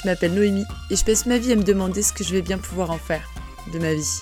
Je 0.00 0.08
m'appelle 0.08 0.32
Noémie 0.32 0.64
et 0.88 0.96
je 0.96 1.04
passe 1.04 1.26
ma 1.26 1.36
vie 1.36 1.52
à 1.52 1.56
me 1.56 1.62
demander 1.62 2.02
ce 2.02 2.14
que 2.14 2.24
je 2.24 2.32
vais 2.32 2.40
bien 2.40 2.56
pouvoir 2.56 2.90
en 2.90 2.96
faire 2.96 3.28
de 3.70 3.78
ma 3.78 3.92
vie. 3.92 4.20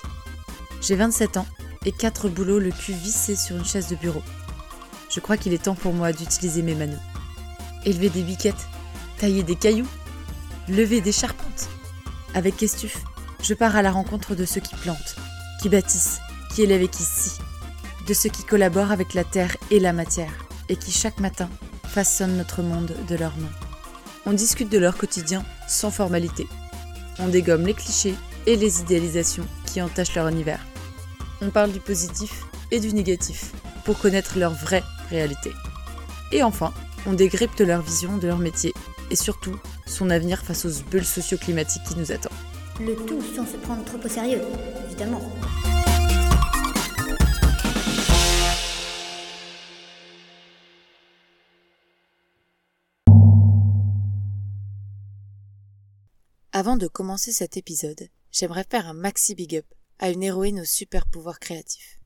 J'ai 0.81 0.95
27 0.95 1.37
ans 1.37 1.45
et 1.85 1.93
4 1.93 2.27
boulots 2.27 2.59
le 2.59 2.71
cul 2.71 2.91
vissé 2.91 3.37
sur 3.37 3.55
une 3.55 3.63
chaise 3.63 3.87
de 3.87 3.95
bureau. 3.95 4.21
Je 5.09 5.21
crois 5.21 5.37
qu'il 5.37 5.53
est 5.53 5.63
temps 5.63 5.75
pour 5.75 5.93
moi 5.93 6.11
d'utiliser 6.11 6.63
mes 6.63 6.75
manos. 6.75 6.99
Élever 7.85 8.09
des 8.09 8.23
biquettes, 8.23 8.67
tailler 9.19 9.43
des 9.43 9.55
cailloux, 9.55 9.87
lever 10.67 10.99
des 10.99 11.13
charpentes. 11.13 11.69
Avec 12.33 12.57
Kestuf, 12.57 12.97
je 13.41 13.53
pars 13.53 13.77
à 13.77 13.81
la 13.81 13.91
rencontre 13.91 14.35
de 14.35 14.43
ceux 14.43 14.61
qui 14.61 14.75
plantent, 14.75 15.15
qui 15.61 15.69
bâtissent, 15.69 16.19
qui 16.53 16.63
élèvent 16.63 16.83
et 16.83 16.89
qui 16.89 17.03
scient, 17.03 17.41
de 18.05 18.13
ceux 18.13 18.29
qui 18.29 18.43
collaborent 18.43 18.91
avec 18.91 19.13
la 19.13 19.23
terre 19.23 19.55
et 19.71 19.79
la 19.79 19.93
matière, 19.93 20.33
et 20.67 20.75
qui 20.75 20.91
chaque 20.91 21.21
matin 21.21 21.49
façonnent 21.87 22.35
notre 22.35 22.63
monde 22.63 22.97
de 23.07 23.15
leurs 23.15 23.37
mains. 23.37 23.47
On 24.25 24.33
discute 24.33 24.69
de 24.69 24.77
leur 24.77 24.97
quotidien 24.97 25.45
sans 25.69 25.91
formalité. 25.91 26.47
On 27.19 27.27
dégomme 27.27 27.65
les 27.65 27.73
clichés 27.73 28.15
et 28.45 28.55
les 28.55 28.81
idéalisations 28.81 29.45
qui 29.65 29.81
entachent 29.81 30.15
leur 30.15 30.27
univers. 30.27 30.65
On 31.41 31.49
parle 31.49 31.71
du 31.71 31.79
positif 31.79 32.45
et 32.71 32.79
du 32.79 32.93
négatif 32.93 33.51
pour 33.85 33.97
connaître 33.99 34.37
leur 34.37 34.53
vraie 34.53 34.83
réalité. 35.09 35.51
Et 36.31 36.43
enfin, 36.43 36.73
on 37.05 37.13
décrypte 37.13 37.61
leur 37.61 37.81
vision 37.81 38.17
de 38.17 38.27
leur 38.27 38.39
métier 38.39 38.73
et 39.11 39.15
surtout 39.15 39.57
son 39.85 40.09
avenir 40.09 40.39
face 40.39 40.65
aux 40.65 40.83
bulles 40.91 41.05
socio-climatiques 41.05 41.83
qui 41.83 41.97
nous 41.97 42.11
attendent. 42.11 42.31
Le 42.79 42.95
tout 42.95 43.21
sans 43.35 43.45
se 43.45 43.57
prendre 43.57 43.83
trop 43.83 43.99
au 44.03 44.09
sérieux, 44.09 44.41
évidemment. 44.85 45.21
Avant 56.51 56.77
de 56.77 56.87
commencer 56.87 57.31
cet 57.31 57.57
épisode, 57.57 58.09
j'aimerais 58.31 58.65
faire 58.67 58.87
un 58.87 58.93
maxi 58.93 59.35
big 59.35 59.57
up 59.57 59.65
à 59.99 60.09
une 60.09 60.23
héroïne 60.23 60.61
aux 60.61 60.65
super 60.65 61.05
pouvoirs 61.05 61.39
créatifs. 61.39 61.99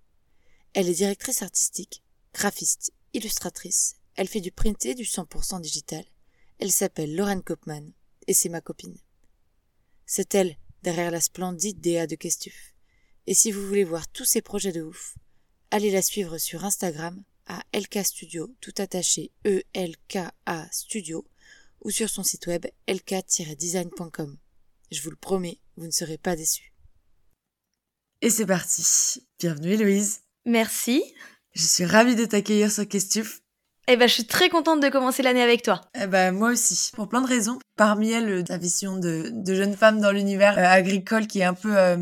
Elle 0.74 0.90
est 0.90 0.96
directrice 0.96 1.42
artistique, 1.42 2.04
graphiste, 2.34 2.92
illustratrice, 3.14 3.96
elle 4.16 4.28
fait 4.28 4.42
du 4.42 4.52
printé 4.52 4.96
du 4.96 5.04
100% 5.04 5.62
digital. 5.62 6.04
Elle 6.60 6.74
s'appelle 6.74 7.16
Lorraine 7.16 7.42
Kopman 7.42 7.94
et 8.28 8.34
c'est 8.34 8.50
ma 8.50 8.60
copine. 8.60 8.98
C'est 10.06 10.36
elle 10.36 10.58
derrière 10.82 11.12
la 11.12 11.22
splendide 11.22 11.80
DA 11.80 12.06
de 12.06 12.16
Kestuf. 12.16 12.74
Et 13.28 13.34
si 13.34 13.50
vous 13.50 13.66
voulez 13.66 13.86
voir 13.86 14.10
tous 14.10 14.26
ses 14.26 14.42
projets 14.42 14.74
de 14.74 14.82
ouf, 14.82 15.16
allez 15.72 15.90
la 15.90 16.02
suivre 16.02 16.38
sur 16.38 16.66
Instagram 16.66 17.24
à 17.48 17.64
LK 17.74 18.06
Studio, 18.06 18.54
tout 18.60 18.74
attaché 18.78 19.32
E-L-K-A 19.46 20.68
Studio, 20.70 21.26
ou 21.84 21.92
sur 21.92 22.10
son 22.10 22.24
site 22.24 22.48
web 22.48 22.66
lk-design.com. 22.88 24.38
Je 24.92 25.02
vous 25.02 25.10
le 25.10 25.16
promets, 25.16 25.60
vous 25.78 25.86
ne 25.86 25.92
serez 25.92 26.18
pas 26.18 26.36
déçus. 26.36 26.74
Et 28.22 28.30
c'est 28.30 28.46
parti. 28.46 29.22
Bienvenue 29.40 29.74
Héloïse. 29.74 30.22
Merci. 30.46 31.04
Je 31.54 31.66
suis 31.66 31.86
ravie 31.86 32.16
de 32.16 32.26
t'accueillir 32.26 32.72
sur 32.72 32.88
Kestuf. 32.88 33.42
Eh 33.88 33.98
ben, 33.98 34.08
je 34.08 34.14
suis 34.14 34.26
très 34.26 34.50
contente 34.50 34.82
de 34.82 34.88
commencer 34.88 35.24
l'année 35.24 35.42
avec 35.42 35.62
toi. 35.62 35.82
Eh 35.94 36.08
ben, 36.08 36.32
moi 36.32 36.52
aussi, 36.52 36.92
pour 36.94 37.10
plein 37.10 37.22
de 37.22 37.28
raisons. 37.28 37.60
Parmi 37.76 38.12
elles, 38.12 38.46
ta 38.46 38.58
vision 38.58 38.98
de, 38.98 39.30
de 39.34 39.56
jeune 39.56 39.76
femme 39.76 40.00
dans 40.00 40.12
l'univers 40.12 40.58
euh, 40.58 40.64
agricole 40.64 41.28
qui 41.28 41.40
est 41.40 41.44
un 41.44 41.54
peu 41.54 41.78
euh, 41.78 41.98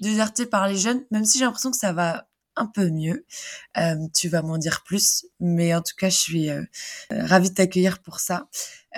désertée 0.00 0.46
par 0.46 0.68
les 0.68 0.76
jeunes, 0.76 1.04
même 1.10 1.24
si 1.24 1.38
j'ai 1.38 1.44
l'impression 1.44 1.72
que 1.72 1.76
ça 1.76 1.92
va 1.92 2.28
un 2.56 2.66
peu 2.66 2.90
mieux. 2.90 3.24
Euh, 3.78 3.94
tu 4.14 4.28
vas 4.28 4.42
m'en 4.42 4.58
dire 4.58 4.82
plus, 4.84 5.26
mais 5.40 5.74
en 5.74 5.82
tout 5.82 5.94
cas, 5.96 6.08
je 6.08 6.16
suis 6.16 6.50
euh, 6.50 6.62
ravie 7.10 7.50
de 7.50 7.54
t'accueillir 7.54 8.00
pour 8.00 8.20
ça. 8.20 8.48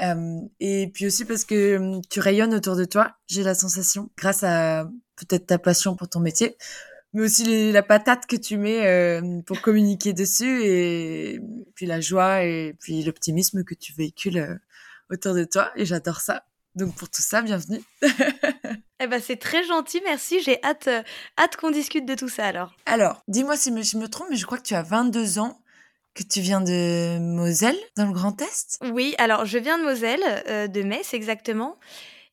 Euh, 0.03 0.41
et 0.61 0.91
puis 0.93 1.07
aussi 1.07 1.25
parce 1.25 1.45
que 1.45 1.77
hum, 1.77 2.03
tu 2.09 2.21
rayonnes 2.21 2.55
autour 2.55 2.77
de 2.77 2.85
toi, 2.85 3.17
j'ai 3.27 3.43
la 3.43 3.55
sensation, 3.55 4.11
grâce 4.17 4.45
à 4.45 4.89
peut-être 5.17 5.47
ta 5.47 5.59
passion 5.59 5.97
pour 5.97 6.09
ton 6.09 6.21
métier, 6.21 6.57
mais 7.13 7.23
aussi 7.23 7.73
la 7.73 7.83
patate 7.83 8.27
que 8.27 8.37
tu 8.37 8.59
mets 8.59 8.87
euh, 8.87 9.41
pour 9.47 9.61
communiquer 9.61 10.13
dessus, 10.13 10.63
et 10.65 11.41
puis 11.75 11.87
la 11.87 12.01
joie 12.01 12.45
et 12.45 12.77
puis 12.79 13.03
l'optimisme 13.03 13.65
que 13.65 13.75
tu 13.75 13.93
véhicules 13.93 14.39
euh, 14.39 14.55
autour 15.11 15.35
de 15.35 15.45
toi. 15.45 15.73
Et 15.77 15.85
j'adore 15.87 16.21
ça. 16.21 16.45
Donc 16.75 16.95
pour 16.97 17.11
tout 17.11 17.23
ça, 17.23 17.43
bienvenue. 17.43 17.83
Eh 19.00 19.06
ben, 19.06 19.20
c'est 19.25 19.36
très 19.36 19.64
gentil, 19.64 20.00
merci. 20.04 20.41
J'ai 20.42 20.62
hâte, 20.64 20.88
euh, 20.88 21.03
hâte 21.38 21.56
qu'on 21.56 21.70
discute 21.70 22.04
de 22.04 22.14
tout 22.14 22.28
ça 22.28 22.47
alors. 22.47 22.75
Alors, 22.86 23.22
dis-moi 23.28 23.56
si 23.56 23.70
je 23.70 23.97
me 23.97 24.09
trompe, 24.09 24.28
mais 24.31 24.36
je 24.36 24.44
crois 24.44 24.59
que 24.59 24.64
tu 24.64 24.75
as 24.75 24.82
22 24.82 25.38
ans, 25.38 25.60
que 26.14 26.25
tu 26.25 26.41
viens 26.41 26.60
de 26.60 27.19
Moselle, 27.20 27.78
dans 27.97 28.06
le 28.06 28.12
Grand 28.12 28.41
Est. 28.42 28.78
Oui, 28.92 29.14
alors 29.19 29.44
je 29.44 29.59
viens 29.59 29.78
de 29.78 29.84
Moselle, 29.84 30.20
euh, 30.48 30.66
de 30.66 30.82
Metz 30.82 31.14
exactement, 31.14 31.78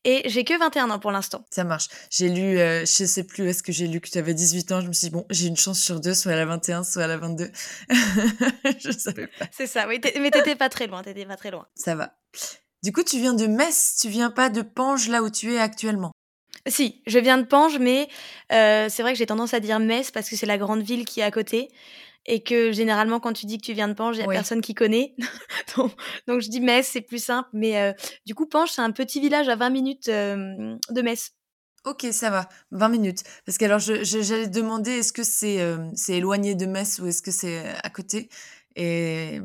et 0.02 0.22
j'ai 0.28 0.42
que 0.42 0.58
21 0.58 0.90
ans 0.90 0.98
pour 0.98 1.12
l'instant. 1.12 1.44
Ça 1.50 1.62
marche. 1.62 1.88
J'ai 2.10 2.28
lu, 2.28 2.58
euh, 2.58 2.80
je 2.80 3.04
sais 3.04 3.24
plus 3.24 3.44
où 3.44 3.46
est-ce 3.46 3.62
que 3.62 3.70
j'ai 3.72 3.86
lu 3.86 4.00
que 4.00 4.08
tu 4.08 4.18
avais 4.18 4.34
18 4.34 4.72
ans. 4.72 4.80
Je 4.80 4.88
me 4.88 4.92
suis 4.92 5.08
dit, 5.08 5.12
bon, 5.12 5.24
j'ai 5.30 5.46
une 5.46 5.56
chance 5.56 5.80
sur 5.80 6.00
deux, 6.00 6.14
soit 6.14 6.32
à 6.32 6.36
la 6.36 6.46
21, 6.46 6.82
soit 6.82 7.04
à 7.04 7.06
la 7.06 7.16
22. 7.16 7.50
je 7.88 8.90
savais 8.90 9.28
pas. 9.28 9.46
C'est 9.52 9.66
ça, 9.68 9.86
oui, 9.86 10.00
mais 10.20 10.30
t'étais 10.30 10.56
pas 10.56 10.68
très 10.68 10.88
loin, 10.88 11.02
t'étais 11.02 11.26
pas 11.26 11.36
très 11.36 11.52
loin. 11.52 11.66
Ça 11.76 11.94
va. 11.94 12.12
Du 12.82 12.92
coup, 12.92 13.02
tu 13.02 13.18
viens 13.18 13.34
de 13.34 13.46
Metz, 13.46 13.98
tu 14.00 14.08
viens 14.08 14.30
pas 14.30 14.48
de 14.48 14.62
Pange, 14.62 15.08
là 15.08 15.22
où 15.22 15.30
tu 15.30 15.52
es 15.52 15.58
actuellement. 15.58 16.12
Si, 16.66 17.00
je 17.06 17.18
viens 17.18 17.38
de 17.38 17.44
Pange, 17.44 17.78
mais 17.78 18.08
euh, 18.52 18.88
c'est 18.88 19.02
vrai 19.02 19.12
que 19.12 19.18
j'ai 19.18 19.26
tendance 19.26 19.54
à 19.54 19.60
dire 19.60 19.78
Metz 19.78 20.10
parce 20.10 20.28
que 20.28 20.36
c'est 20.36 20.46
la 20.46 20.58
grande 20.58 20.82
ville 20.82 21.04
qui 21.04 21.20
est 21.20 21.24
à 21.24 21.30
côté. 21.30 21.68
Et 22.28 22.42
que 22.42 22.72
généralement, 22.72 23.20
quand 23.20 23.32
tu 23.32 23.46
dis 23.46 23.56
que 23.56 23.64
tu 23.64 23.72
viens 23.72 23.86
de 23.86 23.92
Pange, 23.94 24.16
il 24.16 24.18
n'y 24.18 24.24
a 24.24 24.28
Oui. 24.28 24.34
personne 24.34 24.60
qui 24.60 24.74
connaît. 24.74 25.14
donc, 25.76 25.92
donc 26.26 26.40
je 26.40 26.48
dis 26.48 26.60
Metz, 26.60 26.88
c'est 26.90 27.00
plus 27.00 27.22
simple. 27.22 27.48
Mais 27.52 27.80
euh, 27.80 27.92
du 28.26 28.34
coup, 28.34 28.46
Pange, 28.46 28.70
c'est 28.72 28.82
un 28.82 28.90
petit 28.90 29.20
village 29.20 29.48
à 29.48 29.54
20 29.54 29.70
minutes 29.70 30.08
euh, 30.08 30.74
de 30.90 31.02
Metz. 31.02 31.30
Ok, 31.84 32.04
ça 32.10 32.30
va. 32.30 32.48
20 32.72 32.88
minutes. 32.88 33.22
Parce 33.44 33.58
que 33.58 33.64
alors, 33.64 33.78
j'allais 33.78 34.48
demander, 34.48 34.90
est-ce 34.90 35.12
que 35.12 35.22
c'est 35.22 35.60
euh, 35.60 35.78
c'est 35.94 36.14
éloigné 36.14 36.56
de 36.56 36.66
Metz 36.66 36.98
ou 36.98 37.06
est-ce 37.06 37.22
que 37.22 37.30
c'est 37.30 37.58
euh, 37.64 37.72
à 37.84 37.90
côté? 37.90 38.28
Et 38.76 39.40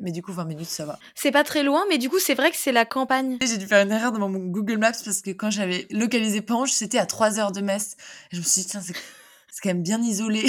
mais 0.00 0.12
du 0.12 0.22
coup, 0.22 0.32
20 0.32 0.44
minutes, 0.44 0.68
ça 0.68 0.84
va. 0.84 0.98
C'est 1.14 1.30
pas 1.30 1.44
très 1.44 1.62
loin, 1.62 1.84
mais 1.88 1.98
du 1.98 2.08
coup, 2.08 2.18
c'est 2.18 2.34
vrai 2.34 2.50
que 2.50 2.56
c'est 2.56 2.72
la 2.72 2.84
campagne. 2.84 3.38
J'ai 3.40 3.56
dû 3.56 3.66
faire 3.66 3.82
une 3.82 3.92
erreur 3.92 4.12
dans 4.12 4.28
mon 4.28 4.38
Google 4.38 4.78
Maps 4.78 4.92
parce 5.04 5.22
que 5.22 5.30
quand 5.30 5.50
j'avais 5.50 5.86
localisé 5.90 6.42
Pange, 6.42 6.70
c'était 6.70 6.98
à 6.98 7.06
3 7.06 7.38
heures 7.38 7.52
de 7.52 7.60
Metz. 7.60 7.96
Et 8.30 8.36
je 8.36 8.40
me 8.40 8.44
suis 8.44 8.62
dit, 8.62 8.68
tiens, 8.68 8.82
c'est 8.82 8.94
quand 9.62 9.70
même 9.70 9.82
bien 9.82 10.02
isolé. 10.02 10.46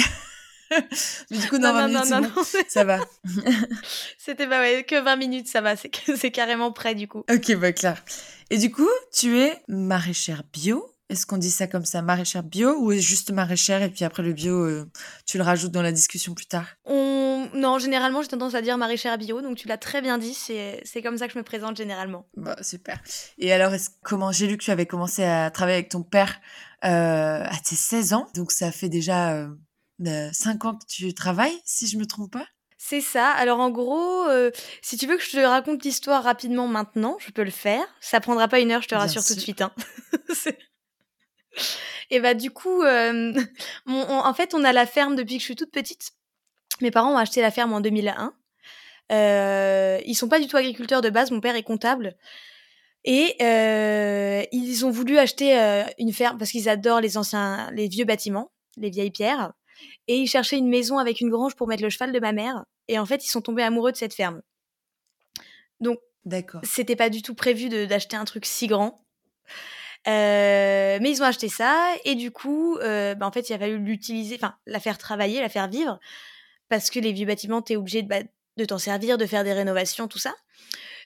mais 1.30 1.38
du 1.38 1.48
coup, 1.48 1.58
non, 1.58 1.72
20 1.72 1.88
minutes, 1.88 2.04
c'est 2.04 2.14
bon. 2.14 2.20
non. 2.20 2.44
Ça 2.68 2.84
va. 2.84 2.98
C'était 4.18 4.46
bah 4.46 4.60
ouais, 4.60 4.84
que 4.84 5.00
20 5.00 5.16
minutes, 5.16 5.48
ça 5.48 5.60
va. 5.60 5.74
C'est 5.76 6.30
carrément 6.30 6.72
près, 6.72 6.94
du 6.94 7.08
coup. 7.08 7.24
Ok, 7.30 7.54
bah 7.56 7.72
clair. 7.72 8.04
Et 8.50 8.58
du 8.58 8.70
coup, 8.70 8.88
tu 9.12 9.38
es 9.38 9.62
maraîchère 9.68 10.42
bio 10.52 10.89
Est-ce 11.10 11.26
qu'on 11.26 11.38
dit 11.38 11.50
ça 11.50 11.66
comme 11.66 11.84
ça, 11.84 12.02
maraîchère 12.02 12.44
bio 12.44 12.76
Ou 12.78 12.92
est 12.92 13.00
juste 13.00 13.32
maraîchère 13.32 13.82
et 13.82 13.90
puis 13.90 14.04
après 14.04 14.22
le 14.22 14.32
bio, 14.32 14.54
euh, 14.54 14.88
tu 15.26 15.38
le 15.38 15.42
rajoutes 15.42 15.72
dans 15.72 15.82
la 15.82 15.90
discussion 15.90 16.34
plus 16.34 16.46
tard? 16.46 16.66
On... 16.84 17.48
Non, 17.52 17.80
généralement, 17.80 18.22
j'ai 18.22 18.28
tendance 18.28 18.54
à 18.54 18.62
dire 18.62 18.78
maraîchère 18.78 19.18
bio, 19.18 19.42
donc 19.42 19.56
tu 19.56 19.66
l'as 19.66 19.76
très 19.76 20.02
bien 20.02 20.18
dit, 20.18 20.34
c'est 20.34 21.02
comme 21.02 21.18
ça 21.18 21.26
que 21.26 21.32
je 21.32 21.38
me 21.38 21.42
présente 21.42 21.76
généralement. 21.76 22.28
Bah, 22.36 22.56
super. 22.62 23.00
Et 23.38 23.52
alors, 23.52 23.74
est-ce, 23.74 23.90
comment 24.04 24.30
j'ai 24.30 24.46
lu 24.46 24.56
que 24.56 24.62
tu 24.62 24.70
avais 24.70 24.86
commencé 24.86 25.24
à 25.24 25.50
travailler 25.50 25.78
avec 25.78 25.88
ton 25.88 26.04
père 26.04 26.40
euh, 26.84 27.42
à 27.44 27.56
tes 27.64 27.74
16 27.74 28.12
ans 28.12 28.28
Donc, 28.36 28.52
ça 28.52 28.70
fait 28.70 28.88
déjà 28.88 29.32
euh, 29.34 30.30
5 30.32 30.64
ans 30.64 30.76
que 30.76 30.86
tu 30.86 31.12
travailles, 31.12 31.58
si 31.64 31.88
je 31.88 31.98
me 31.98 32.06
trompe 32.06 32.30
pas? 32.30 32.46
C'est 32.82 33.02
ça. 33.02 33.28
Alors 33.28 33.60
en 33.60 33.68
gros, 33.68 34.24
euh, 34.28 34.50
si 34.80 34.96
tu 34.96 35.06
veux 35.06 35.18
que 35.18 35.22
je 35.22 35.32
te 35.32 35.38
raconte 35.38 35.84
l'histoire 35.84 36.24
rapidement 36.24 36.66
maintenant, 36.66 37.18
je 37.20 37.30
peux 37.30 37.44
le 37.44 37.50
faire. 37.50 37.84
Ça 38.00 38.20
prendra 38.20 38.48
pas 38.48 38.58
une 38.58 38.70
heure, 38.72 38.80
je 38.80 38.88
te 38.88 38.94
Bien 38.94 39.02
rassure 39.02 39.22
tout 39.22 39.34
de 39.34 39.40
suite. 39.40 39.60
Hein. 39.60 39.70
Et 42.10 42.20
bah 42.20 42.34
du 42.34 42.50
coup, 42.50 42.82
euh, 42.82 43.32
on- 43.86 43.92
en 43.92 44.34
fait, 44.34 44.54
on 44.54 44.64
a 44.64 44.72
la 44.72 44.86
ferme 44.86 45.16
depuis 45.16 45.36
que 45.36 45.40
je 45.40 45.46
suis 45.46 45.56
toute 45.56 45.70
petite. 45.70 46.10
Mes 46.80 46.90
parents 46.90 47.14
ont 47.14 47.18
acheté 47.18 47.40
la 47.40 47.50
ferme 47.50 47.72
en 47.72 47.80
2001. 47.80 48.34
Euh, 49.12 50.00
ils 50.06 50.14
sont 50.14 50.28
pas 50.28 50.40
du 50.40 50.46
tout 50.46 50.56
agriculteurs 50.56 51.02
de 51.02 51.10
base. 51.10 51.30
Mon 51.30 51.40
père 51.40 51.56
est 51.56 51.62
comptable. 51.62 52.16
Et 53.04 53.36
euh, 53.42 54.42
ils 54.52 54.84
ont 54.84 54.90
voulu 54.90 55.18
acheter 55.18 55.58
euh, 55.58 55.84
une 55.98 56.12
ferme 56.12 56.38
parce 56.38 56.50
qu'ils 56.50 56.68
adorent 56.68 57.00
les 57.00 57.16
anciens, 57.16 57.70
les 57.72 57.88
vieux 57.88 58.04
bâtiments, 58.04 58.52
les 58.76 58.90
vieilles 58.90 59.10
pierres. 59.10 59.52
Et 60.08 60.16
ils 60.18 60.26
cherchaient 60.28 60.58
une 60.58 60.68
maison 60.68 60.98
avec 60.98 61.20
une 61.20 61.30
grange 61.30 61.54
pour 61.56 61.66
mettre 61.66 61.82
le 61.82 61.90
cheval 61.90 62.12
de 62.12 62.20
ma 62.20 62.32
mère. 62.32 62.64
Et 62.88 62.98
en 62.98 63.06
fait, 63.06 63.24
ils 63.24 63.30
sont 63.30 63.40
tombés 63.40 63.62
amoureux 63.62 63.92
de 63.92 63.96
cette 63.96 64.14
ferme. 64.14 64.42
D'accord. 66.26 66.60
C'était 66.64 66.96
pas 66.96 67.08
du 67.08 67.22
tout 67.22 67.34
prévu 67.34 67.68
d'acheter 67.70 68.16
un 68.16 68.26
truc 68.26 68.44
si 68.44 68.66
grand. 68.66 68.98
Euh, 70.08 70.98
mais 71.00 71.10
ils 71.10 71.22
ont 71.22 71.26
acheté 71.26 71.48
ça 71.48 71.94
et 72.04 72.14
du 72.14 72.30
coup, 72.30 72.76
euh, 72.78 73.14
bah, 73.14 73.26
en 73.26 73.32
fait, 73.32 73.48
il 73.50 73.52
a 73.52 73.58
fallu 73.58 73.78
l'utiliser, 73.78 74.36
enfin, 74.36 74.56
la 74.66 74.80
faire 74.80 74.98
travailler, 74.98 75.40
la 75.40 75.48
faire 75.50 75.68
vivre, 75.68 75.98
parce 76.68 76.90
que 76.90 77.00
les 77.00 77.12
vieux 77.12 77.26
bâtiments, 77.26 77.62
t'es 77.62 77.76
obligé 77.76 78.02
de, 78.02 78.08
bah, 78.08 78.20
de 78.56 78.64
t'en 78.64 78.78
servir, 78.78 79.18
de 79.18 79.26
faire 79.26 79.44
des 79.44 79.52
rénovations, 79.52 80.08
tout 80.08 80.18
ça. 80.18 80.34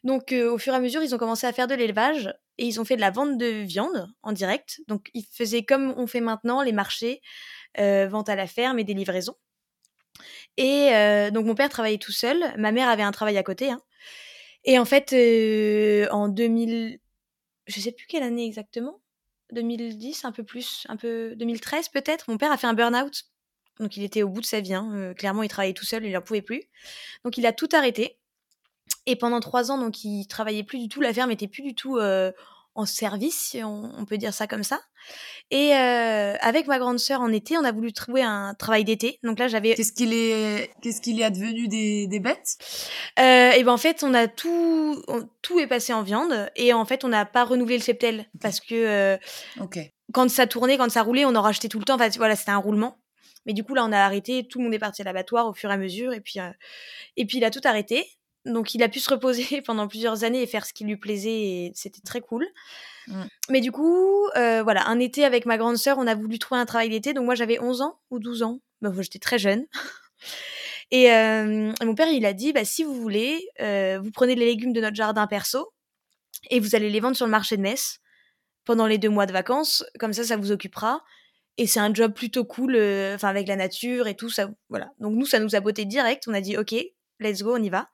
Donc, 0.05 0.33
euh, 0.33 0.51
au 0.51 0.59
fur 0.59 0.73
et 0.75 0.77
à 0.77 0.81
mesure, 0.81 1.03
ils 1.03 1.15
ont 1.15 1.19
commencé 1.19 1.47
à 1.47 1.53
faire 1.53 1.67
de 1.67 1.75
l'élevage 1.75 2.33
et 2.59 2.67
ils 2.67 2.81
ont 2.81 2.85
fait 2.85 2.97
de 2.97 3.01
la 3.01 3.11
vente 3.11 3.39
de 3.39 3.47
viande 3.47 4.09
en 4.23 4.33
direct. 4.33 4.81
Donc, 4.87 5.11
ils 5.15 5.25
faisaient 5.33 5.65
comme 5.65 5.95
on 5.97 6.07
fait 6.07 6.21
maintenant, 6.21 6.63
les 6.63 6.73
marchés, 6.73 7.21
euh, 7.79 8.07
vente 8.09 8.29
à 8.29 8.37
la 8.37 8.47
ferme 8.47 8.79
et 8.79 8.85
des 8.85 8.95
livraisons. 8.95 9.37
Et 10.57 10.91
euh, 10.95 11.31
donc, 11.31 11.47
mon 11.47 11.55
père 11.55 11.69
travaillait 11.69 11.99
tout 11.99 12.13
seul. 12.13 12.39
Ma 12.59 12.71
mère 12.71 12.89
avait 12.89 13.03
un 13.03 13.11
travail 13.13 13.37
à 13.39 13.43
côté. 13.43 13.71
hein. 13.71 13.81
Et 14.65 14.79
en 14.79 14.85
fait, 14.85 15.13
euh, 15.13 16.07
en 16.11 16.29
2000, 16.29 16.99
je 17.67 17.81
sais 17.81 17.93
plus 17.93 18.07
quelle 18.07 18.23
année 18.23 18.47
exactement, 18.47 19.01
2010, 19.53 20.25
un 20.25 20.33
peu 20.33 20.45
plus, 20.45 20.87
un 20.89 20.97
peu 20.97 21.35
2013 21.37 21.89
peut-être. 21.89 22.31
Mon 22.31 22.39
père 22.39 22.53
a 22.53 22.57
fait 22.57 22.67
un 22.67 22.75
burn-out, 22.75 23.25
donc 23.81 23.97
il 23.97 24.05
était 24.05 24.23
au 24.23 24.29
bout 24.29 24.41
de 24.41 24.47
sa 24.47 24.61
vie. 24.61 24.75
Hein. 24.75 25.15
clairement, 25.15 25.43
il 25.43 25.49
travaillait 25.49 25.75
tout 25.75 25.85
seul, 25.85 26.05
il 26.05 26.13
n'en 26.13 26.23
pouvait 26.23 26.43
plus. 26.43 26.63
Donc 27.25 27.39
il 27.39 27.47
a 27.47 27.53
tout 27.53 27.69
arrêté. 27.73 28.19
Et 29.07 29.17
pendant 29.17 29.41
trois 29.41 29.71
ans, 29.71 29.79
donc 29.79 30.05
il 30.05 30.27
travaillait 30.27 30.65
plus 30.65 30.79
du 30.79 30.89
tout. 30.89 31.01
La 31.01 31.13
ferme 31.13 31.31
était 31.31 31.49
plus 31.49 31.63
du 31.63 31.75
tout 31.75 31.99
en 32.75 32.87
service, 32.87 33.51
si 33.51 33.63
on, 33.63 34.05
peut 34.05 34.19
dire 34.19 34.35
ça 34.35 34.47
comme 34.47 34.65
ça. 34.65 34.81
Et 35.51 35.75
euh, 35.75 36.35
avec 36.41 36.67
ma 36.67 36.79
grande 36.79 36.99
sœur 36.99 37.21
en 37.21 37.31
été, 37.31 37.57
on 37.57 37.65
a 37.65 37.71
voulu 37.71 37.93
trouver 37.93 38.23
un 38.23 38.55
travail 38.55 38.85
d'été. 38.85 39.21
Donc 39.23 39.39
là, 39.39 39.47
j'avais. 39.47 39.75
Qu'est-ce 39.75 39.93
qu'il 39.93 40.13
est, 40.13 40.71
qu'est-ce 40.83 41.01
qu'il 41.01 41.21
est 41.21 41.25
advenu 41.25 41.69
des, 41.69 42.07
des 42.09 42.21
bêtes? 42.21 42.57
Euh, 43.19 43.53
Et 43.53 43.63
ben 43.63 43.73
en 43.73 43.77
fait, 43.77 44.03
on 44.03 44.13
a 44.13 44.27
tout, 44.27 45.01
tout 45.43 45.61
est 45.61 45.67
passé 45.67 45.93
en 45.93 46.03
viande 46.03 46.51
et 46.57 46.73
en 46.73 46.85
fait, 46.85 47.05
on 47.05 47.09
n'a 47.09 47.25
pas 47.25 47.45
renouvelé 47.45 47.79
le 47.79 47.85
cheptel 47.85 48.27
parce 48.41 48.59
que 48.59 48.75
euh, 48.75 49.17
quand 50.13 50.29
ça 50.29 50.47
tournait, 50.47 50.77
quand 50.77 50.91
ça 50.91 51.03
roulait, 51.03 51.25
on 51.25 51.35
en 51.37 51.43
rachetait 51.43 51.69
tout 51.69 51.79
le 51.79 51.85
temps. 51.85 51.95
Enfin, 51.95 52.09
voilà, 52.17 52.35
c'était 52.35 52.51
un 52.51 52.59
roulement. 52.59 52.99
Mais 53.47 53.53
du 53.53 53.63
coup, 53.63 53.75
là, 53.75 53.85
on 53.85 53.93
a 53.93 53.99
arrêté. 53.99 54.49
Tout 54.49 54.59
le 54.59 54.65
monde 54.65 54.75
est 54.75 54.79
parti 54.79 55.03
à 55.03 55.05
l'abattoir 55.05 55.47
au 55.47 55.53
fur 55.53 55.71
et 55.71 55.75
à 55.75 55.77
mesure. 55.77 56.13
Et 56.13 56.21
puis, 56.21 56.41
et 57.17 57.27
puis, 57.27 57.39
il 57.39 57.45
a 57.45 57.51
tout 57.51 57.61
arrêté. 57.65 58.07
Donc 58.45 58.75
il 58.75 58.83
a 58.83 58.89
pu 58.89 59.01
se 59.01 59.11
reposer 59.11 59.63
pendant 59.67 59.89
plusieurs 59.89 60.25
années 60.25 60.43
et 60.43 60.47
faire 60.47 60.67
ce 60.67 60.73
qui 60.73 60.85
lui 60.85 60.97
plaisait 60.97 61.41
et 61.41 61.73
c'était 61.75 62.03
très 62.03 62.21
cool. 62.21 62.47
Mmh. 63.09 63.23
Mais 63.51 63.61
du 63.61 63.73
coup, 63.73 64.27
euh, 64.37 64.63
voilà, 64.63 64.87
un 64.89 64.99
été 64.99 65.25
avec 65.25 65.47
ma 65.47 65.57
grande 65.57 65.77
sœur, 65.77 65.99
on 65.99 66.07
a 66.07 66.15
voulu 66.15 66.39
trouver 66.39 66.61
un 66.61 66.67
travail 66.67 66.91
d'été. 66.91 67.13
Donc 67.13 67.25
moi 67.25 67.35
j'avais 67.35 67.61
11 67.61 67.83
ans 67.83 68.01
ou 68.11 68.19
12 68.19 68.43
ans. 68.43 68.61
Bah, 68.83 68.93
j'étais 69.01 69.19
très 69.19 69.39
jeune. 69.39 69.65
et 70.91 71.13
euh, 71.13 71.73
mon 71.83 71.95
père 71.95 72.09
il 72.09 72.27
a 72.27 72.33
dit, 72.33 72.53
bah, 72.53 72.65
si 72.65 72.85
vous 72.85 72.95
voulez, 72.95 73.49
euh, 73.61 73.99
vous 74.03 74.11
prenez 74.11 74.35
les 74.35 74.47
légumes 74.47 74.73
de 74.73 74.81
notre 74.81 74.97
jardin 74.97 75.27
perso 75.27 75.73
et 76.51 76.61
vous 76.61 76.75
allez 76.75 76.91
les 76.91 77.01
vendre 77.01 77.17
sur 77.17 77.27
le 77.27 77.31
marché 77.31 77.57
de 77.57 77.63
Metz 77.63 78.01
pendant 78.65 78.87
les 78.87 78.99
deux 78.99 79.09
mois 79.09 79.27
de 79.27 79.33
vacances. 79.33 79.85
Comme 79.99 80.13
ça, 80.13 80.25
ça 80.25 80.37
vous 80.37 80.53
occupera. 80.53 81.03
Et 81.57 81.69
c'est 81.69 81.81
un 81.81 81.95
job 81.95 82.13
plutôt 82.13 82.45
cool, 82.45 82.75
enfin 83.15 83.29
avec 83.29 83.47
la 83.47 83.55
nature 83.55 84.09
et 84.09 84.17
tout 84.17 84.29
ça. 84.29 84.51
Voilà. 84.69 84.91
Donc 84.99 85.15
nous, 85.15 85.25
ça 85.25 85.39
nous 85.39 85.55
a 85.55 85.61
botté 85.61 85.85
direct. 85.85 86.25
On 86.27 86.35
a 86.35 86.41
dit, 86.41 86.57
ok, 86.57 86.75
let's 87.21 87.43
go, 87.43 87.57
on 87.57 87.63
y 87.63 87.71
va. 87.71 87.89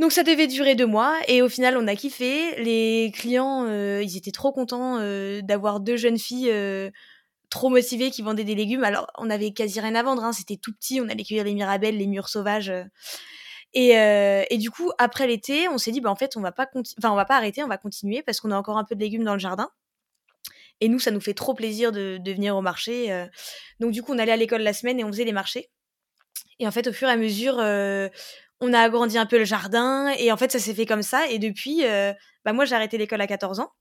Donc 0.00 0.12
ça 0.12 0.22
devait 0.22 0.46
durer 0.46 0.76
deux 0.76 0.86
mois 0.86 1.18
et 1.28 1.42
au 1.42 1.50
final 1.50 1.76
on 1.76 1.86
a 1.86 1.94
kiffé. 1.94 2.56
Les 2.62 3.12
clients, 3.14 3.66
euh, 3.66 4.02
ils 4.02 4.16
étaient 4.16 4.30
trop 4.30 4.50
contents 4.50 4.96
euh, 4.98 5.42
d'avoir 5.42 5.78
deux 5.78 5.98
jeunes 5.98 6.18
filles 6.18 6.50
euh, 6.50 6.90
trop 7.50 7.68
motivées 7.68 8.10
qui 8.10 8.22
vendaient 8.22 8.44
des 8.44 8.54
légumes. 8.54 8.82
Alors 8.82 9.08
on 9.18 9.28
avait 9.28 9.50
quasi 9.52 9.78
rien 9.78 9.94
à 9.94 10.02
vendre, 10.02 10.24
hein. 10.24 10.32
c'était 10.32 10.56
tout 10.56 10.72
petit, 10.72 11.02
on 11.02 11.08
allait 11.10 11.22
cueillir 11.22 11.44
les 11.44 11.52
mirabelles, 11.52 11.98
les 11.98 12.06
mûres 12.06 12.30
sauvages. 12.30 12.72
Et, 13.74 13.90
et, 13.90 14.58
du 14.58 14.70
coup 14.70 14.90
après 14.96 15.26
l'été, 15.26 15.68
on 15.68 15.76
s'est 15.76 15.92
dit 15.92 16.00
bah 16.00 16.10
en 16.10 16.16
fait 16.16 16.34
on 16.36 16.40
va 16.40 16.50
pas 16.50 16.66
enfin 16.98 17.12
on 17.12 17.14
va 17.16 17.26
pas 17.26 17.36
arrêter, 17.36 17.62
on 17.62 17.68
va 17.68 17.76
continuer 17.76 18.22
parce 18.22 18.40
qu'on 18.40 18.52
a 18.52 18.56
encore 18.56 18.78
un 18.78 18.84
peu 18.84 18.94
de 18.94 19.00
légumes 19.00 19.24
dans 19.24 19.34
le 19.34 19.38
jardin. 19.38 19.68
Et 20.80 20.88
nous 20.88 20.98
ça 20.98 21.10
nous 21.10 21.20
fait 21.20 21.34
trop 21.34 21.52
plaisir 21.52 21.92
de, 21.92 22.18
de 22.18 22.32
venir 22.32 22.56
au 22.56 22.62
marché. 22.62 23.26
Donc 23.80 23.92
du 23.92 24.02
coup 24.02 24.14
on 24.14 24.18
allait 24.18 24.32
à 24.32 24.36
l'école 24.36 24.62
la 24.62 24.72
semaine 24.72 24.98
et 24.98 25.04
on 25.04 25.08
faisait 25.08 25.24
les 25.24 25.32
marchés. 25.32 25.68
Et 26.60 26.68
en 26.68 26.70
fait, 26.70 26.86
au 26.86 26.92
fur 26.92 27.08
et 27.08 27.12
à 27.12 27.16
mesure, 27.16 27.58
on 28.60 28.72
a 28.72 28.80
agrandi 28.80 29.18
un 29.18 29.26
peu 29.26 29.38
le 29.38 29.44
jardin 29.44 30.08
et 30.18 30.30
en 30.32 30.36
fait 30.36 30.52
ça 30.52 30.58
s'est 30.58 30.74
fait 30.74 30.86
comme 30.86 31.02
ça. 31.02 31.26
Et 31.28 31.38
depuis 31.38 31.84
euh, 31.86 32.12
bah 32.44 32.52
moi 32.52 32.64
j'ai 32.64 32.74
arrêté 32.74 32.98
l'école 32.98 33.20
à 33.20 33.26
14 33.26 33.60
ans. 33.60 33.72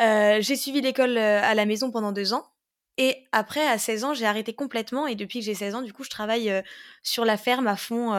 Euh, 0.00 0.38
j'ai 0.40 0.56
suivi 0.56 0.80
l'école 0.80 1.16
euh, 1.16 1.40
à 1.42 1.54
la 1.54 1.66
maison 1.66 1.90
pendant 1.90 2.12
deux 2.12 2.34
ans. 2.34 2.44
Et 2.98 3.24
après 3.32 3.66
à 3.66 3.78
16 3.78 4.04
ans 4.04 4.14
j'ai 4.14 4.26
arrêté 4.26 4.54
complètement. 4.54 5.06
Et 5.06 5.14
depuis 5.14 5.40
que 5.40 5.44
j'ai 5.44 5.54
16 5.54 5.76
ans 5.76 5.82
du 5.82 5.92
coup 5.92 6.04
je 6.04 6.10
travaille 6.10 6.62
sur 7.02 7.24
la 7.24 7.36
ferme 7.36 7.66
à 7.66 7.76
fond 7.76 8.14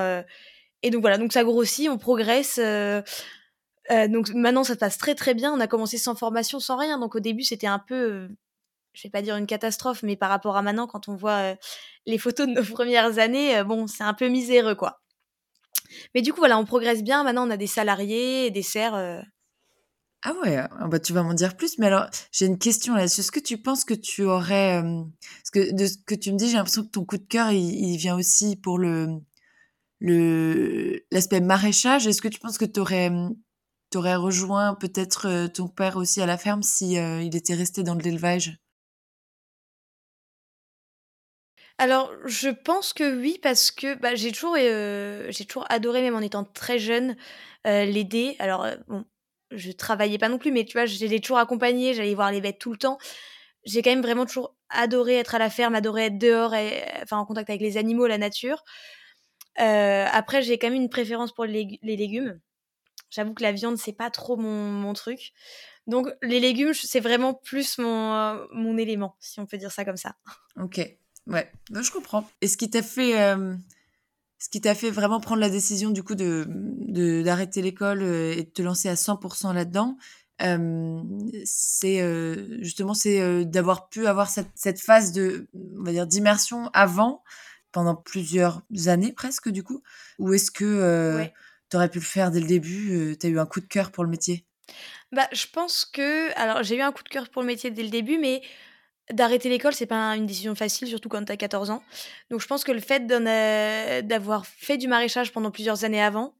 et 0.83 0.89
donc 0.91 1.01
voilà 1.01 1.17
donc 1.17 1.33
ça 1.33 1.43
grossit 1.43 1.89
on 1.89 1.97
progresse 1.97 2.59
donc 2.59 4.29
maintenant 4.33 4.63
ça 4.63 4.75
passe 4.75 4.97
très 4.97 5.15
très 5.15 5.33
bien. 5.33 5.53
On 5.53 5.59
a 5.59 5.67
commencé 5.67 5.97
sans 5.97 6.15
formation 6.15 6.59
sans 6.59 6.77
rien. 6.77 6.99
Donc 6.99 7.15
au 7.15 7.19
début 7.19 7.43
c'était 7.43 7.67
un 7.67 7.79
peu 7.79 8.29
je 8.95 9.03
vais 9.03 9.11
pas 9.11 9.21
dire 9.21 9.35
une 9.35 9.47
catastrophe, 9.47 10.03
mais 10.03 10.15
par 10.15 10.29
rapport 10.29 10.57
à 10.57 10.61
maintenant, 10.61 10.87
quand 10.87 11.07
on 11.07 11.15
voit 11.15 11.55
les 12.05 12.17
photos 12.17 12.47
de 12.47 12.53
nos 12.53 12.63
premières 12.73 13.19
années, 13.19 13.63
bon, 13.63 13.87
c'est 13.87 14.03
un 14.03 14.13
peu 14.13 14.27
miséreux, 14.27 14.75
quoi. 14.75 15.01
Mais 16.13 16.21
du 16.21 16.33
coup, 16.33 16.39
voilà, 16.39 16.57
on 16.57 16.65
progresse 16.65 17.03
bien. 17.03 17.23
Maintenant, 17.23 17.47
on 17.47 17.51
a 17.51 17.57
des 17.57 17.67
salariés, 17.67 18.51
des 18.51 18.63
serres. 18.63 19.23
Ah 20.27 20.33
ouais, 20.41 20.57
ah 20.57 20.87
bah 20.87 20.99
tu 20.99 21.13
vas 21.13 21.21
m'en 21.21 21.35
dire 21.35 21.55
plus. 21.55 21.77
Mais 21.77 21.85
alors, 21.85 22.07
j'ai 22.31 22.47
une 22.47 22.57
question 22.57 22.95
là. 22.95 23.03
Est-ce 23.03 23.31
que 23.31 23.39
tu 23.39 23.59
penses 23.59 23.85
que 23.85 23.93
tu 23.93 24.23
aurais, 24.23 24.81
parce 24.81 25.51
que 25.53 25.71
de 25.71 25.85
ce 25.85 25.97
que 26.03 26.15
tu 26.15 26.31
me 26.31 26.37
dis, 26.37 26.49
j'ai 26.49 26.55
l'impression 26.57 26.83
que 26.83 26.89
ton 26.89 27.05
coup 27.05 27.17
de 27.17 27.27
cœur, 27.27 27.51
il, 27.51 27.97
vient 27.97 28.15
aussi 28.15 28.55
pour 28.55 28.79
le 28.79 29.21
l'aspect 31.11 31.41
maraîchage. 31.41 32.07
Est-ce 32.07 32.23
que 32.23 32.27
tu 32.27 32.39
penses 32.39 32.57
que 32.57 32.65
tu 32.65 32.79
aurais 32.79 34.15
rejoint 34.15 34.73
peut-être 34.73 35.45
ton 35.53 35.67
père 35.67 35.95
aussi 35.95 36.21
à 36.23 36.25
la 36.25 36.39
ferme 36.39 36.63
si 36.63 36.93
il 36.93 37.35
était 37.35 37.53
resté 37.53 37.83
dans 37.83 37.93
l'élevage? 37.93 38.57
Alors, 41.77 42.11
je 42.25 42.49
pense 42.49 42.93
que 42.93 43.19
oui, 43.19 43.37
parce 43.41 43.69
que 43.69 43.95
bah, 43.95 44.15
j'ai 44.15 44.31
toujours, 44.31 44.55
euh, 44.57 45.27
j'ai 45.29 45.45
toujours 45.45 45.65
adoré, 45.69 46.01
même 46.01 46.15
en 46.15 46.21
étant 46.21 46.45
très 46.45 46.79
jeune, 46.79 47.17
euh, 47.67 47.83
l'aider. 47.85 48.37
Alors, 48.39 48.63
euh, 48.63 48.75
bon, 48.87 49.05
je 49.51 49.71
travaillais 49.71 50.17
pas 50.17 50.29
non 50.29 50.37
plus, 50.37 50.51
mais 50.51 50.63
tu 50.63 50.73
vois, 50.77 50.85
je 50.85 51.05
l'ai 51.05 51.19
toujours 51.19 51.37
accompagné, 51.37 51.93
j'allais 51.93 52.15
voir 52.15 52.31
les 52.31 52.39
bêtes 52.39 52.59
tout 52.59 52.71
le 52.71 52.77
temps. 52.77 52.97
J'ai 53.65 53.81
quand 53.81 53.89
même 53.89 54.01
vraiment 54.01 54.25
toujours 54.25 54.55
adoré 54.69 55.15
être 55.15 55.35
à 55.35 55.39
la 55.39 55.49
ferme, 55.49 55.75
adoré 55.75 56.05
être 56.05 56.17
dehors, 56.17 56.55
et, 56.55 56.83
enfin 57.03 57.17
en 57.17 57.25
contact 57.25 57.49
avec 57.49 57.61
les 57.61 57.77
animaux, 57.77 58.07
la 58.07 58.17
nature. 58.17 58.63
après, 59.57 60.41
j'ai 60.43 60.57
quand 60.57 60.67
même 60.69 60.81
une 60.81 60.89
préférence 60.89 61.33
pour 61.33 61.45
les, 61.45 61.79
légumes. 61.83 62.39
J'avoue 63.09 63.33
que 63.33 63.43
la 63.43 63.51
viande, 63.51 63.77
c'est 63.77 63.93
pas 63.93 64.11
trop 64.11 64.37
mon, 64.37 64.71
mon 64.71 64.93
truc. 64.93 65.33
Donc, 65.87 66.07
les 66.21 66.39
légumes, 66.39 66.73
c'est 66.73 66.99
vraiment 66.99 67.33
plus 67.33 67.77
mon, 67.79 68.47
mon 68.53 68.77
élément, 68.77 69.15
si 69.19 69.39
on 69.39 69.45
peut 69.45 69.57
dire 69.57 69.71
ça 69.71 69.85
comme 69.85 69.97
ça. 69.97 70.15
Ok. 70.57 70.79
Ouais, 71.27 71.51
je 71.71 71.91
comprends. 71.91 72.29
Et 72.41 72.47
ce 72.47 72.57
qui 72.57 72.69
t'a 72.69 72.83
fait, 72.83 73.19
euh, 73.19 73.55
ce 74.37 74.49
qui 74.49 74.61
t'a 74.61 74.75
fait 74.75 74.91
vraiment 74.91 75.19
prendre 75.19 75.41
la 75.41 75.49
décision 75.49 75.89
du 75.89 76.03
coup 76.03 76.15
de 76.15 76.47
d'arrêter 77.23 77.61
l'école 77.61 78.03
euh, 78.03 78.33
et 78.33 78.43
de 78.43 78.49
te 78.49 78.61
lancer 78.61 78.89
à 78.89 78.95
100% 78.95 79.53
là-dedans, 79.53 79.97
euh, 80.41 81.01
c'est 81.45 82.01
justement 82.61 82.93
c'est 82.93 83.45
d'avoir 83.45 83.89
pu 83.89 84.05
avoir 84.05 84.29
cette, 84.29 84.51
cette, 84.55 84.79
phase 84.79 85.11
de, 85.13 85.47
on 85.53 85.83
va 85.83 85.91
dire, 85.91 86.07
d'immersion 86.07 86.69
avant, 86.73 87.23
pendant 87.71 87.95
plusieurs 87.95 88.61
années 88.87 89.13
presque 89.13 89.49
du 89.49 89.63
coup. 89.63 89.81
Ou 90.19 90.33
est-ce 90.33 90.51
que 90.51 91.25
tu 91.69 91.77
aurais 91.77 91.89
pu 91.89 91.99
le 91.99 92.05
faire 92.05 92.31
dès 92.31 92.39
le 92.39 92.47
début 92.47 93.17
Tu 93.19 93.27
as 93.27 93.29
eu 93.29 93.39
un 93.39 93.45
coup 93.45 93.61
de 93.61 93.65
cœur 93.65 93.91
pour 93.91 94.03
le 94.03 94.09
métier? 94.09 94.45
Bah, 95.11 95.27
je 95.31 95.45
pense 95.51 95.85
que. 95.85 96.37
Alors, 96.37 96.63
j'ai 96.63 96.77
eu 96.77 96.81
un 96.81 96.91
coup 96.91 97.03
de 97.03 97.09
cœur 97.09 97.29
pour 97.29 97.41
le 97.41 97.47
métier 97.47 97.71
dès 97.71 97.83
le 97.83 97.89
début, 97.89 98.17
mais 98.17 98.41
D'arrêter 99.11 99.49
l'école, 99.49 99.73
c'est 99.73 99.85
pas 99.85 100.15
une 100.15 100.25
décision 100.25 100.55
facile, 100.55 100.87
surtout 100.87 101.09
quand 101.09 101.23
t'as 101.23 101.37
14 101.37 101.69
ans. 101.69 101.83
Donc 102.31 102.41
je 102.41 102.47
pense 102.47 102.63
que 102.63 102.71
le 102.71 102.79
fait 102.79 103.05
d'avoir 104.07 104.45
fait 104.47 104.77
du 104.77 104.87
maraîchage 104.87 105.31
pendant 105.31 105.51
plusieurs 105.51 105.83
années 105.83 106.01
avant, 106.01 106.33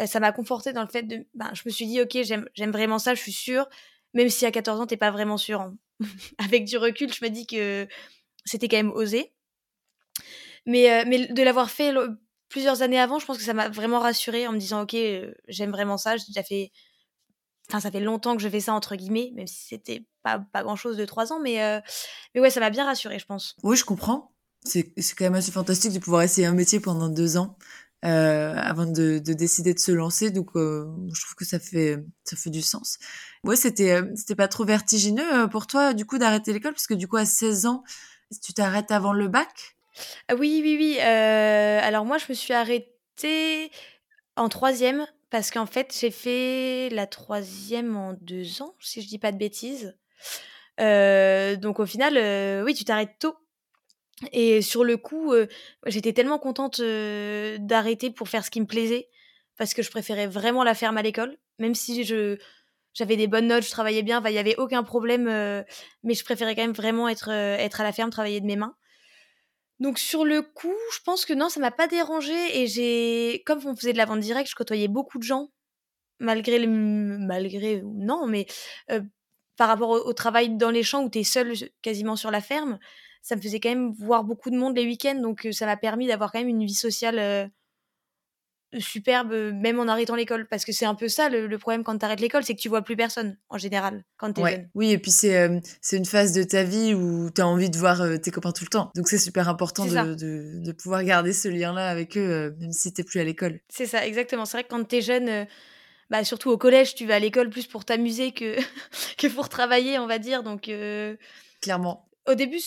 euh, 0.00 0.06
ça 0.06 0.20
m'a 0.20 0.32
conforté 0.32 0.72
dans 0.72 0.82
le 0.82 0.88
fait 0.88 1.02
de. 1.02 1.26
Ben, 1.34 1.50
je 1.52 1.62
me 1.66 1.70
suis 1.70 1.86
dit, 1.86 2.00
ok, 2.00 2.18
j'aime 2.22 2.70
vraiment 2.70 2.98
ça, 2.98 3.14
je 3.14 3.20
suis 3.20 3.32
sûre. 3.32 3.68
Même 4.14 4.28
si 4.28 4.46
à 4.46 4.50
14 4.50 4.80
ans, 4.80 4.86
t'es 4.86 4.96
pas 4.96 5.10
vraiment 5.10 5.36
sûre. 5.36 5.60
Hein. 5.60 5.76
Avec 6.38 6.64
du 6.64 6.76
recul, 6.78 7.12
je 7.12 7.24
me 7.24 7.30
dis 7.30 7.46
que 7.46 7.86
c'était 8.44 8.68
quand 8.68 8.78
même 8.78 8.92
osé. 8.92 9.32
Mais, 10.66 10.90
euh, 10.90 11.04
mais 11.06 11.26
de 11.26 11.42
l'avoir 11.42 11.70
fait 11.70 11.92
plusieurs 12.48 12.82
années 12.82 13.00
avant, 13.00 13.18
je 13.18 13.26
pense 13.26 13.38
que 13.38 13.44
ça 13.44 13.54
m'a 13.54 13.68
vraiment 13.68 14.00
rassurée 14.00 14.46
en 14.46 14.52
me 14.52 14.58
disant, 14.58 14.82
ok, 14.82 14.94
euh, 14.94 15.32
j'aime 15.48 15.70
vraiment 15.70 15.96
ça, 15.96 16.16
j'ai 16.16 16.24
déjà 16.28 16.42
fait 16.42 16.70
Enfin, 17.70 17.78
ça 17.78 17.92
fait 17.92 18.00
longtemps 18.00 18.36
que 18.36 18.42
je 18.42 18.48
fais 18.48 18.58
ça, 18.58 18.74
entre 18.74 18.96
guillemets, 18.96 19.30
même 19.36 19.46
si 19.46 19.68
c'était 19.68 20.04
pas, 20.24 20.40
pas 20.52 20.64
grand 20.64 20.74
chose 20.74 20.96
de 20.96 21.04
trois 21.04 21.32
ans, 21.32 21.38
mais, 21.38 21.62
euh, 21.62 21.80
mais 22.34 22.40
ouais, 22.40 22.50
ça 22.50 22.58
m'a 22.58 22.70
bien 22.70 22.84
rassurée, 22.84 23.20
je 23.20 23.26
pense. 23.26 23.54
Oui, 23.62 23.76
je 23.76 23.84
comprends. 23.84 24.32
C'est 24.64 24.92
quand 25.16 25.24
même 25.24 25.36
assez 25.36 25.52
fantastique 25.52 25.92
de 25.92 26.00
pouvoir 26.00 26.22
essayer 26.22 26.48
un 26.48 26.52
métier 26.52 26.80
pendant 26.80 27.08
deux 27.08 27.36
ans 27.36 27.56
euh, 28.04 28.54
avant 28.56 28.86
de, 28.86 29.20
de, 29.20 29.32
décider 29.32 29.72
de 29.72 29.78
se 29.78 29.92
lancer. 29.92 30.32
Donc, 30.32 30.48
euh, 30.56 30.84
je 31.14 31.20
trouve 31.22 31.36
que 31.36 31.44
ça 31.44 31.60
fait, 31.60 31.98
ça 32.24 32.36
fait 32.36 32.50
du 32.50 32.60
sens. 32.60 32.98
Ouais, 33.44 33.54
c'était 33.54 34.02
c'était 34.16 34.34
pas 34.34 34.48
trop 34.48 34.64
vertigineux 34.64 35.48
pour 35.48 35.68
toi, 35.68 35.94
du 35.94 36.04
coup, 36.04 36.18
d'arrêter 36.18 36.52
l'école, 36.52 36.72
parce 36.72 36.88
que 36.88 36.94
du 36.94 37.06
coup, 37.06 37.18
à 37.18 37.24
16 37.24 37.66
ans, 37.66 37.84
tu 38.42 38.52
t'arrêtes 38.52 38.90
avant 38.90 39.12
le 39.12 39.28
bac? 39.28 39.76
Ah 40.26 40.34
Oui, 40.34 40.60
oui, 40.64 40.76
oui. 40.76 40.98
alors, 40.98 42.04
moi, 42.04 42.18
je 42.18 42.26
me 42.28 42.34
suis 42.34 42.52
arrêtée 42.52 43.70
en 44.34 44.48
troisième 44.48 45.06
parce 45.30 45.50
qu'en 45.50 45.66
fait, 45.66 45.96
j'ai 45.98 46.10
fait 46.10 46.88
la 46.90 47.06
troisième 47.06 47.96
en 47.96 48.14
deux 48.20 48.62
ans, 48.62 48.74
si 48.80 49.00
je 49.00 49.08
dis 49.08 49.18
pas 49.18 49.32
de 49.32 49.38
bêtises. 49.38 49.96
Euh, 50.80 51.56
donc 51.56 51.78
au 51.78 51.86
final, 51.86 52.16
euh, 52.16 52.64
oui, 52.64 52.74
tu 52.74 52.84
t'arrêtes 52.84 53.18
tôt. 53.18 53.36
Et 54.32 54.60
sur 54.60 54.84
le 54.84 54.96
coup, 54.96 55.32
euh, 55.32 55.46
j'étais 55.86 56.12
tellement 56.12 56.38
contente 56.38 56.80
d'arrêter 56.80 58.10
pour 58.10 58.28
faire 58.28 58.44
ce 58.44 58.50
qui 58.50 58.60
me 58.60 58.66
plaisait, 58.66 59.08
parce 59.56 59.72
que 59.72 59.82
je 59.82 59.90
préférais 59.90 60.26
vraiment 60.26 60.64
la 60.64 60.74
ferme 60.74 60.98
à 60.98 61.02
l'école, 61.02 61.38
même 61.58 61.74
si 61.74 62.04
je 62.04 62.36
j'avais 62.92 63.16
des 63.16 63.28
bonnes 63.28 63.46
notes, 63.46 63.62
je 63.62 63.70
travaillais 63.70 64.02
bien, 64.02 64.20
il 64.26 64.32
n'y 64.32 64.38
avait 64.38 64.56
aucun 64.56 64.82
problème, 64.82 65.26
mais 66.02 66.14
je 66.14 66.24
préférais 66.24 66.56
quand 66.56 66.62
même 66.62 66.72
vraiment 66.72 67.08
être, 67.08 67.28
être 67.30 67.80
à 67.80 67.84
la 67.84 67.92
ferme, 67.92 68.10
travailler 68.10 68.40
de 68.40 68.46
mes 68.46 68.56
mains. 68.56 68.74
Donc 69.80 69.98
sur 69.98 70.24
le 70.24 70.42
coup, 70.42 70.74
je 70.94 71.00
pense 71.04 71.24
que 71.24 71.32
non, 71.32 71.48
ça 71.48 71.60
m'a 71.60 71.70
pas 71.70 71.88
dérangé 71.88 72.34
et 72.60 72.66
j'ai 72.66 73.42
comme 73.46 73.60
on 73.66 73.74
faisait 73.74 73.92
de 73.92 73.98
la 73.98 74.04
vente 74.04 74.20
directe, 74.20 74.50
je 74.50 74.54
côtoyais 74.54 74.88
beaucoup 74.88 75.18
de 75.18 75.24
gens. 75.24 75.50
malgré 76.20 76.58
le 76.58 76.68
malgré 76.68 77.82
non, 77.84 78.26
mais 78.26 78.46
par 79.56 79.68
rapport 79.68 79.90
au, 79.90 80.12
travail 80.14 80.56
dans 80.56 80.70
les 80.70 80.82
champs 80.82 81.04
où 81.04 81.10
tu 81.10 81.20
es 81.20 81.24
seul 81.24 81.54
quasiment 81.82 82.16
sur 82.16 82.30
la 82.30 82.40
ferme, 82.40 82.78
ça 83.22 83.36
me 83.36 83.42
faisait 83.42 83.60
quand 83.60 83.70
même 83.70 83.92
voir 83.92 84.24
beaucoup 84.24 84.50
de 84.50 84.56
monde 84.56 84.76
les 84.76 84.84
week-ends, 84.86 85.20
donc 85.20 85.48
ça 85.52 85.66
m'a 85.66 85.76
permis 85.76 86.06
d'avoir 86.06 86.32
quand 86.32 86.38
même 86.40 86.48
une 86.48 86.64
vie 86.64 86.74
sociale 86.74 87.50
superbe, 88.78 89.32
même 89.54 89.80
en 89.80 89.88
arrêtant 89.88 90.14
l'école. 90.14 90.46
Parce 90.48 90.64
que 90.64 90.72
c'est 90.72 90.84
un 90.84 90.94
peu 90.94 91.08
ça 91.08 91.28
le, 91.28 91.58
problème 91.58 91.82
quand 91.82 91.98
tu 91.98 92.04
arrêtes 92.04 92.20
l'école, 92.20 92.44
c'est 92.44 92.54
que 92.54 92.60
tu 92.60 92.68
vois 92.68 92.82
plus 92.82 92.96
personne 92.96 93.36
en 93.48 93.58
général 93.58 94.04
quand 94.16 94.32
tu 94.32 94.40
es 94.42 94.50
jeune. 94.50 94.68
Oui, 94.74 94.90
et 94.90 94.98
puis 94.98 95.10
c'est 95.10 95.60
c'est 95.80 95.96
une 95.96 96.04
phase 96.04 96.32
de 96.32 96.42
ta 96.42 96.62
vie 96.62 96.94
où 96.94 97.30
tu 97.30 97.40
as 97.40 97.46
envie 97.46 97.70
de 97.70 97.76
voir 97.76 98.02
tes 98.20 98.30
copains 98.30 98.52
tout 98.52 98.64
le 98.64 98.70
temps. 98.70 98.90
Donc 98.94 99.08
c'est 99.08 99.18
super 99.18 99.48
important 99.48 99.84
de, 99.84 100.14
de, 100.14 100.64
de, 100.64 100.72
pouvoir 100.72 101.04
garder 101.04 101.32
ce 101.32 101.48
lien-là 101.48 101.88
avec 101.88 102.16
eux, 102.16 102.54
même 102.60 102.72
si 102.72 102.92
tu 102.92 103.04
plus 103.04 103.20
à 103.20 103.24
l'école. 103.24 103.60
C'est 103.68 103.86
ça, 103.86 104.06
exactement. 104.06 104.44
C'est 104.44 104.58
vrai 104.58 104.64
que 104.64 104.68
quand 104.68 104.84
tu 104.86 104.96
es 104.96 105.02
jeune, 105.02 105.46
bah, 106.10 106.24
surtout 106.24 106.50
au 106.50 106.58
collège, 106.58 106.94
tu 106.94 107.06
vas 107.06 107.16
à 107.16 107.18
l'école 107.18 107.50
plus 107.50 107.66
pour 107.66 107.84
t'amuser 107.84 108.32
que, 108.32 108.56
que 109.18 109.26
pour 109.26 109.48
travailler, 109.48 109.98
on 109.98 110.06
va 110.06 110.18
dire. 110.18 110.42
Donc, 110.42 110.70
Clairement. 111.60 112.08
Au 112.26 112.34
début, 112.34 112.60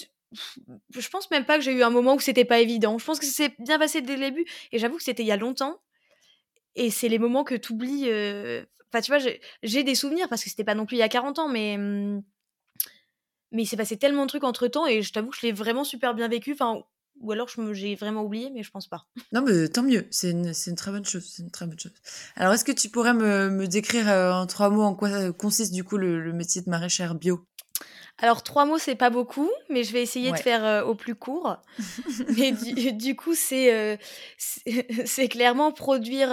je 0.95 1.09
pense 1.09 1.29
même 1.31 1.45
pas 1.45 1.57
que 1.57 1.63
j'ai 1.63 1.73
eu 1.73 1.83
un 1.83 1.89
moment 1.89 2.15
où 2.15 2.19
c'était 2.19 2.45
pas 2.45 2.59
évident. 2.59 2.97
Je 2.97 3.05
pense 3.05 3.19
que 3.19 3.25
c'est 3.25 3.53
bien 3.59 3.79
passé 3.79 4.01
dès 4.01 4.15
le 4.15 4.21
début. 4.21 4.45
Et 4.71 4.79
j'avoue 4.79 4.97
que 4.97 5.03
c'était 5.03 5.23
il 5.23 5.27
y 5.27 5.31
a 5.31 5.37
longtemps. 5.37 5.79
Et 6.75 6.89
c'est 6.89 7.09
les 7.09 7.19
moments 7.19 7.43
que 7.43 7.55
tu 7.55 7.73
oublies. 7.73 8.05
Enfin, 8.91 9.01
tu 9.01 9.11
vois, 9.11 9.19
j'ai 9.63 9.83
des 9.83 9.95
souvenirs 9.95 10.29
parce 10.29 10.43
que 10.43 10.49
c'était 10.49 10.63
pas 10.63 10.75
non 10.75 10.85
plus 10.85 10.97
il 10.97 10.99
y 10.99 11.03
a 11.03 11.09
40 11.09 11.39
ans, 11.39 11.49
mais. 11.49 11.77
Mmh, 11.77 12.23
mais 13.53 13.63
il 13.63 13.65
s'est 13.67 13.77
passé 13.77 13.97
tellement 13.97 14.23
de 14.23 14.29
trucs 14.29 14.43
entre 14.43 14.67
temps 14.67 14.87
et 14.87 15.03
je 15.03 15.13
t'avoue 15.13 15.29
que 15.29 15.37
je 15.37 15.45
l'ai 15.45 15.51
vraiment 15.51 15.83
super 15.83 16.15
bien 16.15 16.27
vécu. 16.27 16.53
Enfin, 16.53 16.81
ou 17.19 17.31
alors 17.31 17.47
j'ai 17.71 17.95
vraiment 17.95 18.23
oublié, 18.23 18.49
mais 18.49 18.63
je 18.63 18.71
pense 18.71 18.87
pas. 18.87 19.05
Non, 19.31 19.43
mais 19.43 19.67
tant 19.67 19.83
mieux. 19.83 20.07
C'est 20.09 20.31
une, 20.31 20.51
une, 20.67 20.75
très 20.75 20.91
bonne 20.91 21.05
chose. 21.05 21.23
C'est 21.23 21.43
une 21.43 21.51
très 21.51 21.67
bonne 21.67 21.79
chose. 21.79 21.93
Alors, 22.35 22.53
est-ce 22.53 22.65
que 22.65 22.71
tu 22.71 22.89
pourrais 22.89 23.13
me, 23.13 23.49
me 23.49 23.67
décrire 23.67 24.07
en 24.07 24.47
trois 24.47 24.69
mots 24.69 24.81
en 24.81 24.95
quoi 24.95 25.31
consiste 25.33 25.71
du 25.71 25.83
coup 25.83 25.97
le, 25.97 26.19
le 26.19 26.33
métier 26.33 26.61
de 26.61 26.69
maraîchère 26.69 27.13
bio? 27.13 27.45
Alors, 28.19 28.43
trois 28.43 28.65
mots, 28.65 28.77
c'est 28.77 28.95
pas 28.95 29.09
beaucoup, 29.09 29.49
mais 29.69 29.83
je 29.83 29.91
vais 29.91 30.01
essayer 30.01 30.31
de 30.31 30.37
faire 30.37 30.85
au 30.87 30.95
plus 30.95 31.15
court. 31.15 31.57
mais 32.37 32.51
du, 32.51 33.15
coup, 33.15 33.33
c'est 33.33 33.99
c'est 35.05 35.27
clairement 35.27 35.71
produire, 35.71 36.29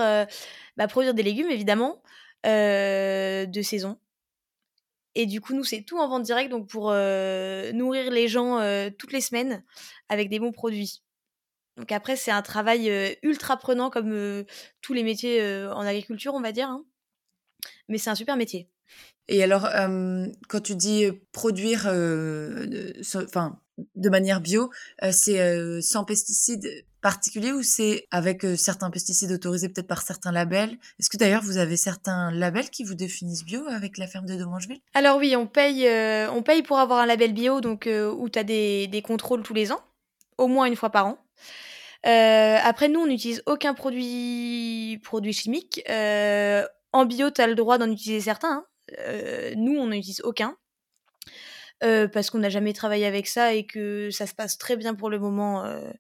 bah, 0.76 0.88
produire 0.88 1.14
des 1.14 1.22
légumes, 1.22 1.50
évidemment, 1.50 2.02
de 2.44 3.62
saison. 3.62 3.98
Et 5.14 5.26
du 5.26 5.40
coup, 5.40 5.54
nous, 5.54 5.64
c'est 5.64 5.82
tout 5.82 5.98
en 5.98 6.06
vente 6.06 6.22
directe, 6.22 6.50
donc 6.50 6.68
pour 6.68 6.90
nourrir 6.92 8.10
les 8.10 8.28
gens 8.28 8.60
toutes 8.98 9.12
les 9.12 9.22
semaines 9.22 9.64
avec 10.08 10.28
des 10.28 10.38
bons 10.38 10.52
produits. 10.52 11.02
Donc 11.76 11.92
après, 11.92 12.14
c'est 12.14 12.30
un 12.30 12.42
travail 12.42 13.18
ultra 13.22 13.56
prenant 13.56 13.88
comme 13.88 14.44
tous 14.82 14.92
les 14.92 15.02
métiers 15.02 15.66
en 15.72 15.80
agriculture, 15.80 16.34
on 16.34 16.40
va 16.40 16.52
dire. 16.52 16.68
Hein. 16.68 16.84
Mais 17.88 17.98
c'est 17.98 18.10
un 18.10 18.14
super 18.14 18.36
métier. 18.36 18.68
Et 19.32 19.44
alors, 19.44 19.68
quand 20.48 20.60
tu 20.60 20.74
dis 20.74 21.06
produire, 21.30 21.86
enfin, 21.86 23.58
de 23.94 24.10
manière 24.10 24.40
bio, 24.40 24.70
c'est 25.12 25.80
sans 25.80 26.04
pesticides 26.04 26.84
particuliers 27.00 27.52
ou 27.52 27.62
c'est 27.62 28.08
avec 28.10 28.44
certains 28.56 28.90
pesticides 28.90 29.30
autorisés 29.30 29.68
peut-être 29.68 29.86
par 29.86 30.02
certains 30.02 30.32
labels? 30.32 30.76
Est-ce 30.98 31.08
que 31.08 31.16
d'ailleurs 31.16 31.42
vous 31.42 31.58
avez 31.58 31.76
certains 31.76 32.32
labels 32.32 32.70
qui 32.70 32.82
vous 32.82 32.94
définissent 32.94 33.44
bio 33.44 33.62
avec 33.68 33.98
la 33.98 34.08
ferme 34.08 34.26
de 34.26 34.34
Domangeville? 34.34 34.80
Alors 34.94 35.18
oui, 35.18 35.36
on 35.36 35.46
paye, 35.46 35.88
on 36.28 36.42
paye 36.42 36.64
pour 36.64 36.80
avoir 36.80 36.98
un 36.98 37.06
label 37.06 37.32
bio, 37.32 37.60
donc 37.60 37.88
où 37.88 38.28
tu 38.28 38.38
as 38.38 38.44
des, 38.44 39.02
contrôles 39.06 39.44
tous 39.44 39.54
les 39.54 39.70
ans, 39.70 39.80
au 40.38 40.48
moins 40.48 40.66
une 40.66 40.76
fois 40.76 40.90
par 40.90 41.06
an. 41.06 41.18
après, 42.02 42.88
nous, 42.88 42.98
on 42.98 43.06
n'utilise 43.06 43.44
aucun 43.46 43.74
produit, 43.74 45.00
produit 45.04 45.32
chimique. 45.32 45.84
en 45.88 47.06
bio, 47.06 47.30
tu 47.30 47.40
as 47.40 47.46
le 47.46 47.54
droit 47.54 47.78
d'en 47.78 47.88
utiliser 47.88 48.22
certains. 48.22 48.54
Hein. 48.54 48.66
Euh, 48.98 49.54
nous, 49.56 49.76
on 49.78 49.86
n'en 49.86 49.92
utilise 49.92 50.20
aucun. 50.22 50.56
Euh, 51.82 52.08
parce 52.08 52.28
qu'on 52.28 52.40
n'a 52.40 52.50
jamais 52.50 52.74
travaillé 52.74 53.06
avec 53.06 53.26
ça 53.26 53.54
et 53.54 53.64
que 53.64 54.10
ça 54.10 54.26
se 54.26 54.34
passe 54.34 54.58
très 54.58 54.76
bien 54.76 54.94
pour 54.94 55.08
le 55.08 55.18
moment. 55.18 55.64
Euh. 55.64 55.90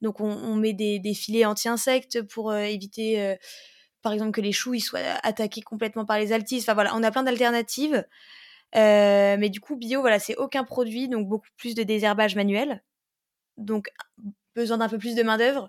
donc 0.00 0.20
on, 0.20 0.54
met 0.54 0.72
des, 0.72 1.14
filets 1.14 1.44
anti-insectes 1.44 2.22
pour 2.22 2.54
éviter, 2.54 3.36
par 4.02 4.12
exemple, 4.12 4.30
que 4.30 4.40
les 4.40 4.52
choux 4.52 4.78
soient 4.78 5.00
attaqués 5.24 5.62
complètement 5.62 6.04
par 6.06 6.18
les 6.18 6.32
altises. 6.32 6.62
Enfin 6.62 6.74
voilà, 6.74 6.94
on 6.94 7.02
a 7.02 7.10
plein 7.10 7.24
d'alternatives. 7.24 8.04
mais 8.74 9.50
du 9.50 9.60
coup, 9.60 9.76
bio, 9.76 10.00
voilà, 10.02 10.20
c'est 10.20 10.36
aucun 10.36 10.62
produit, 10.64 11.08
donc 11.08 11.28
beaucoup 11.28 11.48
plus 11.56 11.74
de 11.74 11.82
désherbage 11.82 12.36
manuel. 12.36 12.84
Donc 13.56 13.88
besoin 14.54 14.78
d'un 14.78 14.88
peu 14.88 14.98
plus 14.98 15.16
de 15.16 15.22
main 15.24 15.38
d'œuvre. 15.38 15.68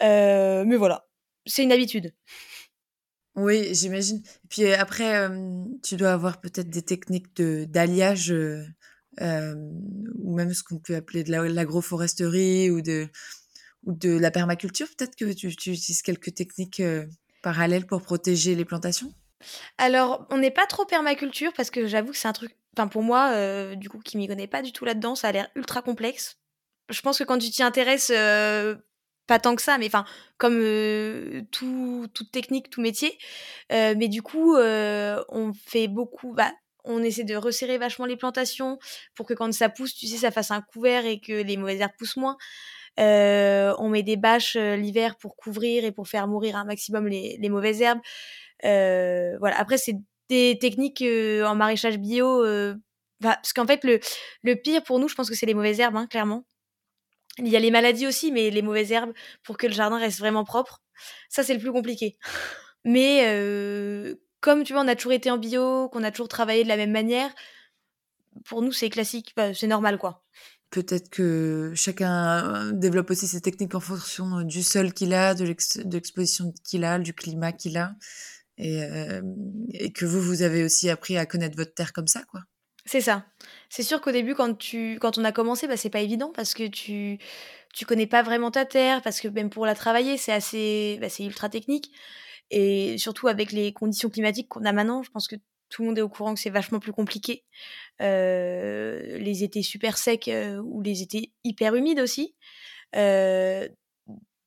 mais 0.00 0.76
voilà, 0.76 1.06
c'est 1.46 1.62
une 1.62 1.72
habitude. 1.72 2.14
Oui, 3.36 3.74
j'imagine. 3.74 4.18
Et 4.18 4.48
puis 4.48 4.72
après, 4.72 5.28
tu 5.82 5.96
dois 5.96 6.12
avoir 6.12 6.40
peut-être 6.40 6.70
des 6.70 6.82
techniques 6.82 7.34
de 7.36 7.64
d'alliage 7.64 8.32
ou 9.20 10.36
même 10.36 10.54
ce 10.54 10.62
qu'on 10.62 10.78
peut 10.78 10.96
appeler 10.96 11.24
de 11.24 11.32
l'agroforesterie 11.32 12.70
ou 12.70 12.80
de 12.80 13.08
ou 13.84 13.92
de 13.92 14.16
la 14.16 14.30
permaculture. 14.30 14.86
Peut-être 14.96 15.16
que 15.16 15.32
tu, 15.32 15.48
utilises 15.48 16.02
quelques 16.02 16.34
techniques 16.34 16.82
parallèles 17.42 17.86
pour 17.86 18.02
protéger 18.02 18.54
les 18.54 18.64
plantations? 18.64 19.12
Alors, 19.78 20.26
on 20.30 20.38
n'est 20.38 20.50
pas 20.50 20.66
trop 20.66 20.86
permaculture 20.86 21.52
parce 21.54 21.70
que 21.70 21.86
j'avoue 21.86 22.12
que 22.12 22.16
c'est 22.16 22.28
un 22.28 22.32
truc. 22.32 22.56
Enfin, 22.76 22.88
pour 22.88 23.02
moi, 23.02 23.74
du 23.76 23.88
coup, 23.88 23.98
qui 23.98 24.16
m'y 24.16 24.28
connaît 24.28 24.46
pas 24.46 24.62
du 24.62 24.72
tout 24.72 24.84
là-dedans, 24.84 25.14
ça 25.14 25.28
a 25.28 25.32
l'air 25.32 25.48
ultra 25.54 25.82
complexe. 25.82 26.38
Je 26.88 27.00
pense 27.00 27.18
que 27.18 27.24
quand 27.24 27.38
tu 27.38 27.50
t'y 27.50 27.62
intéresses, 27.62 28.10
pas 29.26 29.38
tant 29.38 29.56
que 29.56 29.62
ça, 29.62 29.78
mais 29.78 29.86
enfin, 29.86 30.04
comme 30.38 30.60
tout, 31.50 32.06
toute 32.14 32.30
technique, 32.30 32.70
tout 32.70 32.80
métier. 32.80 33.16
mais 33.70 34.08
du 34.08 34.22
coup, 34.22 34.56
on 34.56 35.52
fait 35.66 35.88
beaucoup. 35.88 36.32
Bah, 36.34 36.52
on 36.84 37.02
essaie 37.02 37.24
de 37.24 37.34
resserrer 37.34 37.78
vachement 37.78 38.04
les 38.06 38.16
plantations 38.16 38.78
pour 39.14 39.26
que 39.26 39.32
quand 39.34 39.52
ça 39.52 39.70
pousse, 39.70 39.94
tu 39.94 40.06
sais, 40.06 40.18
ça 40.18 40.30
fasse 40.30 40.50
un 40.50 40.60
couvert 40.60 41.06
et 41.06 41.18
que 41.20 41.32
les 41.32 41.56
mauvaises 41.56 41.80
herbes 41.80 41.92
poussent 41.98 42.16
moins. 42.16 42.36
on 42.98 43.88
met 43.88 44.02
des 44.02 44.16
bâches 44.16 44.56
l'hiver 44.56 45.16
pour 45.16 45.36
couvrir 45.36 45.84
et 45.84 45.92
pour 45.92 46.08
faire 46.08 46.28
mourir 46.28 46.56
un 46.56 46.64
maximum 46.64 47.08
les, 47.08 47.38
les 47.40 47.48
mauvaises 47.48 47.80
herbes. 47.82 48.00
voilà. 48.62 49.58
Après, 49.58 49.78
c'est 49.78 49.96
des 50.28 50.58
techniques 50.60 51.02
en 51.02 51.54
maraîchage 51.54 51.98
bio. 51.98 52.44
Bah, 53.20 53.36
parce 53.36 53.52
qu'en 53.52 53.66
fait, 53.66 53.84
le, 53.84 54.00
le 54.42 54.54
pire 54.56 54.82
pour 54.82 54.98
nous, 54.98 55.08
je 55.08 55.14
pense 55.14 55.30
que 55.30 55.36
c'est 55.36 55.46
les 55.46 55.54
mauvaises 55.54 55.80
herbes, 55.80 55.96
hein, 55.96 56.06
clairement. 56.06 56.44
Il 57.38 57.48
y 57.48 57.56
a 57.56 57.60
les 57.60 57.70
maladies 57.70 58.06
aussi, 58.06 58.30
mais 58.30 58.50
les 58.50 58.62
mauvaises 58.62 58.92
herbes 58.92 59.12
pour 59.42 59.56
que 59.56 59.66
le 59.66 59.72
jardin 59.72 59.98
reste 59.98 60.18
vraiment 60.18 60.44
propre, 60.44 60.82
ça 61.28 61.42
c'est 61.42 61.54
le 61.54 61.60
plus 61.60 61.72
compliqué. 61.72 62.16
Mais 62.84 63.22
euh, 63.26 64.14
comme 64.40 64.62
tu 64.62 64.72
vois, 64.72 64.82
on 64.82 64.88
a 64.88 64.94
toujours 64.94 65.12
été 65.12 65.30
en 65.30 65.38
bio, 65.38 65.88
qu'on 65.88 66.04
a 66.04 66.10
toujours 66.10 66.28
travaillé 66.28 66.62
de 66.62 66.68
la 66.68 66.76
même 66.76 66.92
manière, 66.92 67.30
pour 68.44 68.62
nous 68.62 68.72
c'est 68.72 68.90
classique, 68.90 69.32
bah, 69.36 69.52
c'est 69.54 69.66
normal 69.66 69.98
quoi. 69.98 70.22
Peut-être 70.70 71.08
que 71.08 71.72
chacun 71.76 72.72
développe 72.72 73.10
aussi 73.10 73.28
ses 73.28 73.40
techniques 73.40 73.74
en 73.74 73.80
fonction 73.80 74.42
du 74.42 74.62
sol 74.62 74.92
qu'il 74.92 75.14
a, 75.14 75.34
de 75.34 75.44
l'exposition 75.44 76.52
qu'il 76.64 76.84
a, 76.84 76.98
du 76.98 77.14
climat 77.14 77.52
qu'il 77.52 77.76
a, 77.76 77.94
et, 78.58 78.82
euh, 78.82 79.22
et 79.72 79.92
que 79.92 80.04
vous, 80.04 80.20
vous 80.20 80.42
avez 80.42 80.64
aussi 80.64 80.90
appris 80.90 81.16
à 81.16 81.26
connaître 81.26 81.56
votre 81.56 81.74
terre 81.74 81.92
comme 81.92 82.08
ça, 82.08 82.22
quoi. 82.24 82.40
C'est 82.86 83.00
ça. 83.00 83.24
C'est 83.70 83.82
sûr 83.82 84.00
qu'au 84.00 84.12
début, 84.12 84.34
quand, 84.34 84.56
tu, 84.56 84.98
quand 85.00 85.18
on 85.18 85.24
a 85.24 85.32
commencé, 85.32 85.66
bah, 85.66 85.76
c'est 85.76 85.90
pas 85.90 86.00
évident 86.00 86.32
parce 86.34 86.54
que 86.54 86.66
tu 86.66 87.18
tu 87.74 87.86
connais 87.86 88.06
pas 88.06 88.22
vraiment 88.22 88.52
ta 88.52 88.64
terre, 88.64 89.02
parce 89.02 89.20
que 89.20 89.26
même 89.28 89.50
pour 89.50 89.66
la 89.66 89.74
travailler, 89.74 90.16
c'est 90.16 90.32
assez 90.32 90.98
bah, 91.00 91.08
c'est 91.08 91.24
ultra 91.24 91.48
technique. 91.48 91.90
Et 92.50 92.96
surtout 92.98 93.28
avec 93.28 93.52
les 93.52 93.72
conditions 93.72 94.10
climatiques 94.10 94.48
qu'on 94.48 94.64
a 94.64 94.72
maintenant, 94.72 95.02
je 95.02 95.10
pense 95.10 95.26
que 95.26 95.36
tout 95.70 95.82
le 95.82 95.88
monde 95.88 95.98
est 95.98 96.02
au 96.02 96.08
courant 96.08 96.34
que 96.34 96.40
c'est 96.40 96.50
vachement 96.50 96.78
plus 96.78 96.92
compliqué. 96.92 97.44
Euh, 98.00 99.18
les 99.18 99.42
étés 99.42 99.62
super 99.62 99.98
secs 99.98 100.28
euh, 100.28 100.60
ou 100.62 100.82
les 100.82 101.02
étés 101.02 101.32
hyper 101.42 101.74
humides 101.74 102.00
aussi. 102.00 102.36
Euh, 102.94 103.68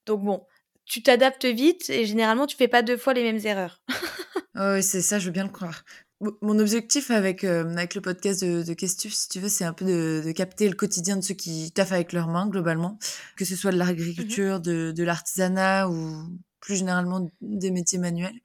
donc 0.06 0.24
bon, 0.24 0.46
tu 0.86 1.04
t'adaptes 1.04 1.46
vite 1.46 1.90
et 1.90 2.06
généralement 2.06 2.48
tu 2.48 2.56
fais 2.56 2.70
pas 2.70 2.82
deux 2.82 2.98
fois 2.98 3.14
les 3.14 3.24
mêmes 3.24 3.46
erreurs. 3.46 3.82
oui, 4.56 4.82
c'est 4.82 5.02
ça, 5.02 5.20
je 5.20 5.26
veux 5.26 5.32
bien 5.32 5.44
le 5.44 5.52
croire. 5.52 5.84
Mon 6.20 6.58
objectif 6.58 7.12
avec, 7.12 7.44
euh, 7.44 7.64
avec 7.76 7.94
le 7.94 8.02
podcast 8.02 8.44
de, 8.44 8.64
de 8.64 8.74
Questus, 8.74 9.16
si 9.16 9.30
tu 9.30 9.40
veux, 9.40 9.50
c'est 9.50 9.66
un 9.66 9.74
peu 9.74 9.86
de, 9.86 10.24
de, 10.26 10.32
capter 10.32 10.68
le 10.68 10.76
quotidien 10.76 11.16
de 11.16 11.22
ceux 11.22 11.36
qui 11.36 11.72
taffent 11.72 11.92
avec 11.92 12.12
leurs 12.12 12.28
mains, 12.28 12.48
globalement. 12.48 12.98
Que 13.36 13.46
ce 13.46 13.56
soit 13.56 13.72
de 13.72 13.78
l'agriculture, 13.78 14.58
mmh 14.58 14.62
de, 14.62 14.92
de 14.96 15.04
l'artisanat 15.04 15.88
ou 15.90 16.28
plus 16.60 16.78
généralement 16.78 17.30
des 17.42 17.70
métiers 17.70 18.00
manuels. 18.00 18.40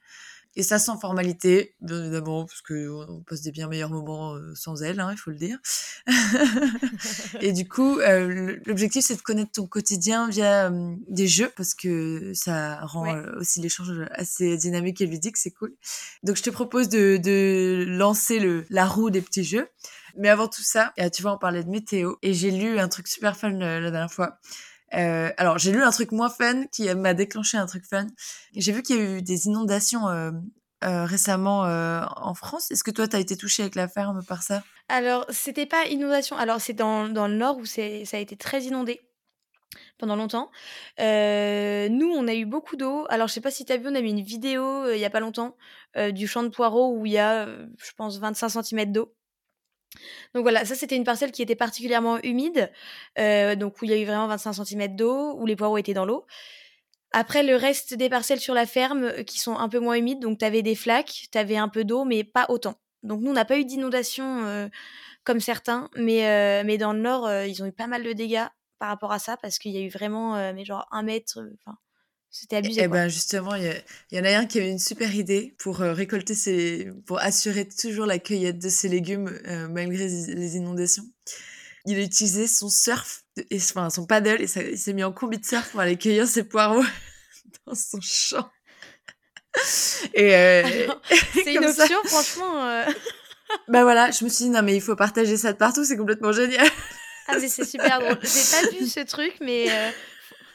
Et 0.54 0.62
ça 0.62 0.78
sans 0.78 0.99
formalité, 0.99 1.75
bien 1.80 1.99
évidemment, 2.02 2.44
parce 2.44 2.61
qu'on 2.61 3.23
passe 3.26 3.40
des 3.40 3.52
bien 3.52 3.68
meilleurs 3.68 3.88
moments 3.88 4.35
euh, 4.35 4.54
sans 4.54 4.82
elle, 4.82 5.00
hein, 5.00 5.09
il 5.11 5.16
faut 5.16 5.30
le 5.30 5.37
dire. 5.37 5.59
et 7.40 7.52
du 7.52 7.66
coup, 7.66 7.99
euh, 8.00 8.59
l'objectif, 8.66 9.06
c'est 9.06 9.16
de 9.16 9.23
connaître 9.23 9.52
ton 9.52 9.66
quotidien 9.66 10.28
via 10.28 10.71
euh, 10.71 10.94
des 11.09 11.26
jeux, 11.26 11.50
parce 11.56 11.75
que 11.75 12.32
ça 12.35 12.85
rend 12.85 13.16
aussi 13.38 13.61
l'échange 13.61 13.92
assez 14.11 14.59
dynamique 14.59 15.00
et 15.00 15.06
ludique, 15.06 15.38
c'est 15.38 15.52
cool. 15.52 15.75
Donc, 16.23 16.37
je 16.37 16.42
te 16.42 16.50
propose 16.50 16.90
de, 16.90 17.16
de 17.16 17.87
lancer 17.88 18.38
le, 18.38 18.66
la 18.68 18.87
roue 18.87 19.09
des 19.09 19.23
petits 19.23 19.44
jeux. 19.44 19.68
Mais 20.18 20.28
avant 20.28 20.49
tout 20.49 20.62
ça, 20.62 20.92
tu 21.14 21.23
vois, 21.23 21.32
on 21.32 21.38
parlait 21.38 21.64
de 21.64 21.71
météo, 21.71 22.16
et 22.21 22.35
j'ai 22.35 22.50
lu 22.50 22.78
un 22.78 22.88
truc 22.88 23.09
super 23.09 23.35
fun 23.38 23.52
la 23.52 23.90
dernière 23.90 24.12
fois. 24.12 24.38
Euh, 24.94 25.30
alors, 25.37 25.58
j'ai 25.58 25.72
lu 25.72 25.82
un 25.82 25.90
truc 25.90 26.12
moins 26.12 26.30
fun 26.30 26.66
qui 26.66 26.92
m'a 26.94 27.14
déclenché 27.14 27.56
un 27.56 27.66
truc 27.66 27.84
fun. 27.84 28.06
J'ai 28.54 28.72
vu 28.72 28.82
qu'il 28.82 28.96
y 28.96 28.99
a 28.99 29.02
eu 29.02 29.22
des 29.22 29.46
inondations 29.46 30.08
euh, 30.08 30.30
récemment 30.82 31.61
en 31.62 32.34
France. 32.34 32.70
Est-ce 32.70 32.84
que 32.84 32.90
toi, 32.90 33.08
tu 33.08 33.16
as 33.16 33.20
été 33.20 33.37
touché 33.37 33.62
avec 33.62 33.75
la 33.75 33.88
ferme 33.88 34.25
par 34.26 34.42
ça? 34.42 34.62
Alors, 34.88 35.25
c'était 35.30 35.66
pas 35.66 35.87
inondation. 35.87 36.37
Alors, 36.37 36.61
c'est 36.61 36.72
dans, 36.72 37.08
dans 37.08 37.28
le 37.28 37.34
nord 37.34 37.56
où 37.58 37.64
ça 37.64 37.82
a 37.82 38.18
été 38.18 38.37
très 38.37 38.62
inondé 38.62 39.00
pendant 39.96 40.16
longtemps. 40.16 40.50
nous, 40.99 42.12
on 42.14 42.28
a 42.28 42.34
eu 42.34 42.44
beaucoup 42.44 42.76
d'eau. 42.76 43.06
Alors, 43.08 43.28
je 43.28 43.34
sais 43.34 43.40
pas 43.40 43.50
si 43.50 43.64
tu 43.64 43.72
as 43.72 43.76
vu, 43.76 43.88
on 43.88 43.94
a 43.94 44.00
mis 44.02 44.11
une 44.11 44.22
vidéo 44.22 44.90
il 44.90 44.99
y 44.99 45.04
a 45.04 45.11
pas 45.11 45.20
longtemps 45.20 45.56
du 46.11 46.26
champ 46.26 46.42
de 46.42 46.49
poireaux 46.49 46.96
où 46.96 47.06
il 47.06 47.12
y 47.12 47.18
a, 47.18 47.46
je 47.46 47.92
pense, 47.96 48.18
25 48.18 48.62
cm 48.62 48.92
d'eau. 48.92 49.14
Donc 50.34 50.42
voilà, 50.42 50.64
ça 50.64 50.75
c'était 50.75 50.96
une 50.96 51.04
parcelle 51.04 51.32
qui 51.32 51.42
était 51.42 51.56
particulièrement 51.56 52.18
humide, 52.22 52.70
donc 53.16 53.80
où 53.80 53.84
il 53.84 53.90
y 53.90 53.94
a 53.94 53.96
eu 53.96 54.04
vraiment 54.04 54.26
25 54.26 54.52
cm 54.64 54.96
d'eau, 54.96 55.37
où 55.38 55.46
les 55.46 55.56
poireaux 55.56 55.78
étaient 55.78 55.94
dans 55.94 56.06
l'eau. 56.06 56.26
Après, 57.12 57.42
le 57.42 57.56
reste 57.56 57.92
des 57.92 58.08
parcelles 58.08 58.40
sur 58.40 58.54
la 58.54 58.64
ferme 58.64 59.25
qui 59.25 59.38
sont 59.38 59.56
un 59.56 59.68
peu 59.68 59.78
moins 59.78 59.96
humides, 59.96 60.20
donc 60.20 60.38
tu 60.38 60.44
avais 60.44 60.62
des 60.62 60.75
flaques, 60.75 61.28
tu 61.30 61.38
avais 61.38 61.58
un 61.58 61.68
peu 61.68 61.84
d'eau, 61.84 62.04
mais 62.04 62.25
pas 62.25 62.46
autant. 62.49 62.76
Donc 63.02 63.20
nous, 63.20 63.30
on 63.30 63.34
n'a 63.34 63.44
pas 63.44 63.58
eu 63.58 63.64
d'inondation 63.64 64.70
comme 65.25 65.40
certains, 65.40 65.90
mais, 65.94 66.64
mais 66.64 66.78
dans 66.78 66.94
le 66.94 67.00
nord, 67.00 67.30
ils 67.44 67.62
ont 67.62 67.66
eu 67.66 67.72
pas 67.72 67.87
mal 67.87 68.02
de 68.02 68.12
dégâts 68.12 68.46
par 68.82 68.88
rapport 68.88 69.12
à 69.12 69.20
ça 69.20 69.37
parce 69.37 69.61
qu'il 69.61 69.70
y 69.70 69.78
a 69.78 69.80
eu 69.80 69.88
vraiment 69.88 70.34
euh, 70.34 70.52
mais 70.52 70.64
genre 70.64 70.88
un 70.90 71.04
mètre. 71.04 71.38
C'était 72.32 72.56
abusé. 72.56 72.82
Et, 72.82 72.88
ben 72.88 73.08
justement, 73.08 73.54
il 73.54 73.84
y, 74.10 74.18
en 74.18 74.24
a 74.24 74.38
un 74.38 74.46
qui 74.46 74.58
avait 74.58 74.70
une 74.70 74.78
super 74.78 75.14
idée 75.14 75.54
pour 75.58 75.82
euh, 75.82 75.92
récolter 75.92 76.34
ses, 76.34 76.88
pour 77.06 77.20
assurer 77.20 77.68
toujours 77.68 78.06
la 78.06 78.18
cueillette 78.18 78.58
de 78.58 78.70
ses 78.70 78.88
légumes 78.88 79.28
euh, 79.46 79.68
malgré 79.68 80.08
les 80.08 80.56
inondations. 80.56 81.04
Il 81.84 81.98
a 81.98 82.00
utilisé 82.00 82.46
son 82.46 82.70
surf, 82.70 83.24
et, 83.50 83.56
enfin 83.56 83.90
son 83.90 84.06
paddle, 84.06 84.40
et 84.40 84.46
ça, 84.46 84.62
il 84.62 84.78
s'est 84.78 84.94
mis 84.94 85.04
en 85.04 85.12
combi 85.12 85.38
de 85.38 85.44
surf 85.44 85.70
pour 85.70 85.80
aller 85.80 85.98
cueillir 85.98 86.26
ses 86.26 86.44
poireaux 86.44 86.84
dans 87.66 87.74
son 87.74 88.00
champ. 88.00 88.48
Et 90.14 90.30
c'est 91.34 91.54
une 91.54 91.66
option, 91.66 91.98
franchement. 92.04 92.84
bah 93.68 93.82
voilà, 93.82 94.10
je 94.10 94.24
me 94.24 94.30
suis 94.30 94.46
dit 94.46 94.50
non 94.50 94.62
mais 94.62 94.74
il 94.74 94.80
faut 94.80 94.96
partager 94.96 95.36
ça 95.36 95.52
de 95.52 95.58
partout, 95.58 95.84
c'est 95.84 95.98
complètement 95.98 96.32
génial. 96.32 96.66
Ah, 97.28 97.38
mais 97.38 97.48
c'est 97.48 97.64
super 97.64 98.00
drôle. 98.00 98.18
J'ai 98.22 98.50
pas 98.50 98.70
vu 98.70 98.86
ce 98.86 99.00
truc, 99.00 99.34
mais. 99.40 99.70
Euh, 99.70 99.90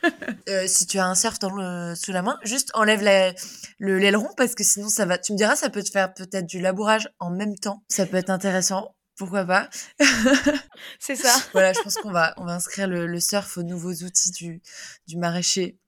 euh, 0.50 0.68
si 0.68 0.88
tu 0.88 1.00
as 1.00 1.06
un 1.06 1.16
surf 1.16 1.40
dans 1.40 1.50
le, 1.50 1.96
sous 1.96 2.12
la 2.12 2.22
main, 2.22 2.38
juste 2.44 2.72
enlève 2.74 3.02
la, 3.02 3.34
le 3.80 3.98
l'aileron 3.98 4.30
parce 4.38 4.56
que 4.56 4.64
sinon 4.64 4.90
ça 4.90 5.06
va. 5.06 5.18
Tu 5.18 5.34
me 5.34 5.38
diras, 5.38 5.56
ça 5.56 5.70
peut 5.70 5.84
te 5.84 5.92
faire 5.92 6.14
peut-être 6.14 6.46
du 6.46 6.60
labourage 6.60 7.10
en 7.20 7.30
même 7.30 7.56
temps. 7.56 7.84
Ça 7.90 8.06
peut 8.06 8.18
être 8.18 8.30
intéressant. 8.30 8.96
Pourquoi 9.18 9.46
pas 9.46 9.70
C'est 11.00 11.16
ça. 11.16 11.36
voilà, 11.54 11.74
je 11.74 11.82
pense 11.82 11.96
qu'on 11.96 12.12
va, 12.12 12.34
on 12.38 12.46
va 12.46 12.54
inscrire 12.54 12.88
le, 12.88 13.08
le, 13.08 13.20
surf 13.20 13.58
aux 13.58 13.64
nouveaux 13.64 13.94
outils 13.94 14.32
du, 14.32 14.62
du 15.08 15.18
maraîcher. 15.18 15.80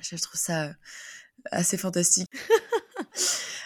Je 0.00 0.16
trouve 0.16 0.40
ça 0.40 0.66
euh, 0.66 0.72
assez 1.50 1.76
fantastique. 1.76 2.28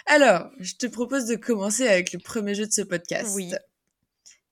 Alors, 0.07 0.49
je 0.59 0.73
te 0.73 0.87
propose 0.87 1.25
de 1.25 1.35
commencer 1.35 1.87
avec 1.87 2.13
le 2.13 2.19
premier 2.19 2.55
jeu 2.55 2.65
de 2.65 2.71
ce 2.71 2.81
podcast. 2.81 3.31
Oui. 3.35 3.53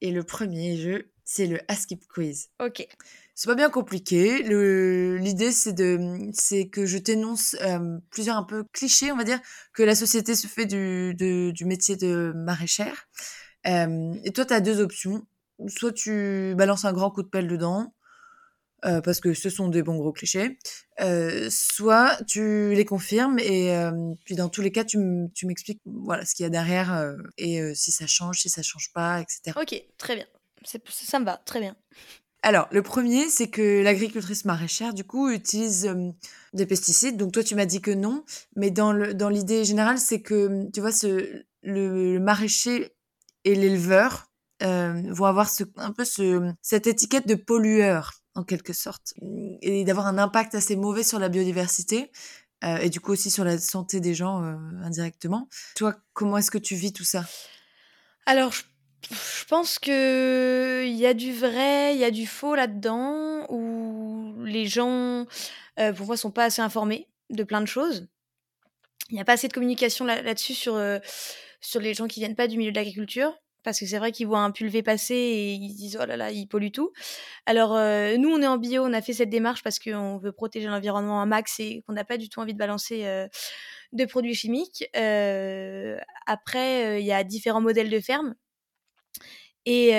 Et 0.02 0.12
le 0.12 0.24
premier 0.24 0.78
jeu, 0.78 1.12
c'est 1.24 1.48
le 1.48 1.60
Askip 1.68 2.06
Quiz. 2.08 2.50
Ok. 2.60 2.88
C'est 3.36 3.48
pas 3.48 3.56
bien 3.56 3.70
compliqué. 3.70 4.44
L'idée, 4.44 5.52
c'est 5.52 5.74
de, 5.74 6.30
c'est 6.34 6.68
que 6.68 6.86
je 6.86 6.98
t'énonce 7.00 7.56
euh, 7.62 7.98
plusieurs 8.12 8.38
un 8.38 8.44
peu 8.44 8.64
clichés, 8.72 9.12
on 9.12 9.18
va 9.18 9.24
dire, 9.24 9.40
que 9.74 9.82
la 9.82 9.96
société 9.96 10.36
se 10.36 10.46
fait 10.48 10.68
du, 10.68 11.16
du 11.16 11.66
métier 11.66 11.96
de 11.96 12.32
maraîchère. 12.36 13.08
Euh, 13.66 14.14
et 14.24 14.32
toi, 14.32 14.46
tu 14.46 14.54
as 14.54 14.62
deux 14.62 14.80
options. 14.80 15.26
Soit 15.68 15.94
tu 15.94 16.54
balances 16.56 16.86
un 16.86 16.94
grand 16.94 17.10
coup 17.10 17.24
de 17.24 17.28
pelle 17.28 17.48
dedans, 17.48 17.94
euh, 18.86 19.02
parce 19.02 19.20
que 19.20 19.34
ce 19.34 19.50
sont 19.50 19.68
des 19.68 19.82
bons 19.82 19.98
gros 19.98 20.12
clichés. 20.12 20.60
soit 21.50 22.18
tu 22.28 22.74
les 22.76 22.86
confirmes 22.86 23.40
et 23.40 23.76
puis 24.26 24.36
dans 24.36 24.50
tous 24.50 24.62
les 24.62 24.72
cas, 24.72 24.84
tu 24.84 24.98
m'expliques 25.44 25.82
voilà 25.86 26.26
ce 26.26 26.36
qu'il 26.36 26.44
y 26.44 26.48
a 26.48 26.50
derrière 26.50 27.16
et 27.38 27.74
si 27.74 27.92
ça 27.92 28.06
change, 28.06 28.42
si 28.42 28.50
ça 28.50 28.62
change 28.62 28.92
pas, 28.94 29.22
etc. 29.22 29.58
Ok, 29.60 29.82
très 29.98 30.16
bien 30.16 30.26
ça 30.66 31.20
me 31.20 31.26
va, 31.26 31.38
très 31.46 31.60
bien. 31.60 31.76
Alors, 32.46 32.68
le 32.72 32.82
premier, 32.82 33.30
c'est 33.30 33.48
que 33.48 33.82
l'agricultrice 33.82 34.44
maraîchère, 34.44 34.94
du 34.94 35.06
coup, 35.06 35.30
utilise 35.30 35.86
euh, 35.88 36.12
des 36.52 36.66
pesticides. 36.66 37.16
Donc, 37.16 37.32
toi, 37.32 37.42
tu 37.42 37.56
m'as 37.56 37.66
dit 37.66 37.80
que 37.82 37.90
non. 37.90 38.26
Mais 38.58 38.70
dans 38.70 38.92
l'idée 38.92 39.60
dans 39.60 39.64
générale, 39.64 39.98
c'est 39.98 40.22
que, 40.22 40.70
tu 40.72 40.82
vois, 40.82 40.92
ce, 40.92 41.42
le, 41.62 42.20
maraîcher 42.20 42.92
et 43.46 43.56
l'éleveur 43.56 44.30
euh, 44.62 45.02
vont 45.08 45.24
avoir 45.24 45.50
ce, 45.50 45.64
un 45.78 45.94
peu 45.94 46.04
ce, 46.04 46.52
cette 46.62 46.86
étiquette 46.86 47.28
de 47.28 47.36
pollueur, 47.36 48.12
en 48.36 48.44
quelque 48.44 48.74
sorte. 48.74 49.14
Et 49.62 49.86
d'avoir 49.86 50.08
un 50.08 50.18
impact 50.18 50.54
assez 50.54 50.76
mauvais 50.76 51.04
sur 51.04 51.20
la 51.20 51.30
biodiversité. 51.30 52.12
Euh, 52.66 52.78
et 52.78 52.90
du 52.90 53.00
coup 53.00 53.14
aussi 53.14 53.32
sur 53.32 53.46
la 53.46 53.58
santé 53.58 54.02
des 54.02 54.16
gens 54.16 54.40
indirectement. 54.84 55.48
Toi, 55.76 55.96
comment 56.12 56.38
est-ce 56.38 56.52
que 56.52 56.58
tu 56.58 56.76
vis 56.76 56.92
tout 56.92 57.04
ça? 57.06 57.26
Alors, 58.26 58.54
je 59.12 59.46
pense 59.46 59.80
que 59.80 60.84
il 60.86 60.96
y 60.96 61.06
a 61.06 61.14
du 61.14 61.34
vrai, 61.34 61.96
il 61.96 62.00
y 62.00 62.04
a 62.04 62.12
du 62.12 62.26
faux 62.28 62.56
là-dedans, 62.56 63.46
où 63.50 64.34
les 64.44 64.66
gens, 64.68 65.26
euh, 65.80 65.94
pour 65.94 66.08
moi, 66.08 66.18
sont 66.18 66.32
pas 66.32 66.46
assez 66.46 66.62
informés 66.62 67.08
de 67.30 67.44
plein 67.44 67.62
de 67.62 67.68
choses. 67.68 68.08
Il 69.10 69.16
n'y 69.16 69.22
a 69.22 69.26
pas 69.26 69.34
assez 69.34 69.48
de 69.48 69.54
communication 69.54 70.06
là- 70.06 70.22
dessus 70.34 70.54
sur, 70.54 70.76
euh, 70.76 71.00
sur 71.62 71.80
les 71.80 71.94
gens 71.94 72.08
qui 72.08 72.20
viennent 72.20 72.36
pas 72.36 72.48
du 72.48 72.58
milieu 72.58 72.72
de 72.72 72.76
l'agriculture. 72.78 73.34
Parce 73.64 73.80
que 73.80 73.86
c'est 73.86 73.98
vrai 73.98 74.12
qu'ils 74.12 74.28
voient 74.28 74.40
un 74.42 74.52
pulvé 74.52 74.84
passer 74.84 75.16
et 75.16 75.54
ils 75.54 75.72
se 75.72 75.78
disent 75.78 75.98
oh 76.02 76.06
là 76.06 76.18
là, 76.18 76.32
il 76.32 76.48
pollue 76.48 76.72
tout. 76.72 76.92
Alors, 77.46 77.76
euh, 77.76 78.18
nous, 78.18 78.30
on 78.30 78.42
est 78.42 78.48
en 78.48 78.58
bio, 78.58 78.84
on 78.86 78.94
a 78.94 79.02
fait 79.02 79.14
cette 79.14 79.30
démarche 79.30 79.64
parce 79.64 79.80
qu'on 79.80 80.18
veut 80.18 80.34
protéger 80.34 80.68
l'environnement 80.68 81.22
un 81.22 81.26
max 81.26 81.60
et 81.62 81.82
qu'on 81.88 81.94
n'a 81.94 82.04
pas 82.06 82.18
du 82.18 82.28
tout 82.30 82.42
envie 82.42 82.54
de 82.54 82.58
balancer 82.60 83.06
de 83.94 84.06
produits 84.06 84.36
chimiques. 84.36 84.86
après, 86.28 87.02
il 87.02 87.06
y 87.06 87.14
a 87.14 87.24
différents 87.24 87.62
modèles 87.62 87.90
de 87.90 88.00
fermes. 88.02 88.36
Et 89.66 89.90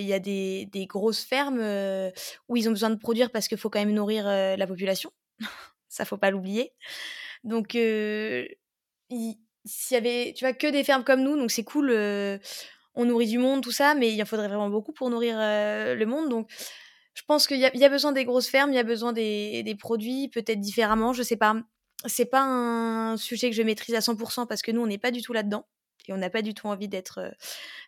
il 0.00 0.06
y 0.06 0.12
a 0.12 0.18
des, 0.18 0.66
des, 0.66 0.86
grosses 0.86 1.24
fermes 1.24 1.60
où 2.48 2.56
ils 2.56 2.68
ont 2.68 2.72
besoin 2.72 2.90
de 2.90 2.96
produire 2.96 3.30
parce 3.30 3.46
qu'il 3.48 3.58
faut 3.58 3.70
quand 3.70 3.78
même 3.78 3.92
nourrir 3.92 4.26
la 4.26 4.66
population. 4.66 5.12
Ça, 5.88 6.04
faut 6.04 6.18
pas 6.18 6.30
l'oublier. 6.30 6.72
Donc, 7.44 7.70
s'il 7.72 8.56
y 9.10 9.94
avait, 9.94 10.32
tu 10.36 10.44
vois, 10.44 10.52
que 10.52 10.66
des 10.66 10.84
fermes 10.84 11.04
comme 11.04 11.22
nous, 11.22 11.36
donc 11.36 11.50
c'est 11.50 11.64
cool, 11.64 11.90
on 12.94 13.04
nourrit 13.04 13.28
du 13.28 13.38
monde, 13.38 13.62
tout 13.62 13.72
ça, 13.72 13.94
mais 13.94 14.12
il 14.12 14.20
en 14.20 14.26
faudrait 14.26 14.48
vraiment 14.48 14.70
beaucoup 14.70 14.92
pour 14.92 15.08
nourrir 15.10 15.36
le 15.38 16.04
monde. 16.04 16.28
Donc, 16.28 16.50
je 17.16 17.22
pense 17.26 17.46
qu'il 17.46 17.56
y, 17.56 17.78
y, 17.78 17.84
a 17.84 17.88
besoin 17.88 18.12
des 18.12 18.24
grosses 18.24 18.48
fermes, 18.48 18.72
il 18.72 18.76
y 18.76 18.78
a 18.78 18.82
besoin 18.82 19.12
des, 19.14 19.62
des 19.62 19.74
produits, 19.74 20.28
peut-être 20.28 20.60
différemment, 20.60 21.14
je 21.14 21.22
sais 21.22 21.36
pas. 21.36 21.56
C'est 22.04 22.26
pas 22.26 22.42
un 22.42 23.16
sujet 23.16 23.48
que 23.48 23.56
je 23.56 23.62
maîtrise 23.62 23.94
à 23.94 24.00
100% 24.00 24.46
parce 24.46 24.60
que 24.60 24.70
nous, 24.70 24.82
on 24.82 24.86
n'est 24.86 24.98
pas 24.98 25.10
du 25.10 25.22
tout 25.22 25.32
là-dedans 25.32 25.66
et 26.06 26.12
on 26.12 26.16
n'a 26.16 26.30
pas 26.30 26.42
du 26.42 26.54
tout 26.54 26.66
envie 26.68 26.88
d'être 26.88 27.34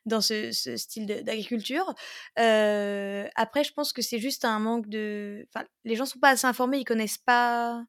dans 0.06 0.20
ce, 0.20 0.52
style 0.52 1.06
d'agriculture. 1.06 1.94
après, 2.36 3.64
je 3.64 3.72
pense 3.72 3.92
que 3.92 4.02
c'est 4.02 4.18
juste 4.18 4.44
un 4.44 4.58
manque 4.58 4.88
de. 4.88 5.46
Enfin, 5.52 5.66
les 5.84 5.96
gens 5.96 6.06
sont 6.06 6.18
pas 6.18 6.30
assez 6.30 6.46
informés, 6.46 6.78
ils 6.78 6.84
connaissent 6.84 7.18
pas. 7.18 7.84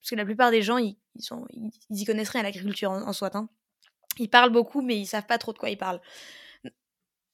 Parce 0.00 0.10
que 0.10 0.16
la 0.16 0.24
plupart 0.24 0.50
des 0.50 0.62
gens, 0.62 0.78
ils, 0.78 0.96
ils 1.90 2.04
connaissent 2.04 2.30
rien 2.30 2.40
à 2.40 2.44
l'agriculture 2.44 2.90
en, 2.90 3.12
soi. 3.12 3.30
Hein. 3.34 3.48
Ils 4.18 4.28
parlent 4.28 4.50
beaucoup, 4.50 4.82
mais 4.82 4.98
ils 4.98 5.06
savent 5.06 5.26
pas 5.26 5.38
trop 5.38 5.52
de 5.52 5.58
quoi 5.58 5.70
ils 5.70 5.78
parlent. 5.78 6.00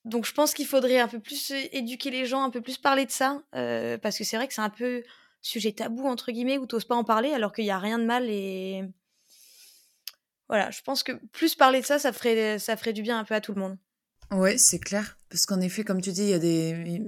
Donc, 0.04 0.26
je 0.26 0.32
pense 0.32 0.54
qu'il 0.54 0.66
faudrait 0.66 1.00
un 1.00 1.08
peu 1.08 1.18
plus 1.18 1.50
éduquer 1.72 2.10
les 2.10 2.26
gens, 2.26 2.42
un 2.42 2.50
peu 2.50 2.60
plus 2.60 2.78
parler 2.78 3.06
de 3.06 3.10
ça, 3.10 3.42
parce 3.52 4.18
que 4.18 4.24
c'est 4.24 4.36
vrai 4.36 4.48
que 4.48 4.54
c'est 4.54 4.60
un 4.60 4.70
peu 4.70 5.02
sujet 5.42 5.72
tabou 5.72 6.06
entre 6.06 6.32
guillemets 6.32 6.58
où 6.58 6.66
t'oses 6.66 6.84
pas 6.84 6.96
en 6.96 7.04
parler 7.04 7.32
alors 7.32 7.52
qu'il 7.52 7.64
y 7.64 7.70
a 7.70 7.78
rien 7.78 7.98
de 7.98 8.04
mal 8.04 8.28
et 8.28 8.84
voilà, 10.48 10.70
je 10.70 10.80
pense 10.82 11.02
que 11.02 11.12
plus 11.32 11.54
parler 11.54 11.80
de 11.80 11.86
ça, 11.86 11.98
ça 11.98 12.12
ferait, 12.12 12.58
ça 12.58 12.76
ferait 12.76 12.92
du 12.92 13.02
bien 13.02 13.18
un 13.18 13.24
peu 13.24 13.34
à 13.34 13.40
tout 13.40 13.54
le 13.54 13.60
monde. 13.60 13.76
Ouais, 14.30 14.58
c'est 14.58 14.78
clair. 14.78 15.18
Parce 15.30 15.46
qu'en 15.46 15.60
effet, 15.60 15.84
comme 15.84 16.00
tu 16.00 16.12
dis, 16.12 16.22
il 16.22 16.28
y, 16.28 16.34
a 16.34 16.38
des, 16.38 17.02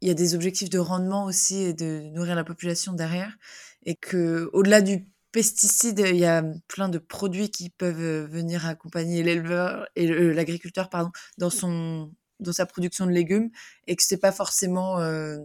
il 0.00 0.08
y 0.08 0.10
a 0.10 0.14
des 0.14 0.34
objectifs 0.34 0.70
de 0.70 0.78
rendement 0.78 1.24
aussi 1.24 1.62
et 1.62 1.74
de 1.74 2.00
nourrir 2.14 2.34
la 2.34 2.44
population 2.44 2.92
derrière. 2.92 3.36
Et 3.84 3.94
que 3.94 4.50
au-delà 4.52 4.80
du 4.80 5.06
pesticide, 5.32 6.00
il 6.00 6.16
y 6.16 6.24
a 6.24 6.42
plein 6.68 6.88
de 6.88 6.98
produits 6.98 7.50
qui 7.50 7.70
peuvent 7.70 8.00
euh, 8.00 8.26
venir 8.26 8.66
accompagner 8.66 9.22
l'éleveur 9.22 9.86
et 9.94 10.06
l'agriculteur 10.06 10.88
pardon 10.88 11.10
dans 11.36 11.50
son 11.50 12.12
dans 12.40 12.52
sa 12.52 12.66
production 12.66 13.04
de 13.04 13.10
légumes 13.10 13.50
et 13.86 13.96
que 13.96 14.02
c'est 14.02 14.18
pas 14.18 14.32
forcément 14.32 15.00
euh, 15.00 15.38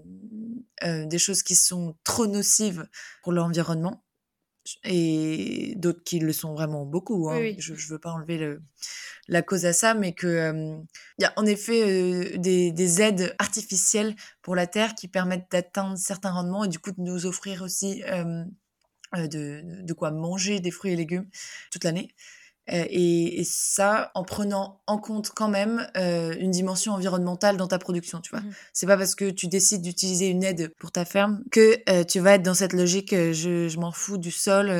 euh, 0.83 1.05
des 1.05 1.17
choses 1.17 1.41
qui 1.41 1.55
sont 1.55 1.95
trop 2.03 2.27
nocives 2.27 2.87
pour 3.23 3.31
l'environnement 3.31 4.02
et 4.83 5.73
d'autres 5.77 6.03
qui 6.03 6.19
le 6.19 6.33
sont 6.33 6.53
vraiment 6.53 6.85
beaucoup. 6.85 7.29
Hein. 7.29 7.53
Je 7.57 7.73
ne 7.73 7.89
veux 7.89 7.99
pas 7.99 8.11
enlever 8.11 8.37
le, 8.37 8.61
la 9.27 9.41
cause 9.41 9.65
à 9.65 9.73
ça, 9.73 9.93
mais 9.93 10.13
qu'il 10.13 10.29
il 11.19 11.21
y 11.21 11.25
a 11.25 11.33
en 11.35 11.45
effet 11.45 12.37
des, 12.37 12.71
des, 12.71 13.01
aides 13.01 13.35
artificielles 13.39 14.15
pour 14.41 14.55
la 14.55 14.67
terre 14.67 14.95
qui 14.95 15.07
permettent 15.07 15.51
d'atteindre 15.51 15.97
certains 15.97 16.31
rendements 16.31 16.63
et 16.63 16.69
du 16.69 16.79
coup 16.79 16.91
de 16.91 17.01
nous 17.01 17.25
offrir 17.25 17.61
aussi 17.61 18.03
de, 19.13 19.61
de, 19.83 19.93
quoi 19.93 20.11
manger 20.11 20.59
des 20.59 20.71
fruits 20.71 20.93
et 20.93 20.95
légumes 20.95 21.27
toute 21.71 21.83
l'année. 21.83 22.09
Euh, 22.71 22.85
et, 22.89 23.43
ça 23.45 24.11
en 24.15 24.23
prenant 24.23 24.79
en 24.87 24.97
compte 24.97 25.31
quand 25.31 25.49
même 25.49 25.85
euh, 25.97 26.33
une 26.39 26.51
dimension 26.51 26.93
environnementale 26.93 27.57
dans 27.57 27.67
ta 27.67 27.77
production, 27.77 28.21
tu 28.21 28.29
vois. 28.29 28.39
Mmh 28.39 28.53
c'est 28.71 28.87
pas 28.87 28.97
parce 28.97 29.15
que 29.15 29.29
tu 29.29 29.47
décides 29.47 29.81
d'utiliser 29.81 30.27
une 30.27 30.43
aide 30.43 30.73
pour 30.79 30.91
ta 30.91 31.05
ferme 31.05 31.43
que 31.51 31.77
euh, 31.89 32.03
tu 32.03 32.19
vas 32.19 32.35
être 32.35 32.43
dans 32.43 32.53
cette 32.53 32.73
logique 32.73 33.11
je, 33.11 33.67
je 33.67 33.79
m'en 33.79 33.91
fous 33.91 34.17
du 34.17 34.31
sol, 34.31 34.71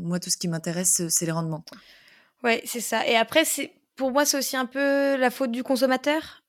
moi 0.00 0.18
tout 0.18 0.30
ce 0.30 0.36
qui 0.36 0.48
m'intéresse 0.48 1.02
c'est 1.08 1.26
les 1.26 1.32
rendements. 1.32 1.64
Ouais, 2.42 2.62
c'est 2.64 2.80
ça. 2.80 3.06
Et 3.06 3.16
après, 3.16 3.44
c'est 3.44 3.72
pour 3.96 4.12
moi, 4.12 4.24
c'est 4.24 4.38
aussi 4.38 4.56
un 4.56 4.66
peu 4.66 5.16
la 5.16 5.30
faute 5.30 5.50
du 5.50 5.62
consommateur. 5.62 6.42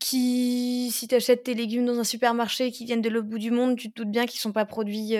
qui, 0.00 0.90
si 0.92 1.08
tu 1.08 1.14
achètes 1.14 1.44
tes 1.44 1.54
légumes 1.54 1.84
dans 1.84 1.98
un 1.98 2.04
supermarché 2.04 2.72
qui 2.72 2.84
viennent 2.86 3.02
de 3.02 3.10
l'autre 3.10 3.28
bout 3.28 3.38
du 3.38 3.50
monde, 3.50 3.76
tu 3.76 3.90
te 3.90 4.02
doutes 4.02 4.10
bien 4.10 4.26
qu'ils 4.26 4.40
sont 4.40 4.52
pas 4.52 4.64
produits. 4.64 5.16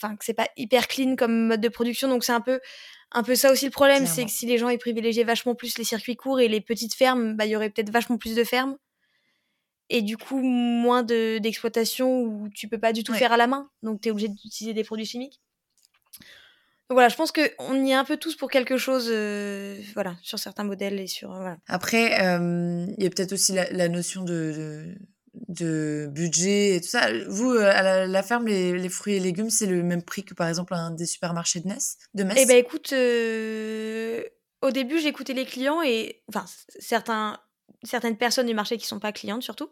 Enfin, 0.00 0.16
que 0.16 0.24
c'est 0.24 0.34
pas 0.34 0.48
hyper 0.56 0.88
clean 0.88 1.16
comme 1.16 1.48
mode 1.48 1.60
de 1.60 1.68
production. 1.68 2.08
Donc, 2.08 2.24
c'est 2.24 2.32
un 2.32 2.40
peu, 2.40 2.60
un 3.12 3.22
peu 3.22 3.34
ça 3.34 3.50
aussi 3.50 3.64
le 3.64 3.70
problème. 3.70 4.06
C'est 4.06 4.24
que 4.24 4.30
si 4.30 4.46
les 4.46 4.58
gens 4.58 4.68
ils 4.68 4.78
privilégiaient 4.78 5.24
vachement 5.24 5.54
plus 5.54 5.76
les 5.78 5.84
circuits 5.84 6.16
courts 6.16 6.40
et 6.40 6.48
les 6.48 6.60
petites 6.60 6.94
fermes, 6.94 7.34
bah, 7.34 7.46
il 7.46 7.50
y 7.50 7.56
aurait 7.56 7.70
peut-être 7.70 7.90
vachement 7.90 8.16
plus 8.16 8.34
de 8.34 8.44
fermes. 8.44 8.76
Et 9.90 10.02
du 10.02 10.16
coup, 10.16 10.40
moins 10.40 11.02
d'exploitation 11.02 12.20
où 12.20 12.48
tu 12.50 12.68
peux 12.68 12.78
pas 12.78 12.92
du 12.92 13.02
tout 13.04 13.14
faire 13.14 13.32
à 13.32 13.36
la 13.36 13.46
main. 13.46 13.70
Donc, 13.82 14.00
tu 14.00 14.08
es 14.08 14.12
obligé 14.12 14.28
d'utiliser 14.28 14.74
des 14.74 14.84
produits 14.84 15.06
chimiques 15.06 15.40
voilà, 16.90 17.10
je 17.10 17.16
pense 17.16 17.32
qu'on 17.32 17.84
y 17.84 17.90
est 17.90 17.94
un 17.94 18.04
peu 18.04 18.16
tous 18.16 18.34
pour 18.34 18.50
quelque 18.50 18.78
chose, 18.78 19.08
euh, 19.10 19.78
voilà, 19.92 20.16
sur 20.22 20.38
certains 20.38 20.64
modèles 20.64 20.98
et 20.98 21.06
sur. 21.06 21.34
Euh, 21.34 21.40
voilà. 21.40 21.58
Après, 21.66 22.12
il 22.12 23.02
y 23.02 23.06
a 23.06 23.10
peut-être 23.10 23.32
aussi 23.32 23.52
la, 23.52 23.88
notion 23.88 24.24
de, 24.24 24.32
de, 24.32 24.94
budget 25.48 26.76
et 26.76 26.80
tout 26.80 26.88
ça. 26.88 27.08
Vous, 27.28 27.50
euh, 27.50 27.70
à 27.70 28.06
la, 28.06 28.22
ferme, 28.22 28.46
les, 28.46 28.88
fruits 28.88 29.14
et 29.14 29.20
légumes, 29.20 29.50
c'est 29.50 29.66
le 29.66 29.82
même 29.82 30.02
prix 30.02 30.24
que 30.24 30.34
par 30.34 30.48
exemple 30.48 30.74
un 30.74 30.90
des 30.90 31.06
supermarchés 31.06 31.60
de 31.60 31.68
Metz, 31.68 31.96
de 32.14 32.24
Metz 32.24 32.38
Eh 32.40 32.46
ben, 32.46 32.56
écoute, 32.56 32.92
au 34.62 34.70
début, 34.70 34.98
j'écoutais 34.98 35.34
les 35.34 35.44
clients 35.44 35.82
et, 35.82 36.22
enfin, 36.28 36.44
certains 36.78 37.38
certaines 37.84 38.16
personnes 38.16 38.46
du 38.46 38.54
marché 38.54 38.76
qui 38.76 38.86
sont 38.86 38.98
pas 38.98 39.12
clientes 39.12 39.42
surtout 39.42 39.70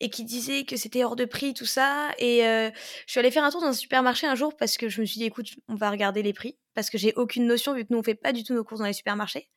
et 0.00 0.10
qui 0.10 0.24
disaient 0.24 0.64
que 0.64 0.76
c'était 0.76 1.02
hors 1.04 1.16
de 1.16 1.24
prix 1.24 1.54
tout 1.54 1.66
ça 1.66 2.10
et 2.18 2.46
euh, 2.46 2.70
je 3.06 3.10
suis 3.10 3.20
allée 3.20 3.30
faire 3.30 3.44
un 3.44 3.50
tour 3.50 3.60
dans 3.60 3.68
un 3.68 3.72
supermarché 3.72 4.26
un 4.26 4.34
jour 4.34 4.56
parce 4.56 4.76
que 4.76 4.88
je 4.88 5.00
me 5.00 5.06
suis 5.06 5.18
dit 5.18 5.24
écoute 5.24 5.48
on 5.68 5.74
va 5.74 5.90
regarder 5.90 6.22
les 6.22 6.32
prix 6.32 6.56
parce 6.74 6.88
que 6.88 6.98
j'ai 6.98 7.12
aucune 7.16 7.46
notion 7.46 7.74
vu 7.74 7.84
que 7.84 7.88
nous 7.90 7.98
on 7.98 8.02
fait 8.02 8.14
pas 8.14 8.32
du 8.32 8.44
tout 8.44 8.54
nos 8.54 8.64
courses 8.64 8.80
dans 8.80 8.86
les 8.86 8.92
supermarchés 8.92 9.48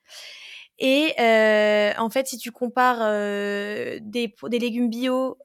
et 0.80 1.14
euh, 1.20 1.94
en 1.98 2.10
fait 2.10 2.28
si 2.28 2.38
tu 2.38 2.52
compares 2.52 3.00
euh, 3.02 4.00
des, 4.02 4.34
des 4.50 4.60
légumes 4.60 4.90
bio 4.90 5.38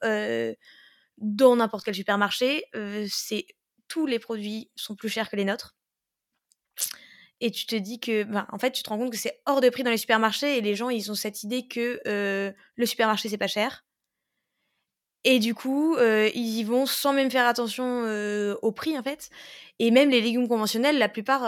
dans 1.18 1.56
n'importe 1.56 1.84
quel 1.84 1.94
supermarché 1.94 2.64
c'est 3.08 3.46
tous 3.88 4.06
les 4.06 4.18
produits 4.18 4.70
sont 4.76 4.94
plus 4.94 5.08
chers 5.08 5.30
que 5.30 5.36
les 5.36 5.44
nôtres 5.44 5.76
et 7.40 7.50
tu 7.50 7.66
te 7.66 7.74
dis 7.74 8.00
que, 8.00 8.24
ben, 8.24 8.46
en 8.52 8.58
fait, 8.58 8.72
tu 8.72 8.82
te 8.82 8.88
rends 8.90 8.98
compte 8.98 9.10
que 9.10 9.16
c'est 9.16 9.40
hors 9.46 9.60
de 9.60 9.70
prix 9.70 9.82
dans 9.82 9.90
les 9.90 9.96
supermarchés 9.96 10.58
et 10.58 10.60
les 10.60 10.74
gens, 10.74 10.90
ils 10.90 11.10
ont 11.10 11.14
cette 11.14 11.42
idée 11.42 11.66
que 11.66 12.00
euh, 12.06 12.52
le 12.76 12.86
supermarché, 12.86 13.28
c'est 13.28 13.38
pas 13.38 13.46
cher. 13.46 13.84
Et 15.24 15.38
du 15.38 15.54
coup, 15.54 15.96
euh, 15.96 16.30
ils 16.34 16.58
y 16.58 16.64
vont 16.64 16.86
sans 16.86 17.12
même 17.12 17.30
faire 17.30 17.46
attention 17.46 18.04
euh, 18.04 18.56
au 18.62 18.72
prix, 18.72 18.98
en 18.98 19.02
fait. 19.02 19.30
Et 19.78 19.90
même 19.90 20.10
les 20.10 20.20
légumes 20.20 20.48
conventionnels, 20.48 20.98
la 20.98 21.08
plupart, 21.08 21.42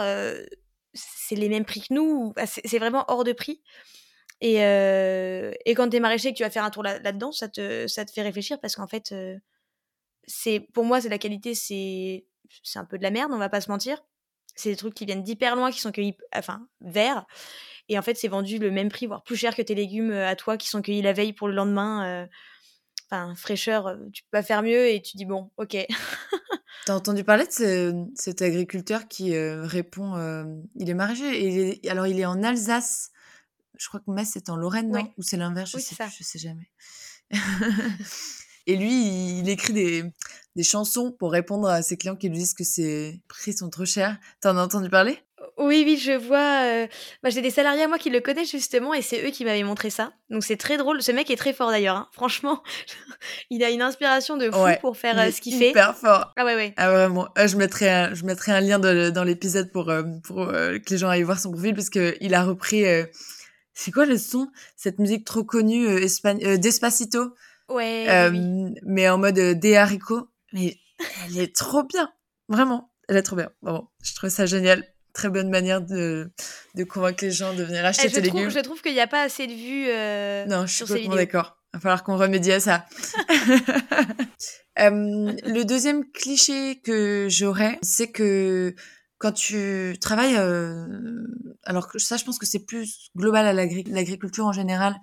c'est 0.93 1.35
les 1.35 1.49
mêmes 1.49 1.65
prix 1.65 1.81
que 1.81 1.93
nous. 1.93 2.33
C'est 2.45 2.79
vraiment 2.79 3.05
hors 3.07 3.23
de 3.23 3.33
prix. 3.33 3.61
Et, 4.41 4.55
et 4.57 5.73
quand 5.75 5.89
t'es 5.89 5.99
maraîcher 5.99 6.29
et 6.29 6.31
que 6.33 6.37
tu 6.37 6.43
vas 6.43 6.49
faire 6.49 6.65
un 6.65 6.69
tour 6.69 6.83
là-dedans, 6.83 7.31
ça, 7.31 7.47
te, 7.47 7.87
ça 7.87 8.03
te 8.03 8.11
fait 8.11 8.21
réfléchir 8.21 8.59
parce 8.59 8.75
qu'en 8.75 8.87
fait, 8.87 9.13
c'est 10.25 10.59
pour 10.73 10.85
moi, 10.85 11.01
c'est 11.01 11.09
la 11.09 11.17
qualité, 11.17 11.55
c'est 11.55 12.25
un 12.75 12.85
peu 12.85 12.97
de 12.97 13.03
la 13.03 13.11
merde, 13.11 13.31
on 13.33 13.37
va 13.37 13.49
pas 13.49 13.61
se 13.61 13.69
mentir. 13.69 14.03
C'est 14.55 14.69
des 14.69 14.75
trucs 14.75 14.93
qui 14.93 15.05
viennent 15.05 15.23
d'hyper 15.23 15.55
loin, 15.55 15.71
qui 15.71 15.79
sont 15.79 15.91
cueillis, 15.91 16.15
enfin, 16.35 16.67
verts. 16.81 17.25
Et 17.89 17.97
en 17.97 18.01
fait, 18.01 18.15
c'est 18.15 18.27
vendu 18.27 18.59
le 18.59 18.71
même 18.71 18.89
prix, 18.89 19.07
voire 19.07 19.23
plus 19.23 19.37
cer 19.37 19.55
que 19.55 19.61
tes 19.61 19.75
légumes 19.75 20.11
euh, 20.11 20.27
à 20.27 20.35
toi 20.35 20.57
qui 20.57 20.69
sont 20.69 20.81
cueillis 20.81 21.01
la 21.01 21.13
veille 21.13 21.33
pour 21.33 21.47
le 21.47 21.55
lendemain. 21.55 22.05
Euh, 22.05 22.27
enfin, 23.07 23.33
fraîcheur, 23.35 23.87
euh, 23.87 23.97
tu 24.13 24.23
peux 24.23 24.29
pas 24.31 24.43
faire 24.43 24.61
mieux 24.61 24.89
et 24.89 25.01
tu 25.01 25.17
dis 25.17 25.25
bon, 25.25 25.51
ok. 25.57 25.75
T'as 26.85 26.95
entendu 26.95 27.23
parler 27.23 27.45
de 27.45 28.05
cet 28.15 28.41
agriculteur 28.41 29.07
qui 29.07 29.37
répond 29.37 30.15
Il 30.75 30.89
est 30.89 30.93
maraîcher. 30.93 31.79
Et 31.83 31.89
alors, 31.89 32.07
il 32.07 32.19
est 32.19 32.25
en 32.25 32.43
Alsace. 32.43 33.11
Je 33.77 33.87
crois 33.87 33.99
que 33.99 34.11
Metz, 34.11 34.29
c'est 34.31 34.49
en 34.49 34.55
Lorraine, 34.55 34.91
non? 34.91 35.11
Ou 35.17 35.23
c'est 35.23 35.37
l'inverse 35.37 35.71
Je 35.71 35.79
sais 35.79 35.95
je 36.17 36.23
sais 36.23 36.39
jamais. 36.39 36.69
Et 38.65 38.77
lui, 38.77 39.39
il 39.39 39.49
écrit 39.49 39.73
des, 39.73 40.13
des 40.55 40.63
chansons 40.63 41.11
pour 41.11 41.31
répondre 41.31 41.67
à 41.67 41.81
ses 41.81 41.97
clients 41.97 42.15
qui 42.15 42.29
lui 42.29 42.37
disent 42.37 42.53
que 42.53 42.63
ses 42.63 43.21
prix 43.27 43.53
sont 43.53 43.69
trop 43.69 43.85
chers. 43.85 44.17
T'en 44.39 44.57
as 44.57 44.63
entendu 44.63 44.89
parler? 44.89 45.19
Oui, 45.57 45.83
oui, 45.85 45.97
je 45.97 46.11
vois. 46.11 46.65
Euh, 46.65 46.87
bah, 47.21 47.29
j'ai 47.29 47.41
des 47.41 47.49
salariés 47.49 47.83
à 47.83 47.87
moi 47.87 47.97
qui 47.97 48.09
le 48.09 48.19
connaissent 48.19 48.51
justement 48.51 48.93
et 48.93 49.01
c'est 49.01 49.25
eux 49.25 49.31
qui 49.31 49.45
m'avaient 49.45 49.63
montré 49.63 49.89
ça. 49.89 50.13
Donc 50.29 50.43
c'est 50.43 50.57
très 50.57 50.77
drôle. 50.77 51.01
Ce 51.01 51.11
mec 51.11 51.29
est 51.29 51.35
très 51.35 51.53
fort 51.53 51.69
d'ailleurs. 51.69 51.95
Hein. 51.95 52.09
Franchement, 52.11 52.63
il 53.49 53.63
a 53.63 53.69
une 53.69 53.81
inspiration 53.81 54.37
de 54.37 54.49
fou 54.51 54.65
pour 54.81 54.97
faire 54.97 55.19
euh, 55.19 55.31
ce 55.31 55.41
qu'il 55.41 55.57
fait. 55.57 55.67
Super 55.67 55.95
fort. 55.95 56.33
Ah 56.37 56.45
ouais, 56.45 56.55
ouais. 56.55 56.73
Ah 56.77 56.91
vraiment. 56.91 57.29
Ah, 57.35 57.47
je 57.47 57.57
mettrai 57.57 57.89
un, 57.89 58.13
je 58.13 58.25
mettrai 58.25 58.51
un 58.51 58.61
lien 58.61 58.79
dans 58.79 59.23
l'épisode 59.23 59.71
pour 59.71 59.89
euh, 59.89 60.03
pour 60.23 60.47
que 60.47 60.89
les 60.89 60.97
gens 60.97 61.09
aillent 61.09 61.23
voir 61.23 61.39
son 61.39 61.51
profil 61.51 61.73
parce 61.75 61.89
que 61.89 62.15
il 62.21 62.33
a 62.33 62.43
repris. 62.43 62.83
c'est 63.73 63.91
quoi 63.91 64.05
le 64.05 64.17
son? 64.17 64.47
Cette 64.75 64.99
musique 64.99 65.25
trop 65.25 65.43
connue 65.43 66.05
Despacito. 66.57 67.33
Ouais. 67.69 68.31
Mais 68.85 69.09
en 69.09 69.17
mode 69.17 69.35
des 69.35 69.75
haricots. 69.75 70.27
Mais 70.53 70.77
elle 71.25 71.39
est 71.39 71.55
trop 71.55 71.83
bien. 71.83 72.11
Vraiment. 72.47 72.91
Elle 73.09 73.17
est 73.17 73.23
trop 73.23 73.35
bien. 73.35 73.49
Vraiment. 73.61 73.91
Je 74.01 74.15
trouve 74.15 74.29
ça 74.29 74.45
génial. 74.45 74.85
Très 75.13 75.29
bonne 75.29 75.49
manière 75.49 75.81
de, 75.81 76.31
de 76.75 76.83
convaincre 76.83 77.23
les 77.23 77.31
gens 77.31 77.53
de 77.53 77.63
venir 77.63 77.85
acheter 77.85 78.07
eh, 78.07 78.11
tes 78.11 78.21
légumes. 78.21 78.49
Je 78.49 78.59
trouve 78.59 78.81
qu'il 78.81 78.93
n'y 78.93 78.99
a 78.99 79.07
pas 79.07 79.21
assez 79.21 79.45
de 79.45 79.53
vues 79.53 79.87
euh, 79.87 80.45
non, 80.45 80.65
je 80.65 80.73
suis 80.73 80.85
complètement 80.85 81.15
d'accord. 81.15 81.57
Il 81.73 81.77
va 81.77 81.81
falloir 81.81 82.03
qu'on 82.03 82.17
remédie 82.17 82.51
à 82.51 82.59
ça. 82.59 82.85
le 84.77 85.63
deuxième 85.63 86.09
cliché 86.11 86.79
que 86.81 87.27
j'aurais, 87.29 87.79
c'est 87.81 88.11
que 88.11 88.75
quand 89.17 89.31
tu 89.31 89.95
travailles, 90.01 90.35
euh, 90.35 90.85
alors 91.63 91.89
ça, 91.97 92.17
je 92.17 92.25
pense 92.25 92.37
que 92.37 92.45
c'est 92.45 92.65
plus 92.65 93.09
global 93.15 93.45
à 93.45 93.53
l'agriculture 93.53 94.45
en 94.45 94.51
général, 94.51 94.95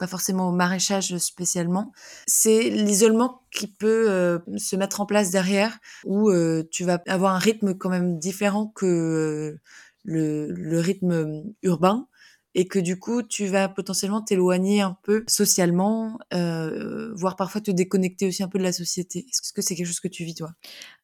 pas 0.00 0.06
forcément 0.06 0.48
au 0.48 0.52
maraîchage 0.52 1.16
spécialement, 1.18 1.92
c'est 2.26 2.70
l'isolement 2.70 3.42
qui 3.52 3.68
peut 3.68 4.10
euh, 4.10 4.38
se 4.56 4.74
mettre 4.74 5.02
en 5.02 5.06
place 5.06 5.30
derrière, 5.30 5.78
où 6.04 6.30
euh, 6.30 6.64
tu 6.72 6.84
vas 6.84 7.02
avoir 7.06 7.34
un 7.34 7.38
rythme 7.38 7.74
quand 7.74 7.90
même 7.90 8.18
différent 8.18 8.66
que 8.66 8.86
euh, 8.86 9.60
le, 10.04 10.50
le, 10.52 10.80
rythme 10.80 11.44
urbain, 11.62 12.08
et 12.54 12.66
que 12.66 12.78
du 12.78 12.98
coup 12.98 13.22
tu 13.22 13.46
vas 13.46 13.68
potentiellement 13.68 14.22
t'éloigner 14.22 14.80
un 14.80 14.96
peu 15.02 15.22
socialement, 15.28 16.18
voire 16.32 17.36
parfois 17.36 17.60
te 17.60 17.70
déconnecter 17.70 18.26
aussi 18.26 18.42
un 18.42 18.48
peu 18.48 18.58
de 18.58 18.64
la 18.64 18.72
société. 18.72 19.26
Est-ce 19.28 19.52
que 19.52 19.60
c'est 19.60 19.76
quelque 19.76 19.86
chose 19.86 20.00
que 20.00 20.08
tu 20.08 20.24
vis 20.24 20.34
toi? 20.34 20.50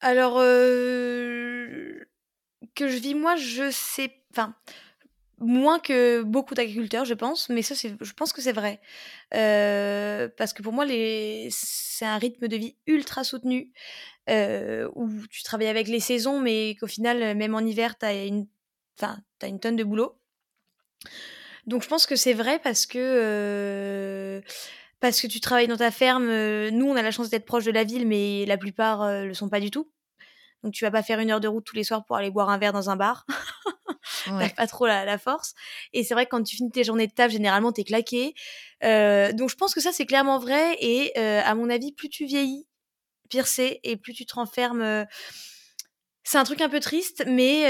Alors 0.01 0.39
que 2.75 2.89
je 2.89 2.97
vis 2.97 3.15
moi, 3.15 3.37
je 3.37 3.71
sais, 3.71 4.11
enfin 4.33 4.57
moins 5.39 5.79
que 5.79 6.23
beaucoup 6.23 6.55
d'agriculteurs, 6.55 7.05
je 7.05 7.15
pense, 7.15 7.49
mais 7.49 7.63
ça, 7.63 7.75
je 7.75 8.13
pense 8.13 8.33
que 8.33 8.41
c'est 8.41 8.53
vrai. 8.53 8.81
Euh, 9.35 10.29
parce 10.37 10.53
que 10.53 10.63
pour 10.63 10.73
moi, 10.73 10.85
les... 10.85 11.49
c'est 11.51 12.07
un 12.07 12.19
rythme 12.19 12.49
de 12.49 12.57
vie 12.57 12.77
ultra 12.87 13.25
soutenu, 13.25 13.73
euh, 14.31 14.89
où 14.95 15.11
tu 15.31 15.43
travailles 15.43 15.69
avec 15.69 15.89
les 15.89 16.01
saisons, 16.01 16.41
mais 16.41 16.77
qu'au 16.81 16.87
final, 16.87 17.37
même 17.37 17.55
en 17.55 17.61
hiver, 17.61 17.99
tu 17.99 18.07
as 18.07 18.25
une... 18.25 18.47
Enfin, 18.99 19.19
as 19.43 19.49
une 19.49 19.61
tonne 19.61 19.77
de 19.77 19.85
boulot. 19.85 20.19
Donc 21.67 21.83
je 21.83 21.89
pense 21.89 22.07
que 22.07 22.17
c'est 22.17 22.35
vrai 22.35 22.59
parce 22.59 22.87
que... 22.87 22.99
Euh, 22.99 24.41
parce 25.01 25.21
que 25.21 25.27
tu 25.27 25.41
travailles 25.41 25.69
dans 25.69 25.77
ta 25.77 25.91
ferme, 25.91 26.27
nous 26.71 26.87
on 26.87 26.97
a 26.97 27.03
la 27.03 27.11
chance 27.11 27.29
d'être 27.29 27.45
proche 27.45 27.65
de 27.67 27.71
la 27.71 27.85
ville, 27.85 28.07
mais 28.07 28.47
la 28.47 28.57
plupart 28.57 29.07
ne 29.07 29.27
le 29.27 29.35
sont 29.35 29.51
pas 29.51 29.61
du 29.61 29.71
tout. 29.71 29.91
Donc 30.67 30.75
tu 30.75 30.85
vas 30.85 30.91
pas 30.91 31.05
faire 31.05 31.21
une 31.21 31.31
heure 31.31 31.39
de 31.39 31.47
route 31.47 31.65
tous 31.65 31.77
les 31.77 31.85
soirs 31.85 32.05
pour 32.05 32.17
aller 32.17 32.29
boire 32.29 32.51
un 32.51 32.59
verre 32.59 32.73
dans 32.73 32.91
un 32.91 32.97
bar. 32.97 33.25
t'as 34.25 34.49
pas 34.49 34.67
trop 34.67 34.85
la, 34.85 35.17
force. 35.17 35.55
Et 35.93 36.03
c'est 36.03 36.13
vrai 36.13 36.25
que 36.25 36.31
quand 36.31 36.43
tu 36.43 36.57
finis 36.57 36.73
tes 36.73 36.83
journées 36.83 37.07
de 37.07 37.13
taf, 37.13 37.31
généralement, 37.31 37.71
t'es 37.71 37.85
claqué. 37.85 38.35
Euh, 38.83 39.31
donc 39.33 39.49
je 39.49 39.55
pense 39.55 39.75
que 39.75 39.81
ça, 39.81 39.93
c'est 39.93 40.07
clairement 40.07 40.41
vrai. 40.41 40.77
Et 40.81 41.13
euh, 41.19 41.41
à 41.45 41.55
mon 41.55 41.71
avis, 41.71 41.93
plus 41.93 42.09
tu 42.09 42.25
vieillis, 42.25 42.67
pire 43.31 43.47
c'est, 43.47 43.79
et 43.85 43.97
plus 43.97 44.13
tu 44.13 44.27
te 44.27 44.35
renfermes. 44.35 44.83
Euh, 44.83 45.05
c'est 46.25 46.39
un 46.39 46.43
truc 46.45 46.61
un 46.61 46.69
peu 46.69 46.81
triste, 46.81 47.23
mais 47.29 47.63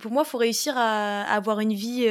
pour 0.00 0.10
moi, 0.10 0.22
il 0.26 0.30
faut 0.30 0.38
réussir 0.38 0.78
à, 0.78 1.24
avoir 1.24 1.60
une 1.60 1.74
vie 1.74 2.08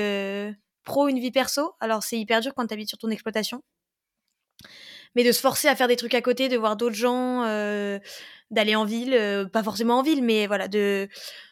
pro, 0.83 1.07
une 1.07 1.17
vie 1.17 1.31
perso. 1.31 1.73
Alors 1.79 2.03
c'est 2.03 2.19
hyper 2.19 2.41
dur 2.41 2.53
quand 2.55 2.67
tu 2.67 2.75
habites 2.75 2.89
sur 2.89 2.99
ton 2.99 3.09
exploitation. 3.09 3.63
Mais 5.15 5.23
de 5.23 5.31
se 5.31 5.39
forcer 5.39 5.67
à 5.67 5.75
faire 5.75 5.87
des 5.87 5.95
trucs 5.95 6.13
à 6.13 6.21
côté, 6.21 6.49
de 6.49 6.57
voir 6.57 6.77
d'autres 6.77 6.95
gens, 6.95 7.41
d'aller 8.51 8.75
en 8.75 8.85
ville, 8.85 9.49
pas 9.51 9.63
forcément 9.63 9.99
en 9.99 10.03
ville, 10.03 10.23
mais 10.23 10.47
voilà, 10.47 10.67
de 10.67 11.09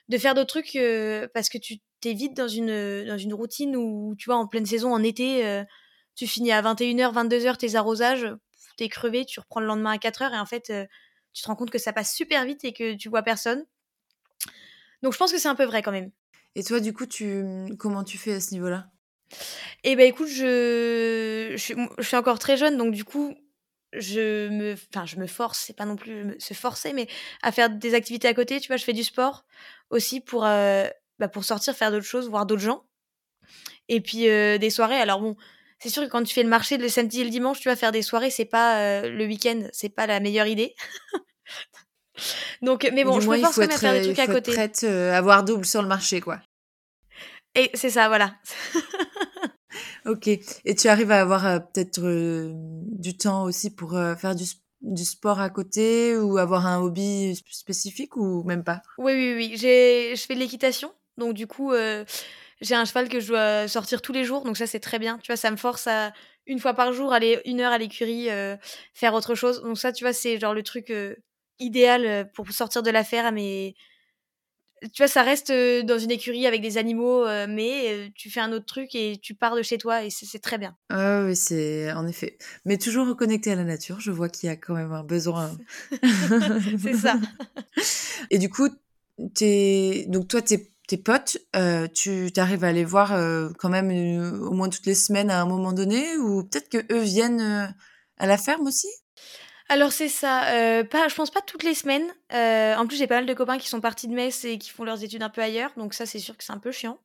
de 0.10 0.18
faire 0.18 0.34
d'autres 0.36 0.48
trucs 0.48 0.76
euh, 0.76 1.28
parce 1.34 1.50
que 1.50 1.58
tu 1.58 1.78
t'es 2.02 2.14
vite 2.14 2.36
dans 2.36 2.48
une, 2.48 3.06
dans 3.06 3.18
une 3.18 3.34
routine 3.34 3.76
où, 3.76 4.16
tu 4.18 4.26
vois, 4.26 4.38
en 4.38 4.48
pleine 4.48 4.66
saison, 4.66 4.94
en 4.94 5.02
été, 5.02 5.46
euh, 5.46 5.64
tu 6.16 6.28
finis 6.28 6.52
à 6.52 6.62
21h, 6.62 7.14
22h 7.14 7.58
tes 7.58 7.76
arrosages, 7.76 8.28
t'es 8.78 8.90
crevé, 8.90 9.26
tu 9.26 9.40
reprends 9.40 9.60
le 9.60 9.66
lendemain 9.66 9.92
à 9.92 9.98
4h 9.98 10.34
et 10.34 10.40
en 10.40 10.46
fait, 10.46 10.70
euh, 10.70 10.86
tu 11.34 11.42
te 11.42 11.48
rends 11.48 11.56
compte 11.56 11.72
que 11.72 11.80
ça 11.80 11.94
passe 11.94 12.14
super 12.14 12.46
vite 12.46 12.64
et 12.64 12.74
que 12.74 12.94
tu 12.96 13.10
vois 13.10 13.24
personne. 13.24 13.66
Donc 15.02 15.14
je 15.14 15.18
pense 15.18 15.32
que 15.32 15.40
c'est 15.40 15.48
un 15.48 15.56
peu 15.56 15.66
vrai 15.66 15.82
quand 15.82 15.92
même. 15.92 16.12
Et 16.56 16.64
toi, 16.64 16.80
du 16.80 16.94
coup, 16.94 17.06
tu 17.06 17.44
comment 17.78 18.04
tu 18.04 18.18
fais 18.18 18.34
à 18.34 18.40
ce 18.40 18.54
niveau-là? 18.54 18.88
Eh 19.84 19.96
ben 19.96 20.08
écoute, 20.08 20.28
je... 20.28 21.54
Je 21.58 22.04
suis 22.04 22.16
encore 22.16 22.40
très 22.40 22.56
jeune, 22.56 22.78
donc 22.78 22.94
du 22.94 23.04
coup, 23.04 23.36
je 24.00 24.50
me, 24.50 24.74
enfin, 24.74 25.06
je 25.06 25.18
me 25.18 25.28
force, 25.28 25.60
c'est 25.60 25.76
pas 25.76 25.86
non 25.86 25.96
plus 25.96 26.36
se 26.40 26.54
forcer, 26.54 26.94
mais 26.94 27.08
à 27.42 27.52
faire 27.52 27.70
des 27.70 27.94
activités 27.94 28.28
à 28.28 28.34
côté. 28.34 28.60
Tu 28.60 28.68
vois, 28.68 28.78
je 28.78 28.84
fais 28.84 28.94
du 28.94 29.04
sport 29.04 29.46
aussi 29.90 30.22
pour, 30.22 30.42
bah, 30.42 31.28
pour 31.32 31.44
sortir, 31.44 31.76
faire 31.76 31.92
d'autres 31.92 32.06
choses, 32.06 32.30
voir 32.30 32.46
d'autres 32.46 32.62
gens. 32.62 32.86
Et 33.88 34.02
puis 34.02 34.24
des 34.24 34.70
soirées. 34.70 34.96
Alors 34.98 35.20
bon, 35.20 35.36
c'est 35.80 35.90
sûr 35.90 36.04
que 36.04 36.10
quand 36.10 36.24
tu 36.24 36.34
fais 36.34 36.44
le 36.44 36.50
marché 36.50 36.78
le 36.78 36.90
samedi 36.90 37.22
et 37.22 37.24
le 37.24 37.30
dimanche, 37.30 37.60
tu 37.60 37.70
vas 37.70 37.76
faire 37.76 37.92
des 37.92 38.02
soirées, 38.02 38.30
c'est 38.30 38.46
pas 38.46 39.02
le 39.08 39.26
week-end, 39.26 39.68
c'est 39.72 39.90
pas 39.90 40.08
la 40.08 40.20
meilleure 40.20 40.48
idée. 40.48 40.76
Donc, 42.62 42.90
mais 42.94 43.04
bon, 43.04 43.20
je 43.20 43.30
me 43.30 43.38
force 43.38 43.56
quand 43.56 43.62
même 43.62 43.72
à 43.72 43.78
faire 43.78 43.94
des 43.94 44.04
trucs 44.04 44.20
à 44.20 44.28
côté. 44.28 44.52
prête 44.52 44.84
à 44.84 45.18
avoir 45.18 45.44
double 45.44 45.66
sur 45.66 45.82
le 45.82 45.88
marché, 45.88 46.22
quoi. 46.22 46.40
Et 47.56 47.72
c'est 47.74 47.90
ça, 47.90 48.08
voilà. 48.08 48.36
ok. 50.06 50.28
Et 50.28 50.76
tu 50.76 50.88
arrives 50.88 51.12
à 51.12 51.22
avoir 51.22 51.44
peut-être 51.72 52.02
du 52.02 53.18
temps 53.18 53.44
aussi 53.44 53.74
pour 53.74 53.92
faire 54.18 54.36
du, 54.36 54.46
du, 54.82 55.06
sport 55.06 55.40
à 55.40 55.50
côté 55.50 56.18
ou 56.18 56.38
avoir 56.38 56.66
un 56.68 56.80
hobby 56.80 57.42
spécifique 57.50 58.18
ou 58.18 58.44
même 58.44 58.64
pas? 58.64 58.82
Oui, 58.98 59.14
oui, 59.14 59.34
oui. 59.36 59.58
Je 59.58 60.26
fais 60.26 60.36
de 60.36 60.40
l'équitation. 60.40 60.92
Donc, 61.18 61.34
du 61.34 61.48
coup, 61.48 61.74
j'ai 62.62 62.76
un 62.76 62.86
cheval 62.86 63.10
que 63.10 63.20
je 63.20 63.28
dois 63.28 63.68
sortir 63.68 64.02
tous 64.02 64.14
les 64.14 64.24
jours, 64.24 64.44
donc 64.44 64.58
ça 64.58 64.68
c'est 64.68 64.80
très 64.80 65.00
bien. 65.00 65.18
Tu 65.20 65.28
vois, 65.28 65.38
ça 65.38 65.52
me 65.52 65.58
force 65.58 65.88
à 65.88 66.14
une 66.48 66.60
fois 66.60 66.74
par 66.74 66.94
jour 66.94 67.14
aller 67.14 67.42
une 67.46 67.60
heure 67.60 67.72
à 67.72 67.78
l'écurie 67.78 68.30
euh, 68.30 68.56
faire 68.94 69.14
autre 69.14 69.36
chose. 69.36 69.62
Donc 69.62 69.78
ça, 69.78 69.92
tu 69.92 70.04
vois, 70.04 70.14
c'est 70.14 70.40
genre 70.40 70.54
le 70.54 70.64
truc 70.64 70.90
euh, 70.90 71.16
idéal 71.60 72.06
euh, 72.06 72.24
pour 72.24 72.50
sortir 72.52 72.84
de 72.84 72.92
la 72.92 73.04
ferme. 73.04 73.36
Mais 73.36 73.76
tu 74.94 75.02
vois, 75.02 75.08
ça 75.08 75.24
reste 75.24 75.52
dans 75.52 75.98
une 75.98 76.12
écurie 76.12 76.46
avec 76.46 76.62
des 76.62 76.78
animaux, 76.78 77.26
mais 77.48 78.12
tu 78.16 78.30
fais 78.30 78.40
un 78.40 78.52
autre 78.52 78.66
truc 78.66 78.94
et 78.94 79.18
tu 79.22 79.34
pars 79.34 79.56
de 79.56 79.62
chez 79.62 79.78
toi 79.78 80.04
et 80.04 80.10
c'est 80.10 80.40
très 80.40 80.58
bien. 80.58 80.76
Ah 80.90 81.24
oui, 81.26 81.36
c'est 81.36 81.92
en 81.94 82.06
effet. 82.08 82.38
Mais 82.66 82.78
toujours 82.78 83.08
reconnecté 83.08 83.52
à 83.52 83.56
la 83.56 83.64
nature, 83.64 84.00
je 84.00 84.12
vois 84.12 84.30
qu'il 84.30 84.48
y 84.48 84.52
a 84.52 84.56
quand 84.56 84.76
même 84.76 84.92
un 84.92 85.04
besoin. 85.04 85.58
c'est 86.82 86.94
ça. 87.02 87.20
et 88.30 88.38
du 88.38 88.50
coup, 88.50 88.70
es... 89.42 90.06
donc 90.08 90.28
toi, 90.28 90.42
t'es 90.42 90.72
tes 90.88 90.98
potes, 90.98 91.38
euh, 91.56 91.88
tu 91.88 92.32
arrives 92.38 92.64
à 92.64 92.72
les 92.72 92.86
voir 92.86 93.14
euh, 93.14 93.50
quand 93.58 93.70
même 93.70 93.90
euh, 93.92 94.40
au 94.46 94.52
moins 94.52 94.70
toutes 94.70 94.86
les 94.86 94.96
semaines 94.96 95.32
à 95.32 95.42
un 95.42 95.46
moment 95.46 95.74
donné 95.74 96.18
ou 96.18 96.44
peut-être 96.44 96.70
que 96.70 96.94
eux 96.94 97.02
viennent 97.02 97.76
à 98.18 98.28
la 98.28 98.38
ferme 98.38 98.68
aussi? 98.68 98.88
Alors 99.70 99.92
c'est 99.92 100.10
ça, 100.10 100.42
pas, 100.90 101.08
je 101.08 101.16
pense 101.16 101.32
pas 101.32 101.42
toutes 101.42 101.64
les 101.64 101.74
semaines. 101.74 102.08
en 102.32 102.86
plus 102.88 102.98
j'ai 102.98 103.08
pas 103.08 103.16
mal 103.16 103.26
de 103.26 103.34
copains 103.34 103.58
qui 103.58 103.68
sont 103.68 103.82
partis 103.82 104.08
de 104.08 104.14
Metz 104.14 104.46
et 104.46 104.58
qui 104.58 104.70
font 104.70 104.84
leurs 104.84 105.04
études 105.04 105.24
un 105.24 105.30
peu 105.30 105.42
ailleurs, 105.42 105.72
donc 105.78 105.94
ça 105.94 106.06
c'est 106.06 106.20
sûr 106.20 106.38
que 106.38 106.44
c'est 106.44 106.54
un 106.54 106.60
peu 106.60 106.72
chiant. 106.72 107.00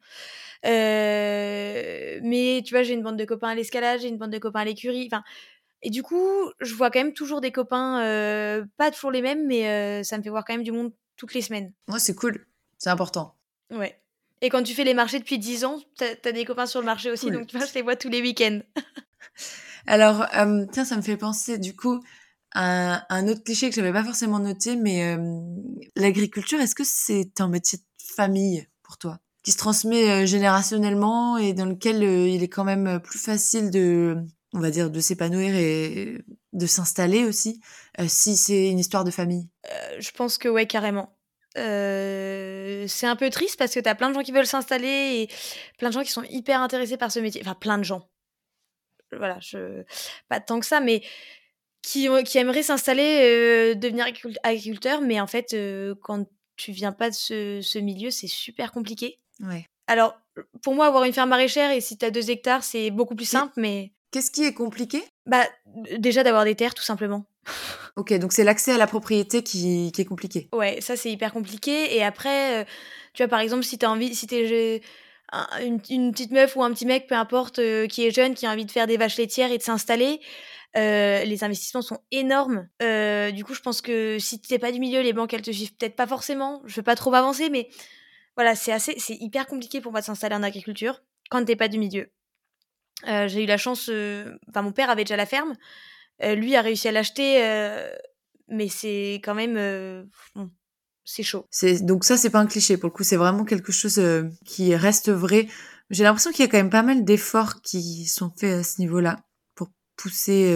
mais 0.64 2.20
tu 2.64 2.75
vois 2.75 2.83
j'ai 2.83 2.94
une 2.94 3.03
bande 3.03 3.16
de 3.16 3.25
copains 3.25 3.49
à 3.49 3.55
l'escalade, 3.55 4.01
j'ai 4.01 4.09
une 4.09 4.18
bande 4.18 4.31
de 4.31 4.38
copains 4.38 4.61
à 4.61 4.64
l'écurie, 4.64 5.09
enfin 5.11 5.23
et 5.83 5.90
du 5.90 6.03
coup 6.03 6.51
je 6.61 6.75
vois 6.75 6.90
quand 6.90 7.01
même 7.01 7.14
toujours 7.14 7.40
des 7.40 7.53
copains, 7.53 7.99
pas 8.77 8.90
toujours 8.90 9.11
les 9.11 9.23
mêmes, 9.23 9.46
mais 9.46 10.03
ça 10.05 10.18
me 10.18 10.23
fait 10.23 10.31
voir 10.31 10.44
quand 10.44 10.55
même 10.55 10.64
du 10.64 10.73
monde 10.73 10.92
toutes 11.16 11.35
les 11.35 11.42
semaines. 11.42 11.73
Ouais 11.88 11.99
c'est 11.99 12.14
cool, 12.14 12.46
c'est 12.79 12.90
important. 12.90 13.37
Ouais. 13.70 14.01
Et 14.42 14.49
quand 14.49 14.62
tu 14.62 14.75
fais 14.75 14.85
les 14.85 14.94
marchés 14.94 15.18
depuis 15.18 15.38
10 15.38 15.64
ans, 15.64 15.79
t'as 15.96 16.14
as 16.25 16.33
des 16.33 16.44
copains 16.44 16.66
sur 16.66 16.81
le 16.81 16.87
marché 16.87 17.11
aussi, 17.11 17.31
donc 17.31 17.46
tu 17.46 17.57
vois, 17.57 17.66
je 17.66 17.75
les 17.75 17.83
vois 17.83 17.96
tous 17.96 18.09
les 18.09 18.23
week-ends. 18.23 18.61
Alors, 19.87 20.27
euh, 20.35 20.66
tiens, 20.73 20.85
ça 20.85 20.96
me 20.96 21.03
fait 21.03 21.16
penser 21.16 21.59
du 21.59 21.77
coup 21.77 22.03
à 22.52 23.06
un 23.14 23.28
autre 23.28 23.42
cliché 23.44 23.68
que 23.68 23.74
j'avais 23.74 23.92
pas 23.92 24.04
forcément 24.04 24.38
noté, 24.38 24.76
mais 24.76 25.14
euh, 25.14 25.40
l'agriculture, 25.96 26.60
est-ce 26.60 26.74
que 26.74 26.84
c'est 26.84 27.40
un 27.40 27.48
métier 27.48 27.78
de 27.78 28.14
famille 28.14 28.66
pour 28.82 28.98
toi? 28.98 29.18
Qui 29.42 29.52
se 29.52 29.58
transmet 29.58 30.10
euh, 30.10 30.26
générationnellement 30.26 31.38
et 31.38 31.52
dans 31.52 31.66
lequel 31.66 32.02
il 32.02 32.42
est 32.42 32.48
quand 32.48 32.64
même 32.64 33.00
plus 33.00 33.18
facile 33.18 33.70
de, 33.70 34.16
on 34.52 34.60
va 34.60 34.70
dire, 34.70 34.90
de 34.90 35.00
s'épanouir 35.00 35.54
et 35.54 36.24
de 36.52 36.66
s'installer 36.66 37.24
aussi, 37.24 37.60
si 38.08 38.36
c'est 38.36 38.68
une 38.68 38.78
histoire 38.78 39.04
de 39.04 39.10
famille? 39.10 39.48
Je 39.98 40.10
pense 40.10 40.36
que 40.36 40.48
ouais, 40.48 40.66
carrément. 40.66 41.16
Euh, 41.58 42.84
c'est 42.86 43.06
un 43.06 43.16
peu 43.16 43.28
triste 43.28 43.58
parce 43.58 43.74
que 43.74 43.80
tu 43.80 43.88
as 43.88 43.94
plein 43.94 44.10
de 44.10 44.14
gens 44.14 44.22
qui 44.22 44.32
veulent 44.32 44.46
s'installer 44.46 45.22
et 45.22 45.28
plein 45.78 45.88
de 45.88 45.94
gens 45.94 46.02
qui 46.02 46.12
sont 46.12 46.22
hyper 46.30 46.60
intéressés 46.60 46.96
par 46.96 47.10
ce 47.10 47.18
métier. 47.18 47.40
Enfin, 47.44 47.54
plein 47.54 47.78
de 47.78 47.82
gens. 47.84 48.08
Voilà, 49.12 49.38
je... 49.40 49.82
pas 50.28 50.38
tant 50.38 50.60
que 50.60 50.66
ça, 50.66 50.80
mais 50.80 51.02
qui, 51.83 52.09
qui 52.25 52.38
aimeraient 52.38 52.62
s'installer, 52.62 53.21
euh, 53.23 53.75
devenir 53.75 54.07
agriculteur, 54.43 55.01
mais 55.01 55.21
en 55.21 55.27
fait, 55.27 55.55
euh, 55.55 55.95
quand 56.03 56.27
tu 56.57 56.73
viens 56.73 56.93
pas 56.93 57.11
de 57.11 57.14
ce, 57.14 57.61
ce 57.62 57.79
milieu, 57.79 58.11
c'est 58.11 58.27
super 58.27 58.73
compliqué. 58.73 59.19
Ouais. 59.40 59.66
Alors, 59.87 60.14
pour 60.62 60.75
moi, 60.75 60.87
avoir 60.87 61.05
une 61.05 61.12
ferme 61.12 61.31
maraîchère 61.31 61.71
et 61.71 61.81
si 61.81 61.97
tu 61.97 62.05
as 62.05 62.11
deux 62.11 62.31
hectares, 62.31 62.62
c'est 62.62 62.90
beaucoup 62.90 63.14
plus 63.14 63.29
simple, 63.29 63.53
mais. 63.57 63.93
Qu'est-ce 64.11 64.31
qui 64.31 64.45
est 64.45 64.53
compliqué? 64.53 65.03
Bah, 65.27 65.45
déjà 65.99 66.23
d'avoir 66.23 66.45
des 66.45 66.55
terres, 66.55 66.75
tout 66.75 66.83
simplement. 66.83 67.27
Ok, 67.97 68.14
donc 68.14 68.33
c'est 68.33 68.45
l'accès 68.45 68.73
à 68.73 68.79
la 68.79 68.87
propriété 68.87 69.43
qui, 69.43 69.90
qui, 69.93 70.01
est 70.01 70.05
compliqué. 70.05 70.49
Ouais, 70.53 70.81
ça 70.81 70.97
c'est 70.97 71.11
hyper 71.11 71.33
compliqué. 71.33 71.97
Et 71.97 72.05
après, 72.05 72.61
euh, 72.61 72.64
tu 73.12 73.23
vois, 73.23 73.29
par 73.29 73.40
exemple, 73.40 73.64
si 73.64 73.79
tu 73.79 73.85
as 73.85 73.90
envie, 73.90 74.14
si 74.14 74.29
tu 74.29 74.37
es 74.37 74.81
une, 75.61 75.81
une, 75.90 76.12
petite 76.12 76.31
meuf 76.31 76.57
ou 76.57 76.62
un 76.62 76.73
petit 76.73 76.87
mec, 76.87 77.09
peu 77.09 77.16
importe, 77.16 77.59
euh, 77.59 77.88
qui 77.88 78.07
est 78.07 78.11
jeune, 78.11 78.35
qui 78.35 78.47
a 78.47 78.51
envie 78.51 78.64
de 78.64 78.71
faire 78.71 78.87
des 78.87 78.97
vaches 78.97 79.19
laitières 79.19 79.51
et 79.51 79.59
de 79.59 79.62
s'installer, 79.62 80.21
euh, 80.76 81.24
les 81.24 81.44
investissements 81.44 81.83
sont 81.83 82.00
énormes. 82.11 82.68
du 82.80 83.44
coup, 83.44 83.54
je 83.54 83.61
pense 83.61 83.80
que 83.80 84.18
si 84.18 84.40
tu 84.40 84.52
n'es 84.52 84.59
pas 84.59 84.72
du 84.72 84.80
milieu, 84.80 85.00
les 85.00 85.12
banques, 85.12 85.35
elles 85.35 85.42
te 85.42 85.50
suivent 85.50 85.74
peut-être 85.74 85.96
pas 85.96 86.06
forcément. 86.06 86.62
Je 86.66 86.76
veux 86.76 86.83
pas 86.83 86.96
trop 86.96 87.14
avancer, 87.14 87.50
mais 87.50 87.68
voilà, 88.37 88.54
c'est 88.54 88.72
assez, 88.72 88.94
c'est 88.98 89.16
hyper 89.16 89.46
compliqué 89.46 89.80
pour 89.80 89.92
moi 89.92 90.00
de 90.00 90.06
s'installer 90.06 90.35
en 90.35 90.42
agriculture 90.42 91.02
quand 91.30 91.44
t'es 91.44 91.56
pas 91.56 91.68
du 91.68 91.78
milieu. 91.78 92.11
J'ai 93.06 93.44
eu 93.44 93.46
la 93.46 93.56
chance, 93.56 93.90
enfin, 94.48 94.62
mon 94.62 94.72
père 94.72 94.90
avait 94.90 95.04
déjà 95.04 95.16
la 95.16 95.26
ferme. 95.26 95.54
Euh, 96.22 96.35
lui 96.35 96.54
a 96.56 96.62
réussi 96.62 96.88
à 96.88 96.92
l'acheter, 96.92 97.42
euh, 97.44 97.88
mais 98.48 98.68
c'est 98.68 99.20
quand 99.24 99.35
même 99.35 99.56
euh, 99.56 100.04
c'est 101.04 101.22
chaud. 101.22 101.46
C'est 101.50 101.85
donc 101.85 102.04
ça 102.04 102.16
c'est 102.16 102.30
pas 102.30 102.40
un 102.40 102.46
cliché 102.46 102.76
pour 102.76 102.88
le 102.88 102.94
coup, 102.94 103.04
c'est 103.04 103.16
vraiment 103.16 103.44
quelque 103.44 103.72
chose 103.72 104.00
qui 104.44 104.74
reste 104.74 105.11
vrai. 105.11 105.48
J'ai 105.88 106.04
l'impression 106.04 106.30
qu'il 106.30 106.44
y 106.44 106.48
a 106.48 106.50
quand 106.50 106.59
même 106.59 106.70
pas 106.70 106.83
mal 106.83 107.04
d'efforts 107.04 107.62
qui 107.62 108.06
sont 108.06 108.30
faits 108.37 108.61
à 108.61 108.62
ce 108.62 108.80
niveau-là 108.80 109.16
pousser 110.00 110.54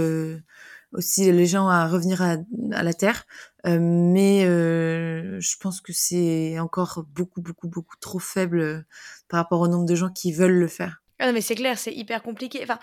aussi 0.92 1.30
les 1.30 1.46
gens 1.46 1.68
à 1.68 1.88
revenir 1.88 2.22
à, 2.22 2.36
la 2.82 2.94
terre, 2.94 3.26
mais 3.64 4.44
je 4.44 5.56
pense 5.58 5.80
que 5.80 5.92
c'est 5.92 6.58
encore 6.58 7.04
beaucoup 7.08 7.42
beaucoup 7.42 7.68
beaucoup 7.68 7.96
trop 8.00 8.18
faible 8.18 8.86
par 9.28 9.38
rapport 9.38 9.60
au 9.60 9.68
nombre 9.68 9.86
de 9.86 9.94
gens 9.94 10.10
qui 10.10 10.32
veulent 10.32 10.58
le 10.58 10.68
faire. 10.68 11.04
Ah 11.18 11.28
non, 11.28 11.32
mais 11.32 11.40
c'est 11.40 11.54
clair, 11.54 11.78
c'est 11.78 11.94
hyper 11.94 12.22
compliqué. 12.22 12.60
Enfin, 12.62 12.78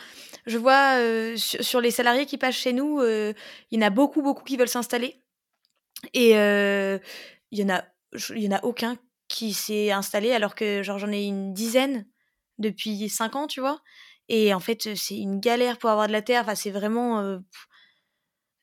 je 0.46 0.58
vois 0.58 0.98
euh, 1.00 1.36
sur, 1.36 1.82
les 1.82 1.92
salariés 1.92 2.26
qui 2.26 2.38
passent 2.38 2.56
chez 2.56 2.74
nous, 2.74 3.00
euh, 3.00 3.34
il 3.72 3.80
y 3.80 3.84
en 3.84 3.86
a 3.86 3.90
beaucoup, 3.90 4.22
beaucoup 4.22 4.44
qui 4.44 4.56
veulent 4.56 4.70
s'installer. 4.70 5.22
Et 6.14 6.38
euh, 6.38 6.98
il 7.52 7.60
y 7.60 7.64
en 7.64 7.70
a, 7.70 7.84
il 8.30 8.42
y 8.42 8.48
en 8.48 8.56
a 8.56 8.64
aucun 8.64 8.98
qui 9.28 9.54
s'est 9.54 9.92
installé 9.92 10.32
alors 10.32 10.56
que 10.56 10.82
genre 10.84 10.98
j'en 10.98 11.12
ai 11.12 11.24
une 11.26 11.54
dizaine 11.54 12.08
depuis 12.58 13.10
cinq 13.10 13.36
ans, 13.36 13.48
tu 13.48 13.60
vois. 13.60 13.82
Et 14.34 14.54
en 14.54 14.62
fait, 14.62 14.96
c'est 14.96 15.18
une 15.18 15.42
galère 15.42 15.78
pour 15.78 15.90
avoir 15.90 16.08
de 16.08 16.14
la 16.14 16.22
terre. 16.22 16.44
Enfin, 16.44 16.56
c'est 16.56 16.72
vraiment, 16.72 17.42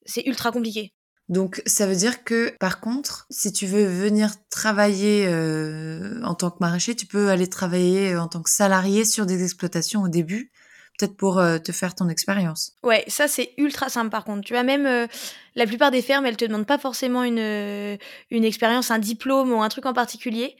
c'est 0.06 0.26
ultra 0.26 0.50
compliqué. 0.50 0.94
Donc 1.28 1.60
ça 1.66 1.86
veut 1.86 1.94
dire 1.94 2.24
que 2.24 2.56
par 2.58 2.80
contre, 2.80 3.26
si 3.28 3.52
tu 3.52 3.66
veux 3.66 3.84
venir 3.84 4.30
travailler 4.48 5.26
euh, 5.28 6.22
en 6.24 6.34
tant 6.34 6.50
que 6.50 6.56
maraîcher, 6.60 6.94
tu 6.94 7.04
peux 7.04 7.28
aller 7.28 7.48
travailler 7.48 8.16
en 8.16 8.28
tant 8.28 8.40
que 8.40 8.48
salarié 8.48 9.04
sur 9.04 9.26
des 9.26 9.44
exploitations 9.44 10.00
au 10.00 10.08
début, 10.08 10.50
peut-être 10.98 11.18
pour 11.18 11.38
euh, 11.38 11.58
te 11.58 11.70
faire 11.70 11.94
ton 11.94 12.08
expérience. 12.08 12.72
Ouais, 12.82 13.04
ça 13.08 13.28
c'est 13.28 13.52
ultra 13.58 13.90
simple 13.90 14.08
par 14.08 14.24
contre. 14.24 14.40
Tu 14.40 14.54
vois 14.54 14.62
même 14.62 15.06
la 15.54 15.66
plupart 15.66 15.90
des 15.90 16.00
fermes, 16.00 16.24
elles 16.24 16.38
te 16.38 16.46
demandent 16.46 16.64
pas 16.64 16.78
forcément 16.78 17.24
une 17.24 17.98
une 18.30 18.44
expérience, 18.44 18.90
un 18.90 18.98
diplôme 18.98 19.52
ou 19.52 19.60
un 19.60 19.68
truc 19.68 19.84
en 19.84 19.92
particulier. 19.92 20.56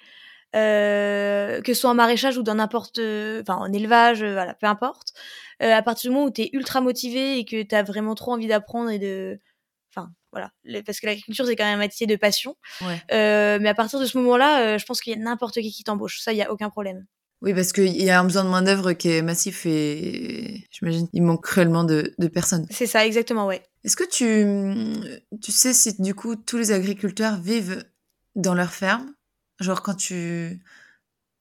Que 0.53 1.63
ce 1.67 1.75
soit 1.75 1.91
en 1.91 1.95
maraîchage 1.95 2.39
ou 2.39 2.43
dans 2.43 2.55
n'importe, 2.55 2.99
enfin 2.99 3.57
en 3.57 3.73
élevage, 3.73 4.23
voilà, 4.23 4.55
peu 4.55 4.67
importe. 4.67 5.13
à 5.61 5.83
partir 5.83 6.11
du 6.11 6.15
moment 6.15 6.27
où 6.27 6.31
tu 6.31 6.43
es 6.43 6.51
ultra 6.53 6.81
motivé 6.81 7.39
et 7.39 7.45
que 7.45 7.63
tu 7.63 7.75
as 7.75 7.83
vraiment 7.83 8.15
trop 8.15 8.33
envie 8.33 8.47
d'apprendre 8.47 8.91
et 8.91 8.99
de, 8.99 9.41
enfin 9.95 10.11
voilà, 10.33 10.51
parce 10.85 11.01
que 11.01 11.07
l'agriculture 11.07 11.47
c'est 11.47 11.57
quand 11.57 11.65
même 11.65 11.79
un 11.79 11.83
métier 11.83 12.07
de 12.07 12.17
passion. 12.17 12.57
Euh, 13.13 13.59
mais 13.61 13.69
à 13.69 13.75
partir 13.75 14.01
de 14.01 14.07
ce 14.07 14.19
moment-là, 14.19 14.75
euh, 14.75 14.79
je 14.79 14.85
pense 14.85 15.01
qu'il 15.01 15.13
y 15.13 15.17
a 15.17 15.19
n'importe 15.19 15.55
qui 15.55 15.73
qui 15.73 15.85
t'embauche. 15.85 16.21
Ça, 16.21 16.33
il 16.33 16.37
y 16.37 16.43
a 16.43 16.53
aucun 16.53 16.71
problème. 16.71 17.07
Oui, 17.41 17.55
parce 17.55 17.73
qu'il 17.73 18.03
y 18.03 18.11
a 18.11 18.19
un 18.19 18.25
besoin 18.25 18.43
de 18.45 18.49
main 18.49 18.63
d'œuvre 18.63 18.93
qui 18.95 19.11
est 19.11 19.23
massif 19.23 19.65
et 19.65 20.67
j'imagine 20.73 21.09
il 21.13 21.23
manque 21.23 21.45
cruellement 21.45 21.85
de, 21.85 22.13
de 22.19 22.27
personnes. 22.27 22.67
C'est 22.69 22.87
ça, 22.87 23.07
exactement, 23.07 23.47
ouais. 23.47 23.63
Est-ce 23.85 23.97
que 23.97 24.09
tu, 24.09 25.21
tu 25.41 25.53
sais 25.53 25.73
si 25.73 26.01
du 26.03 26.15
coup 26.15 26.35
tous 26.35 26.57
les 26.57 26.73
agriculteurs 26.73 27.41
vivent 27.41 27.85
dans 28.35 28.55
leur 28.55 28.73
ferme? 28.73 29.15
Genre 29.61 29.83
quand 29.83 29.95
tu, 29.95 30.63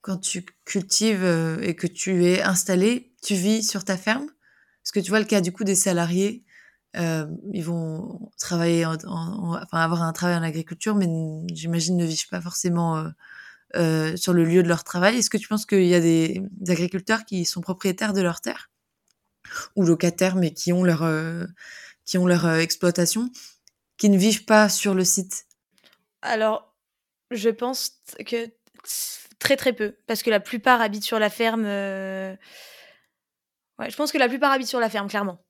quand 0.02 0.18
tu 0.18 0.46
cultives 0.66 1.24
euh, 1.24 1.60
et 1.62 1.76
que 1.76 1.88
tu 1.88 2.26
es 2.26 2.42
installé, 2.42 3.14
tu 3.24 3.36
vis 3.36 3.64
sur 3.64 3.84
ta 3.84 3.98
ferme? 3.98 4.26
Est-ce 4.26 4.92
que 4.92 5.00
tu 5.00 5.10
vois 5.10 5.20
le 5.20 5.26
cas 5.26 5.42
du 5.42 5.52
coup 5.52 5.64
des 5.64 5.76
salariés 5.76 6.46
euh, 6.96 7.28
ils 7.54 7.64
vont 7.64 8.32
travailler, 8.40 8.86
en, 8.86 8.96
enfin 9.06 9.80
avoir 9.80 10.02
un 10.02 10.14
travail 10.14 10.38
en 10.38 10.44
agriculture, 10.44 10.96
mais 10.96 11.08
j'imagine 11.54 11.98
ne 11.98 12.06
vivent 12.06 12.30
pas 12.30 12.42
forcément 12.42 12.98
euh, 12.98 13.10
euh, 13.76 14.16
sur 14.16 14.34
le 14.34 14.44
lieu 14.44 14.64
de 14.64 14.68
leur 14.68 14.84
travail. 14.84 15.18
Est-ce 15.18 15.30
que 15.30 15.38
tu 15.38 15.48
penses 15.48 15.66
qu'il 15.66 15.86
y 15.86 15.94
a 15.94 16.00
des, 16.00 16.42
agriculteurs 16.68 17.26
qui 17.26 17.46
sont 17.46 17.62
propriétaires 17.62 18.14
de 18.14 18.22
leur 18.22 18.42
terre? 18.42 18.72
Ou 19.76 19.86
locataires, 19.86 20.36
mais 20.36 20.52
qui 20.52 20.74
ont 20.74 20.84
leur 20.84 21.06
qui 22.06 22.18
ont 22.18 22.26
leur 22.26 22.50
exploitation, 22.50 23.30
qui 23.98 24.10
ne 24.10 24.18
vivent 24.18 24.46
pas 24.46 24.70
sur 24.70 24.94
le 24.94 25.04
site? 25.04 25.46
Alors, 26.22 26.67
je 27.32 27.50
pense 27.50 28.02
que 28.26 28.50
très 29.40 29.58
très 29.58 29.74
peu, 29.74 29.96
parce 30.08 30.24
que 30.24 30.30
la 30.30 30.40
plupart 30.40 30.82
habitent 30.82 31.04
sur 31.04 31.20
la 31.20 31.30
ferme. 31.30 31.66
Ouais, 31.66 32.38
je 33.90 33.96
pense 33.96 34.12
que 34.12 34.18
la 34.18 34.28
plupart 34.28 34.52
habitent 34.52 34.68
sur 34.68 34.80
la 34.80 34.90
ferme, 34.90 35.08
clairement. 35.08 35.44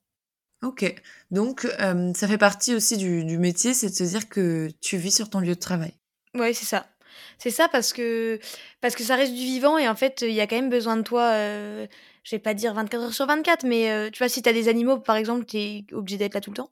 Ok, 0.62 0.92
donc 1.30 1.66
ça 2.14 2.28
fait 2.28 2.38
partie 2.38 2.74
aussi 2.74 2.96
du, 2.96 3.24
du 3.24 3.38
métier, 3.38 3.74
c'est 3.74 3.88
de 3.88 3.94
se 3.94 4.04
dire 4.04 4.28
que 4.28 4.68
tu 4.80 4.96
vis 4.96 5.14
sur 5.14 5.30
ton 5.30 5.40
lieu 5.40 5.54
de 5.54 5.60
travail. 5.60 5.94
Ouais, 6.34 6.52
c'est 6.52 6.66
ça. 6.66 6.86
C'est 7.38 7.50
ça 7.50 7.68
parce 7.68 7.92
que, 7.92 8.38
parce 8.80 8.94
que 8.94 9.02
ça 9.02 9.16
reste 9.16 9.32
du 9.32 9.40
vivant 9.42 9.78
et 9.78 9.88
en 9.88 9.94
fait, 9.94 10.22
il 10.22 10.32
y 10.32 10.40
a 10.40 10.46
quand 10.46 10.56
même 10.56 10.70
besoin 10.70 10.96
de 10.96 11.02
toi, 11.02 11.22
euh, 11.32 11.86
je 12.24 12.36
vais 12.36 12.40
pas 12.40 12.54
dire 12.54 12.74
24 12.74 13.02
heures 13.02 13.14
sur 13.14 13.26
24, 13.26 13.64
mais 13.64 13.90
euh, 13.90 14.10
tu 14.10 14.18
vois, 14.18 14.28
si 14.28 14.42
tu 14.42 14.48
as 14.48 14.52
des 14.52 14.68
animaux, 14.68 14.98
par 14.98 15.16
exemple, 15.16 15.44
tu 15.44 15.56
es 15.58 15.84
obligé 15.92 16.18
d'être 16.18 16.34
là 16.34 16.40
tout 16.40 16.50
le 16.50 16.56
temps. 16.56 16.70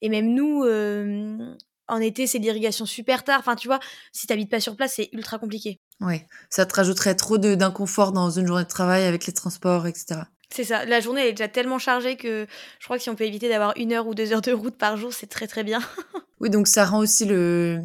Et 0.00 0.08
même 0.08 0.32
nous, 0.34 0.64
euh, 0.64 1.54
en 1.88 2.00
été, 2.00 2.26
c'est 2.26 2.38
l'irrigation 2.38 2.86
super 2.86 3.24
tard. 3.24 3.40
Enfin, 3.40 3.56
tu 3.56 3.68
vois, 3.68 3.80
si 4.12 4.26
t'habites 4.26 4.50
pas 4.50 4.60
sur 4.60 4.76
place, 4.76 4.94
c'est 4.96 5.08
ultra 5.12 5.38
compliqué. 5.38 5.80
Oui, 6.00 6.22
ça 6.50 6.66
te 6.66 6.74
rajouterait 6.74 7.14
trop 7.14 7.38
d'inconfort 7.38 8.12
dans 8.12 8.30
une 8.30 8.46
journée 8.46 8.64
de 8.64 8.68
travail 8.68 9.04
avec 9.04 9.26
les 9.26 9.32
transports, 9.32 9.86
etc. 9.86 10.20
C'est 10.50 10.64
ça. 10.64 10.84
La 10.86 11.00
journée 11.00 11.22
elle 11.22 11.28
est 11.28 11.32
déjà 11.32 11.48
tellement 11.48 11.78
chargée 11.78 12.16
que 12.16 12.46
je 12.78 12.84
crois 12.84 12.96
que 12.96 13.02
si 13.02 13.10
on 13.10 13.14
peut 13.14 13.24
éviter 13.24 13.48
d'avoir 13.48 13.74
une 13.76 13.92
heure 13.92 14.06
ou 14.06 14.14
deux 14.14 14.32
heures 14.32 14.40
de 14.40 14.52
route 14.52 14.76
par 14.76 14.96
jour, 14.96 15.12
c'est 15.12 15.26
très 15.26 15.46
très 15.46 15.62
bien. 15.62 15.80
oui, 16.40 16.50
donc 16.50 16.68
ça 16.68 16.86
rend 16.86 17.00
aussi 17.00 17.26
le, 17.26 17.82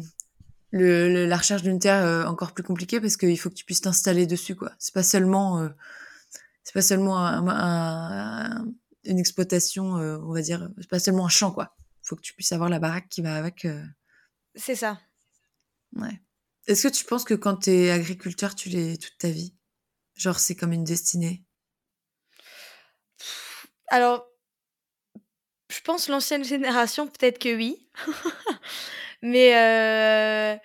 le, 0.70 1.26
la 1.26 1.36
recherche 1.36 1.62
d'une 1.62 1.78
terre 1.78 2.04
euh, 2.04 2.24
encore 2.24 2.52
plus 2.52 2.64
compliquée 2.64 3.00
parce 3.00 3.16
qu'il 3.16 3.38
faut 3.38 3.50
que 3.50 3.54
tu 3.54 3.64
puisses 3.64 3.82
t'installer 3.82 4.26
dessus 4.26 4.56
quoi. 4.56 4.72
C'est 4.78 4.94
pas 4.94 5.02
seulement 5.02 5.60
euh, 5.60 5.68
c'est 6.62 6.74
pas 6.74 6.82
seulement 6.82 7.18
un, 7.18 8.64
une 9.04 9.18
exploitation 9.18 9.98
euh, 9.98 10.18
on 10.22 10.32
va 10.32 10.40
dire 10.40 10.70
c'est 10.78 10.88
pas 10.88 10.98
seulement 10.98 11.26
un 11.26 11.30
champ 11.30 11.50
quoi. 11.52 11.76
Il 12.04 12.08
faut 12.08 12.16
que 12.16 12.22
tu 12.22 12.34
puisses 12.34 12.52
avoir 12.52 12.68
la 12.68 12.78
baraque 12.78 13.08
qui 13.08 13.22
va 13.22 13.34
avec. 13.34 13.66
C'est 14.54 14.74
ça. 14.74 15.00
Ouais. 15.96 16.20
Est-ce 16.66 16.88
que 16.88 16.92
tu 16.92 17.04
penses 17.04 17.24
que 17.24 17.34
quand 17.34 17.56
tu 17.56 17.70
es 17.70 17.90
agriculteur 17.90 18.54
tu 18.54 18.68
l'es 18.68 18.96
toute 18.96 19.16
ta 19.18 19.28
vie? 19.28 19.54
Genre 20.14 20.38
c'est 20.38 20.54
comme 20.54 20.72
une 20.72 20.84
destinée? 20.84 21.44
Alors 23.88 24.26
je 25.70 25.80
pense 25.80 26.08
l'ancienne 26.08 26.44
génération 26.44 27.06
peut-être 27.06 27.38
que 27.38 27.54
oui. 27.54 27.88
Mais 29.22 29.56
euh, 29.56 30.56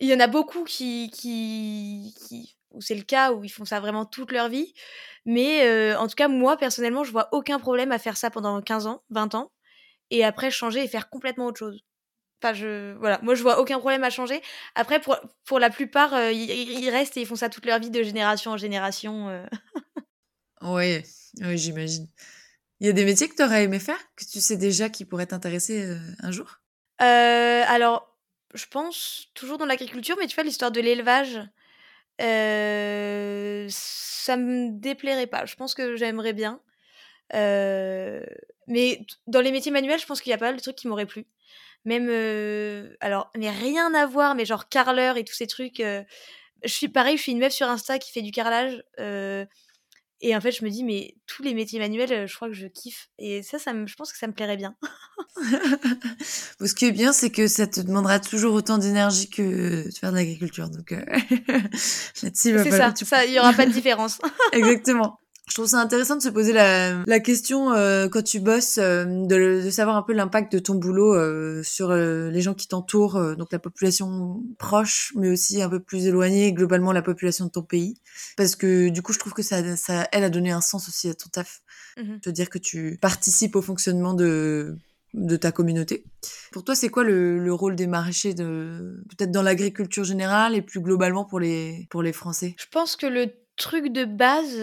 il 0.00 0.08
y 0.08 0.14
en 0.14 0.20
a 0.20 0.26
beaucoup 0.26 0.64
qui, 0.64 1.10
qui, 1.10 2.14
qui 2.26 2.56
où 2.72 2.80
c'est 2.80 2.94
le 2.94 3.02
cas, 3.02 3.32
où 3.32 3.44
ils 3.44 3.50
font 3.50 3.64
ça 3.64 3.80
vraiment 3.80 4.04
toute 4.04 4.32
leur 4.32 4.48
vie. 4.48 4.74
Mais 5.24 5.64
euh, 5.64 5.96
en 5.98 6.08
tout 6.08 6.16
cas, 6.16 6.28
moi, 6.28 6.56
personnellement, 6.56 7.04
je 7.04 7.12
vois 7.12 7.28
aucun 7.32 7.58
problème 7.58 7.92
à 7.92 7.98
faire 7.98 8.16
ça 8.16 8.30
pendant 8.30 8.60
15 8.60 8.86
ans, 8.86 9.02
20 9.10 9.34
ans, 9.36 9.52
et 10.16 10.24
après 10.24 10.50
changer 10.50 10.84
et 10.84 10.88
faire 10.88 11.10
complètement 11.10 11.46
autre 11.46 11.58
chose. 11.58 11.84
Enfin, 12.42 12.54
je, 12.54 12.94
voilà, 12.98 13.18
moi, 13.22 13.34
je 13.34 13.42
vois 13.42 13.58
aucun 13.58 13.78
problème 13.78 14.04
à 14.04 14.10
changer. 14.10 14.42
Après, 14.74 15.00
pour, 15.00 15.16
pour 15.46 15.58
la 15.58 15.70
plupart, 15.70 16.12
euh, 16.14 16.30
ils, 16.30 16.90
restent 16.90 17.16
et 17.16 17.22
ils 17.22 17.26
font 17.26 17.36
ça 17.36 17.48
toute 17.48 17.64
leur 17.64 17.78
vie 17.78 17.90
de 17.90 18.02
génération 18.02 18.52
en 18.52 18.56
génération. 18.56 19.46
Oui, 20.66 21.02
oui 21.42 21.58
j'imagine. 21.58 22.08
Il 22.80 22.86
y 22.86 22.90
a 22.90 22.94
des 22.94 23.04
métiers 23.04 23.28
que 23.28 23.34
tu 23.34 23.42
aurais 23.42 23.64
aimé 23.64 23.78
faire, 23.78 23.98
que 24.16 24.24
tu 24.24 24.40
sais 24.40 24.56
déjà 24.56 24.88
qui 24.88 25.04
pourraient 25.04 25.26
t'intéresser 25.26 25.94
un 26.20 26.30
jour? 26.30 26.62
Euh, 27.02 27.62
alors, 27.66 28.16
je 28.54 28.66
pense 28.66 29.28
toujours 29.34 29.58
dans 29.58 29.66
l'agriculture, 29.66 30.16
mais 30.18 30.26
tu 30.26 30.34
vois, 30.34 30.44
l'histoire 30.44 30.70
de 30.70 30.80
l'élevage, 30.80 31.40
euh, 32.20 33.66
ça 33.70 34.36
me 34.36 34.70
déplairait 34.70 35.26
pas. 35.26 35.44
Je 35.46 35.56
pense 35.56 35.74
que 35.74 35.96
j'aimerais 35.96 36.32
bien. 36.32 36.60
Euh, 37.34 38.24
mais 38.66 39.06
dans 39.26 39.40
les 39.40 39.52
métiers 39.52 39.72
manuels, 39.72 40.00
je 40.00 40.06
pense 40.06 40.20
qu'il 40.20 40.30
y 40.30 40.34
a 40.34 40.38
pas 40.38 40.46
mal 40.46 40.56
de 40.56 40.62
trucs 40.62 40.76
qui 40.76 40.88
m'auraient 40.88 41.06
plu. 41.06 41.26
Même, 41.84 42.08
euh, 42.08 42.96
alors, 43.00 43.30
mais 43.36 43.50
rien 43.50 43.92
à 43.94 44.06
voir, 44.06 44.34
mais 44.34 44.44
genre 44.46 44.68
carreleur 44.68 45.16
et 45.16 45.24
tous 45.24 45.34
ces 45.34 45.46
trucs. 45.46 45.78
je 45.78 46.04
suis 46.64 46.88
pareil, 46.88 47.16
je 47.16 47.22
suis 47.22 47.32
une 47.32 47.38
meuf 47.38 47.52
sur 47.52 47.68
Insta 47.68 47.98
qui 47.98 48.10
fait 48.10 48.22
du 48.22 48.30
carrelage. 48.30 48.82
Et 50.26 50.34
en 50.34 50.40
fait, 50.40 50.52
je 50.52 50.64
me 50.64 50.70
dis, 50.70 50.84
mais 50.84 51.16
tous 51.26 51.42
les 51.42 51.52
métiers 51.52 51.78
manuels, 51.78 52.10
euh, 52.10 52.26
je 52.26 52.34
crois 52.34 52.48
que 52.48 52.54
je 52.54 52.66
kiffe. 52.66 53.10
Et 53.18 53.42
ça, 53.42 53.58
ça 53.58 53.72
je 53.84 53.94
pense 53.94 54.10
que 54.10 54.16
ça 54.16 54.26
me 54.26 54.32
plairait 54.32 54.56
bien. 54.56 54.74
Ce 56.24 56.74
qui 56.74 56.86
est 56.86 56.92
bien, 56.92 57.12
c'est 57.12 57.28
que 57.28 57.46
ça 57.46 57.66
te 57.66 57.80
demandera 57.80 58.20
toujours 58.20 58.54
autant 58.54 58.78
d'énergie 58.78 59.28
que 59.28 59.84
de 59.84 59.94
faire 59.94 60.12
de 60.12 60.16
l'agriculture. 60.16 60.70
Donc 60.70 60.92
euh, 60.92 61.04
là-dessus, 62.22 62.56
c'est 62.64 63.04
ça. 63.04 63.26
Il 63.26 63.32
n'y 63.32 63.38
aura 63.38 63.52
pas 63.52 63.66
de 63.66 63.72
différence. 63.72 64.18
Exactement. 64.52 65.20
Je 65.46 65.54
trouve 65.54 65.66
ça 65.66 65.78
intéressant 65.78 66.16
de 66.16 66.22
se 66.22 66.30
poser 66.30 66.54
la, 66.54 67.04
la 67.04 67.20
question 67.20 67.72
euh, 67.72 68.08
quand 68.08 68.22
tu 68.22 68.40
bosses, 68.40 68.78
euh, 68.78 69.04
de, 69.04 69.62
de, 69.64 69.70
savoir 69.70 69.96
un 69.96 70.02
peu 70.02 70.14
l'impact 70.14 70.52
de 70.52 70.58
ton 70.58 70.74
boulot 70.74 71.14
euh, 71.14 71.62
sur 71.62 71.90
euh, 71.90 72.30
les 72.30 72.40
gens 72.40 72.54
qui 72.54 72.66
t'entourent, 72.66 73.16
euh, 73.16 73.34
donc 73.34 73.52
la 73.52 73.58
population 73.58 74.42
proche, 74.58 75.12
mais 75.16 75.28
aussi 75.28 75.60
un 75.60 75.68
peu 75.68 75.80
plus 75.80 76.06
éloignée, 76.06 76.52
globalement 76.54 76.92
la 76.92 77.02
population 77.02 77.44
de 77.44 77.50
ton 77.50 77.62
pays. 77.62 78.00
Parce 78.38 78.56
que 78.56 78.88
du 78.88 79.02
coup, 79.02 79.12
je 79.12 79.18
trouve 79.18 79.34
que 79.34 79.42
ça, 79.42 79.76
ça 79.76 80.08
aide 80.12 80.24
à 80.24 80.30
donner 80.30 80.50
un 80.50 80.62
sens 80.62 80.88
aussi 80.88 81.10
à 81.10 81.14
ton 81.14 81.28
taf. 81.28 81.60
Mmh 81.98 82.20
Te 82.20 82.30
dire 82.30 82.48
que 82.48 82.58
tu 82.58 82.98
participes 83.00 83.54
au 83.54 83.62
fonctionnement 83.62 84.14
de 84.14 84.76
de 85.14 85.36
ta 85.36 85.52
communauté. 85.52 86.04
Pour 86.50 86.64
toi, 86.64 86.74
c'est 86.74 86.88
quoi 86.88 87.04
le, 87.04 87.38
le, 87.38 87.54
rôle 87.54 87.76
des 87.76 87.86
maraîchers 87.86 88.34
de 88.34 89.00
peut-être 89.10 89.30
dans 89.30 89.42
l'agriculture 89.42 90.02
générale 90.02 90.56
et 90.56 90.62
plus 90.62 90.80
globalement 90.80 91.24
pour 91.24 91.38
les 91.38 91.86
pour 91.90 92.02
les 92.02 92.12
Français? 92.12 92.56
Je 92.58 92.66
pense 92.70 92.96
que 92.96 93.06
le 93.06 93.30
truc 93.56 93.88
de 93.92 94.04
base, 94.04 94.54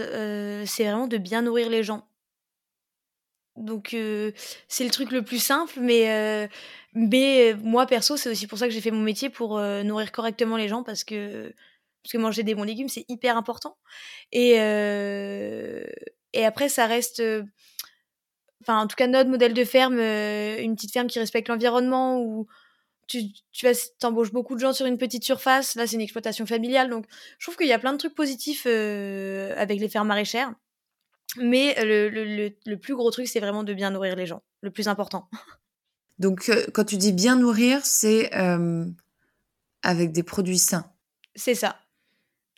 c'est 0.65 0.83
vraiment 0.83 1.07
de 1.07 1.17
bien 1.17 1.41
nourrir 1.41 1.69
les 1.69 1.83
gens. 1.83 2.07
Donc 3.57 3.89
c'est 4.67 4.83
le 4.83 4.89
truc 4.89 5.11
le 5.11 5.23
plus 5.23 5.39
simple, 5.43 5.79
mais, 5.79 6.49
mais 6.93 7.53
moi 7.61 7.85
perso, 7.85 8.17
c'est 8.17 8.29
aussi 8.29 8.47
pour 8.47 8.57
ça 8.57 8.67
que 8.67 8.73
j'ai 8.73 8.81
fait 8.81 8.91
mon 8.91 9.01
métier 9.01 9.29
pour 9.29 9.59
nourrir 9.59 10.11
correctement 10.11 10.57
les 10.57 10.67
gens 10.67 10.83
parce 10.83 11.03
que, 11.03 11.53
parce 12.03 12.13
que 12.13 12.17
manger 12.17 12.43
des 12.43 12.55
bons 12.55 12.63
légumes, 12.63 12.89
c'est 12.89 13.05
hyper 13.09 13.37
important. 13.37 13.77
Et, 14.31 14.51
et 16.33 16.45
après, 16.45 16.69
ça 16.69 16.87
reste 16.87 17.21
enfin 18.61 18.79
en 18.79 18.87
tout 18.87 18.95
cas 18.95 19.07
notre 19.07 19.29
modèle 19.29 19.53
de 19.53 19.65
ferme, 19.65 19.99
une 19.99 20.75
petite 20.75 20.93
ferme 20.93 21.07
qui 21.07 21.19
respecte 21.19 21.49
l'environnement 21.49 22.19
ou 22.19 22.47
tu, 23.11 23.33
tu 23.51 23.65
vas 23.65 23.73
t'embauches 23.99 24.31
beaucoup 24.31 24.55
de 24.55 24.59
gens 24.59 24.71
sur 24.71 24.85
une 24.85 24.97
petite 24.97 25.23
surface. 25.23 25.75
Là, 25.75 25.85
c'est 25.85 25.95
une 25.95 26.01
exploitation 26.01 26.45
familiale, 26.45 26.89
donc 26.89 27.05
je 27.39 27.45
trouve 27.45 27.57
qu'il 27.57 27.67
y 27.67 27.73
a 27.73 27.79
plein 27.79 27.91
de 27.91 27.97
trucs 27.97 28.15
positifs 28.15 28.63
euh, 28.65 29.53
avec 29.57 29.79
les 29.79 29.89
fermes 29.89 30.07
maraîchères. 30.07 30.53
Mais 31.37 31.75
le, 31.83 32.09
le, 32.09 32.51
le, 32.65 32.77
plus 32.77 32.95
gros 32.95 33.09
truc, 33.11 33.27
c'est 33.27 33.39
vraiment 33.39 33.63
de 33.63 33.73
bien 33.73 33.91
nourrir 33.91 34.15
les 34.15 34.25
gens, 34.25 34.43
le 34.61 34.71
plus 34.71 34.87
important. 34.87 35.29
Donc, 36.19 36.49
euh, 36.49 36.65
quand 36.73 36.83
tu 36.83 36.97
dis 36.97 37.13
bien 37.13 37.35
nourrir, 37.35 37.85
c'est 37.85 38.33
euh, 38.35 38.85
avec 39.81 40.11
des 40.11 40.23
produits 40.23 40.59
sains. 40.59 40.85
C'est 41.35 41.55
ça. 41.55 41.77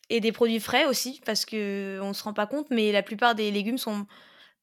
Et 0.10 0.20
des 0.20 0.32
produits 0.32 0.60
frais 0.60 0.86
aussi, 0.86 1.22
parce 1.26 1.46
que 1.46 2.00
on 2.02 2.14
se 2.14 2.24
rend 2.24 2.34
pas 2.34 2.48
compte, 2.48 2.68
mais 2.72 2.92
la 2.92 3.04
plupart 3.04 3.36
des 3.36 3.52
légumes 3.52 3.78
sont 3.78 4.06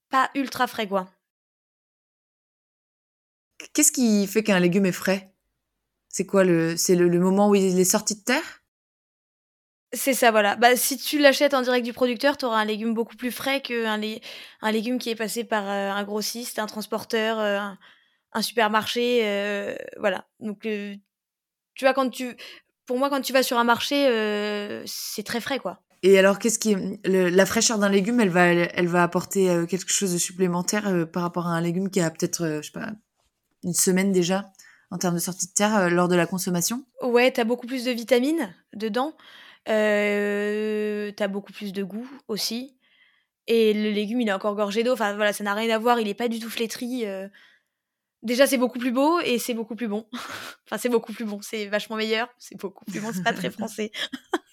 pas 0.09 0.29
ultra 0.35 0.67
frais, 0.67 0.87
quoi. 0.87 1.09
Qu'est-ce 3.73 3.91
qui 3.91 4.27
fait 4.27 4.43
qu'un 4.43 4.59
légume 4.59 4.85
est 4.85 4.91
frais? 4.91 5.30
C'est 6.11 6.25
quoi 6.25 6.43
le, 6.43 6.75
c'est 6.75 6.95
le, 6.95 7.19
moment 7.19 7.49
où 7.49 7.55
il 7.55 7.79
est 7.79 7.85
sorti 7.85 8.15
de 8.15 8.21
terre? 8.21 8.61
C'est 9.93 10.13
ça, 10.13 10.31
voilà. 10.31 10.55
Bah, 10.55 10.75
si 10.75 10.97
tu 10.97 11.19
l'achètes 11.19 11.53
en 11.53 11.61
direct 11.61 11.85
du 11.85 11.93
producteur, 11.93 12.37
tu 12.37 12.45
auras 12.45 12.59
un 12.59 12.65
légume 12.65 12.93
beaucoup 12.93 13.15
plus 13.15 13.31
frais 13.31 13.61
qu'un 13.61 14.01
un 14.61 14.71
légume 14.71 14.99
qui 14.99 15.09
est 15.09 15.15
passé 15.15 15.43
par 15.43 15.69
euh, 15.69 15.91
un 15.91 16.03
grossiste, 16.03 16.59
un 16.59 16.65
transporteur, 16.65 17.39
euh, 17.39 17.59
un, 18.33 18.41
supermarché, 18.41 19.21
euh, 19.23 19.75
voilà. 19.99 20.27
Donc, 20.39 20.61
tu 20.61 21.85
vois, 21.85 21.93
quand 21.93 22.09
tu, 22.09 22.35
pour 22.85 22.97
moi, 22.97 23.09
quand 23.09 23.21
tu 23.21 23.33
vas 23.33 23.43
sur 23.43 23.57
un 23.57 23.65
marché, 23.65 24.05
c'est 24.85 25.23
très 25.23 25.41
frais, 25.41 25.59
quoi. 25.59 25.81
Et 26.03 26.17
alors, 26.17 26.39
qu'est-ce 26.39 26.57
qui, 26.57 26.75
la 27.05 27.45
fraîcheur 27.45 27.77
d'un 27.77 27.89
légume, 27.89 28.19
elle 28.21 28.29
va, 28.29 28.47
elle, 28.47 28.87
va 28.87 29.03
apporter 29.03 29.65
quelque 29.69 29.91
chose 29.91 30.13
de 30.13 30.17
supplémentaire 30.17 31.07
par 31.11 31.23
rapport 31.23 31.47
à 31.47 31.51
un 31.51 31.61
légume 31.61 31.89
qui 31.89 32.01
a 32.01 32.09
peut-être, 32.09 32.59
je 32.61 32.67
sais 32.67 32.71
pas, 32.71 32.91
une 33.63 33.73
semaine 33.73 34.11
déjà? 34.11 34.51
En 34.91 34.97
termes 34.97 35.15
de 35.15 35.19
sortie 35.19 35.47
de 35.47 35.53
terre 35.53 35.75
euh, 35.75 35.89
lors 35.89 36.07
de 36.07 36.15
la 36.15 36.27
consommation 36.27 36.85
Ouais, 37.01 37.31
t'as 37.31 37.45
beaucoup 37.45 37.65
plus 37.65 37.85
de 37.85 37.91
vitamines 37.91 38.53
dedans. 38.73 39.15
Euh, 39.69 41.11
t'as 41.15 41.27
beaucoup 41.27 41.53
plus 41.53 41.71
de 41.73 41.83
goût 41.83 42.07
aussi. 42.27 42.77
Et 43.47 43.73
le 43.73 43.89
légume, 43.89 44.21
il 44.21 44.29
est 44.29 44.33
encore 44.33 44.55
gorgé 44.55 44.83
d'eau. 44.83 44.93
Enfin 44.93 45.15
voilà, 45.15 45.33
ça 45.33 45.43
n'a 45.43 45.53
rien 45.53 45.73
à 45.73 45.79
voir. 45.79 45.99
Il 45.99 46.07
est 46.07 46.13
pas 46.13 46.27
du 46.27 46.39
tout 46.39 46.49
flétri. 46.49 47.05
Euh. 47.05 47.27
Déjà, 48.21 48.45
c'est 48.45 48.57
beaucoup 48.57 48.77
plus 48.77 48.91
beau 48.91 49.19
et 49.21 49.39
c'est 49.39 49.53
beaucoup 49.53 49.75
plus 49.75 49.87
bon. 49.87 50.05
enfin, 50.67 50.77
c'est 50.77 50.89
beaucoup 50.89 51.13
plus 51.13 51.25
bon. 51.25 51.39
C'est 51.41 51.67
vachement 51.67 51.95
meilleur. 51.95 52.27
C'est 52.37 52.59
beaucoup 52.59 52.85
plus 52.85 52.99
bon. 52.99 53.11
C'est 53.13 53.23
pas 53.23 53.33
très 53.33 53.49
français. 53.49 53.91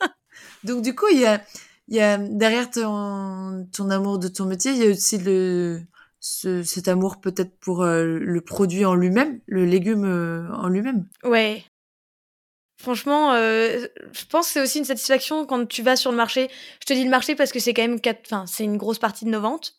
Donc, 0.64 0.82
du 0.82 0.95
coup, 0.95 1.07
il 1.12 1.18
y 1.18 1.26
a, 1.26 1.43
y 1.89 2.01
a 2.01 2.16
derrière 2.16 2.70
ton, 2.70 3.68
ton 3.72 3.91
amour 3.91 4.18
de 4.18 4.28
ton 4.28 4.47
métier, 4.47 4.72
il 4.72 4.78
y 4.78 4.86
a 4.86 4.91
aussi 4.91 5.18
le, 5.18 5.82
ce, 6.20 6.62
cet 6.62 6.88
amour 6.88 7.20
peut-être 7.20 7.58
pour 7.58 7.82
euh, 7.82 8.04
le 8.04 8.40
produit 8.40 8.84
en 8.84 8.94
lui-même, 8.94 9.40
le 9.46 9.64
légume 9.64 10.04
euh, 10.04 10.48
en 10.54 10.68
lui-même? 10.68 11.08
Ouais. 11.24 11.64
Franchement, 12.80 13.32
euh, 13.34 13.86
je 14.12 14.24
pense 14.26 14.46
que 14.46 14.52
c'est 14.52 14.60
aussi 14.62 14.78
une 14.78 14.84
satisfaction 14.84 15.46
quand 15.46 15.66
tu 15.66 15.82
vas 15.82 15.96
sur 15.96 16.10
le 16.10 16.16
marché. 16.16 16.48
Je 16.80 16.86
te 16.86 16.92
dis 16.92 17.04
le 17.04 17.10
marché 17.10 17.34
parce 17.34 17.50
que 17.52 17.58
c'est 17.58 17.74
quand 17.74 17.82
même 17.82 18.00
quatre... 18.00 18.20
enfin, 18.26 18.46
c'est 18.46 18.64
une 18.64 18.76
grosse 18.76 18.98
partie 19.00 19.24
de 19.24 19.30
nos 19.30 19.40
ventes. 19.40 19.74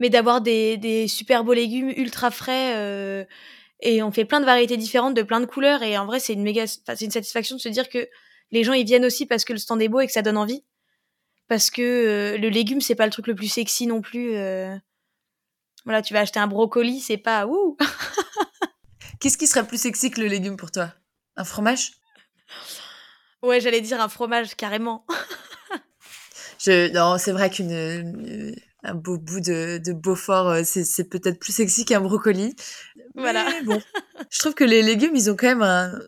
mais 0.00 0.08
d'avoir 0.08 0.40
des, 0.40 0.76
des 0.78 1.06
super 1.06 1.44
beaux 1.44 1.52
légumes 1.52 1.92
ultra 1.96 2.30
frais. 2.30 2.74
euh, 2.76 3.24
et 3.82 4.02
on 4.02 4.10
fait 4.10 4.24
plein 4.24 4.40
de 4.40 4.44
variétés 4.44 4.76
différentes, 4.76 5.14
de 5.14 5.22
plein 5.22 5.40
de 5.40 5.46
couleurs. 5.46 5.82
Et 5.82 5.96
en 5.96 6.06
vrai, 6.06 6.20
c'est 6.20 6.32
une 6.32 6.42
méga, 6.42 6.66
c'est 6.66 7.00
une 7.00 7.10
satisfaction 7.10 7.56
de 7.56 7.60
se 7.60 7.68
dire 7.68 7.88
que 7.88 8.08
les 8.50 8.64
gens 8.64 8.72
ils 8.72 8.84
viennent 8.84 9.04
aussi 9.04 9.26
parce 9.26 9.44
que 9.44 9.52
le 9.52 9.58
stand 9.58 9.80
est 9.80 9.88
beau 9.88 10.00
et 10.00 10.06
que 10.06 10.12
ça 10.12 10.22
donne 10.22 10.36
envie. 10.36 10.64
Parce 11.48 11.70
que 11.70 12.36
le 12.38 12.48
légume 12.48 12.80
c'est 12.80 12.94
pas 12.94 13.06
le 13.06 13.12
truc 13.12 13.26
le 13.26 13.34
plus 13.34 13.48
sexy 13.48 13.86
non 13.86 14.00
plus. 14.00 14.32
Euh. 15.80 15.84
Voilà, 15.84 16.02
tu 16.02 16.14
vas 16.14 16.20
acheter 16.20 16.38
un 16.40 16.46
brocoli, 16.46 17.00
c'est 17.00 17.16
pas 17.18 17.46
ouh. 17.46 17.76
Qu'est-ce 19.20 19.36
qui 19.38 19.46
serait 19.46 19.66
plus 19.66 19.80
sexy 19.80 20.10
que 20.10 20.20
le 20.20 20.26
légume 20.28 20.56
pour 20.56 20.70
toi? 20.70 20.92
Un 21.36 21.44
fromage? 21.44 21.92
Ouais, 23.42 23.60
j'allais 23.60 23.80
dire 23.80 24.00
un 24.00 24.08
fromage 24.08 24.54
carrément. 24.56 25.06
Je, 26.62 26.92
non, 26.92 27.16
c'est 27.18 27.32
vrai 27.32 27.48
qu'une 27.48 27.70
une- 27.70 28.54
un 28.82 28.94
beau 28.94 29.16
bout 29.18 29.40
de, 29.40 29.78
de 29.78 29.92
Beaufort, 29.92 30.48
euh, 30.48 30.62
c'est, 30.64 30.84
c'est 30.84 31.04
peut-être 31.04 31.38
plus 31.38 31.52
sexy 31.54 31.84
qu'un 31.86 32.00
brocoli. 32.00 32.54
Voilà. 33.14 33.44
Mais 33.50 33.62
bon, 33.62 33.80
je 34.30 34.38
trouve 34.38 34.54
que 34.54 34.64
les 34.64 34.82
légumes, 34.82 35.14
ils 35.16 35.30
ont 35.30 35.36
quand 35.36 35.46
même 35.48 35.62
un, 35.62 35.98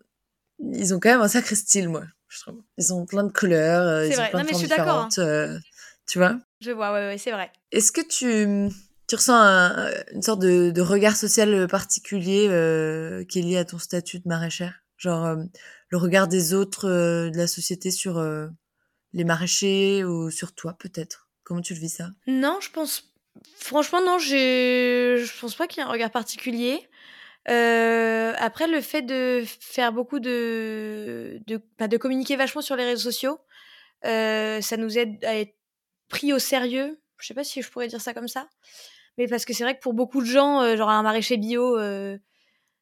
ils 0.58 0.94
ont 0.94 1.00
quand 1.00 1.10
même 1.10 1.20
un 1.20 1.28
sacré 1.28 1.54
style, 1.54 1.88
moi. 1.90 2.04
Je 2.28 2.40
trouve. 2.40 2.62
Ils 2.78 2.92
ont 2.94 3.04
plein 3.06 3.24
de 3.24 3.32
couleurs, 3.32 3.86
euh, 3.86 4.04
C'est 4.08 4.10
ils 4.10 4.14
ont 4.14 4.16
vrai. 4.20 4.30
plein 4.30 4.38
Non, 4.40 4.44
de 4.44 4.48
mais 4.48 4.52
je 4.54 4.58
suis 4.58 4.68
d'accord, 4.68 4.88
hein. 4.88 5.08
différentes. 5.08 5.18
euh, 5.18 5.58
tu 6.06 6.18
vois? 6.18 6.36
Je 6.60 6.70
vois, 6.70 6.92
ouais, 6.92 7.06
ouais, 7.08 7.18
c'est 7.18 7.30
vrai. 7.32 7.50
Est-ce 7.72 7.92
que 7.92 8.00
tu, 8.00 8.74
tu 9.08 9.14
ressens 9.16 9.34
un- 9.34 9.90
une 10.12 10.22
sorte 10.22 10.40
de, 10.40 10.70
de 10.70 10.80
regard 10.80 11.16
social 11.16 11.66
particulier 11.68 12.48
euh, 12.48 13.24
qui 13.24 13.40
est 13.40 13.42
lié 13.42 13.58
à 13.58 13.64
ton 13.64 13.78
statut 13.78 14.18
de 14.20 14.28
maraîchère? 14.28 14.80
Genre 14.96 15.24
euh, 15.26 15.36
le 15.88 15.98
regard 15.98 16.28
des 16.28 16.54
autres 16.54 16.88
euh, 16.88 17.30
de 17.30 17.36
la 17.36 17.46
société 17.46 17.90
sur 17.90 18.18
euh, 18.18 18.48
les 19.12 19.24
maraîchers 19.24 20.04
ou 20.04 20.30
sur 20.30 20.54
toi 20.54 20.74
peut-être? 20.78 21.28
Comment 21.44 21.60
tu 21.60 21.74
le 21.74 21.80
vis 21.80 21.90
ça? 21.96 22.10
Non, 22.26 22.58
je 22.60 22.70
pense. 22.70 23.12
Franchement, 23.56 24.00
non, 24.00 24.18
je 24.18 25.40
pense 25.40 25.54
pas 25.54 25.66
qu'il 25.66 25.80
y 25.82 25.84
ait 25.84 25.88
un 25.88 25.92
regard 25.92 26.10
particulier. 26.10 26.88
Euh, 27.48 28.32
après, 28.38 28.68
le 28.68 28.80
fait 28.80 29.02
de 29.02 29.42
faire 29.60 29.92
beaucoup 29.92 30.20
de. 30.20 31.40
de, 31.46 31.60
bah, 31.78 31.88
de 31.88 31.96
communiquer 31.96 32.36
vachement 32.36 32.62
sur 32.62 32.76
les 32.76 32.84
réseaux 32.84 33.10
sociaux, 33.10 33.40
euh, 34.04 34.60
ça 34.60 34.76
nous 34.76 34.96
aide 34.98 35.24
à 35.24 35.36
être 35.36 35.56
pris 36.08 36.32
au 36.32 36.38
sérieux. 36.38 37.00
Je 37.22 37.28
sais 37.28 37.34
pas 37.34 37.44
si 37.44 37.62
je 37.62 37.70
pourrais 37.70 37.88
dire 37.88 38.00
ça 38.00 38.12
comme 38.12 38.28
ça. 38.28 38.48
Mais 39.16 39.28
parce 39.28 39.44
que 39.44 39.52
c'est 39.52 39.62
vrai 39.62 39.76
que 39.76 39.80
pour 39.80 39.94
beaucoup 39.94 40.20
de 40.20 40.26
gens, 40.26 40.62
euh, 40.62 40.76
genre 40.76 40.90
un 40.90 41.02
maraîcher 41.02 41.36
bio, 41.36 41.78
euh, 41.78 42.18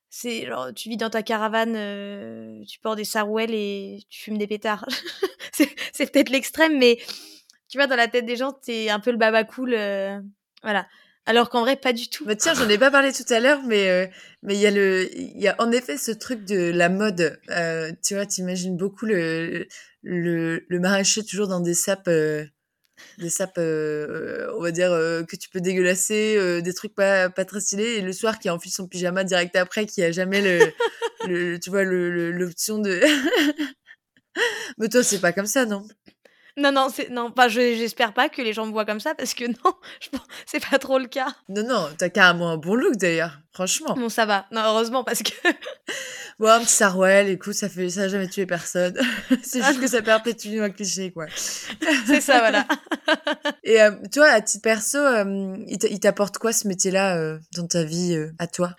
c'est 0.09 0.47
genre 0.47 0.73
tu 0.75 0.89
vis 0.89 0.97
dans 0.97 1.11
ta 1.11 1.23
caravane, 1.23 1.75
euh, 1.77 2.65
tu 2.67 2.79
portes 2.81 2.97
des 2.97 3.05
sarouels 3.05 3.53
et 3.53 4.01
tu 4.09 4.23
fumes 4.23 4.39
des 4.39 4.47
pétards. 4.47 4.87
c'est 5.53 6.11
peut-être 6.11 6.31
l'extrême, 6.31 6.79
mais 6.79 6.99
tu 7.69 7.79
vois, 7.79 7.87
dans 7.87 7.97
la 7.97 8.09
tête 8.09 8.27
des 8.27 8.37
gens, 8.37 8.53
t'es 8.53 8.89
un 8.89 9.01
peu 9.01 9.11
le 9.11 9.19
baba 9.19 9.45
cool. 9.45 9.71
voilà. 10.63 10.87
Alors 11.27 11.51
qu'en 11.51 11.61
vrai, 11.61 11.77
pas 11.77 11.93
du 11.93 12.09
tout. 12.09 12.25
Bah 12.25 12.35
tiens, 12.35 12.55
j'en 12.55 12.69
ai 12.69 12.79
pas 12.79 12.91
parlé 12.91 13.13
tout 13.13 13.31
à 13.31 13.41
l'heure, 13.41 13.61
mais 13.65 14.11
mais 14.43 14.55
il 14.55 14.61
y 14.61 14.67
a 14.67 14.71
y 14.71 15.49
a 15.49 15.55
en 15.59 15.71
effet 15.71 15.99
ce 15.99 16.13
truc 16.13 16.45
de 16.45 16.71
la 16.71 16.89
mode. 16.89 17.39
Tu 18.03 18.15
vois, 18.15 18.25
t'imagines 18.25 18.77
beaucoup 18.77 19.05
le 19.05 19.69
le, 20.03 20.65
le 20.67 20.81
maraîcher 20.81 21.23
toujours 21.25 21.47
dans 21.47 21.61
des 21.61 21.75
sapes, 21.75 22.09
des 23.19 23.31
sapes, 23.31 23.59
euh, 23.59 24.51
on 24.57 24.63
va 24.63 24.71
dire 24.73 24.93
euh, 24.93 25.23
que 25.25 25.37
tu 25.37 25.49
peux 25.51 25.61
dégueulasser, 25.61 26.37
euh, 26.39 26.61
des 26.61 26.75
trucs 26.75 26.95
pas 26.95 27.31
pas 27.31 27.45
très 27.45 27.61
stylés, 27.61 27.97
et 27.99 28.01
le 28.03 28.13
soir 28.13 28.39
qui 28.39 28.51
enfile 28.51 28.73
son 28.73 28.87
pyjama 28.89 29.25
direct 29.25 29.57
après, 29.57 29.87
qui 29.87 30.03
a 30.03 30.13
jamais 30.13 30.43
le, 30.43 30.73
le 31.29 31.59
tu 31.59 31.71
vois 31.71 31.85
le 31.85 32.11
le- 32.11 32.33
l'option 32.33 32.79
de. 32.79 33.01
mais 34.79 34.89
toi, 34.89 35.03
c'est 35.03 35.21
pas 35.21 35.33
comme 35.33 35.47
ça, 35.47 35.67
non? 35.67 35.87
Non, 36.61 36.73
non, 36.73 36.89
c'est 36.95 37.09
non. 37.11 37.33
Je- 37.49 37.75
j'espère 37.77 38.13
pas 38.13 38.29
que 38.29 38.43
les 38.43 38.53
gens 38.53 38.67
me 38.67 38.73
voient 38.73 38.85
comme 38.85 39.01
ça 39.01 39.15
parce 39.15 39.35
que 39.35 39.45
non, 39.65 39.73
je 40.01 40.09
c'est 40.47 40.65
pas 40.71 40.79
trop 40.79 40.99
le 40.99 41.07
cas. 41.07 41.29
Non, 41.49 41.63
non, 41.67 41.89
t'as 41.97 42.09
carrément 42.11 42.51
un 42.51 42.57
bon 42.57 42.75
look 42.75 42.97
d'ailleurs, 42.97 43.39
franchement. 43.53 43.95
Bon, 43.95 44.09
ça 44.09 44.27
va. 44.27 44.47
Non, 44.53 44.61
heureusement 44.65 45.03
parce 45.05 45.23
que 45.23 45.33
Bon, 46.39 46.49
un 46.49 46.61
petit 46.61 46.69
sarouel, 46.73 47.29
écoute, 47.29 47.53
ça 47.55 47.69
fait, 47.69 47.91
ça 47.91 48.03
a 48.03 48.09
jamais 48.09 48.29
tué 48.29 48.47
personne. 48.47 48.99
c'est 49.43 49.63
juste 49.63 49.81
que 49.81 49.87
ça 49.87 50.01
perpétue 50.03 50.61
un 50.61 50.71
cliché, 50.71 51.13
quoi. 51.13 51.27
c'est 52.07 52.21
ça, 52.23 52.39
voilà. 52.41 52.67
Et 53.65 53.81
euh, 53.83 53.91
toi, 54.13 54.27
à 54.29 54.41
titre 54.41 54.63
perso, 54.63 54.97
euh, 54.99 55.57
il 55.67 55.79
t'a- 55.79 55.89
il 55.89 56.01
t'apporte 56.01 56.39
quoi 56.39 56.53
ce 56.53 56.67
métier-là 56.69 57.17
euh, 57.19 57.39
dans 57.57 57.67
ta 57.67 57.85
vie, 57.85 58.19
à 58.39 58.47
toi? 58.47 58.75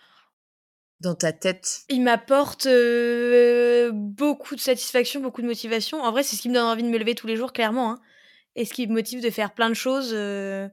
Dans 1.02 1.16
ta 1.16 1.34
tête? 1.34 1.82
Il 1.90 2.04
m'apporte 2.04 2.68
euh, 2.68 3.92
beaucoup 3.92 4.56
de 4.56 4.62
satisfaction, 4.62 5.20
beaucoup 5.20 5.42
de 5.42 5.48
motivation. 5.48 6.00
En 6.02 6.12
vrai, 6.12 6.22
c'est 6.22 6.36
ce 6.36 6.44
qui 6.44 6.50
me 6.50 6.54
donne 6.54 6.66
envie 6.66 6.84
de 6.84 6.90
me 6.90 6.98
lever 7.00 7.16
tous 7.16 7.26
les 7.26 7.36
jours, 7.36 7.54
clairement. 7.54 7.94
hein. 7.94 8.00
Et 8.56 8.66
ce 8.66 8.74
qui 8.74 8.86
me 8.86 8.94
motive 8.94 9.22
de 9.22 9.30
faire 9.32 9.54
plein 9.56 9.70
de 9.70 9.74
choses. 9.74 10.12
euh. 10.14 10.70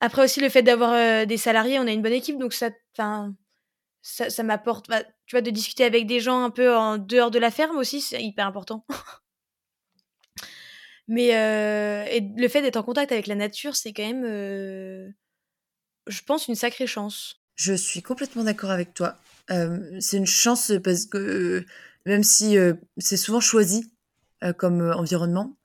Après 0.00 0.22
aussi, 0.24 0.40
le 0.40 0.50
fait 0.50 0.62
d'avoir 0.62 0.92
euh, 0.92 1.24
des 1.24 1.38
salariés, 1.38 1.78
on 1.78 1.86
a 1.86 1.92
une 1.92 2.02
bonne 2.02 2.12
équipe, 2.12 2.38
donc 2.38 2.52
ça, 2.52 2.70
ça, 2.94 4.28
ça 4.28 4.42
m'apporte, 4.42 4.88
bah, 4.88 5.02
tu 5.26 5.36
vois, 5.36 5.40
de 5.42 5.50
discuter 5.50 5.84
avec 5.84 6.06
des 6.06 6.20
gens 6.20 6.42
un 6.44 6.50
peu 6.50 6.74
en 6.76 6.98
dehors 6.98 7.30
de 7.30 7.38
la 7.38 7.50
ferme 7.50 7.76
aussi, 7.78 8.00
c'est 8.02 8.22
hyper 8.22 8.46
important. 8.46 8.84
Mais 11.08 11.30
le 12.36 12.48
fait 12.48 12.62
d'être 12.62 12.76
en 12.76 12.82
contact 12.82 13.12
avec 13.12 13.26
la 13.26 13.34
nature, 13.36 13.76
c'est 13.76 13.92
quand 13.92 14.02
même, 14.06 14.24
je 16.06 16.22
pense, 16.26 16.48
une 16.48 16.54
sacrée 16.54 16.86
chance. 16.86 17.41
Je 17.64 17.74
suis 17.74 18.02
complètement 18.02 18.42
d'accord 18.42 18.72
avec 18.72 18.92
toi. 18.92 19.18
C'est 19.48 20.16
une 20.16 20.26
chance 20.26 20.72
parce 20.82 21.06
que 21.06 21.64
même 22.06 22.24
si 22.24 22.56
c'est 22.98 23.16
souvent 23.16 23.38
choisi 23.38 23.92
comme 24.58 24.80
environnement, 24.80 25.56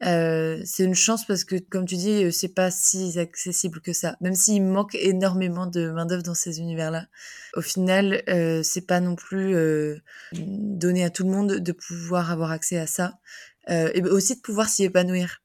c'est 0.00 0.84
une 0.84 0.94
chance 0.94 1.26
parce 1.26 1.44
que, 1.44 1.56
comme 1.56 1.84
tu 1.84 1.96
dis, 1.96 2.32
c'est 2.32 2.54
pas 2.54 2.70
si 2.70 3.18
accessible 3.18 3.82
que 3.82 3.92
ça. 3.92 4.16
Même 4.22 4.34
s'il 4.34 4.64
manque 4.64 4.94
énormément 4.94 5.66
de 5.66 5.90
main-d'œuvre 5.90 6.22
dans 6.22 6.32
ces 6.32 6.58
univers-là, 6.58 7.06
au 7.54 7.60
final, 7.60 8.22
c'est 8.64 8.86
pas 8.86 9.00
non 9.00 9.14
plus 9.14 9.54
donné 10.32 11.04
à 11.04 11.10
tout 11.10 11.24
le 11.24 11.30
monde 11.30 11.58
de 11.58 11.72
pouvoir 11.72 12.30
avoir 12.30 12.50
accès 12.50 12.78
à 12.78 12.86
ça 12.86 13.18
et 13.68 14.02
aussi 14.04 14.36
de 14.36 14.40
pouvoir 14.40 14.70
s'y 14.70 14.84
épanouir. 14.84 15.42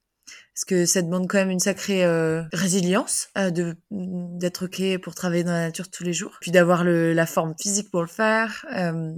Parce 0.58 0.66
que 0.66 0.88
ça 0.88 1.04
demande 1.04 1.28
quand 1.28 1.38
même 1.38 1.52
une 1.52 1.60
sacrée 1.60 2.04
euh, 2.04 2.42
résilience 2.52 3.28
euh, 3.38 3.52
de 3.52 3.76
d'être 3.92 4.66
ok 4.66 5.00
pour 5.04 5.14
travailler 5.14 5.44
dans 5.44 5.52
la 5.52 5.68
nature 5.68 5.88
tous 5.92 6.04
les 6.04 6.14
jours, 6.14 6.36
puis 6.42 6.50
d'avoir 6.50 6.84
le- 6.84 7.14
la 7.14 7.28
forme 7.28 7.54
physique 7.62 7.92
pour 7.92 8.02
le 8.02 8.08
faire. 8.08 8.66
euh, 8.76 9.12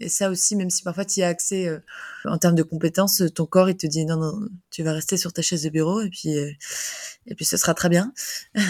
et 0.00 0.08
ça 0.08 0.30
aussi, 0.30 0.54
même 0.54 0.70
si 0.70 0.84
parfois 0.84 1.04
tu 1.04 1.18
y 1.18 1.24
as 1.24 1.28
accès 1.28 1.66
euh, 1.66 1.80
en 2.26 2.38
termes 2.38 2.54
de 2.54 2.62
compétences, 2.62 3.24
ton 3.34 3.44
corps 3.44 3.68
il 3.68 3.76
te 3.76 3.88
dit 3.88 4.04
non 4.06 4.18
non, 4.18 4.34
tu 4.70 4.84
vas 4.84 4.92
rester 4.92 5.16
sur 5.16 5.32
ta 5.32 5.42
chaise 5.42 5.64
de 5.64 5.70
bureau 5.70 6.00
et 6.00 6.10
puis 6.10 6.38
euh, 6.38 6.48
et 7.26 7.34
puis 7.34 7.44
ce 7.44 7.56
sera 7.56 7.74
très 7.74 7.88
bien. 7.88 8.12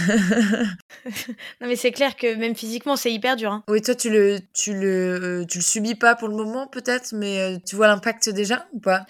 Non, 1.61 1.69
mais 1.69 1.77
c'est 1.77 1.93
clair 1.93 2.17
que 2.17 2.35
même 2.37 2.55
physiquement, 2.55 2.97
c'est 2.97 3.13
hyper 3.13 3.37
dur. 3.37 3.53
hein. 3.53 3.65
oui, 3.69 3.81
toi 3.83 3.95
tu 3.95 4.11
le 4.11 4.41
tu 4.55 4.73
le 4.75 5.41
euh, 5.43 5.45
tu 5.47 5.59
le 5.59 5.63
subis 5.65 5.95
pas 5.95 6.15
pour 6.17 6.29
le 6.29 6.35
moment 6.37 6.67
peut-être, 6.67 7.13
mais 7.15 7.59
tu 7.67 7.77
vois 7.77 7.87
l'impact 7.87 8.31
déjà 8.31 8.67
ou 8.73 8.81
pas? 8.81 9.07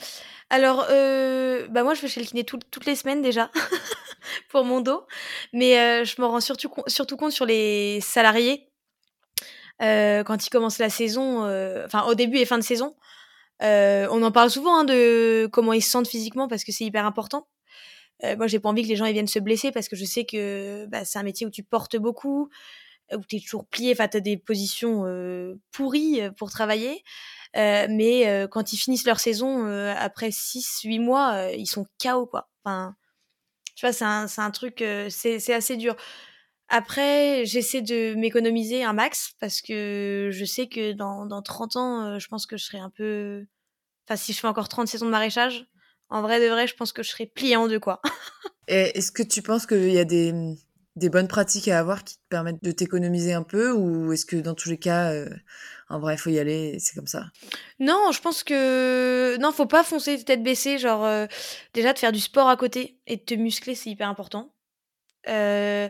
Alors, 0.51 0.87
euh, 0.91 1.69
bah 1.69 1.83
moi, 1.83 1.95
je 1.95 2.01
vais 2.03 2.09
chez 2.09 2.21
le 2.21 2.27
kiné 2.27 2.45
tout- 2.45 2.59
toutes 2.71 2.87
les 2.87 2.95
semaines 2.97 3.21
déjà 3.23 3.51
pour 4.51 4.65
mon 4.65 4.81
dos, 4.81 5.07
mais 5.53 5.79
euh, 5.79 6.05
je 6.05 6.21
me 6.21 6.27
rends 6.27 6.41
surtout, 6.41 6.71
surtout 6.87 7.17
compte 7.17 7.33
sur 7.33 7.47
les 7.47 8.01
salariés 8.01 8.71
euh, 9.83 10.25
quand 10.25 10.47
ils 10.47 10.51
commencent 10.51 10.79
la 10.79 10.91
saison, 10.91 11.45
euh, 11.45 11.85
enfin 11.87 12.05
au 12.05 12.15
début 12.15 12.39
et 12.39 12.45
fin 12.45 12.59
de 12.59 12.63
saison. 12.65 12.95
On 13.61 14.23
en 14.23 14.33
parle 14.33 14.51
souvent 14.51 14.79
hein, 14.81 14.85
de 14.85 15.49
comment 15.53 15.73
ils 15.73 15.83
se 15.83 15.91
sentent 15.91 16.09
physiquement 16.09 16.49
parce 16.49 16.65
que 16.65 16.73
c'est 16.73 16.85
hyper 16.85 17.07
important. 17.07 17.49
Moi, 18.23 18.49
j'ai 18.49 18.61
pas 18.61 18.71
envie 18.71 18.83
que 18.85 18.89
les 18.89 18.97
gens 18.97 19.07
ils 19.07 19.13
viennent 19.15 19.29
se 19.29 19.39
blesser 19.41 19.73
parce 19.73 19.89
que 19.89 19.97
je 19.97 20.05
sais 20.05 20.25
que 20.27 20.87
bah, 20.87 21.05
c'est 21.05 21.19
un 21.21 21.25
métier 21.25 21.47
où 21.47 21.51
tu 21.51 21.63
portes 21.65 21.97
beaucoup, 21.97 22.51
où 23.13 23.21
tu 23.29 23.37
es 23.37 23.41
toujours 23.41 23.67
plié, 23.67 23.93
enfin, 23.93 24.09
tu 24.09 24.19
as 24.19 24.21
des 24.21 24.37
positions 24.39 25.05
pourries 25.73 26.23
pour 26.39 26.51
travailler. 26.51 27.03
Euh, 27.57 27.87
mais 27.91 28.29
euh, 28.29 28.47
quand 28.47 28.73
ils 28.73 28.77
finissent 28.77 29.07
leur 29.07 29.21
saison, 29.21 29.67
euh, 29.67 29.95
après 29.97 30.31
6-8 30.31 31.01
mois, 31.01 31.51
ils 31.53 31.67
sont 31.67 31.87
KO, 32.03 32.27
quoi. 32.27 32.49
Enfin, 32.65 32.95
tu 33.75 33.87
vois, 33.87 33.93
c'est 33.93 34.05
un, 34.05 34.27
un 34.37 34.51
truc, 34.51 34.85
c'est 35.09 35.53
assez 35.53 35.77
dur. 35.77 35.97
Après, 36.69 37.47
j'essaie 37.47 37.81
de 37.81 38.15
m'économiser 38.15 38.85
un 38.85 38.93
max 38.93 39.33
parce 39.41 39.63
que 39.63 40.29
je 40.33 40.45
sais 40.45 40.69
que 40.69 40.93
dans, 40.93 41.25
dans 41.25 41.41
30 41.41 41.77
ans, 41.77 42.19
je 42.19 42.29
pense 42.29 42.47
que 42.47 42.57
je 42.57 42.65
serai 42.65 42.79
un 42.79 42.91
peu. 42.91 43.47
Enfin, 44.07 44.17
si 44.17 44.33
je 44.33 44.41
fais 44.41 44.49
encore 44.49 44.69
30 44.69 44.89
saisons 44.89 45.07
de 45.07 45.11
maraîchage, 45.11 45.67
en 46.11 46.23
vrai 46.23 46.41
de 46.41 46.51
vrai, 46.51 46.67
je 46.67 46.75
pense 46.75 46.93
que 46.93 47.03
je 47.03 47.11
serai 47.11 47.27
pliée 47.27 47.57
en 47.57 47.69
deux, 47.69 47.81
quoi. 47.81 48.03
Est-ce 48.69 49.13
que 49.13 49.23
tu 49.23 49.41
penses 49.41 49.65
qu'il 49.65 49.91
y 49.93 49.99
a 49.99 50.05
des, 50.05 50.35
des 50.97 51.09
bonnes 51.09 51.29
pratiques 51.29 51.69
à 51.69 51.79
avoir 51.79 52.05
qui 52.05 52.17
te 52.17 52.29
permettent 52.29 52.63
de 52.63 52.73
t'économiser 52.73 53.33
un 53.33 53.43
peu 53.43 53.73
ou 53.73 54.13
est-ce 54.13 54.27
que 54.27 54.37
dans 54.37 54.55
tous 54.55 54.69
les 54.69 54.79
cas, 54.79 55.15
en 55.91 55.99
vrai, 56.01 56.17
faut 56.17 56.31
y 56.31 56.39
aller 56.39 56.79
c'est 56.79 56.95
comme 56.95 57.07
ça 57.07 57.25
Non, 57.81 58.11
je 58.13 58.21
pense 58.21 58.45
que 58.45 59.37
non, 59.39 59.53
faut 59.53 59.67
pas 59.67 59.85
foncer 59.85 60.23
tête 60.23 60.43
baissée. 60.43 60.79
Genre 60.79 61.05
euh, 61.05 61.27
déjà 61.75 61.93
de 61.93 61.99
faire 61.99 62.13
du 62.13 62.21
sport 62.21 62.49
à 62.49 62.57
côté 62.57 62.99
et 63.07 63.17
de 63.17 63.23
te 63.23 63.35
muscler, 63.35 63.75
c'est 63.75 63.91
hyper 63.91 64.09
important. 64.09 64.53
Euh, 65.29 65.89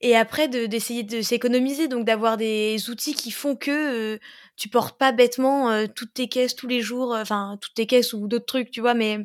et 0.00 0.16
après 0.16 0.48
de 0.48 0.66
d'essayer 0.66 1.02
de 1.02 1.20
s'économiser, 1.22 1.88
donc 1.88 2.04
d'avoir 2.04 2.36
des 2.36 2.90
outils 2.90 3.14
qui 3.14 3.30
font 3.30 3.54
que 3.54 4.14
euh, 4.14 4.18
tu 4.56 4.68
portes 4.68 4.98
pas 4.98 5.12
bêtement 5.12 5.70
euh, 5.70 5.86
toutes 5.86 6.14
tes 6.14 6.28
caisses 6.28 6.56
tous 6.56 6.66
les 6.66 6.80
jours, 6.80 7.14
euh, 7.14 7.22
enfin 7.22 7.58
toutes 7.60 7.74
tes 7.74 7.86
caisses 7.86 8.12
ou 8.12 8.26
d'autres 8.26 8.46
trucs, 8.46 8.70
tu 8.70 8.80
vois. 8.80 8.94
Mais 8.94 9.18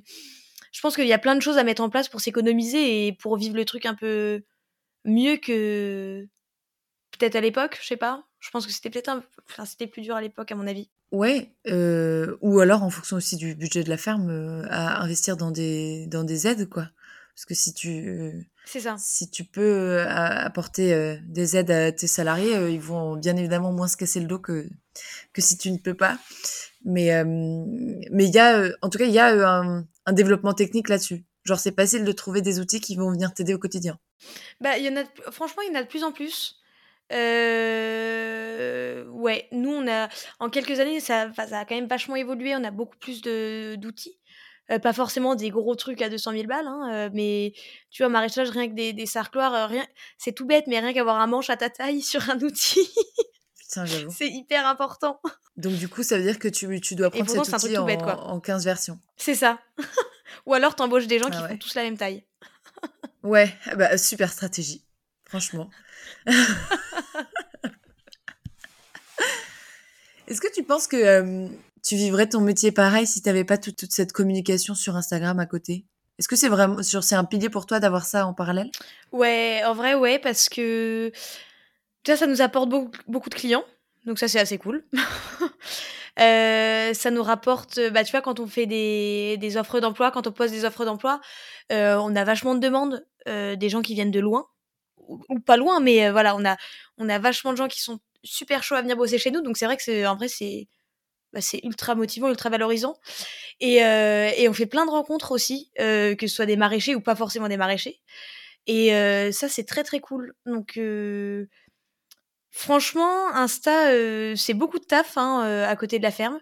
je 0.71 0.81
pense 0.81 0.95
qu'il 0.95 1.07
y 1.07 1.13
a 1.13 1.19
plein 1.19 1.35
de 1.35 1.41
choses 1.41 1.57
à 1.57 1.63
mettre 1.63 1.81
en 1.83 1.89
place 1.89 2.09
pour 2.09 2.21
s'économiser 2.21 3.07
et 3.07 3.13
pour 3.13 3.37
vivre 3.37 3.55
le 3.55 3.65
truc 3.65 3.85
un 3.85 3.95
peu 3.95 4.43
mieux 5.05 5.37
que 5.37 6.27
peut-être 7.17 7.35
à 7.35 7.41
l'époque, 7.41 7.77
je 7.81 7.87
sais 7.87 7.97
pas. 7.97 8.25
Je 8.45 8.51
pense 8.51 8.67
que 8.67 8.71
c'était 8.71 8.91
peut-être 8.91 9.09
un... 9.09 9.23
enfin, 9.49 9.65
c'était 9.65 9.87
plus 9.87 10.03
dur 10.03 10.15
à 10.15 10.21
l'époque, 10.21 10.51
à 10.51 10.55
mon 10.55 10.67
avis. 10.67 10.87
Ouais, 11.11 11.49
euh, 11.65 12.37
ou 12.41 12.59
alors 12.59 12.83
en 12.83 12.91
fonction 12.91 13.17
aussi 13.17 13.37
du 13.37 13.55
budget 13.55 13.83
de 13.83 13.89
la 13.89 13.97
ferme, 13.97 14.29
euh, 14.29 14.67
à 14.69 15.01
investir 15.01 15.35
dans 15.35 15.49
des, 15.49 16.05
dans 16.07 16.23
des 16.23 16.45
aides, 16.45 16.69
quoi. 16.69 16.89
Parce 17.33 17.45
que 17.45 17.55
si 17.55 17.73
tu, 17.73 18.47
C'est 18.65 18.81
ça. 18.81 18.95
si 18.99 19.31
tu 19.31 19.45
peux 19.45 19.61
euh, 19.61 20.07
apporter 20.07 21.19
des 21.23 21.57
aides 21.57 21.71
à 21.71 21.91
tes 21.91 22.05
salariés, 22.07 22.69
ils 22.71 22.79
vont 22.79 23.15
bien 23.15 23.35
évidemment 23.35 23.71
moins 23.71 23.87
se 23.87 23.97
casser 23.97 24.19
le 24.19 24.27
dos 24.27 24.39
que, 24.39 24.69
que 25.33 25.41
si 25.41 25.57
tu 25.57 25.71
ne 25.71 25.77
peux 25.77 25.95
pas. 25.95 26.19
Mais 26.85 27.23
mais 27.25 28.25
il 28.25 28.33
y 28.33 28.37
a, 28.37 28.69
en 28.83 28.89
tout 28.89 28.99
cas, 28.99 29.05
il 29.05 29.11
y 29.11 29.19
a 29.19 29.59
un, 29.59 29.85
un 30.05 30.13
développement 30.13 30.53
technique 30.53 30.87
là-dessus. 30.87 31.25
Genre, 31.45 31.59
c'est 31.59 31.75
facile 31.75 32.05
de 32.05 32.11
trouver 32.11 32.41
des 32.41 32.59
outils 32.59 32.79
qui 32.79 32.95
vont 32.95 33.11
venir 33.11 33.33
t'aider 33.33 33.55
au 33.55 33.59
quotidien. 33.59 33.97
Bah, 34.61 34.77
y 34.77 34.87
en 34.87 34.95
a, 34.95 35.03
franchement, 35.31 35.63
il 35.63 35.73
y 35.73 35.75
en 35.75 35.79
a 35.79 35.83
de 35.83 35.87
plus 35.89 36.03
en 36.03 36.11
plus. 36.11 36.57
Euh, 37.11 39.05
ouais, 39.05 39.47
nous, 39.51 39.71
on 39.71 39.87
a, 39.87 40.09
en 40.39 40.49
quelques 40.49 40.79
années, 40.79 40.99
ça, 40.99 41.31
a 41.37 41.65
quand 41.65 41.75
même 41.75 41.87
vachement 41.87 42.15
évolué. 42.15 42.55
On 42.55 42.63
a 42.63 42.71
beaucoup 42.71 42.97
plus 42.97 43.21
d'outils. 43.21 44.17
Euh, 44.71 44.79
pas 44.79 44.93
forcément 44.93 45.35
des 45.35 45.51
gros 45.51 45.75
trucs 45.75 46.01
à 46.01 46.09
200 46.09 46.31
000 46.31 46.43
balles, 46.45 46.65
hein, 46.65 46.89
euh, 46.91 47.09
mais 47.13 47.53
tu 47.91 48.01
vois, 48.01 48.09
maraîchage, 48.09 48.49
rien 48.49 48.67
que 48.67 48.73
des, 48.73 48.93
des 48.93 49.05
sarcloirs, 49.05 49.53
euh, 49.53 49.67
rien, 49.67 49.85
c'est 50.17 50.31
tout 50.31 50.47
bête, 50.47 50.65
mais 50.65 50.79
rien 50.79 50.91
qu'avoir 50.91 51.21
un 51.21 51.27
manche 51.27 51.51
à 51.51 51.57
ta 51.57 51.69
taille 51.69 52.01
sur 52.01 52.31
un 52.31 52.39
outil, 52.39 52.89
c'est 53.67 54.27
hyper 54.27 54.65
important. 54.65 55.21
Donc, 55.55 55.73
du 55.73 55.87
coup, 55.87 56.01
ça 56.01 56.17
veut 56.17 56.23
dire 56.23 56.39
que 56.39 56.47
tu, 56.47 56.81
tu 56.81 56.95
dois 56.95 57.11
prendre 57.11 57.25
pourtant, 57.25 57.43
cet 57.43 57.55
outil 57.55 57.75
tout 57.75 57.81
en, 57.81 57.85
bête, 57.85 58.01
quoi. 58.01 58.19
en 58.25 58.39
15 58.39 58.65
versions. 58.65 58.99
C'est 59.17 59.35
ça. 59.35 59.59
Ou 60.47 60.53
alors, 60.55 60.75
t'embauches 60.75 61.07
des 61.07 61.19
gens 61.19 61.29
qui 61.29 61.37
Ah 61.37 61.43
ouais. 61.43 61.49
font 61.49 61.57
tous 61.57 61.75
la 61.75 61.83
même 61.83 61.97
taille. 61.97 62.23
Ouais, 63.23 63.55
ah 63.65 63.75
bah, 63.75 63.97
super 63.97 64.31
stratégie, 64.31 64.83
franchement. 65.25 65.69
Est-ce 70.27 70.41
que 70.41 70.51
tu 70.51 70.63
penses 70.63 70.87
que 70.87 70.97
euh, 70.97 71.47
tu 71.83 71.95
vivrais 71.95 72.27
ton 72.27 72.41
métier 72.41 72.71
pareil 72.71 73.05
si 73.05 73.21
tu 73.21 73.29
n'avais 73.29 73.43
pas 73.43 73.57
toute, 73.57 73.85
cette 73.91 74.11
communication 74.11 74.73
sur 74.73 74.95
Instagram 74.95 75.39
à 75.39 75.45
côté? 75.45 75.85
Est-ce 76.17 76.27
que 76.27 76.35
c'est 76.35 76.49
vraiment, 76.49 76.77
un 77.11 77.23
pilier 77.25 77.49
pour 77.49 77.65
toi 77.65 77.79
d'avoir 77.79 78.05
ça 78.05 78.25
en 78.25 78.33
parallèle? 78.33 78.71
Ouais, 79.11 79.61
en 79.65 79.73
vrai, 79.73 79.93
ouais, 79.93 80.17
parce 80.17 80.49
que 80.49 81.11
déjà, 82.03 82.17
ça 82.17 82.27
nous 82.27 82.41
apporte 82.41 82.69
beaucoup, 82.69 83.29
de 83.29 83.35
clients. 83.35 83.65
Donc 84.05 84.17
ça, 84.17 84.27
c'est 84.27 84.39
assez 84.39 84.57
cool. 84.57 84.83
Euh, 86.17 86.93
ça 86.93 87.11
nous 87.11 87.23
rapporte, 87.23 87.77
bah, 87.91 88.05
tu 88.05 88.11
vois, 88.11 88.21
quand 88.21 88.39
on 88.39 88.47
fait 88.47 88.65
des, 88.65 89.57
offres 89.57 89.81
d'emploi, 89.81 90.11
quand 90.11 90.27
on 90.27 90.31
poste 90.31 90.53
des 90.53 90.63
offres 90.63 90.85
d'emploi, 90.85 91.19
euh, 91.73 91.97
on 91.97 92.15
a 92.15 92.23
vachement 92.23 92.55
de 92.55 92.61
demandes, 92.61 93.05
des 93.25 93.67
gens 93.67 93.81
qui 93.81 93.95
viennent 93.95 94.11
de 94.11 94.21
loin, 94.21 94.47
ou, 95.09 95.19
ou 95.27 95.41
pas 95.41 95.57
loin, 95.57 95.81
mais 95.81 96.09
voilà, 96.11 96.37
on 96.37 96.45
a, 96.45 96.55
on 96.97 97.09
a 97.09 97.19
vachement 97.19 97.51
de 97.51 97.57
gens 97.57 97.67
qui 97.67 97.81
sont 97.81 97.99
super 98.25 98.63
chauds 98.63 98.75
à 98.75 98.81
venir 98.81 98.97
bosser 98.97 99.17
chez 99.17 99.31
nous. 99.31 99.41
Donc 99.41 99.57
c'est 99.57 99.65
vrai 99.65 99.77
que 99.77 99.83
c'est, 99.83 100.05
en 100.05 100.15
vrai, 100.15 100.27
c'est, 100.27 100.67
bah, 101.33 101.41
c'est 101.41 101.59
ultra 101.63 101.95
motivant, 101.95 102.29
ultra 102.29 102.49
valorisant. 102.49 102.95
Et, 103.59 103.83
euh, 103.83 104.31
et 104.37 104.49
on 104.49 104.53
fait 104.53 104.65
plein 104.65 104.85
de 104.85 104.91
rencontres 104.91 105.31
aussi, 105.31 105.71
euh, 105.79 106.15
que 106.15 106.27
ce 106.27 106.35
soit 106.35 106.45
des 106.45 106.57
maraîchers 106.57 106.95
ou 106.95 107.01
pas 107.01 107.15
forcément 107.15 107.47
des 107.47 107.57
maraîchers. 107.57 108.01
Et 108.67 108.95
euh, 108.95 109.31
ça, 109.31 109.47
c'est 109.47 109.65
très 109.65 109.83
très 109.83 109.99
cool. 109.99 110.33
Donc, 110.45 110.79
franchement, 112.51 113.33
Insta, 113.33 114.35
c'est 114.35 114.53
beaucoup 114.53 114.79
de 114.79 114.85
taf 114.85 115.17
hein, 115.17 115.65
à 115.67 115.75
côté 115.75 115.99
de 115.99 116.03
la 116.03 116.11
ferme. 116.11 116.39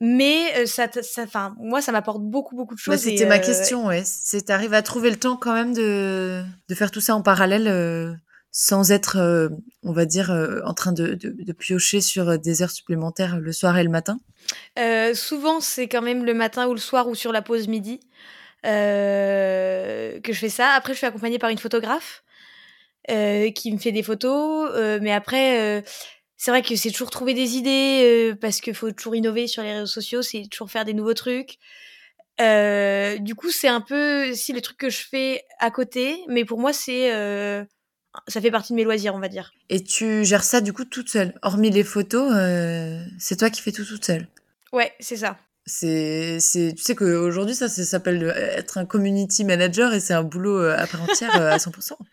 Mais 0.00 0.66
ça, 0.66 0.88
ça, 0.90 1.22
enfin, 1.22 1.54
moi, 1.58 1.80
ça 1.80 1.92
m'apporte 1.92 2.22
beaucoup 2.22 2.56
beaucoup 2.56 2.74
de 2.74 2.80
Bah, 2.80 2.96
choses. 2.96 3.02
C'était 3.02 3.26
ma 3.26 3.38
question, 3.38 3.86
ouais. 3.86 4.02
C'est 4.04 4.42
t'arrives 4.46 4.74
à 4.74 4.82
trouver 4.82 5.10
le 5.10 5.18
temps 5.18 5.36
quand 5.36 5.52
même 5.52 5.74
de, 5.74 6.42
de 6.68 6.74
faire 6.74 6.90
tout 6.90 7.00
ça 7.00 7.14
en 7.14 7.22
parallèle 7.22 7.68
sans 8.52 8.92
être, 8.92 9.16
euh, 9.16 9.48
on 9.82 9.92
va 9.92 10.04
dire, 10.04 10.30
euh, 10.30 10.60
en 10.66 10.74
train 10.74 10.92
de, 10.92 11.14
de, 11.14 11.34
de 11.36 11.52
piocher 11.52 12.02
sur 12.02 12.28
euh, 12.28 12.36
des 12.36 12.62
heures 12.62 12.70
supplémentaires 12.70 13.40
le 13.40 13.50
soir 13.50 13.78
et 13.78 13.82
le 13.82 13.88
matin? 13.88 14.20
Euh, 14.78 15.14
souvent, 15.14 15.60
c'est 15.60 15.88
quand 15.88 16.02
même 16.02 16.24
le 16.24 16.34
matin 16.34 16.68
ou 16.68 16.74
le 16.74 16.80
soir 16.80 17.08
ou 17.08 17.14
sur 17.14 17.32
la 17.32 17.40
pause 17.40 17.66
midi 17.66 18.00
euh, 18.66 20.20
que 20.20 20.32
je 20.32 20.38
fais 20.38 20.50
ça. 20.50 20.70
Après, 20.72 20.92
je 20.92 20.98
suis 20.98 21.06
accompagnée 21.06 21.38
par 21.38 21.50
une 21.50 21.58
photographe 21.58 22.22
euh, 23.10 23.50
qui 23.50 23.72
me 23.72 23.78
fait 23.78 23.92
des 23.92 24.02
photos. 24.02 24.70
euh, 24.74 24.98
mais 25.00 25.12
après, 25.12 25.60
euh, 25.60 25.82
c'est 26.36 26.50
vrai 26.50 26.62
que 26.62 26.76
c'est 26.76 26.90
toujours 26.90 27.10
trouver 27.10 27.32
des 27.32 27.56
idées 27.56 28.32
euh, 28.32 28.34
parce 28.34 28.60
qu'il 28.60 28.74
faut 28.74 28.90
toujours 28.92 29.16
innover 29.16 29.46
sur 29.46 29.62
les 29.62 29.72
réseaux 29.72 29.86
sociaux, 29.86 30.22
c'est 30.22 30.42
toujours 30.50 30.70
faire 30.70 30.84
des 30.84 30.92
nouveaux 30.92 31.14
trucs. 31.14 31.58
Euh, 32.40 33.18
du 33.18 33.34
coup, 33.34 33.50
c'est 33.50 33.68
un 33.68 33.80
peu 33.80 34.34
si 34.34 34.52
le 34.52 34.60
truc 34.60 34.76
que 34.76 34.90
je 34.90 35.02
fais 35.08 35.44
à 35.58 35.70
côté, 35.70 36.22
mais 36.28 36.44
pour 36.44 36.58
moi, 36.58 36.72
c'est 36.72 37.14
euh, 37.14 37.64
ça 38.28 38.40
fait 38.40 38.50
partie 38.50 38.72
de 38.72 38.76
mes 38.76 38.84
loisirs, 38.84 39.14
on 39.14 39.18
va 39.20 39.28
dire. 39.28 39.52
Et 39.68 39.82
tu 39.82 40.24
gères 40.24 40.44
ça 40.44 40.60
du 40.60 40.72
coup 40.72 40.84
toute 40.84 41.08
seule. 41.08 41.34
Hormis 41.42 41.70
les 41.70 41.84
photos, 41.84 42.32
euh, 42.34 43.02
c'est 43.18 43.36
toi 43.36 43.50
qui 43.50 43.60
fais 43.62 43.72
tout 43.72 43.84
toute 43.84 44.04
seule. 44.04 44.28
Ouais, 44.72 44.92
c'est 45.00 45.16
ça. 45.16 45.38
C'est, 45.64 46.40
c'est, 46.40 46.74
tu 46.76 46.82
sais 46.82 46.96
qu'aujourd'hui, 46.96 47.54
ça, 47.54 47.68
ça 47.68 47.84
s'appelle 47.84 48.34
être 48.36 48.78
un 48.78 48.84
community 48.84 49.44
manager 49.44 49.94
et 49.94 50.00
c'est 50.00 50.14
un 50.14 50.24
boulot 50.24 50.58
euh, 50.58 50.76
à 50.76 50.86
part 50.86 51.02
entière 51.02 51.34
euh, 51.40 51.50
à 51.52 51.56
100%. 51.58 51.96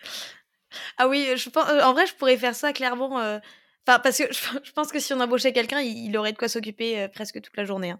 Ah 1.00 1.08
oui, 1.08 1.28
je 1.36 1.50
pense, 1.50 1.68
en 1.68 1.94
vrai, 1.94 2.06
je 2.06 2.14
pourrais 2.14 2.38
faire 2.38 2.54
ça 2.54 2.74
clairement. 2.74 3.20
euh, 3.20 3.40
Enfin, 3.88 3.98
parce 3.98 4.20
que 4.20 4.26
je, 4.32 4.72
pense 4.72 4.92
que 4.92 5.00
si 5.00 5.12
on 5.16 5.20
embauchait 5.20 5.52
quelqu'un, 5.52 5.80
il, 5.80 6.16
aurait 6.16 6.32
de 6.32 6.38
quoi 6.38 6.48
s'occuper 6.48 7.08
presque 7.08 7.42
toute 7.42 7.58
la 7.58 7.66
journée. 7.66 7.90
hein. 7.90 8.00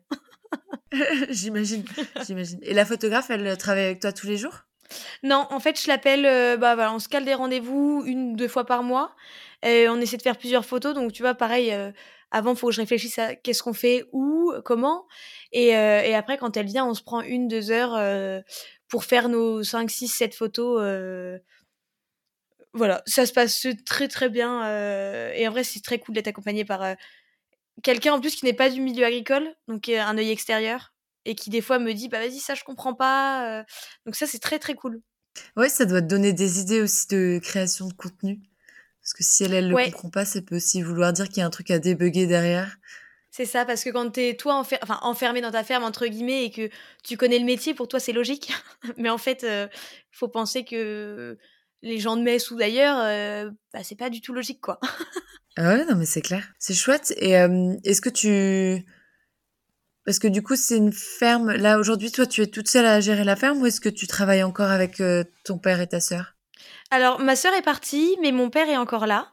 j'imagine, 1.32 1.84
j'imagine. 2.28 2.60
Et 2.62 2.76
la 2.76 2.86
photographe, 2.86 3.32
elle 3.32 3.58
travaille 3.58 3.86
avec 3.86 4.02
toi 4.02 4.12
tous 4.12 4.28
les 4.28 4.38
jours? 4.38 4.66
Non, 5.24 5.48
en 5.50 5.60
fait, 5.60 5.82
je 5.82 5.88
l'appelle. 5.88 6.26
euh, 6.26 6.58
bah 6.58 6.92
on 6.94 7.00
se 7.00 7.10
cale 7.10 7.26
des 7.26 7.34
rendez-vous 7.34 8.04
une, 8.06 8.36
deux 8.36 8.48
fois 8.48 8.66
par 8.66 8.84
mois. 8.84 9.16
Et 9.64 9.88
on 9.90 9.98
essaie 10.00 10.18
de 10.18 10.22
faire 10.22 10.38
plusieurs 10.38 10.66
photos. 10.66 10.94
Donc, 10.94 11.12
tu 11.14 11.22
vois, 11.24 11.36
pareil. 11.36 11.72
euh, 11.74 11.92
avant, 12.32 12.54
faut 12.56 12.68
que 12.68 12.74
je 12.74 12.82
réfléchisse 12.82 13.18
à 13.20 13.36
qu'est-ce 13.36 13.64
qu'on 13.64 13.74
fait, 13.74 14.06
où, 14.12 14.54
comment. 14.64 15.08
Et, 15.52 15.76
euh, 15.76 16.02
et 16.04 16.14
après, 16.16 16.38
quand 16.38 16.56
elle 16.58 16.68
vient, 16.68 16.86
on 16.86 16.94
se 16.94 17.02
prend 17.02 17.22
une, 17.22 17.48
deux 17.48 17.72
heures 17.72 17.96
euh, 17.96 18.40
pour 18.88 19.04
faire 19.04 19.30
nos 19.30 19.64
5, 19.64 19.90
6, 19.90 20.08
7 20.08 20.36
photos. 20.36 20.80
voilà, 22.74 23.02
ça 23.08 23.26
se 23.26 23.34
passe 23.34 23.66
très 23.86 24.08
très 24.08 24.30
bien. 24.30 24.64
et 25.34 25.48
en 25.48 25.52
vrai, 25.52 25.64
c'est 25.64 25.82
très 25.82 26.00
cool 26.00 26.16
d'être 26.16 26.28
accompagné 26.28 26.66
par 26.66 26.84
quelqu'un 27.84 28.14
en 28.14 28.20
plus 28.20 28.36
qui 28.36 28.46
n'est 28.46 28.54
pas 28.54 28.70
du 28.70 28.82
milieu 28.82 29.06
agricole, 29.06 29.56
donc 29.68 29.90
un 29.90 30.18
œil 30.18 30.32
extérieur, 30.32 30.94
et 31.26 31.36
qui 31.36 31.50
des 31.50 31.62
fois 31.62 31.80
me 31.80 31.94
dit 31.94 32.10
bah 32.10 32.20
vas-y 32.20 32.40
ça 32.40 32.56
je 32.56 32.64
comprends 32.64 32.94
pas. 32.94 33.64
donc 34.06 34.16
ça 34.16 34.26
c'est 34.28 34.40
très 34.40 34.60
très 34.60 34.76
cool. 34.76 35.02
Ouais, 35.56 35.70
ça 35.70 35.86
doit 35.86 36.02
te 36.02 36.08
donner 36.08 36.34
des 36.34 36.60
idées 36.60 36.82
aussi 36.82 37.08
de 37.08 37.40
création 37.42 37.88
de 37.88 37.94
contenu. 37.94 38.42
Parce 39.02 39.14
que 39.14 39.24
si 39.24 39.44
elle, 39.44 39.54
elle 39.54 39.70
le 39.70 39.76
Ouais. 39.76 39.86
comprend 39.92 40.10
pas, 40.10 40.26
ça 40.26 40.42
peut 40.42 40.56
aussi 40.58 40.82
vouloir 40.82 41.14
dire 41.14 41.28
qu'il 41.30 41.38
y 41.38 41.42
a 41.42 41.46
un 41.46 41.50
truc 41.50 41.72
à 41.72 41.80
débugger 41.80 42.28
derrière. 42.28 42.76
C'est 43.32 43.46
ça 43.46 43.64
parce 43.64 43.84
que 43.84 43.90
quand 43.92 44.10
t'es 44.10 44.36
toi 44.36 44.56
enfer- 44.62 44.80
enfin, 44.82 45.00
enfermé 45.04 45.40
dans 45.40 45.52
ta 45.52 45.64
ferme 45.64 45.84
entre 45.84 46.08
guillemets 46.08 46.46
et 46.46 46.52
que 46.52 46.70
tu 47.04 47.16
connais 47.16 47.38
le 47.40 47.46
métier, 47.46 47.74
pour 47.76 47.88
toi 47.88 48.00
c'est 48.00 48.12
logique, 48.12 48.52
mais 48.98 49.10
en 49.10 49.18
fait 49.20 49.44
euh, 49.44 49.68
faut 50.12 50.28
penser 50.28 50.66
que 50.66 51.38
les 51.82 52.00
gens 52.00 52.18
de 52.18 52.24
Metz 52.24 52.50
ou 52.52 52.58
d'ailleurs, 52.58 52.98
euh, 53.00 53.50
bah, 53.72 53.84
c'est 53.84 53.96
pas 53.96 54.10
du 54.10 54.20
tout 54.22 54.34
logique 54.34 54.60
quoi. 54.62 54.80
Ah 55.58 55.76
ouais, 55.76 55.86
non, 55.86 55.96
mais 55.96 56.06
c'est 56.06 56.22
clair. 56.22 56.44
C'est 56.58 56.74
chouette. 56.74 57.14
Et 57.18 57.38
euh, 57.38 57.76
est-ce 57.84 58.02
que 58.02 58.10
tu... 58.10 58.86
Parce 60.10 60.18
que 60.18 60.28
du 60.28 60.42
coup, 60.42 60.56
c'est 60.56 60.78
une 60.78 60.92
ferme. 60.92 61.52
Là, 61.52 61.78
aujourd'hui, 61.78 62.12
toi, 62.12 62.26
tu 62.26 62.42
es 62.42 62.48
toute 62.48 62.68
seule 62.68 62.88
à 62.88 63.00
gérer 63.00 63.24
la 63.24 63.36
ferme 63.36 63.62
ou 63.62 63.68
est-ce 63.68 63.80
que 63.80 63.90
tu 63.90 64.08
travailles 64.08 64.42
encore 64.42 64.72
avec 64.72 65.02
euh, 65.02 65.24
ton 65.44 65.60
père 65.60 65.82
et 65.82 65.86
ta 65.86 66.00
sœur? 66.00 66.34
Alors, 66.90 67.20
ma 67.20 67.36
sœur 67.36 67.54
est 67.54 67.62
partie, 67.62 68.18
mais 68.20 68.32
mon 68.32 68.50
père 68.50 68.68
est 68.70 68.78
encore 68.78 69.06
là. 69.06 69.28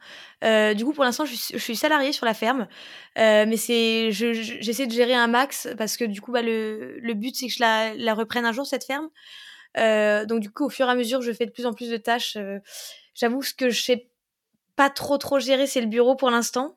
Euh, 0.45 0.75
du 0.75 0.85
coup, 0.85 0.93
pour 0.93 1.05
l'instant, 1.05 1.25
je, 1.25 1.35
suis- 1.35 1.77
salariée 1.77 2.13
sur 2.13 2.27
la 2.27 2.35
ferme. 2.35 2.69
Euh, 3.17 3.47
mais 3.49 3.57
c'est, 3.57 4.13
je- 4.13 4.35
je- 4.35 4.57
j'essaie 4.61 4.87
de 4.87 4.93
gérer 4.93 5.15
un 5.15 5.29
max 5.29 5.67
parce 5.79 5.97
que 5.97 6.05
du 6.05 6.21
coup, 6.21 6.31
bah, 6.31 6.43
le, 6.43 7.01
but, 7.15 7.35
c'est 7.35 7.47
que 7.47 7.55
je 7.55 7.61
la, 7.61 8.13
reprenne 8.13 8.45
un 8.45 8.53
jour, 8.53 8.67
cette 8.67 8.85
ferme. 8.85 9.09
Donc, 10.29 10.41
du 10.41 10.51
coup, 10.51 10.67
au 10.67 10.69
fur 10.69 10.87
et 10.89 10.91
à 10.91 10.95
mesure, 10.95 11.23
je 11.23 11.33
fais 11.33 11.47
de 11.47 11.53
plus 11.53 11.65
en 11.65 11.73
plus 11.73 11.89
de 11.89 11.97
tâches. 11.97 12.37
J'avoue, 13.15 13.41
ce 13.43 13.55
que 13.55 13.71
je 13.71 13.81
sais 13.81 14.11
pas 14.77 14.91
trop, 14.91 15.17
trop 15.17 15.39
gérer, 15.39 15.67
c'est 15.67 15.81
le 15.81 15.87
bureau 15.87 16.17
pour 16.17 16.29
l'instant. 16.29 16.77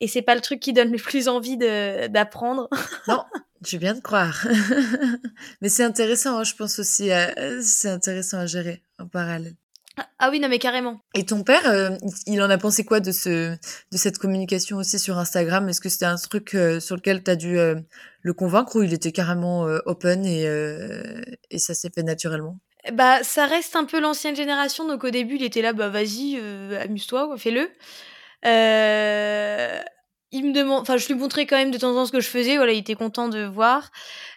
Et 0.00 0.08
c'est 0.08 0.22
pas 0.22 0.34
le 0.34 0.40
truc 0.40 0.60
qui 0.60 0.72
donne 0.72 0.90
le 0.90 0.98
plus 0.98 1.28
envie 1.28 1.56
de- 1.56 2.06
d'apprendre. 2.08 2.68
Non, 3.08 3.22
je 3.66 3.76
viens 3.76 3.94
de 3.94 4.00
croire. 4.00 4.46
mais 5.60 5.68
c'est 5.68 5.84
intéressant, 5.84 6.38
hein, 6.38 6.44
je 6.44 6.54
pense 6.54 6.78
aussi. 6.78 7.10
à- 7.10 7.34
C'est 7.62 7.88
intéressant 7.90 8.38
à 8.38 8.46
gérer 8.46 8.82
en 8.98 9.06
parallèle. 9.06 9.54
ah 10.18 10.30
oui, 10.30 10.40
non, 10.40 10.48
mais 10.48 10.58
carrément. 10.58 11.00
Et 11.14 11.26
ton 11.26 11.42
père, 11.42 11.66
euh, 11.68 11.90
il 12.26 12.40
en 12.42 12.48
a 12.50 12.56
pensé 12.58 12.84
quoi 12.84 13.00
de 13.00 13.12
ce, 13.12 13.50
de 13.52 13.96
cette 13.96 14.18
communication 14.18 14.78
aussi 14.78 14.98
sur 14.98 15.18
Instagram? 15.18 15.68
Est-ce 15.68 15.80
que 15.80 15.88
c'était 15.90 16.06
un 16.06 16.16
truc 16.16 16.54
euh, 16.54 16.80
sur 16.80 16.96
lequel 16.96 17.22
tu 17.22 17.30
as 17.30 17.36
dû 17.36 17.58
euh, 17.58 17.74
le 18.22 18.32
convaincre 18.32 18.76
ou 18.76 18.82
il 18.82 18.92
était 18.94 19.12
carrément 19.12 19.66
euh, 19.66 19.78
open 19.86 20.24
et, 20.24 20.46
euh, 20.46 21.20
et 21.50 21.58
ça 21.58 21.74
s'est 21.74 21.90
fait 21.94 22.02
naturellement? 22.02 22.58
Bah, 22.94 23.22
ça 23.22 23.44
reste 23.44 23.76
un 23.76 23.84
peu 23.84 24.00
l'ancienne 24.00 24.34
génération, 24.36 24.86
donc 24.88 25.04
au 25.04 25.10
début, 25.10 25.34
il 25.36 25.42
était 25.42 25.60
là, 25.60 25.74
bah 25.74 25.90
vas-y, 25.90 26.38
euh, 26.40 26.80
amuse-toi, 26.82 27.34
fais-le. 27.36 27.68
Euh, 28.46 29.80
il 30.32 30.46
me 30.46 30.52
demande, 30.52 30.80
enfin, 30.82 30.96
je 30.96 31.06
lui 31.08 31.14
montrais 31.14 31.46
quand 31.46 31.56
même 31.56 31.70
de 31.70 31.78
temps 31.78 31.90
en 31.90 31.94
temps 31.94 32.06
ce 32.06 32.12
que 32.12 32.20
je 32.20 32.28
faisais, 32.28 32.56
voilà, 32.56 32.72
il 32.72 32.78
était 32.78 32.94
content 32.94 33.28
de 33.28 33.44
voir. 33.44 33.90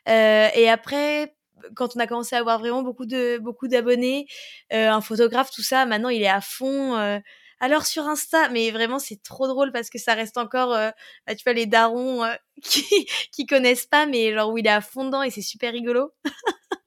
Euh, 0.10 0.48
et 0.56 0.70
après, 0.70 1.36
quand 1.76 1.96
on 1.96 2.00
a 2.00 2.08
commencé 2.08 2.36
à 2.36 2.40
avoir 2.40 2.60
vraiment 2.60 2.84
beaucoup 2.84 3.06
de 3.06 3.38
beaucoup 3.40 3.68
d'abonnés, 3.68 4.28
un 4.72 5.02
photographe, 5.02 5.52
tout 5.52 5.62
ça, 5.64 5.86
maintenant 5.86 6.10
il 6.10 6.22
est 6.24 6.28
à 6.28 6.42
fond. 6.42 6.96
alors 7.60 7.86
sur 7.86 8.04
Insta, 8.08 8.50
mais 8.50 8.72
vraiment 8.72 9.00
c'est 9.00 9.22
trop 9.24 9.48
drôle 9.48 9.72
parce 9.72 9.90
que 9.90 9.98
ça 10.00 10.14
reste 10.16 10.38
encore, 10.38 10.70
bah, 10.72 11.36
tu 11.36 11.44
vois, 11.46 11.54
les 11.54 11.66
darons 11.68 12.24
qui 12.64 12.84
qui 13.32 13.46
connaissent 13.46 13.86
pas, 13.88 14.06
mais 14.08 14.34
genre 14.34 14.52
où 14.52 14.58
il 14.58 14.68
est 14.68 14.70
à 14.70 14.82
fond 14.82 15.06
dedans 15.06 15.24
et 15.24 15.32
c'est 15.32 15.42
super 15.42 15.72
rigolo. 15.74 16.12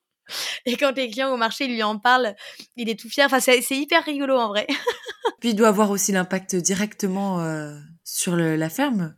Et 0.65 0.77
quand 0.77 0.93
les 0.97 1.11
clients 1.11 1.33
au 1.33 1.37
marché 1.37 1.67
lui 1.67 1.83
en 1.83 1.99
parlent, 1.99 2.35
il 2.77 2.89
est 2.89 2.99
tout 2.99 3.09
fier. 3.09 3.27
Enfin, 3.27 3.41
c'est 3.41 3.63
hyper 3.71 4.05
rigolo 4.05 4.37
en 4.37 4.49
vrai. 4.49 4.67
Puis 5.41 5.51
il 5.51 5.55
doit 5.55 5.69
avoir 5.69 5.91
aussi 5.91 6.13
l'impact 6.13 6.57
directement 6.57 7.41
euh, 7.41 7.77
sur 8.05 8.37
le, 8.37 8.57
la 8.57 8.69
ferme 8.69 9.15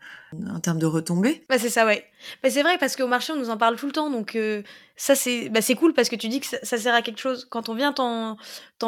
en 0.50 0.61
termes 0.61 0.78
de 0.78 0.86
retombées. 0.86 1.44
Bah 1.48 1.59
c'est 1.59 1.68
ça, 1.68 1.86
ouais. 1.86 2.04
Bah, 2.42 2.50
c'est 2.50 2.62
vrai 2.62 2.78
parce 2.78 2.96
qu'au 2.96 3.06
marché 3.06 3.32
on 3.32 3.36
nous 3.36 3.50
en 3.50 3.56
parle 3.56 3.76
tout 3.76 3.86
le 3.86 3.92
temps, 3.92 4.11
donc 4.11 4.34
euh, 4.34 4.62
ça 4.96 5.14
c'est 5.14 5.48
bah, 5.50 5.61
c'est 5.61 5.74
cool 5.74 5.92
parce 5.94 6.09
que 6.09 6.16
tu 6.16 6.28
dis 6.28 6.40
que 6.40 6.46
ça, 6.46 6.76
sert 6.78 6.94
à 6.94 7.02
quelque 7.02 7.20
chose. 7.20 7.46
Quand 7.50 7.68
on 7.68 7.74
vient 7.74 7.92
t'en 7.92 8.36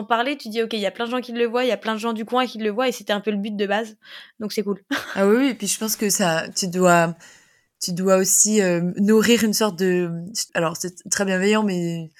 parler, 0.05 0.37
tu 0.37 0.49
dis 0.49 0.63
ok, 0.63 0.73
il 0.73 0.81
y 0.81 0.87
a 0.87 0.91
plein 0.91 1.05
de 1.05 1.11
gens 1.11 1.21
qui 1.21 1.33
le 1.33 1.47
voient, 1.47 1.65
il 1.65 1.69
y 1.69 1.73
a 1.73 1.77
plein 1.77 1.95
de 1.95 2.01
gens 2.01 2.13
du 2.13 2.25
coin 2.25 2.47
qui 2.47 2.59
le 2.59 2.71
voient 2.71 2.89
et 2.89 2.93
c'était 2.93 3.13
un 3.13 3.21
peu 3.21 3.31
le 3.31 3.37
but 3.37 3.57
de 3.57 3.67
base, 3.67 3.97
donc 4.41 4.53
c'est 4.53 4.63
cool. 4.63 4.83
ah 5.15 5.27
oui, 5.27 5.37
oui, 5.37 5.49
et 5.49 5.55
puis 5.55 5.67
je 5.67 5.79
pense 5.79 5.97
que 5.97 6.09
ça, 6.11 6.49
tu 6.49 6.69
dois 6.69 7.15
tu 7.81 7.93
dois 7.93 8.17
aussi 8.17 8.61
euh, 8.61 8.93
nourrir 8.97 9.43
une 9.43 9.55
sorte 9.55 9.77
de 9.77 10.11
alors 10.55 10.77
c'est 10.77 11.09
très 11.11 11.25
bienveillant 11.25 11.63
mais 11.63 12.11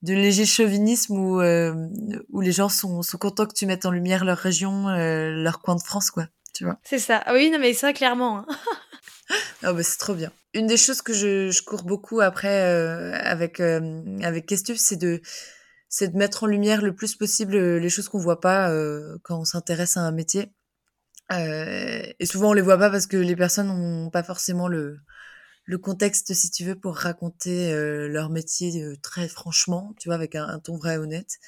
de 0.00 0.14
léger 0.14 0.46
chauvinisme 0.46 1.16
où 1.16 1.40
euh, 1.40 1.88
où 2.30 2.40
les 2.40 2.52
gens 2.52 2.68
sont 2.68 3.02
sont 3.02 3.18
contents 3.18 3.46
que 3.46 3.54
tu 3.54 3.66
mettes 3.66 3.86
en 3.86 3.90
lumière 3.90 4.24
leur 4.24 4.38
région 4.38 4.88
euh, 4.88 5.30
leur 5.30 5.60
coin 5.60 5.76
de 5.76 5.82
France 5.82 6.10
quoi 6.10 6.28
tu 6.54 6.64
vois. 6.64 6.78
C'est 6.84 6.98
ça. 6.98 7.22
Ah 7.24 7.32
oui 7.32 7.50
non 7.50 7.58
mais 7.58 7.72
ça 7.72 7.92
clairement 7.92 8.38
hein. 8.38 8.46
ah 9.62 9.72
bah 9.72 9.82
c'est 9.82 9.98
trop 9.98 10.14
bien. 10.14 10.30
Une 10.54 10.66
des 10.66 10.76
choses 10.76 11.00
que 11.00 11.14
je, 11.14 11.50
je 11.50 11.62
cours 11.62 11.84
beaucoup 11.84 12.20
après 12.20 12.62
avec 13.22 13.60
avec 13.60 14.46
Kestuf 14.46 14.78
c'est 14.78 14.96
de 14.96 15.20
c'est 15.88 16.08
de 16.08 16.16
mettre 16.16 16.44
en 16.44 16.46
lumière 16.46 16.82
le 16.82 16.94
plus 16.94 17.16
possible 17.16 17.76
les 17.76 17.88
choses 17.90 18.08
qu'on 18.08 18.18
voit 18.18 18.40
pas 18.40 18.70
quand 19.22 19.38
on 19.38 19.44
s'intéresse 19.44 19.96
à 19.96 20.00
un 20.00 20.12
métier 20.12 20.52
euh, 21.32 22.02
et 22.18 22.26
souvent, 22.26 22.50
on 22.50 22.52
les 22.52 22.62
voit 22.62 22.78
pas 22.78 22.90
parce 22.90 23.06
que 23.06 23.16
les 23.16 23.36
personnes 23.36 23.68
n'ont 23.68 24.10
pas 24.10 24.22
forcément 24.22 24.68
le, 24.68 25.00
le 25.64 25.78
contexte, 25.78 26.34
si 26.34 26.50
tu 26.50 26.64
veux, 26.64 26.74
pour 26.74 26.96
raconter 26.96 27.72
euh, 27.72 28.08
leur 28.08 28.30
métier 28.30 28.82
euh, 28.82 28.96
très 29.02 29.28
franchement, 29.28 29.94
tu 29.98 30.08
vois, 30.08 30.16
avec 30.16 30.34
un, 30.34 30.58
ton 30.58 30.76
vrai 30.76 30.94
et 30.94 30.98
honnête. 30.98 31.38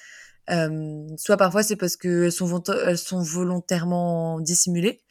soit 1.19 1.37
parfois, 1.37 1.63
c'est 1.63 1.77
parce 1.77 1.97
qu'elles 1.97 2.33
sont, 2.33 2.63
elles 2.87 2.99
sont 2.99 3.23
volontairement 3.23 4.41
dissimulées 4.41 5.03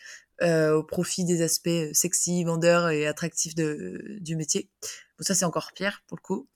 au 0.42 0.84
profit 0.84 1.24
des 1.24 1.42
aspects 1.42 1.70
sexy, 1.94 2.44
vendeurs 2.44 2.90
et 2.90 3.08
attractifs 3.08 3.56
de, 3.56 4.18
du 4.20 4.36
métier. 4.36 4.70
Bon, 5.18 5.24
ça, 5.24 5.36
c'est 5.36 5.46
encore 5.46 5.72
pire 5.74 6.04
pour 6.08 6.18
le 6.18 6.22
coup. 6.22 6.50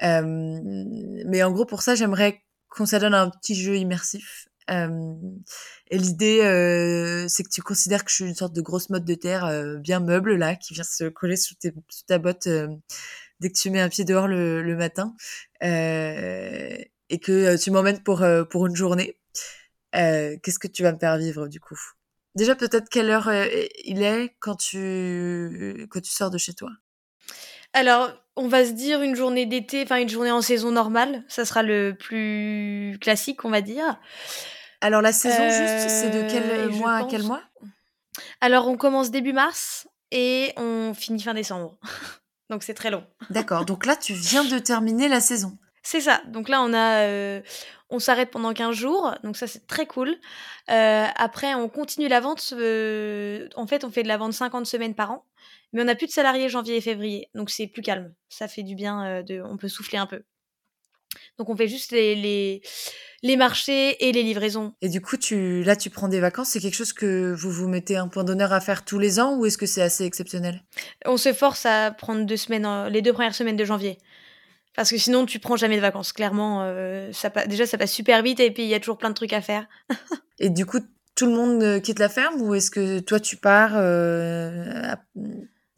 mais 0.00 1.42
en 1.42 1.52
gros, 1.52 1.64
pour 1.64 1.82
ça, 1.82 1.94
j'aimerais 1.94 2.42
qu'on 2.68 2.86
s'adonne 2.86 3.14
à 3.14 3.22
un 3.22 3.30
petit 3.30 3.54
jeu 3.54 3.76
immersif 3.76 4.48
euh, 4.56 4.57
et 4.68 5.98
l'idée, 5.98 6.38
c'est 7.28 7.42
que 7.42 7.48
tu 7.48 7.62
considères 7.62 8.04
que 8.04 8.10
je 8.10 8.16
suis 8.16 8.24
une 8.24 8.34
sorte 8.34 8.54
de 8.54 8.60
grosse 8.60 8.90
mode 8.90 9.04
de 9.04 9.14
terre 9.14 9.78
bien 9.78 10.00
meuble 10.00 10.36
là, 10.36 10.56
qui 10.56 10.74
vient 10.74 10.84
se 10.84 11.04
coller 11.08 11.36
sous, 11.36 11.54
ta 12.06 12.18
botte 12.18 12.48
dès 13.40 13.50
que 13.50 13.58
tu 13.58 13.70
mets 13.70 13.80
un 13.80 13.88
pied 13.88 14.04
dehors 14.04 14.28
le, 14.28 14.76
matin, 14.76 15.14
et 15.60 17.18
que 17.20 17.56
tu 17.56 17.70
m'emmènes 17.70 18.02
pour 18.02 18.24
pour 18.50 18.66
une 18.66 18.76
journée. 18.76 19.16
Qu'est-ce 19.92 20.58
que 20.58 20.68
tu 20.68 20.82
vas 20.82 20.92
me 20.92 20.98
faire 20.98 21.16
vivre 21.16 21.48
du 21.48 21.60
coup? 21.60 21.78
Déjà, 22.34 22.54
peut-être 22.54 22.88
quelle 22.88 23.10
heure 23.10 23.30
il 23.84 24.02
est 24.02 24.36
quand 24.40 24.56
tu 24.56 25.86
quand 25.90 26.00
tu 26.00 26.12
sors 26.12 26.30
de 26.30 26.38
chez 26.38 26.52
toi? 26.52 26.70
Alors, 27.72 28.12
on 28.36 28.48
va 28.48 28.64
se 28.64 28.72
dire 28.72 29.02
une 29.02 29.14
journée 29.14 29.46
d'été, 29.46 29.82
enfin 29.82 29.96
une 29.96 30.08
journée 30.08 30.30
en 30.30 30.40
saison 30.40 30.70
normale, 30.70 31.24
ça 31.28 31.44
sera 31.44 31.62
le 31.62 31.94
plus 31.98 32.96
classique, 33.00 33.44
on 33.44 33.50
va 33.50 33.60
dire. 33.60 34.00
Alors 34.80 35.02
la 35.02 35.12
saison 35.12 35.44
juste, 35.44 35.88
c'est 35.88 36.10
de 36.10 36.30
quel 36.30 36.44
euh, 36.44 36.70
mois 36.70 36.94
à 36.94 37.04
quel 37.04 37.22
mois? 37.24 37.42
Alors 38.40 38.68
on 38.68 38.76
commence 38.76 39.10
début 39.10 39.32
mars 39.32 39.88
et 40.10 40.52
on 40.56 40.94
finit 40.94 41.22
fin 41.22 41.34
décembre. 41.34 41.78
donc 42.50 42.62
c'est 42.62 42.74
très 42.74 42.90
long. 42.90 43.04
D'accord. 43.30 43.64
Donc 43.64 43.86
là 43.86 43.96
tu 43.96 44.12
viens 44.12 44.44
de 44.44 44.58
terminer 44.58 45.08
la 45.08 45.20
saison. 45.20 45.58
C'est 45.82 46.00
ça. 46.00 46.20
Donc 46.26 46.48
là 46.48 46.62
on 46.62 46.72
a 46.72 47.02
euh, 47.06 47.40
on 47.90 47.98
s'arrête 47.98 48.30
pendant 48.30 48.52
15 48.52 48.76
jours, 48.76 49.14
donc 49.24 49.36
ça 49.36 49.46
c'est 49.46 49.66
très 49.66 49.86
cool. 49.86 50.16
Euh, 50.70 51.06
après 51.16 51.54
on 51.54 51.68
continue 51.68 52.08
la 52.08 52.20
vente. 52.20 52.52
en 52.52 53.66
fait 53.66 53.84
on 53.84 53.90
fait 53.90 54.02
de 54.04 54.08
la 54.08 54.16
vente 54.16 54.32
50 54.32 54.66
semaines 54.66 54.94
par 54.94 55.10
an, 55.10 55.24
mais 55.72 55.82
on 55.82 55.86
n'a 55.86 55.96
plus 55.96 56.06
de 56.06 56.12
salariés 56.12 56.48
janvier 56.48 56.76
et 56.76 56.80
février, 56.80 57.30
donc 57.34 57.50
c'est 57.50 57.66
plus 57.66 57.82
calme. 57.82 58.14
Ça 58.28 58.46
fait 58.46 58.62
du 58.62 58.76
bien. 58.76 59.22
de, 59.22 59.42
on 59.42 59.56
peut 59.56 59.68
souffler 59.68 59.98
un 59.98 60.06
peu. 60.06 60.22
Donc 61.38 61.48
on 61.48 61.56
fait 61.56 61.68
juste 61.68 61.92
les, 61.92 62.60
les, 63.22 63.36
marchés 63.36 64.08
et 64.08 64.12
les 64.12 64.22
livraisons. 64.22 64.74
Et 64.82 64.88
du 64.88 65.00
coup, 65.00 65.16
tu, 65.16 65.62
là, 65.62 65.76
tu 65.76 65.90
prends 65.90 66.08
des 66.08 66.20
vacances. 66.20 66.50
C'est 66.50 66.60
quelque 66.60 66.74
chose 66.74 66.92
que 66.92 67.32
vous 67.32 67.50
vous 67.50 67.68
mettez 67.68 67.96
un 67.96 68.08
point 68.08 68.24
d'honneur 68.24 68.52
à 68.52 68.60
faire 68.60 68.84
tous 68.84 68.98
les 68.98 69.20
ans 69.20 69.36
ou 69.36 69.46
est-ce 69.46 69.58
que 69.58 69.66
c'est 69.66 69.82
assez 69.82 70.04
exceptionnel? 70.04 70.62
On 71.04 71.16
se 71.16 71.32
force 71.32 71.66
à 71.66 71.90
prendre 71.90 72.24
deux 72.24 72.36
semaines, 72.36 72.88
les 72.88 73.02
deux 73.02 73.12
premières 73.12 73.34
semaines 73.34 73.56
de 73.56 73.64
janvier. 73.64 73.98
Parce 74.78 74.90
que 74.90 74.96
sinon, 74.96 75.26
tu 75.26 75.40
prends 75.40 75.56
jamais 75.56 75.74
de 75.74 75.80
vacances. 75.80 76.12
Clairement, 76.12 76.62
euh, 76.62 77.10
ça, 77.12 77.30
déjà, 77.46 77.66
ça 77.66 77.78
passe 77.78 77.92
super 77.92 78.22
vite 78.22 78.38
et 78.38 78.52
puis 78.52 78.62
il 78.62 78.68
y 78.68 78.74
a 78.74 78.78
toujours 78.78 78.96
plein 78.96 79.10
de 79.10 79.14
trucs 79.14 79.32
à 79.32 79.40
faire. 79.40 79.66
et 80.38 80.50
du 80.50 80.66
coup, 80.66 80.78
tout 81.16 81.26
le 81.26 81.32
monde 81.32 81.60
euh, 81.64 81.80
quitte 81.80 81.98
la 81.98 82.08
ferme 82.08 82.40
ou 82.40 82.54
est-ce 82.54 82.70
que 82.70 83.00
toi, 83.00 83.18
tu 83.18 83.36
pars 83.36 83.72
euh, 83.74 84.94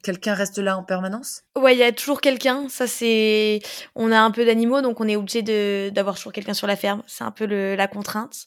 Quelqu'un 0.02 0.34
reste 0.34 0.58
là 0.58 0.78
en 0.78 0.82
permanence? 0.82 1.42
Ouais, 1.56 1.74
il 1.74 1.78
y 1.78 1.82
a 1.82 1.92
toujours 1.92 2.20
quelqu'un. 2.20 2.68
Ça, 2.68 2.86
c'est. 2.86 3.60
On 3.94 4.10
a 4.12 4.18
un 4.18 4.30
peu 4.30 4.44
d'animaux, 4.44 4.80
donc 4.80 5.00
on 5.00 5.08
est 5.08 5.16
obligé 5.16 5.42
de... 5.42 5.90
d'avoir 5.90 6.16
toujours 6.16 6.32
quelqu'un 6.32 6.54
sur 6.54 6.66
la 6.66 6.76
ferme. 6.76 7.02
C'est 7.06 7.24
un 7.24 7.30
peu 7.30 7.44
le... 7.44 7.76
la 7.76 7.86
contrainte. 7.86 8.46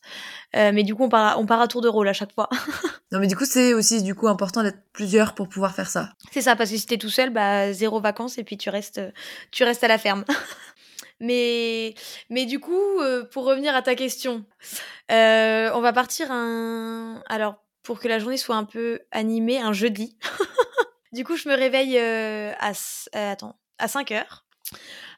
Euh, 0.56 0.72
mais 0.74 0.84
du 0.84 0.96
coup, 0.96 1.04
on 1.04 1.10
part, 1.10 1.40
on 1.40 1.46
part 1.46 1.62
à 1.62 1.68
tour 1.68 1.82
de 1.82 1.88
rôle 1.88 2.08
à 2.08 2.14
chaque 2.14 2.34
fois. 2.34 2.50
non, 3.12 3.20
mais 3.20 3.28
du 3.28 3.36
coup, 3.36 3.46
c'est 3.46 3.74
aussi 3.74 4.02
du 4.02 4.16
coup 4.16 4.28
important 4.28 4.64
d'être 4.64 4.80
plusieurs 4.94 5.36
pour 5.36 5.48
pouvoir 5.48 5.76
faire 5.76 5.90
ça. 5.90 6.10
C'est 6.32 6.42
ça, 6.42 6.56
parce 6.56 6.72
que 6.72 6.78
si 6.78 6.86
t'es 6.88 6.98
tout 6.98 7.10
seul, 7.10 7.30
bah 7.30 7.72
zéro 7.72 8.00
vacances 8.00 8.38
et 8.38 8.44
puis 8.44 8.58
tu 8.58 8.70
restes, 8.70 9.02
tu 9.52 9.64
restes 9.64 9.84
à 9.84 9.88
la 9.88 9.98
ferme. 9.98 10.26
mais, 11.20 11.94
mais 12.30 12.46
du 12.46 12.60
coup, 12.60 13.00
euh, 13.00 13.26
pour 13.26 13.46
revenir 13.46 13.76
à 13.76 13.82
ta 13.82 13.96
question, 13.96 14.46
euh, 15.12 15.70
on 15.74 15.82
va 15.82 15.94
partir 15.94 16.32
un. 16.32 17.22
Alors, 17.28 17.64
pour 17.84 18.00
que 18.00 18.08
la 18.08 18.18
journée 18.20 18.38
soit 18.38 18.56
un 18.56 18.64
peu 18.64 19.00
animée, 19.12 19.60
un 19.60 19.74
jeudi. 19.74 20.18
Du 21.14 21.24
coup, 21.24 21.38
je 21.38 21.48
me 21.48 21.56
réveille 21.56 21.98
euh, 22.00 22.52
à, 22.60 22.72
euh, 22.72 23.32
attends, 23.32 23.56
à 23.78 23.88
5 23.88 24.12
heures. 24.12 24.46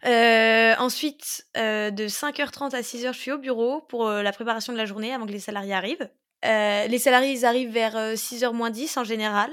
Euh, 0.05 0.75
ensuite, 0.77 1.47
de 1.55 2.07
5h30 2.07 2.75
à 2.75 2.81
6h, 2.81 3.13
je 3.13 3.17
suis 3.17 3.31
au 3.31 3.37
bureau 3.37 3.81
pour 3.87 4.09
la 4.09 4.31
préparation 4.33 4.73
de 4.73 4.77
la 4.77 4.85
journée 4.85 5.13
avant 5.13 5.25
que 5.25 5.31
les 5.31 5.39
salariés 5.39 5.73
arrivent. 5.73 6.09
les 6.43 6.99
salariés, 6.99 7.31
ils 7.31 7.45
arrivent 7.45 7.71
vers 7.71 7.95
6h 7.95 8.51
moins 8.53 8.69
10 8.69 8.97
en 8.97 9.03
général. 9.05 9.49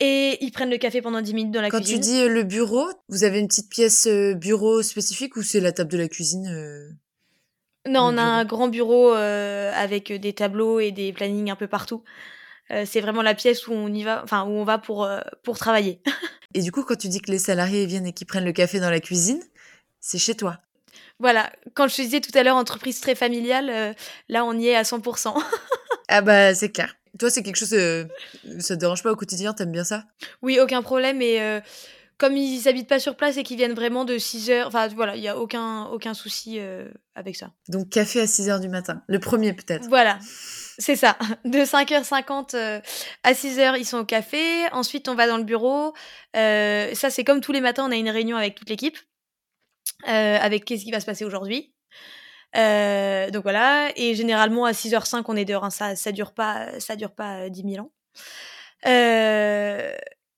Et 0.00 0.44
ils 0.44 0.50
prennent 0.50 0.70
le 0.70 0.78
café 0.78 1.00
pendant 1.00 1.22
10 1.22 1.34
minutes 1.34 1.52
dans 1.52 1.62
la 1.62 1.70
cuisine. 1.70 1.96
Quand 1.96 2.02
tu 2.02 2.10
dis 2.10 2.28
le 2.28 2.42
bureau, 2.42 2.84
vous 3.08 3.22
avez 3.22 3.38
une 3.38 3.46
petite 3.46 3.70
pièce 3.70 4.08
bureau 4.08 4.82
spécifique 4.82 5.36
ou 5.36 5.42
c'est 5.42 5.60
la 5.60 5.70
table 5.70 5.92
de 5.92 5.98
la 5.98 6.08
cuisine 6.08 6.98
Non, 7.86 8.00
on 8.06 8.18
a 8.18 8.22
un 8.22 8.44
grand 8.44 8.66
bureau 8.66 9.12
avec 9.12 10.12
des 10.12 10.32
tableaux 10.32 10.80
et 10.80 10.90
des 10.90 11.12
plannings 11.12 11.52
un 11.52 11.56
peu 11.56 11.68
partout. 11.68 12.02
Euh, 12.70 12.84
c'est 12.86 13.00
vraiment 13.00 13.22
la 13.22 13.34
pièce 13.34 13.68
où 13.68 13.72
on 13.72 13.92
y 13.92 14.04
va, 14.04 14.22
enfin 14.24 14.44
où 14.44 14.50
on 14.50 14.64
va 14.64 14.78
pour 14.78 15.04
euh, 15.04 15.20
pour 15.42 15.58
travailler. 15.58 16.00
et 16.54 16.62
du 16.62 16.72
coup, 16.72 16.82
quand 16.82 16.96
tu 16.96 17.08
dis 17.08 17.20
que 17.20 17.30
les 17.30 17.38
salariés 17.38 17.84
viennent 17.86 18.06
et 18.06 18.12
qu'ils 18.12 18.26
prennent 18.26 18.44
le 18.44 18.52
café 18.52 18.80
dans 18.80 18.90
la 18.90 19.00
cuisine, 19.00 19.42
c'est 20.00 20.18
chez 20.18 20.34
toi. 20.34 20.58
Voilà, 21.18 21.52
quand 21.74 21.88
je 21.88 21.96
te 21.96 22.02
disais 22.02 22.20
tout 22.20 22.36
à 22.36 22.42
l'heure 22.42 22.56
entreprise 22.56 23.00
très 23.00 23.14
familiale, 23.14 23.70
euh, 23.70 23.92
là 24.28 24.44
on 24.44 24.58
y 24.58 24.68
est 24.68 24.76
à 24.76 24.82
100%. 24.82 25.34
ah 26.08 26.22
bah 26.22 26.54
c'est 26.54 26.70
clair. 26.70 26.96
Toi, 27.18 27.30
c'est 27.30 27.44
quelque 27.44 27.56
chose, 27.56 27.68
ça 28.58 28.74
te 28.74 28.80
dérange 28.80 29.04
pas 29.04 29.12
au 29.12 29.16
quotidien, 29.16 29.52
t'aimes 29.52 29.70
bien 29.70 29.84
ça? 29.84 30.02
Oui, 30.42 30.58
aucun 30.58 30.82
problème. 30.82 31.22
Et 31.22 31.38
comme 32.18 32.36
ils 32.36 32.66
habitent 32.66 32.88
pas 32.88 32.98
sur 32.98 33.14
place 33.14 33.36
et 33.36 33.44
qu'ils 33.44 33.56
viennent 33.56 33.74
vraiment 33.74 34.04
de 34.04 34.18
6 34.18 34.50
heures, 34.50 34.66
enfin 34.66 34.88
voilà, 34.88 35.14
il 35.14 35.22
y 35.22 35.28
a 35.28 35.38
aucun 35.38 35.84
aucun 35.84 36.12
souci 36.12 36.58
avec 37.14 37.36
ça. 37.36 37.52
Donc 37.68 37.90
café 37.90 38.20
à 38.20 38.26
6 38.26 38.48
heures 38.48 38.58
du 38.58 38.68
matin, 38.68 39.00
le 39.06 39.20
premier 39.20 39.52
peut-être. 39.52 39.86
Voilà. 39.88 40.18
C'est 40.78 40.96
ça. 40.96 41.16
De 41.44 41.58
5h50 41.58 42.56
euh, 42.56 42.80
à 43.22 43.32
6h, 43.32 43.78
ils 43.78 43.84
sont 43.84 43.98
au 43.98 44.04
café. 44.04 44.68
Ensuite, 44.72 45.08
on 45.08 45.14
va 45.14 45.26
dans 45.26 45.36
le 45.36 45.44
bureau. 45.44 45.94
Euh, 46.36 46.94
ça, 46.94 47.10
c'est 47.10 47.24
comme 47.24 47.40
tous 47.40 47.52
les 47.52 47.60
matins, 47.60 47.86
on 47.86 47.92
a 47.92 47.96
une 47.96 48.10
réunion 48.10 48.36
avec 48.36 48.54
toute 48.54 48.68
l'équipe. 48.68 48.98
Euh, 50.08 50.38
avec 50.40 50.64
qu'est-ce 50.64 50.84
qui 50.84 50.90
va 50.90 51.00
se 51.00 51.06
passer 51.06 51.24
aujourd'hui. 51.24 51.72
donc 52.54 53.42
voilà. 53.42 53.90
Et 53.96 54.14
généralement, 54.14 54.64
à 54.64 54.72
6h05, 54.72 55.24
on 55.28 55.36
est 55.36 55.44
dehors. 55.44 55.64
Hein. 55.64 55.70
Ça, 55.70 55.96
ça 55.96 56.12
dure 56.12 56.32
pas, 56.32 56.78
ça 56.80 56.96
dure 56.96 57.12
pas 57.12 57.48
10 57.48 57.62
000 57.74 57.86
ans. 57.86 57.90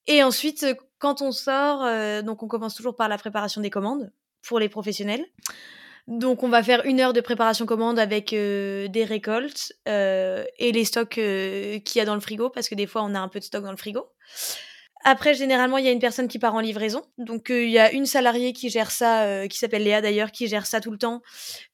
et 0.07 0.23
ensuite, 0.23 0.67
quand 0.99 1.23
on 1.23 1.33
sort, 1.33 2.23
donc 2.23 2.43
on 2.43 2.49
commence 2.49 2.75
toujours 2.75 2.97
par 2.97 3.09
la 3.09 3.19
préparation 3.19 3.61
des 3.61 3.71
commandes 3.71 4.13
pour 4.43 4.59
les 4.59 4.69
professionnels. 4.69 5.25
Donc 6.07 6.45
on 6.45 6.49
va 6.49 6.63
faire 6.63 6.85
une 6.87 7.01
heure 7.01 7.13
de 7.13 7.21
préparation 7.21 7.67
commande 7.67 7.99
avec 7.99 8.33
euh, 8.33 8.87
des 8.87 9.05
récoltes 9.05 9.73
euh, 9.89 10.45
et 10.59 10.71
les 10.71 10.85
stocks 10.85 11.19
euh, 11.19 11.81
qu'il 11.81 11.99
y 11.99 12.03
a 12.03 12.05
dans 12.05 12.15
le 12.15 12.21
frigo 12.21 12.49
parce 12.49 12.69
que 12.69 12.77
des 12.77 12.87
fois 12.87 13.03
on 13.03 13.15
a 13.15 13.19
un 13.19 13.29
peu 13.29 13.41
de 13.41 13.45
stock 13.45 13.65
dans 13.65 13.73
le 13.73 13.77
frigo. 13.77 14.07
Après, 15.05 15.35
généralement, 15.35 15.79
il 15.79 15.85
y 15.85 15.89
a 15.89 15.93
une 15.93 16.01
personne 16.01 16.27
qui 16.27 16.41
part 16.41 16.57
en 16.57 16.59
livraison. 16.59 17.01
Donc, 17.17 17.51
il 17.51 17.71
y 17.71 17.79
a 17.79 17.93
une 17.93 18.07
salariée 18.07 18.53
qui 18.53 18.71
gère 18.71 18.91
ça, 18.91 19.47
qui 19.47 19.57
s'appelle 19.57 19.85
Léa 19.85 20.01
d'ailleurs, 20.01 20.33
qui 20.33 20.49
gère 20.49 20.67
ça 20.67 20.81
tout 20.81 20.91
le 20.91 20.99
temps, 20.99 21.23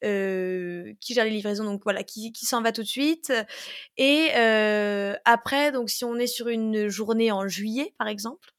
qui 0.03 1.15
gère 1.15 1.25
les 1.25 1.31
livraisons. 1.31 1.65
Donc 1.65 1.81
voilà, 1.83 2.03
qui, 2.03 2.31
s'en 2.43 2.61
va 2.61 2.73
tout 2.73 2.83
de 2.83 2.87
suite. 2.87 3.33
Et 3.97 4.33
après, 5.25 5.73
donc 5.73 5.89
si 5.89 6.05
on 6.05 6.17
est 6.17 6.27
sur 6.27 6.49
une 6.49 6.89
journée 6.89 7.33
en 7.33 7.49
juillet, 7.49 7.95
par 7.97 8.09
exemple. 8.09 8.51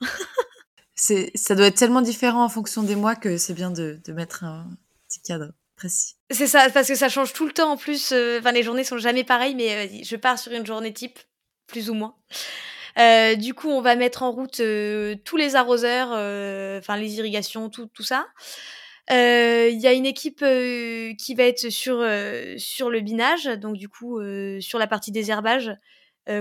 ça 0.95 1.55
doit 1.55 1.67
être 1.67 1.77
tellement 1.77 2.01
différent 2.01 2.43
en 2.43 2.49
fonction 2.49 2.81
des 2.81 2.95
mois 2.95 3.15
que 3.15 3.37
c'est 3.37 3.53
bien 3.53 3.69
de, 3.69 3.99
de 4.03 4.11
mettre 4.11 4.43
un 4.43 4.65
petit 5.07 5.21
cadre. 5.21 5.51
C'est 6.29 6.47
ça, 6.47 6.69
parce 6.69 6.87
que 6.87 6.95
ça 6.95 7.09
change 7.09 7.33
tout 7.33 7.45
le 7.45 7.53
temps 7.53 7.71
en 7.71 7.77
plus. 7.77 8.13
Enfin, 8.39 8.51
les 8.51 8.63
journées 8.63 8.83
sont 8.83 8.97
jamais 8.97 9.23
pareilles, 9.23 9.55
mais 9.55 10.03
je 10.03 10.15
pars 10.15 10.39
sur 10.39 10.51
une 10.51 10.65
journée 10.65 10.93
type, 10.93 11.19
plus 11.67 11.89
ou 11.89 11.93
moins. 11.93 12.15
Euh, 12.99 13.35
du 13.35 13.53
coup, 13.53 13.69
on 13.69 13.81
va 13.81 13.95
mettre 13.95 14.23
en 14.23 14.31
route 14.31 14.59
euh, 14.59 15.15
tous 15.25 15.37
les 15.37 15.55
arroseurs, 15.55 16.09
euh, 16.13 16.79
enfin 16.79 16.97
les 16.97 17.17
irrigations, 17.17 17.69
tout, 17.69 17.87
tout 17.87 18.03
ça. 18.03 18.27
Il 19.09 19.79
y 19.79 19.87
a 19.87 19.93
une 19.93 20.05
équipe 20.05 20.39
qui 20.39 21.35
va 21.35 21.43
être 21.43 21.69
sur, 21.69 22.07
sur 22.57 22.89
le 22.89 23.01
binage, 23.01 23.45
donc 23.45 23.75
du 23.75 23.89
coup 23.89 24.21
sur 24.61 24.79
la 24.79 24.87
partie 24.87 25.11
désherbage 25.11 25.71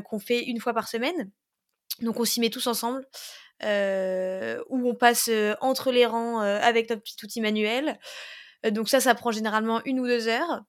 qu'on 0.05 0.20
fait 0.20 0.45
une 0.45 0.61
fois 0.61 0.72
par 0.72 0.86
semaine. 0.86 1.30
Donc 2.03 2.20
on 2.20 2.24
s'y 2.24 2.38
met 2.38 2.51
tous 2.51 2.68
ensemble, 2.68 3.05
où 3.64 3.66
on 4.88 4.95
passe 4.95 5.28
entre 5.61 5.90
les 5.90 6.07
rangs 6.07 6.38
avec 6.38 6.88
notre 6.88 7.03
petit 7.03 7.16
outil 7.24 7.40
manuel. 7.40 7.99
Donc 8.70 8.88
ça, 8.88 9.00
ça 9.00 9.14
prend 9.14 9.32
généralement 9.32 9.82
une 9.84 10.00
ou 10.00 10.06
deux 10.06 10.28
heures. 10.28 10.62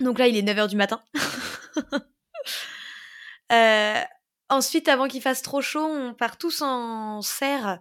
Donc 0.00 0.18
là, 0.18 0.28
il 0.28 0.36
est 0.36 0.42
9h 0.42 0.68
du 0.68 0.76
matin. 0.76 1.02
euh, 3.52 4.02
Ensuite, 4.50 4.88
avant 4.88 5.08
qu'il 5.08 5.20
fasse 5.20 5.42
trop 5.42 5.60
chaud, 5.60 5.84
on 5.84 6.14
part 6.14 6.38
tous 6.38 6.62
en 6.62 7.20
serre 7.20 7.78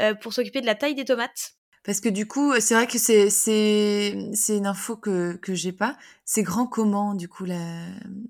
euh, 0.00 0.14
pour 0.14 0.34
s'occuper 0.34 0.60
de 0.60 0.66
la 0.66 0.74
taille 0.74 0.94
des 0.94 1.06
tomates. 1.06 1.54
Parce 1.82 2.00
que 2.00 2.10
du 2.10 2.26
coup, 2.26 2.52
c'est 2.60 2.74
vrai 2.74 2.86
que 2.86 2.98
c'est 2.98 3.30
c'est 3.30 4.14
c'est 4.34 4.58
une 4.58 4.66
info 4.66 4.96
que 4.96 5.36
que 5.36 5.54
j'ai 5.54 5.72
pas. 5.72 5.96
C'est 6.26 6.42
grand 6.42 6.66
comment 6.66 7.14
du 7.14 7.26
coup 7.26 7.46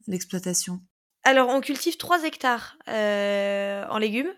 l'exploitation? 0.06 0.80
Alors, 1.24 1.48
on 1.48 1.60
cultive 1.60 1.96
3 1.96 2.22
hectares 2.24 2.78
euh, 2.88 3.84
en 3.90 3.98
légumes 3.98 4.32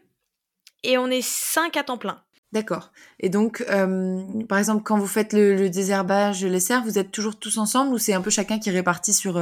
et 0.82 0.96
on 0.96 1.08
est 1.08 1.22
5 1.22 1.76
à 1.76 1.84
temps 1.84 1.98
plein. 1.98 2.24
D'accord. 2.52 2.92
Et 3.18 3.30
donc, 3.30 3.64
euh, 3.70 4.22
par 4.48 4.58
exemple, 4.58 4.82
quand 4.82 4.98
vous 4.98 5.06
faites 5.06 5.32
le, 5.32 5.70
désherbage, 5.70 6.44
les 6.44 6.60
serres, 6.60 6.84
vous 6.84 6.98
êtes 6.98 7.10
toujours 7.10 7.36
tous 7.36 7.56
ensemble 7.58 7.94
ou 7.94 7.98
c'est 7.98 8.12
un 8.12 8.20
peu 8.20 8.30
chacun 8.30 8.58
qui 8.58 8.70
répartit 8.70 9.14
sur 9.14 9.38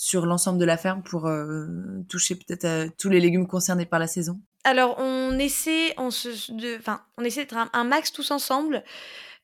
sur 0.00 0.24
l'ensemble 0.24 0.58
de 0.58 0.64
la 0.64 0.78
ferme 0.78 1.02
pour 1.02 1.26
euh, 1.26 1.66
toucher 2.08 2.34
peut-être 2.34 2.90
tous 2.96 3.10
les 3.10 3.20
légumes 3.20 3.46
concernés 3.46 3.84
par 3.84 3.98
la 3.98 4.06
saison? 4.06 4.40
Alors, 4.64 4.98
on 4.98 5.38
essaie, 5.38 5.92
on 5.98 6.10
se, 6.10 6.30
on 7.18 7.22
essaie 7.22 7.42
d'être 7.42 7.68
un, 7.70 7.84
max 7.84 8.10
tous 8.10 8.30
ensemble 8.30 8.82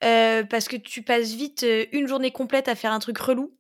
euh, 0.02 0.44
parce 0.44 0.66
que 0.68 0.76
tu 0.76 1.02
passes 1.02 1.34
vite 1.34 1.62
euh, 1.64 1.84
une 1.92 2.08
journée 2.08 2.30
complète 2.30 2.68
à 2.68 2.74
faire 2.74 2.92
un 2.92 3.00
truc 3.00 3.18
relou. 3.18 3.54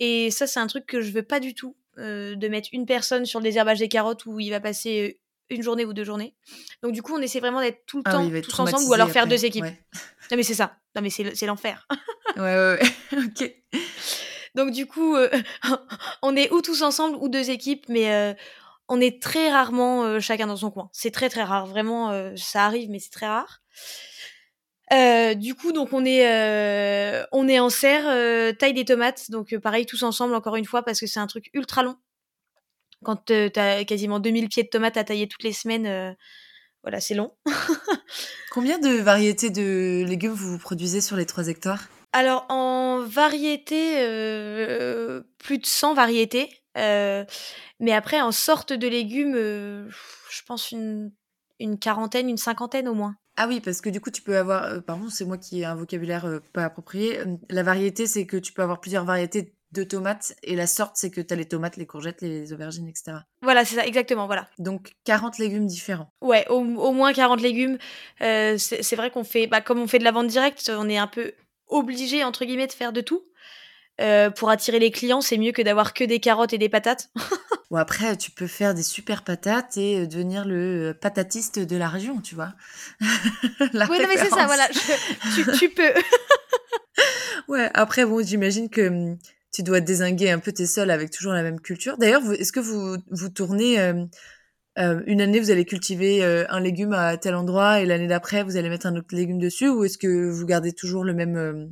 Et 0.00 0.32
ça, 0.32 0.48
c'est 0.48 0.58
un 0.58 0.66
truc 0.66 0.86
que 0.86 1.00
je 1.00 1.12
veux 1.12 1.22
pas 1.22 1.38
du 1.38 1.54
tout, 1.54 1.76
de 1.96 2.48
mettre 2.48 2.70
une 2.72 2.84
personne 2.84 3.24
sur 3.24 3.38
le 3.38 3.44
désherbage 3.44 3.78
des 3.78 3.86
carottes 3.86 4.26
où 4.26 4.40
il 4.40 4.50
va 4.50 4.58
passer 4.58 5.20
une 5.50 5.62
journée 5.62 5.84
ou 5.84 5.92
deux 5.92 6.04
journées. 6.04 6.34
Donc 6.82 6.92
du 6.92 7.02
coup, 7.02 7.14
on 7.14 7.20
essaie 7.20 7.40
vraiment 7.40 7.60
d'être 7.60 7.84
tout 7.86 7.98
le 7.98 8.02
ah 8.06 8.12
temps 8.12 8.30
tous 8.42 8.60
ensemble 8.60 8.88
ou 8.88 8.92
alors 8.92 9.10
faire 9.10 9.26
deux 9.26 9.44
équipes. 9.44 9.64
Non 10.30 10.38
mais 10.38 10.42
c'est 10.42 10.54
ça. 10.54 10.78
Non 10.96 11.02
mais 11.02 11.10
c'est 11.10 11.44
l'enfer. 11.44 11.86
ouais 12.36 12.42
ouais 12.42 12.78
ouais. 13.12 13.18
ok. 13.26 13.52
Donc 14.54 14.70
du 14.70 14.86
coup, 14.86 15.16
euh, 15.16 15.28
on 16.22 16.36
est 16.36 16.50
ou 16.52 16.62
tous 16.62 16.82
ensemble 16.82 17.16
ou 17.20 17.28
deux 17.28 17.50
équipes, 17.50 17.86
mais 17.88 18.12
euh, 18.12 18.34
on 18.88 19.00
est 19.00 19.20
très 19.20 19.50
rarement 19.50 20.04
euh, 20.04 20.20
chacun 20.20 20.46
dans 20.46 20.56
son 20.56 20.70
coin. 20.70 20.88
C'est 20.92 21.10
très 21.10 21.28
très 21.28 21.42
rare, 21.42 21.66
vraiment, 21.66 22.32
ça 22.36 22.64
arrive, 22.64 22.90
mais 22.90 22.98
c'est 22.98 23.10
très 23.10 23.26
rare. 23.26 23.62
du 25.36 25.54
coup, 25.54 25.72
donc 25.72 25.92
on 25.92 26.04
est 26.04 26.24
on 27.32 27.48
est 27.48 27.58
en 27.58 27.70
serre, 27.70 28.56
taille 28.56 28.74
des 28.74 28.84
tomates, 28.84 29.30
donc 29.30 29.56
pareil 29.58 29.86
tous 29.86 30.02
ensemble 30.02 30.34
encore 30.34 30.56
une 30.56 30.66
fois 30.66 30.82
parce 30.82 31.00
que 31.00 31.06
c'est 31.06 31.20
un 31.20 31.26
truc 31.26 31.50
ultra 31.52 31.82
long. 31.82 31.96
Quand 33.04 33.24
t'as 33.26 33.84
quasiment 33.84 34.18
2000 34.18 34.48
pieds 34.48 34.64
de 34.64 34.68
tomates 34.68 34.96
à 34.96 35.04
tailler 35.04 35.28
toutes 35.28 35.44
les 35.44 35.52
semaines, 35.52 36.16
voilà, 36.84 37.00
c'est 37.00 37.14
long. 37.14 37.32
Combien 38.50 38.78
de 38.78 39.00
variétés 39.00 39.50
de 39.50 40.04
légumes 40.06 40.32
vous 40.32 40.58
produisez 40.58 41.00
sur 41.00 41.16
les 41.16 41.26
3 41.26 41.48
hectares? 41.48 41.88
Alors 42.12 42.46
en 42.48 43.02
variété, 43.04 43.94
euh, 43.98 45.22
plus 45.38 45.58
de 45.58 45.66
100 45.66 45.94
variétés. 45.94 46.48
Euh, 46.76 47.24
mais 47.80 47.92
après 47.92 48.20
en 48.20 48.30
sorte 48.30 48.72
de 48.72 48.86
légumes, 48.86 49.34
euh, 49.34 49.88
je 50.30 50.42
pense 50.46 50.70
une, 50.72 51.10
quarantaine, 51.80 52.28
une 52.28 52.36
cinquantaine 52.36 52.86
au 52.86 52.94
moins. 52.94 53.16
Ah 53.36 53.48
oui, 53.48 53.60
parce 53.60 53.80
que 53.80 53.88
du 53.88 54.00
coup, 54.00 54.10
tu 54.10 54.22
peux 54.22 54.36
avoir. 54.36 54.82
pardon, 54.84 55.08
c'est 55.08 55.24
moi 55.24 55.38
qui 55.38 55.62
ai 55.62 55.64
un 55.64 55.74
vocabulaire 55.74 56.40
pas 56.52 56.64
approprié. 56.64 57.18
La 57.50 57.64
variété, 57.64 58.06
c'est 58.06 58.26
que 58.26 58.36
tu 58.36 58.52
peux 58.52 58.62
avoir 58.62 58.80
plusieurs 58.80 59.04
variétés 59.04 59.56
de 59.74 59.84
tomates 59.84 60.34
et 60.42 60.56
la 60.56 60.66
sorte, 60.66 60.92
c'est 60.94 61.10
que 61.10 61.20
tu 61.20 61.34
as 61.34 61.36
les 61.36 61.44
tomates, 61.44 61.76
les 61.76 61.86
courgettes, 61.86 62.22
les 62.22 62.52
aubergines, 62.52 62.88
etc. 62.88 63.18
Voilà, 63.42 63.64
c'est 63.64 63.76
ça, 63.76 63.86
exactement, 63.86 64.26
voilà. 64.26 64.48
Donc 64.58 64.94
40 65.04 65.38
légumes 65.38 65.66
différents. 65.66 66.10
Ouais, 66.20 66.46
au, 66.48 66.62
moins 66.62 67.12
40 67.12 67.40
légumes. 67.40 67.78
c'est 68.20 68.96
vrai 68.96 69.10
qu'on 69.10 69.24
fait, 69.24 69.46
bah, 69.46 69.60
comme 69.60 69.78
on 69.78 69.86
fait 69.86 69.98
de 69.98 70.04
la 70.04 70.12
vente 70.12 70.28
directe, 70.28 70.70
on 70.74 70.88
est 70.88 70.98
un 70.98 71.06
peu 71.06 71.32
obligé, 71.68 72.24
entre 72.24 72.44
guillemets, 72.44 72.66
de 72.66 72.72
faire 72.72 72.92
de 72.92 73.00
tout. 73.00 73.22
Euh, 74.00 74.28
pour 74.30 74.50
attirer 74.50 74.80
les 74.80 74.90
clients, 74.90 75.20
c'est 75.20 75.38
mieux 75.38 75.52
que 75.52 75.62
d'avoir 75.62 75.94
que 75.94 76.02
des 76.02 76.18
carottes 76.18 76.52
et 76.52 76.58
des 76.58 76.68
patates. 76.68 77.10
Ou 77.70 77.76
après, 77.76 78.16
tu 78.16 78.30
peux 78.30 78.48
faire 78.48 78.74
des 78.74 78.82
super 78.82 79.22
patates 79.22 79.76
et 79.76 80.00
euh, 80.00 80.06
devenir 80.06 80.44
le 80.44 80.90
euh, 80.90 80.94
patatiste 80.94 81.60
de 81.60 81.76
la 81.76 81.88
région, 81.88 82.20
tu 82.20 82.34
vois. 82.34 82.54
oui, 83.00 83.68
non, 83.72 83.86
mais 83.88 84.16
c'est 84.16 84.30
ça, 84.30 84.46
voilà. 84.46 84.68
tu, 85.58 85.68
peux. 85.70 85.92
ouais, 87.48 87.70
après, 87.74 88.04
bon, 88.04 88.24
j'imagine 88.24 88.68
que 88.68 88.88
hum, 88.88 89.18
tu 89.54 89.62
dois 89.62 89.80
désinguer 89.80 90.30
un 90.30 90.40
peu 90.40 90.52
tes 90.52 90.66
sols 90.66 90.90
avec 90.90 91.10
toujours 91.10 91.32
la 91.32 91.42
même 91.42 91.60
culture. 91.60 91.96
D'ailleurs, 91.96 92.22
est-ce 92.32 92.52
que 92.52 92.60
vous, 92.60 92.96
vous 93.10 93.28
tournez. 93.28 93.78
une 94.76 95.20
année, 95.20 95.40
vous 95.40 95.50
allez 95.50 95.64
cultiver 95.64 96.24
un 96.24 96.60
légume 96.60 96.92
à 96.92 97.16
tel 97.16 97.34
endroit 97.34 97.80
et 97.80 97.86
l'année 97.86 98.08
d'après, 98.08 98.42
vous 98.42 98.56
allez 98.56 98.68
mettre 98.68 98.86
un 98.86 98.96
autre 98.96 99.14
légume 99.14 99.38
dessus 99.38 99.68
ou 99.68 99.84
est-ce 99.84 99.98
que 99.98 100.28
vous 100.28 100.46
gardez 100.46 100.72
toujours 100.72 101.04
le 101.04 101.14
même, 101.14 101.70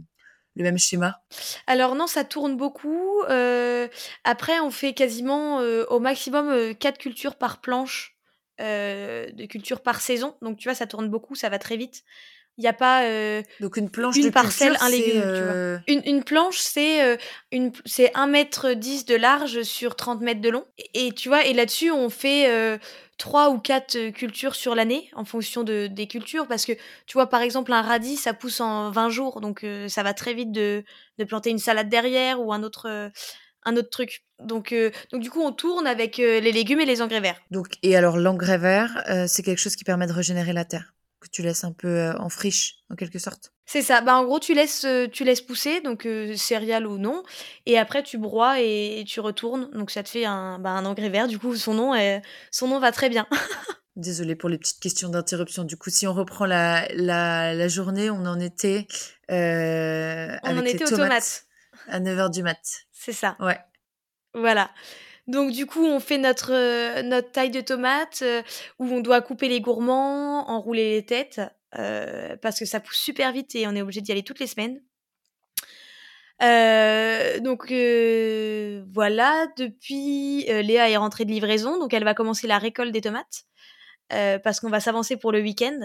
schéma? 0.76 1.20
Alors 1.66 1.94
non, 1.94 2.06
ça 2.06 2.24
tourne 2.24 2.56
beaucoup. 2.56 3.22
Euh, 3.30 3.88
après, 4.24 4.60
on 4.60 4.70
fait 4.70 4.94
quasiment 4.94 5.60
euh, 5.60 5.84
au 5.88 5.98
maximum 5.98 6.48
euh, 6.48 6.74
4 6.74 6.98
cultures 6.98 7.36
par 7.36 7.60
planche 7.60 8.16
de 8.58 9.46
culture 9.46 9.82
par 9.82 10.00
saison. 10.00 10.36
Donc 10.40 10.56
tu 10.56 10.68
vois, 10.68 10.76
ça 10.76 10.86
tourne 10.86 11.08
beaucoup, 11.08 11.34
ça 11.34 11.48
va 11.48 11.58
très 11.58 11.76
vite. 11.76 12.04
Il 12.58 12.62
n'y 12.62 12.68
a 12.68 12.74
pas 12.74 13.02
donc 13.60 13.78
une 13.78 13.88
planche 13.88 14.16
une 14.16 14.24
de 14.26 14.30
parcelle, 14.30 14.76
un 14.80 14.90
légume. 14.90 15.22
Tu 15.22 15.42
vois. 15.42 15.80
Une, 15.88 16.02
une, 16.04 16.22
planche, 16.22 16.58
c'est 16.58 17.18
une 17.50 17.72
c'est 17.86 18.14
1 18.14 18.26
mètre 18.26 18.72
10 18.72 19.06
de 19.06 19.14
large 19.14 19.62
sur 19.62 19.96
30 19.96 20.20
mètres 20.20 20.42
de 20.42 20.50
long. 20.50 20.64
Et, 20.78 21.06
et 21.06 21.12
tu 21.12 21.28
vois, 21.28 21.46
et 21.46 21.54
là-dessus, 21.54 21.90
on 21.90 22.10
fait 22.10 22.78
trois 23.22 23.50
ou 23.50 23.58
quatre 23.60 23.94
euh, 23.94 24.10
cultures 24.10 24.56
sur 24.56 24.74
l'année 24.74 25.08
en 25.14 25.24
fonction 25.24 25.62
de, 25.62 25.86
des 25.86 26.08
cultures 26.08 26.48
parce 26.48 26.64
que 26.64 26.72
tu 27.06 27.12
vois 27.14 27.28
par 27.28 27.40
exemple 27.40 27.72
un 27.72 27.80
radis 27.80 28.16
ça 28.16 28.34
pousse 28.34 28.60
en 28.60 28.90
20 28.90 29.10
jours 29.10 29.40
donc 29.40 29.62
euh, 29.62 29.86
ça 29.86 30.02
va 30.02 30.12
très 30.12 30.34
vite 30.34 30.50
de, 30.50 30.82
de, 31.18 31.24
planter 31.24 31.50
une 31.50 31.58
salade 31.58 31.88
derrière 31.88 32.40
ou 32.40 32.52
un 32.52 32.64
autre 32.64 32.88
euh, 32.88 33.08
un 33.64 33.76
autre 33.76 33.90
truc 33.90 34.24
donc 34.40 34.74
donc 35.12 35.22
du 35.22 35.30
coup 35.30 35.40
on 35.40 35.52
tourne 35.52 35.86
avec 35.86 36.16
les 36.16 36.40
légumes 36.40 36.80
et 36.80 36.84
les 36.84 37.00
engrais 37.00 37.20
verts 37.20 37.40
donc 37.52 37.76
et 37.84 37.94
alors 37.94 38.16
l'engrais 38.16 38.58
vert 38.58 39.04
c'est 39.28 39.44
quelque 39.44 39.60
chose 39.60 39.76
qui 39.76 39.84
permet 39.84 40.08
de 40.08 40.12
régénérer 40.12 40.52
la 40.52 40.64
terre? 40.64 40.92
Que 41.22 41.28
tu 41.30 41.42
laisses 41.42 41.64
un 41.64 41.72
peu 41.72 41.88
euh, 41.88 42.18
en 42.18 42.28
friche, 42.28 42.76
en 42.90 42.96
quelque 42.96 43.18
sorte. 43.18 43.52
C'est 43.64 43.82
ça. 43.82 44.00
Bah, 44.00 44.16
en 44.16 44.24
gros, 44.24 44.40
tu 44.40 44.54
laisses, 44.54 44.84
euh, 44.84 45.06
tu 45.06 45.24
laisses 45.24 45.40
pousser, 45.40 45.80
donc 45.80 46.04
euh, 46.04 46.36
céréales 46.36 46.86
ou 46.86 46.98
non, 46.98 47.22
et 47.64 47.78
après 47.78 48.02
tu 48.02 48.18
broies 48.18 48.60
et, 48.60 49.04
tu 49.06 49.20
retournes. 49.20 49.70
Donc 49.72 49.90
ça 49.90 50.02
te 50.02 50.08
fait 50.08 50.24
un, 50.24 50.58
bah, 50.58 50.70
un 50.70 50.84
engrais 50.84 51.08
vert. 51.08 51.28
Du 51.28 51.38
coup, 51.38 51.56
son 51.56 51.74
nom, 51.74 52.20
son 52.50 52.68
nom 52.68 52.78
va 52.78 52.92
très 52.92 53.08
bien. 53.08 53.26
Désolée 53.96 54.36
pour 54.36 54.48
les 54.48 54.58
petites 54.58 54.80
questions 54.80 55.08
d'interruption. 55.08 55.64
Du 55.64 55.76
coup, 55.76 55.90
si 55.90 56.06
on 56.06 56.14
reprend 56.14 56.46
la, 56.46 56.86
la, 56.94 57.68
journée, 57.68 58.10
on 58.10 58.24
en 58.26 58.40
était. 58.40 58.86
on 59.28 60.36
en 60.44 60.64
était 60.64 60.84
aux 60.84 60.96
tomates. 60.96 61.46
À 61.88 62.00
9h 62.00 62.30
du 62.30 62.42
mat. 62.42 62.60
C'est 62.92 63.12
ça. 63.12 63.36
Ouais. 63.40 63.58
Voilà. 64.34 64.70
Donc 65.28 65.52
du 65.52 65.66
coup, 65.66 65.84
on 65.84 66.00
fait 66.00 66.18
notre, 66.18 66.52
euh, 66.52 67.20
taille 67.22 67.50
de 67.50 67.60
tomate 67.60 68.20
euh, 68.22 68.42
où 68.78 68.86
on 68.86 69.00
doit 69.00 69.20
couper 69.20 69.48
les 69.48 69.60
gourmands, 69.60 70.48
enrouler 70.50 70.94
les 70.94 71.06
têtes 71.06 71.40
euh, 71.78 72.36
parce 72.42 72.58
que 72.58 72.64
ça 72.64 72.80
pousse 72.80 72.98
super 72.98 73.32
vite 73.32 73.54
et 73.54 73.66
on 73.68 73.74
est 73.76 73.82
obligé 73.82 74.00
d'y 74.00 74.12
aller 74.12 74.24
toutes 74.24 74.40
les 74.40 74.46
semaines. 74.48 74.80
donc 77.40 77.72
voilà, 78.92 79.46
depuis 79.56 80.44
Léa 80.48 80.90
est 80.90 80.96
rentrée 80.96 81.24
de 81.24 81.30
livraison, 81.30 81.78
donc 81.78 81.94
elle 81.94 82.04
va 82.04 82.14
commencer 82.14 82.46
la 82.46 82.58
récolte 82.58 82.92
des 82.92 83.00
tomates 83.00 83.44
parce 84.08 84.60
qu'on 84.60 84.70
va 84.70 84.80
s'avancer 84.80 85.16
pour 85.16 85.32
le 85.32 85.40
week-end. 85.40 85.78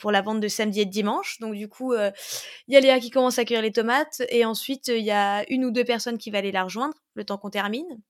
pour 0.00 0.10
la 0.12 0.20
vente 0.20 0.40
de 0.40 0.48
samedi 0.48 0.80
et 0.80 0.84
de 0.84 0.90
dimanche. 0.90 1.38
Donc 1.40 1.54
du 1.54 1.68
coup, 1.68 1.94
il 1.94 2.74
y 2.74 2.76
a 2.76 2.80
Léa 2.80 2.98
qui 3.00 3.10
commence 3.10 3.38
à 3.38 3.44
cueillir 3.44 3.62
les 3.62 3.72
tomates 3.72 4.22
et 4.30 4.44
ensuite 4.44 4.88
il 4.88 5.04
y 5.04 5.12
a 5.12 5.44
une 5.50 5.64
ou 5.64 5.70
deux 5.70 5.84
personnes 5.84 6.18
qui 6.18 6.30
vont 6.30 6.38
aller 6.38 6.52
la 6.52 6.64
rejoindre 6.64 6.94
le 7.14 7.24
temps 7.24 7.38
qu'on 7.38 7.50
termine. 7.50 8.02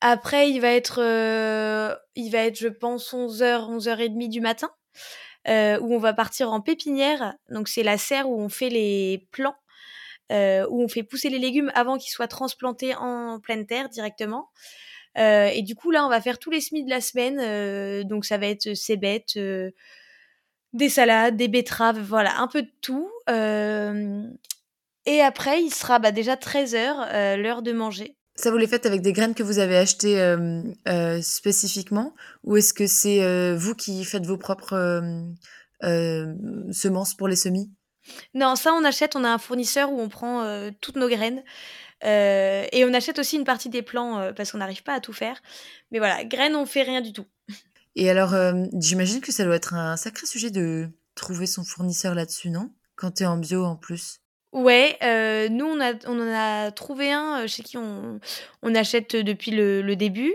Après, 0.00 0.50
il 0.50 0.60
va 0.60 0.72
être, 0.72 1.00
euh, 1.02 1.94
il 2.14 2.30
va 2.30 2.38
être, 2.38 2.56
je 2.58 2.68
pense, 2.68 3.12
11h, 3.12 3.68
11h30 3.70 4.28
du 4.28 4.40
matin, 4.40 4.70
euh, 5.48 5.78
où 5.80 5.94
on 5.94 5.98
va 5.98 6.14
partir 6.14 6.52
en 6.52 6.60
pépinière. 6.62 7.34
Donc, 7.50 7.68
c'est 7.68 7.82
la 7.82 7.98
serre 7.98 8.28
où 8.28 8.40
on 8.40 8.48
fait 8.48 8.70
les 8.70 9.28
plants, 9.30 9.56
euh, 10.32 10.66
où 10.70 10.82
on 10.82 10.88
fait 10.88 11.02
pousser 11.02 11.28
les 11.28 11.38
légumes 11.38 11.70
avant 11.74 11.98
qu'ils 11.98 12.12
soient 12.12 12.28
transplantés 12.28 12.94
en 12.96 13.40
pleine 13.40 13.66
terre 13.66 13.88
directement. 13.90 14.50
et 15.16 15.62
du 15.62 15.74
coup, 15.74 15.90
là, 15.90 16.06
on 16.06 16.08
va 16.08 16.20
faire 16.20 16.38
tous 16.38 16.50
les 16.50 16.60
semis 16.60 16.84
de 16.84 16.90
la 16.90 17.00
semaine. 17.00 18.04
donc, 18.08 18.24
ça 18.24 18.38
va 18.38 18.46
être 18.46 18.74
cébettes, 18.74 19.38
des 20.72 20.88
salades, 20.88 21.36
des 21.36 21.48
betteraves, 21.48 22.00
voilà, 22.00 22.38
un 22.40 22.46
peu 22.48 22.62
de 22.62 22.72
tout. 22.80 23.10
et 25.06 25.20
après, 25.22 25.62
il 25.62 25.74
sera 25.74 25.98
bah, 25.98 26.12
déjà 26.12 26.36
13h, 26.36 27.36
l'heure 27.36 27.62
de 27.62 27.72
manger. 27.72 28.16
Ça, 28.40 28.50
vous 28.50 28.56
les 28.56 28.66
faites 28.66 28.86
avec 28.86 29.02
des 29.02 29.12
graines 29.12 29.34
que 29.34 29.42
vous 29.42 29.58
avez 29.58 29.76
achetées 29.76 30.18
euh, 30.18 30.62
euh, 30.88 31.20
spécifiquement? 31.20 32.14
Ou 32.42 32.56
est-ce 32.56 32.72
que 32.72 32.86
c'est 32.86 33.22
euh, 33.22 33.54
vous 33.54 33.74
qui 33.74 34.02
faites 34.06 34.24
vos 34.24 34.38
propres 34.38 34.72
semences 35.82 37.12
pour 37.14 37.28
les 37.28 37.36
semis? 37.36 37.70
Non, 38.32 38.56
ça, 38.56 38.72
on 38.72 38.82
achète. 38.82 39.14
On 39.14 39.24
a 39.24 39.28
un 39.28 39.36
fournisseur 39.36 39.92
où 39.92 40.00
on 40.00 40.08
prend 40.08 40.70
toutes 40.80 40.96
nos 40.96 41.10
graines. 41.10 41.42
et 42.02 42.82
on 42.86 42.94
achète 42.94 43.18
aussi 43.18 43.36
une 43.36 43.44
partie 43.44 43.68
des 43.68 43.82
plants 43.82 44.32
parce 44.34 44.52
qu'on 44.52 44.58
n'arrive 44.58 44.84
pas 44.84 44.94
à 44.94 45.00
tout 45.00 45.12
faire. 45.12 45.42
Mais 45.90 45.98
voilà, 45.98 46.24
graines, 46.24 46.56
on 46.56 46.64
fait 46.64 46.82
rien 46.82 47.02
du 47.02 47.12
tout. 47.12 47.26
Et 47.94 48.08
alors, 48.08 48.34
j'imagine 48.72 49.20
que 49.20 49.32
ça 49.32 49.44
doit 49.44 49.56
être 49.56 49.74
un 49.74 49.98
sacré 49.98 50.26
sujet 50.26 50.50
de 50.50 50.88
trouver 51.14 51.44
son 51.44 51.62
fournisseur 51.62 52.14
là-dessus, 52.14 52.48
non? 52.48 52.70
Quand 52.96 53.10
tu 53.10 53.24
es 53.24 53.26
en 53.26 53.36
bio 53.36 53.66
en 53.66 53.76
plus. 53.76 54.19
Ouais, 54.52 54.98
euh, 55.04 55.48
nous 55.48 55.64
on 55.64 55.80
a 55.80 55.92
on 56.06 56.18
en 56.20 56.28
a 56.28 56.72
trouvé 56.72 57.12
un, 57.12 57.44
euh, 57.44 57.46
chez 57.46 57.62
qui 57.62 57.76
on 57.76 58.18
on 58.62 58.74
achète 58.74 59.14
depuis 59.14 59.52
le 59.52 59.80
le 59.80 59.94
début, 59.94 60.34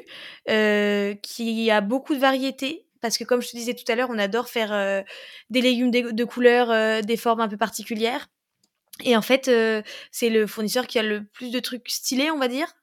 euh, 0.49 1.13
qui 1.15 1.69
a 1.69 1.81
beaucoup 1.81 2.15
de 2.15 2.19
variétés. 2.19 2.85
Parce 3.01 3.17
que 3.17 3.25
comme 3.25 3.41
je 3.41 3.49
te 3.51 3.57
disais 3.57 3.73
tout 3.73 3.83
à 3.91 3.95
l'heure, 3.95 4.09
on 4.09 4.17
adore 4.17 4.47
faire, 4.47 5.03
des 5.51 5.61
légumes 5.61 5.91
de 5.91 6.23
couleurs, 6.23 7.03
des 7.03 7.17
formes 7.17 7.41
un 7.41 7.47
peu 7.47 7.57
particulières 7.57 8.27
et 9.03 9.15
en 9.15 9.21
fait, 9.21 9.51
c'est 10.11 10.29
le 10.29 10.47
fournisseur 10.47 10.87
qui 10.87 10.97
a 10.97 11.03
le 11.03 11.25
plus 11.25 11.51
de 11.51 11.59
trucs 11.59 11.87
stylés, 11.87 12.31
on 12.31 12.39
va 12.39 12.47
dire 12.47 12.73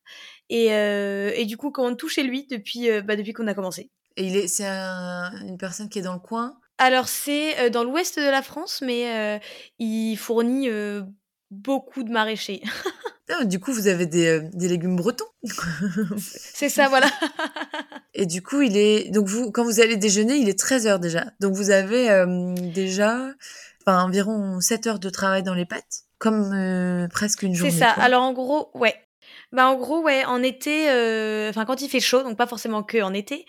et 0.49 0.67
et 0.67 1.45
du 1.47 1.57
coup, 1.57 1.73
quand 1.73 1.85
on 1.85 1.97
touche 1.97 2.15
chez 2.15 2.23
lui 2.23 2.47
depuis, 2.47 2.89
bah, 3.01 3.17
depuis 3.17 3.33
qu'on 3.33 3.49
a 3.49 3.55
commencé. 3.55 3.91
Et 4.17 4.27
il 4.27 4.37
est 4.37 4.47
c'est 4.47 4.65
une 4.65 5.57
personne 5.59 5.89
qui 5.89 5.99
est 5.99 6.03
dans 6.03 6.13
le 6.13 6.21
coin? 6.21 6.57
Alors 6.79 7.09
c'est, 7.09 7.71
dans 7.71 7.83
l'ouest 7.83 8.19
de 8.21 8.31
la 8.31 8.43
France, 8.43 8.81
mais 8.81 9.41
il 9.81 10.17
fournit, 10.17 10.69
beaucoup 11.53 12.03
de 12.03 12.11
maraîchers. 12.11 12.63
Ah, 13.35 13.45
du 13.45 13.61
coup, 13.61 13.73
vous 13.73 13.87
avez 13.87 14.05
des, 14.05 14.27
euh, 14.27 14.41
des 14.53 14.69
légumes 14.69 14.97
bretons. 14.97 15.25
c'est 16.19 16.69
ça, 16.69 16.89
voilà. 16.89 17.07
Et 18.15 18.27
du 18.27 18.43
coup, 18.43 18.61
il 18.61 18.77
est 18.77 19.11
donc 19.11 19.27
vous 19.27 19.51
quand 19.51 19.65
vous 19.65 19.81
allez 19.81 19.97
déjeuner, 19.97 20.35
il 20.35 20.49
est 20.49 20.59
13h 20.59 20.99
déjà. 20.99 21.25
Donc 21.41 21.55
vous 21.55 21.71
avez 21.71 22.11
euh, 22.11 22.53
déjà 22.55 23.31
enfin, 23.81 24.03
environ 24.05 24.61
7 24.61 24.87
heures 24.87 24.99
de 24.99 25.09
travail 25.09 25.43
dans 25.43 25.55
les 25.55 25.65
pâtes, 25.65 26.03
comme 26.19 26.53
euh, 26.53 27.09
presque 27.09 27.43
une 27.43 27.55
journée. 27.55 27.73
C'est 27.73 27.79
ça. 27.79 27.93
Alors 27.93 28.23
en 28.23 28.35
gros, 28.35 28.71
ouais. 28.75 28.97
Bah 29.53 29.69
en 29.69 29.77
gros, 29.77 30.03
ouais, 30.03 30.25
en 30.27 30.43
été, 30.43 30.89
enfin 31.49 31.65
quand 31.65 31.81
il 31.81 31.89
fait 31.89 32.01
chaud, 32.01 32.23
donc 32.23 32.37
pas 32.37 32.47
forcément 32.47 32.83
que 32.83 33.01
en 33.01 33.15
été, 33.15 33.47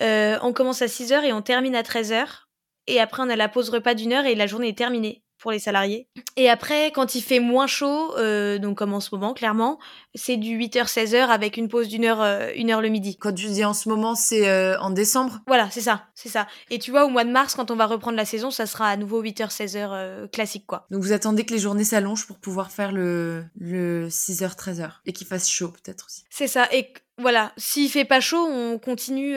on 0.00 0.52
commence 0.52 0.82
à 0.82 0.86
6 0.86 1.12
heures 1.12 1.24
et 1.24 1.32
on 1.32 1.42
termine 1.42 1.74
à 1.74 1.82
13 1.82 2.12
heures. 2.12 2.48
Et 2.86 3.00
après, 3.00 3.22
on 3.22 3.30
a 3.30 3.36
la 3.36 3.48
pause 3.48 3.70
repas 3.70 3.94
d'une 3.94 4.12
heure 4.12 4.26
et 4.26 4.34
la 4.34 4.46
journée 4.46 4.68
est 4.68 4.78
terminée 4.78 5.23
pour 5.44 5.52
les 5.52 5.58
salariés. 5.58 6.08
Et 6.36 6.48
après, 6.48 6.90
quand 6.90 7.14
il 7.14 7.20
fait 7.20 7.38
moins 7.38 7.66
chaud, 7.66 8.16
euh, 8.16 8.58
donc 8.58 8.78
comme 8.78 8.94
en 8.94 9.00
ce 9.00 9.14
moment, 9.14 9.34
clairement, 9.34 9.78
c'est 10.14 10.38
du 10.38 10.58
8h-16h 10.58 11.26
avec 11.26 11.58
une 11.58 11.68
pause 11.68 11.86
d'une 11.88 12.06
heure, 12.06 12.22
euh, 12.22 12.48
une 12.56 12.70
heure 12.70 12.80
le 12.80 12.88
midi. 12.88 13.18
Quand 13.18 13.34
tu 13.34 13.48
dis 13.48 13.62
en 13.62 13.74
ce 13.74 13.90
moment, 13.90 14.14
c'est 14.14 14.48
euh, 14.48 14.80
en 14.80 14.88
décembre? 14.88 15.42
Voilà, 15.46 15.68
c'est 15.70 15.82
ça, 15.82 16.06
c'est 16.14 16.30
ça. 16.30 16.46
Et 16.70 16.78
tu 16.78 16.90
vois, 16.90 17.04
au 17.04 17.10
mois 17.10 17.24
de 17.24 17.30
mars, 17.30 17.54
quand 17.54 17.70
on 17.70 17.76
va 17.76 17.84
reprendre 17.84 18.16
la 18.16 18.24
saison, 18.24 18.50
ça 18.50 18.64
sera 18.64 18.88
à 18.88 18.96
nouveau 18.96 19.22
8h-16h 19.22 20.30
classique, 20.30 20.64
quoi. 20.66 20.86
Donc 20.90 21.02
vous 21.02 21.12
attendez 21.12 21.44
que 21.44 21.52
les 21.52 21.60
journées 21.60 21.84
s'allongent 21.84 22.26
pour 22.26 22.38
pouvoir 22.38 22.70
faire 22.72 22.90
le, 22.90 23.44
le 23.58 24.08
6h-13h 24.08 24.92
et 25.04 25.12
qu'il 25.12 25.26
fasse 25.26 25.46
chaud 25.46 25.68
peut-être 25.68 26.06
aussi. 26.06 26.24
C'est 26.30 26.48
ça. 26.48 26.66
Et 26.72 26.90
voilà, 27.18 27.52
s'il 27.56 27.88
fait 27.90 28.04
pas 28.04 28.20
chaud, 28.20 28.44
on 28.44 28.78
continue 28.78 29.36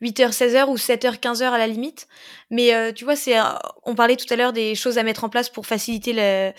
8h, 0.00 0.32
16h 0.32 0.68
ou 0.68 0.76
7h, 0.76 1.18
15h 1.18 1.44
à 1.44 1.58
la 1.58 1.66
limite. 1.66 2.08
Mais 2.50 2.74
euh, 2.74 2.90
tu 2.92 3.04
vois, 3.04 3.16
c'est, 3.16 3.38
euh, 3.38 3.44
on 3.84 3.94
parlait 3.94 4.16
tout 4.16 4.32
à 4.32 4.36
l'heure 4.36 4.54
des 4.54 4.74
choses 4.74 4.96
à 4.96 5.02
mettre 5.02 5.24
en 5.24 5.28
place 5.28 5.50
pour 5.50 5.66
faciliter 5.66 6.14
le, 6.14 6.52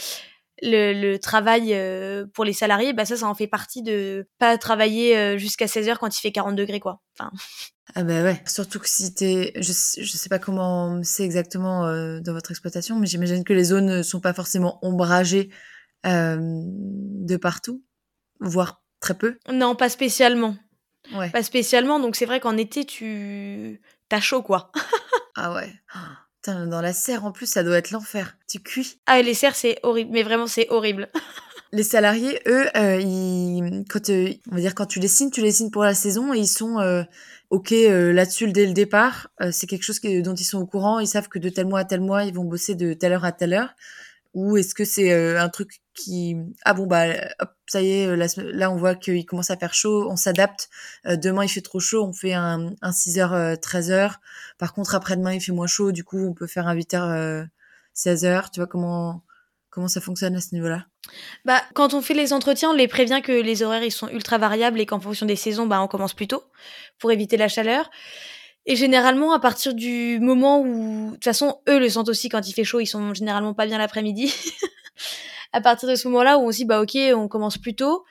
le, 0.62 1.18
travail 1.18 1.74
euh, 1.74 2.28
pour 2.36 2.46
les 2.46 2.54
salariés. 2.54 2.94
Bah 2.94 3.06
ça, 3.06 3.18
ça 3.18 3.26
en 3.26 3.34
fait 3.34 3.48
partie 3.48 3.82
de 3.82 4.28
pas 4.38 4.60
travailler 4.60 5.40
jusqu'à 5.40 5.66
16h 5.66 5.98
quand 5.98 6.16
il 6.16 6.22
fait 6.22 6.32
40 6.32 6.56
degrés, 6.56 6.80
quoi. 6.80 7.02
Enfin. 7.18 7.32
Ah 7.96 8.04
bah 8.04 8.22
ouais, 8.22 8.40
surtout 8.46 8.78
que 8.78 8.88
si 8.88 9.16
t'es, 9.16 9.52
je, 9.56 9.72
je 9.72 10.18
sais 10.18 10.30
pas 10.30 10.38
comment 10.38 11.02
c'est 11.02 11.24
exactement 11.24 11.82
dans 12.20 12.34
votre 12.34 12.52
exploitation, 12.52 13.00
mais 13.00 13.08
j'imagine 13.08 13.44
que 13.44 13.54
les 13.54 13.64
zones 13.64 14.04
sont 14.04 14.20
pas 14.20 14.34
forcément 14.34 14.78
ombragées 14.84 15.50
de 16.04 17.38
partout, 17.38 17.84
voire 18.40 18.84
Très 19.00 19.18
peu 19.18 19.38
Non, 19.52 19.76
pas 19.76 19.90
spécialement. 19.90 20.56
Ouais. 21.14 21.30
Pas 21.30 21.44
spécialement, 21.44 22.00
donc 22.00 22.16
c'est 22.16 22.26
vrai 22.26 22.40
qu'en 22.40 22.58
été, 22.58 22.86
tu. 22.86 23.82
T'as 24.10 24.20
chaud, 24.20 24.42
quoi. 24.42 24.72
ah 25.36 25.54
ouais. 25.54 25.72
dans 26.46 26.82
la 26.82 26.94
serre, 26.94 27.26
en 27.26 27.32
plus, 27.32 27.46
ça 27.46 27.64
doit 27.64 27.78
être 27.78 27.92
l'enfer. 27.92 28.38
Tu 28.48 28.60
cuis. 28.60 29.00
Ah, 29.06 29.22
les 29.22 29.34
serres, 29.34 29.56
c'est 29.56 29.80
horrible. 29.84 30.12
Mais 30.12 30.24
vraiment, 30.24 30.48
c'est 30.48 30.68
horrible. 30.70 31.10
les 31.72 31.84
salariés, 31.84 32.42
eux, 32.48 32.68
euh, 32.76 33.00
ils, 33.00 33.86
quand, 33.90 34.10
euh, 34.10 34.34
on 34.52 34.56
va 34.56 34.62
dire, 34.62 34.76
quand 34.76 34.86
tu 34.86 35.00
les 35.00 35.08
signes, 35.08 35.32
tu 35.32 35.42
les 35.42 35.52
signes 35.52 35.70
pour 35.70 35.84
la 35.84 35.94
saison 35.94 36.34
et 36.34 36.40
ils 36.40 36.48
sont 36.48 36.80
euh, 36.80 37.04
OK 37.50 37.72
là-dessus 37.72 38.52
dès 38.52 38.66
le 38.66 38.74
départ. 38.74 39.30
c'est 39.52 39.68
quelque 39.68 39.84
chose 39.84 40.00
dont 40.02 40.36
ils 40.36 40.46
sont 40.46 40.60
au 40.60 40.66
courant. 40.66 41.00
Ils 41.00 41.08
savent 41.08 41.30
que 41.30 41.40
de 41.40 41.50
tel 41.50 41.68
mois 41.68 41.80
à 41.80 41.86
tel 41.86 42.02
mois, 42.02 42.24
ils 42.24 42.34
vont 42.34 42.44
bosser 42.44 42.76
de 42.76 42.94
telle 42.94 43.14
heure 43.14 43.26
à 43.26 43.32
telle 43.32 43.54
heure. 43.54 43.74
Ou 44.34 44.58
est-ce 44.58 44.76
que 44.76 44.86
c'est 44.86 45.38
un 45.38 45.50
truc 45.50 45.82
qui 45.96 46.38
ah 46.64 46.74
bon 46.74 46.86
bah 46.86 47.06
hop, 47.40 47.50
ça 47.68 47.82
y 47.82 47.90
est 47.90 48.16
là, 48.36 48.72
on 48.72 48.78
voit 48.78 48.96
qu'il 48.96 49.26
commence 49.26 49.50
à 49.50 49.58
faire 49.58 49.74
chaud, 49.74 50.08
on 50.10 50.16
s'adapte. 50.16 50.70
demain 51.06 51.44
il 51.44 51.50
fait 51.50 51.62
trop 51.62 51.80
chaud, 51.80 52.06
on 52.06 52.14
fait 52.14 52.34
un, 52.34 52.72
un 52.82 52.92
6h 52.92 53.60
13h. 53.60 54.16
Par 54.60 54.74
contre 54.74 54.94
après-demain 54.94 55.34
il 55.34 55.42
fait 55.42 55.52
moins 55.52 55.68
chaud, 55.68 55.92
du 55.92 56.04
coup 56.04 56.20
on 56.28 56.34
peut 56.34 56.48
faire 56.48 56.68
un 56.68 56.76
8h 56.76 57.48
16h, 57.96 58.52
tu 58.52 58.60
vois 58.60 58.68
comment 58.68 59.24
comment 59.72 59.88
ça 59.88 60.02
fonctionne 60.02 60.36
à 60.36 60.42
ce 60.42 60.54
niveau-là? 60.54 60.86
Bah 61.46 61.62
quand 61.74 61.94
on 61.94 62.02
fait 62.02 62.14
les 62.14 62.32
entretiens, 62.32 62.70
on 62.70 62.74
les 62.74 62.88
prévient 62.88 63.22
que 63.24 63.32
les 63.32 63.64
horaires 63.64 63.84
ils 63.84 63.92
sont 63.92 64.10
ultra 64.10 64.38
variables 64.38 64.80
et 64.80 64.86
qu'en 64.86 65.00
fonction 65.00 65.26
des 65.26 65.36
saisons, 65.36 65.66
bah 65.66 65.82
on 65.82 65.88
commence 65.88 66.14
plus 66.14 66.28
tôt 66.28 66.44
pour 67.00 67.12
éviter 67.12 67.36
la 67.38 67.48
chaleur. 67.48 67.90
Et 68.70 68.76
généralement, 68.76 69.34
à 69.34 69.40
partir 69.40 69.74
du 69.74 70.20
moment 70.20 70.62
où, 70.62 71.08
de 71.08 71.14
toute 71.16 71.24
façon, 71.24 71.60
eux 71.68 71.80
le 71.80 71.90
sentent 71.90 72.08
aussi 72.08 72.30
quand 72.30 72.48
il 72.48 72.54
fait 72.54 72.64
chaud, 72.64 72.80
ils 72.80 72.86
sont 72.86 73.16
généralement 73.16 73.56
pas 73.56 73.66
bien 73.66 73.80
l'après-midi. 73.80 74.32
à 75.54 75.60
partir 75.60 75.90
de 75.90 75.96
ce 75.96 76.08
moment-là 76.08 76.38
où 76.38 76.42
on 76.48 76.52
se 76.52 76.58
dit, 76.58 76.66
bah 76.66 76.80
ok, 76.80 76.96
on 77.16 77.28
commence 77.28 77.58
plus 77.58 77.76
tôt. 77.76 78.06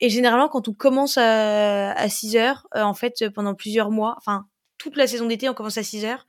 Et 0.00 0.08
généralement, 0.08 0.48
quand 0.48 0.66
on 0.66 0.72
commence 0.72 1.18
à, 1.18 1.92
à 1.92 2.08
6 2.08 2.36
heures, 2.36 2.66
euh, 2.74 2.80
en 2.84 2.94
fait, 2.94 3.28
pendant 3.34 3.54
plusieurs 3.54 3.90
mois, 3.90 4.14
enfin, 4.16 4.46
toute 4.78 4.96
la 4.96 5.06
saison 5.06 5.26
d'été, 5.26 5.46
on 5.50 5.52
commence 5.52 5.76
à 5.76 5.82
6 5.82 6.06
heures. 6.06 6.26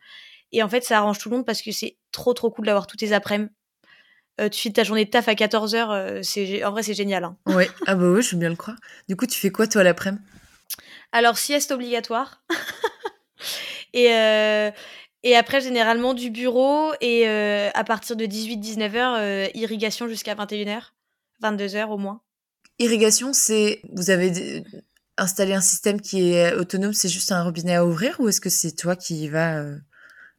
Et 0.52 0.62
en 0.62 0.68
fait, 0.68 0.84
ça 0.84 0.98
arrange 0.98 1.18
tout 1.18 1.30
le 1.30 1.38
monde 1.38 1.46
parce 1.46 1.62
que 1.62 1.72
c'est 1.72 1.96
trop, 2.12 2.34
trop 2.34 2.52
cool 2.52 2.66
d'avoir 2.66 2.86
tous 2.86 2.98
tes 2.98 3.14
après-midi. 3.14 3.50
Euh, 4.42 4.50
tu 4.50 4.62
fais 4.62 4.72
ta 4.72 4.84
journée 4.84 5.06
de 5.06 5.10
taf 5.10 5.30
à 5.30 5.36
14 5.36 5.76
heures, 5.76 5.92
euh, 5.92 6.20
c'est, 6.22 6.66
en 6.66 6.72
vrai, 6.72 6.84
c'est 6.84 6.94
génial. 6.94 7.24
Hein. 7.24 7.38
Ouais, 7.46 7.70
ah 7.88 7.96
bah 7.96 8.10
ouais, 8.10 8.22
je 8.22 8.32
veux 8.32 8.40
bien 8.40 8.50
le 8.50 8.58
croire. 8.58 8.78
Du 9.08 9.16
coup, 9.16 9.26
tu 9.26 9.40
fais 9.40 9.52
quoi, 9.52 9.68
toi, 9.68 9.84
l'après-midi? 9.84 10.22
Alors, 11.14 11.38
sieste 11.38 11.72
obligatoire. 11.72 12.44
Et, 13.94 14.14
euh, 14.14 14.72
et 15.24 15.36
après, 15.36 15.62
généralement, 15.62 16.14
du 16.14 16.30
bureau. 16.30 16.92
Et 17.02 17.28
euh, 17.28 17.70
à 17.74 17.84
partir 17.84 18.16
de 18.16 18.26
18-19 18.26 18.96
heures, 18.96 19.50
irrigation 19.54 20.08
jusqu'à 20.08 20.36
21h, 20.36 20.92
22 21.42 21.76
heures 21.76 21.92
au 21.92 21.98
moins. 21.98 22.22
Irrigation, 22.80 23.34
c'est. 23.34 23.82
Vous 23.92 24.10
avez 24.10 24.64
installé 25.18 25.54
un 25.54 25.62
système 25.62 26.00
qui 26.00 26.32
est 26.32 26.54
autonome, 26.54 26.94
c'est 26.94 27.10
juste 27.10 27.32
un 27.34 27.44
robinet 27.44 27.76
à 27.76 27.86
ouvrir 27.86 28.16
ou 28.20 28.30
est-ce 28.30 28.40
que 28.40 28.50
c'est 28.50 28.72
toi 28.72 28.96
qui 28.96 29.24
y 29.24 29.28
vas 29.28 29.66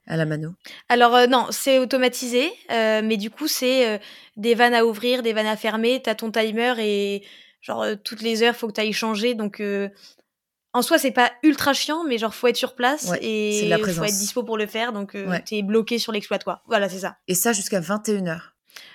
à 0.07 0.16
la 0.16 0.24
mano? 0.24 0.55
Alors 0.88 1.28
non, 1.28 1.48
c'est 1.51 1.78
automatisé, 1.78 2.51
mais 2.70 3.18
du 3.18 3.28
coup 3.28 3.46
c'est 3.46 4.01
des 4.38 4.55
vannes 4.55 4.72
à 4.72 4.86
ouvrir, 4.86 5.22
des 5.22 5.34
vannes 5.34 5.44
à 5.44 5.59
fermer, 5.59 6.01
t'as 6.03 6.14
ton 6.14 6.30
timer 6.30 6.72
et 6.78 7.22
genre 7.61 7.84
toutes 8.03 8.22
les 8.22 8.42
heures 8.42 8.57
faut 8.57 8.68
que 8.68 8.72
tu 8.72 8.80
ailles 8.80 8.94
changer, 8.94 9.34
donc 9.34 9.61
en 10.72 10.82
soi, 10.82 10.98
c'est 10.98 11.10
pas 11.10 11.32
ultra 11.42 11.72
chiant, 11.72 12.04
mais 12.04 12.18
genre, 12.18 12.34
faut 12.34 12.46
être 12.46 12.56
sur 12.56 12.74
place 12.74 13.10
et 13.20 13.66
il 13.66 13.84
faut 13.84 14.04
être 14.04 14.18
dispo 14.18 14.44
pour 14.44 14.56
le 14.56 14.66
faire. 14.66 14.92
Donc, 14.92 15.14
euh, 15.16 15.38
t'es 15.44 15.62
bloqué 15.62 15.98
sur 15.98 16.12
l'exploitoire. 16.12 16.62
Voilà, 16.66 16.88
c'est 16.88 17.00
ça. 17.00 17.16
Et 17.26 17.34
ça 17.34 17.52
jusqu'à 17.52 17.80
21h. 17.80 18.40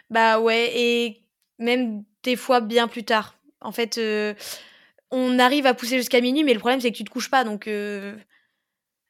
Bah 0.10 0.40
ouais, 0.40 0.72
et 0.74 1.22
même 1.60 2.04
des 2.24 2.38
fois 2.38 2.62
bien 2.62 2.88
plus 2.88 3.04
tard. 3.04 3.36
En 3.60 3.74
fait, 3.74 3.98
euh, 3.98 4.34
on 5.12 5.38
arrive 5.38 5.66
à 5.66 5.74
pousser 5.74 5.98
jusqu'à 5.98 6.22
minuit, 6.22 6.44
mais 6.44 6.54
le 6.54 6.60
problème, 6.60 6.80
c'est 6.80 6.92
que 6.92 6.98
tu 6.98 7.04
te 7.04 7.10
couches 7.10 7.30
pas. 7.30 7.44
Donc, 7.44 7.68
euh, 7.68 8.16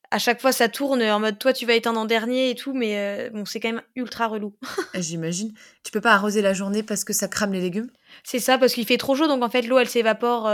à 0.10 0.18
chaque 0.18 0.40
fois 0.40 0.52
ça 0.52 0.70
tourne 0.70 1.02
en 1.02 1.20
mode 1.20 1.40
toi 1.40 1.52
tu 1.52 1.66
vas 1.66 1.74
éteindre 1.74 2.00
en 2.00 2.06
dernier 2.06 2.52
et 2.52 2.56
tout, 2.56 2.74
mais 2.74 3.30
bon 3.34 3.44
c'est 3.44 3.60
quand 3.60 3.72
même 3.72 3.82
ultra 3.96 4.28
relou. 4.28 4.56
Ah, 4.94 5.02
j'imagine. 5.02 5.52
Tu 5.84 5.92
peux 5.92 6.00
pas 6.00 6.14
arroser 6.14 6.42
la 6.42 6.54
journée 6.54 6.84
parce 6.84 7.04
que 7.04 7.12
ça 7.12 7.28
crame 7.28 7.52
les 7.52 7.60
légumes? 7.60 7.90
C'est 8.24 8.40
ça 8.40 8.58
parce 8.58 8.74
qu'il 8.74 8.86
fait 8.86 8.98
trop 8.98 9.16
chaud 9.16 9.28
donc 9.28 9.44
en 9.44 9.50
fait 9.50 9.64
l'eau 9.64 9.78
elle 9.78 9.90
s'évapore 9.90 10.48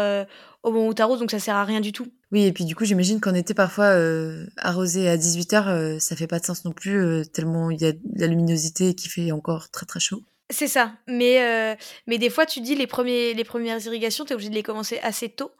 au 0.63 0.71
moment 0.71 0.87
où 0.87 0.93
t'arroses 0.93 1.19
donc 1.19 1.31
ça 1.31 1.39
sert 1.39 1.55
à 1.55 1.65
rien 1.65 1.81
du 1.81 1.91
tout. 1.91 2.07
Oui 2.31 2.45
et 2.45 2.51
puis 2.51 2.65
du 2.65 2.75
coup 2.75 2.85
j'imagine 2.85 3.19
qu'en 3.19 3.33
été 3.33 3.53
parfois 3.53 3.85
euh, 3.85 4.45
arroser 4.57 5.09
à 5.09 5.17
18h 5.17 5.99
ça 5.99 6.15
fait 6.15 6.27
pas 6.27 6.39
de 6.39 6.45
sens 6.45 6.65
non 6.65 6.71
plus 6.71 7.23
tellement 7.33 7.71
il 7.71 7.81
y 7.81 7.85
a 7.85 7.91
de 7.91 7.99
la 8.15 8.27
luminosité 8.27 8.93
qui 8.95 9.09
fait 9.09 9.31
encore 9.31 9.69
très 9.69 9.85
très 9.85 9.99
chaud. 9.99 10.23
C'est 10.49 10.67
ça, 10.67 10.93
mais 11.07 11.77
mais 12.07 12.17
des 12.17 12.29
fois 12.29 12.45
tu 12.45 12.61
dis 12.61 12.75
les 12.75 12.87
premiers 12.87 13.33
les 13.33 13.43
premières 13.43 13.79
irrigations 13.85 14.25
t'es 14.25 14.33
obligé 14.33 14.49
de 14.49 14.55
les 14.55 14.63
commencer 14.63 14.99
assez 15.01 15.29
tôt 15.29 15.51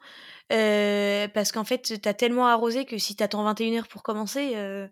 euh, 0.52 1.28
parce 1.28 1.52
qu'en 1.52 1.64
fait, 1.64 2.00
tu 2.02 2.08
as 2.08 2.14
tellement 2.14 2.46
arrosé 2.46 2.84
que 2.84 2.98
si 2.98 3.16
tu 3.16 3.22
attends 3.22 3.42
21 3.44 3.78
heures 3.78 3.88
pour 3.88 4.02
commencer, 4.02 4.52
euh, 4.56 4.86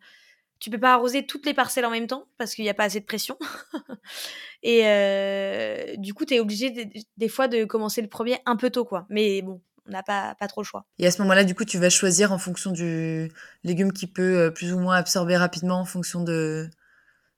tu 0.59 0.71
peux 0.71 0.79
pas 0.79 0.95
arroser 0.95 1.27
toutes 1.27 1.47
les 1.47 1.55
parcelles 1.55 1.85
en 1.85 1.91
même 1.91 2.07
temps 2.07 2.27
parce 2.39 2.55
qu'il 2.55 2.65
n'y 2.65 2.71
a 2.71 2.75
pas 2.75 2.85
assez 2.85 3.01
de 3.01 3.05
pression. 3.05 3.39
et 4.63 4.83
euh, 4.85 5.97
du 5.97 6.15
coup, 6.15 6.25
tu 6.25 6.35
es 6.35 6.41
obligé 6.41 6.91
des 7.17 7.29
fois 7.29 7.49
de 7.49 7.65
commencer 7.65 8.01
le 8.01 8.09
premier 8.09 8.39
un 8.47 8.57
peu 8.57 8.71
tôt, 8.71 8.85
quoi. 8.85 9.07
Mais 9.11 9.43
bon, 9.43 9.61
on 9.87 9.93
n'a 9.93 10.03
pas, 10.03 10.35
pas 10.39 10.49
trop 10.49 10.63
le 10.63 10.67
choix. 10.67 10.85
Et 10.99 11.07
à 11.07 11.11
ce 11.11 11.21
moment-là, 11.23 11.45
du 11.45 11.55
coup, 11.55 11.65
tu 11.65 11.79
vas 11.79 11.91
choisir 11.91 12.33
en 12.33 12.39
fonction 12.39 12.71
du 12.71 13.31
légume 13.65 13.93
qui 13.93 14.07
peut 14.07 14.53
plus 14.55 14.73
ou 14.73 14.79
moins 14.79 14.97
absorber 14.97 15.37
rapidement 15.37 15.81
en 15.81 15.85
fonction 15.85 16.23
de, 16.23 16.69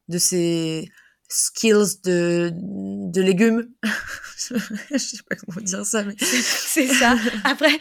de 0.09 0.19
ses 0.19 0.91
skills 1.33 2.01
de, 2.05 2.51
de 2.53 3.23
légumes. 3.23 3.69
je 3.83 4.99
sais 4.99 5.23
pas 5.29 5.37
comment 5.37 5.61
dire 5.61 5.85
ça, 5.85 6.05
mais 6.05 6.15
c'est 6.19 6.87
ça. 6.87 7.17
Après, 7.45 7.73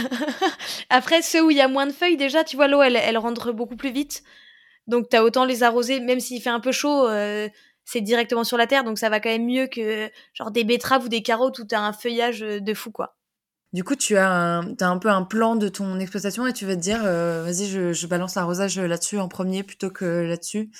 après 0.90 1.22
ceux 1.22 1.42
où 1.42 1.50
il 1.50 1.56
y 1.56 1.62
a 1.62 1.68
moins 1.68 1.86
de 1.86 1.92
feuilles, 1.92 2.16
déjà, 2.16 2.44
tu 2.44 2.56
vois, 2.56 2.68
l'eau, 2.68 2.82
elle, 2.82 2.96
elle 2.96 3.18
rentre 3.18 3.52
beaucoup 3.52 3.76
plus 3.76 3.92
vite. 3.92 4.22
Donc, 4.86 5.08
tu 5.08 5.16
as 5.16 5.24
autant 5.24 5.44
les 5.44 5.62
arroser, 5.62 6.00
même 6.00 6.20
s'il 6.20 6.42
fait 6.42 6.50
un 6.50 6.60
peu 6.60 6.72
chaud, 6.72 7.08
euh, 7.08 7.48
c'est 7.84 8.02
directement 8.02 8.44
sur 8.44 8.58
la 8.58 8.66
terre, 8.66 8.84
donc 8.84 8.98
ça 8.98 9.08
va 9.08 9.20
quand 9.20 9.30
même 9.30 9.46
mieux 9.46 9.66
que 9.66 10.10
genre 10.34 10.50
des 10.50 10.64
betteraves 10.64 11.04
ou 11.04 11.08
des 11.08 11.22
carottes 11.22 11.58
où 11.58 11.66
tu 11.66 11.74
as 11.74 11.82
un 11.82 11.92
feuillage 11.92 12.40
de 12.40 12.74
fou, 12.74 12.90
quoi. 12.90 13.16
Du 13.74 13.82
coup, 13.82 13.96
tu 13.96 14.16
as, 14.16 14.30
un, 14.30 14.76
un 14.80 14.98
peu 14.98 15.08
un 15.08 15.24
plan 15.24 15.56
de 15.56 15.66
ton 15.66 15.98
exploitation 15.98 16.46
et 16.46 16.52
tu 16.52 16.64
vas 16.64 16.76
te 16.76 16.80
dire, 16.80 17.00
euh, 17.04 17.42
vas-y, 17.42 17.66
je, 17.66 18.06
balance 18.06 18.36
l'arrosage 18.36 18.78
là-dessus 18.78 19.18
en 19.18 19.26
premier 19.26 19.64
plutôt 19.64 19.90
que 19.90 20.04
là-dessus, 20.04 20.70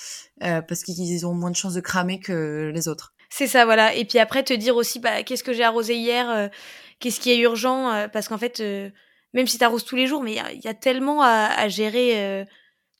euh, 0.45 0.62
parce 0.62 0.84
qu'ils 0.84 1.26
ont 1.26 1.34
moins 1.34 1.51
de 1.51 1.57
chances 1.57 1.74
de 1.74 1.80
cramer 1.80 2.20
que 2.20 2.70
les 2.72 2.86
autres. 2.86 3.12
C'est 3.30 3.49
ça, 3.49 3.64
voilà. 3.64 3.97
Et 3.97 4.05
puis 4.05 4.20
après, 4.20 4.45
te 4.45 4.53
dire 4.53 4.76
aussi, 4.76 5.01
bah, 5.01 5.24
qu'est-ce 5.24 5.42
que 5.42 5.53
j'ai 5.53 5.64
arrosé 5.64 5.97
hier, 5.97 6.30
euh, 6.30 6.47
qu'est-ce 7.01 7.18
qui 7.18 7.32
est 7.32 7.38
urgent, 7.38 8.09
parce 8.12 8.28
qu'en 8.28 8.38
fait, 8.38 8.62
même 9.32 9.49
si 9.49 9.59
tu 9.59 9.64
arroses 9.64 9.84
tous 9.84 9.97
les 9.97 10.07
jours, 10.07 10.22
mais 10.22 10.36
il 10.55 10.64
y, 10.64 10.68
a 10.68 10.74
tellement 10.74 11.20
à, 11.20 11.47
à 11.53 11.66
gérer. 11.66 12.47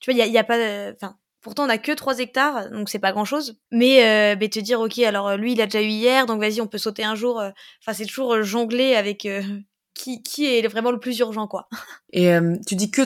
tu 0.01 0.11
vois, 0.11 0.25
il 0.25 0.29
n'y 0.29 0.37
a, 0.37 0.41
a, 0.41 0.43
pas... 0.43 0.91
Enfin, 0.91 1.15
Pourtant, 1.39 1.65
on 1.65 1.69
a 1.69 1.77
que 1.77 1.91
3 1.91 2.19
hectares, 2.19 2.69
donc 2.71 2.89
c'est 2.89 2.99
pas 2.99 3.13
grand 3.13 3.23
chose. 3.23 3.61
Mais, 3.71 4.35
te 4.49 4.59
dire, 4.59 4.81
ok, 4.81 4.99
alors 4.99 5.37
lui, 5.37 5.53
il 5.53 5.61
a 5.61 5.67
déjà 5.67 5.81
eu 5.81 5.87
hier, 5.87 6.25
donc 6.25 6.41
vas-y, 6.41 6.59
on 6.59 6.67
peut 6.67 6.79
sauter 6.79 7.05
un 7.05 7.15
jour. 7.15 7.37
Enfin, 7.81 7.93
c'est 7.93 8.05
toujours 8.05 8.43
jongler 8.43 8.95
avec 8.95 9.25
qui, 9.95 10.21
qui 10.21 10.45
est 10.45 10.67
vraiment 10.67 10.91
le 10.91 10.99
plus 10.99 11.17
urgent, 11.17 11.47
quoi. 11.47 11.67
Et 12.11 12.31
euh, 12.31 12.55
tu 12.67 12.75
dis 12.75 12.91
que, 12.91 13.01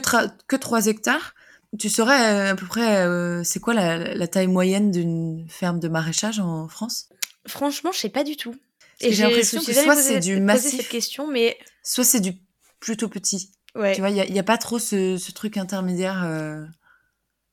que 0.47 0.55
3 0.57 0.87
hectares. 0.87 1.33
Tu 1.77 1.87
saurais 1.87 2.33
euh, 2.33 2.51
à 2.51 2.55
peu 2.55 2.65
près, 2.65 3.05
euh, 3.05 3.43
c'est 3.43 3.59
quoi 3.59 3.75
la, 3.75 4.15
la, 4.15 4.27
taille 4.27 4.47
moyenne 4.47 4.89
d'une 4.89 5.45
ferme 5.47 5.79
de 5.79 5.87
maraîchage 5.87 6.39
en 6.39 6.67
France? 6.67 7.09
Franchement, 7.47 7.91
je 7.91 7.99
sais 7.99 8.09
pas 8.09 8.23
du 8.23 8.35
tout. 8.35 8.55
Et 9.01 9.13
j'ai 9.13 9.23
l'impression 9.23 9.61
que 9.61 9.71
soit 9.71 9.95
c'est 9.95 10.19
du 10.19 10.39
massif, 10.39 10.77
cette 10.77 10.89
question, 10.89 11.27
mais 11.27 11.57
soit 11.83 12.03
c'est 12.03 12.19
du 12.19 12.33
plutôt 12.79 13.07
petit. 13.07 13.51
Ouais. 13.75 13.93
Tu 13.93 14.01
vois, 14.01 14.09
il 14.09 14.13
n'y 14.13 14.21
a, 14.21 14.25
y 14.25 14.39
a, 14.39 14.43
pas 14.43 14.57
trop 14.57 14.79
ce, 14.79 15.17
ce 15.17 15.31
truc 15.31 15.57
intermédiaire, 15.57 16.27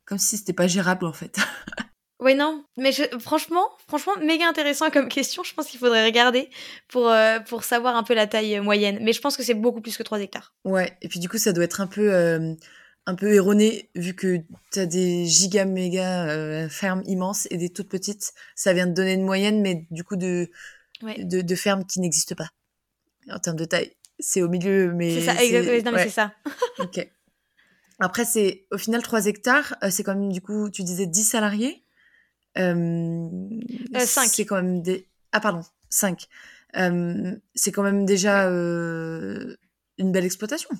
comme 0.07 0.19
si 0.19 0.39
c'était 0.39 0.55
pas 0.55 0.67
gérable 0.67 1.05
en 1.05 1.13
fait. 1.13 1.39
Ouais, 2.19 2.35
non, 2.35 2.65
mais 2.79 2.93
franchement, 3.21 3.69
franchement, 3.89 4.13
méga 4.23 4.49
intéressant 4.49 4.91
comme 4.91 5.09
question. 5.09 5.43
Je 5.43 5.53
pense 5.53 5.67
qu'il 5.67 5.79
faudrait 5.79 6.05
regarder 6.05 6.49
pour, 6.89 7.09
euh, 7.11 7.41
pour 7.41 7.63
savoir 7.63 7.95
un 7.95 8.03
peu 8.03 8.15
la 8.15 8.27
taille 8.27 8.57
euh, 8.57 8.63
moyenne. 8.63 8.99
Mais 9.03 9.13
je 9.13 9.21
pense 9.21 9.37
que 9.37 9.43
c'est 9.43 9.55
beaucoup 9.55 9.83
plus 9.83 9.99
que 9.99 10.03
3 10.03 10.21
hectares. 10.21 10.55
Ouais, 10.65 10.97
et 11.03 11.09
puis 11.09 11.21
du 11.21 11.29
coup, 11.29 11.37
ça 11.37 11.53
doit 11.53 11.65
être 11.65 11.83
un 11.83 11.87
peu, 11.87 12.15
euh, 12.15 12.55
un 13.05 13.15
peu 13.15 13.35
erroné 13.35 13.91
vu 13.95 14.15
que 14.15 14.39
tu 14.73 14.79
as 14.79 14.87
des 14.87 15.27
giga 15.27 15.67
méga 15.67 16.69
fermes 16.71 17.03
immenses 17.07 17.49
et 17.51 17.59
des 17.59 17.69
toutes 17.69 17.91
petites. 17.91 18.33
Ça 18.55 18.73
vient 18.73 18.87
de 18.87 18.95
donner 18.95 19.13
une 19.13 19.25
moyenne, 19.25 19.61
mais 19.61 19.87
du 19.91 20.03
coup, 20.03 20.17
de, 20.17 20.49
de, 21.03 21.43
de 21.43 21.55
fermes 21.55 21.85
qui 21.85 22.01
n'existent 22.01 22.35
pas 22.35 22.49
en 23.31 23.39
termes 23.39 23.57
de 23.57 23.67
taille. 23.67 23.93
C'est 24.19 24.41
au 24.41 24.49
milieu, 24.49 24.91
mais. 24.95 25.21
C'est 25.21 25.27
ça, 25.27 25.45
exactement. 25.45 25.91
Non, 25.91 25.93
mais 25.93 26.05
c'est 26.05 26.11
ça. 26.11 26.33
ok. 26.79 27.07
Après, 27.99 28.25
c'est 28.25 28.67
au 28.71 28.79
final 28.79 29.03
3 29.03 29.27
hectares. 29.27 29.77
c'est 29.91 30.03
comme, 30.03 30.33
du 30.33 30.41
coup, 30.41 30.71
tu 30.71 30.83
disais 30.83 31.07
10 31.07 31.25
salariés? 31.25 31.83
Euh, 32.59 33.29
5. 33.95 34.23
Euh, 34.23 34.29
c'est 34.31 34.47
quand 34.47 34.57
même 34.57 34.83
des. 34.83 35.07
Ah, 35.33 35.41
pardon, 35.41 35.63
5. 35.91 36.27
Euh, 36.77 37.37
c'est 37.55 37.73
quand 37.73 37.83
même 37.83 38.05
déjà 38.05 38.49
euh, 38.49 39.57
une 39.99 40.13
belle 40.13 40.25
exploitation. 40.25 40.71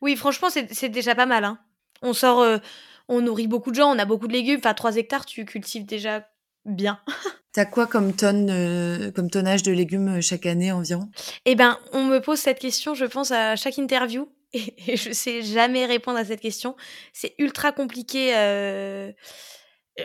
Oui, 0.00 0.16
franchement, 0.16 0.48
c'est 0.50 0.88
déjà 0.88 1.14
pas 1.14 1.26
mal. 1.26 1.44
Hein. 1.44 1.58
On 2.02 2.12
sort, 2.12 2.60
on 3.08 3.20
nourrit 3.20 3.48
beaucoup 3.48 3.70
de 3.70 3.76
gens, 3.76 3.94
on 3.94 3.98
a 3.98 4.04
beaucoup 4.04 4.28
de 4.28 4.32
légumes. 4.32 4.58
Enfin, 4.58 4.74
3 4.74 4.96
hectares, 4.96 5.26
tu 5.26 5.44
cultives 5.44 5.84
déjà 5.84 6.28
bien. 6.64 7.00
T'as 7.52 7.64
quoi 7.64 7.86
comme 7.86 8.14
tonne, 8.14 9.12
comme 9.12 9.30
tonnage 9.30 9.62
de 9.62 9.72
légumes 9.72 10.20
chaque 10.20 10.46
année 10.46 10.72
environ? 10.72 11.08
Eh 11.44 11.54
ben, 11.54 11.78
on 11.92 12.04
me 12.04 12.20
pose 12.20 12.38
cette 12.38 12.58
question, 12.58 12.94
je 12.94 13.04
pense, 13.04 13.30
à 13.30 13.56
chaque 13.56 13.78
interview 13.78 14.28
et, 14.86 14.96
je 14.96 15.12
sais 15.12 15.42
jamais 15.42 15.86
répondre 15.86 16.18
à 16.18 16.24
cette 16.24 16.40
question. 16.40 16.76
C'est 17.12 17.34
ultra 17.38 17.72
compliqué. 17.72 18.34
Euh... 18.36 19.12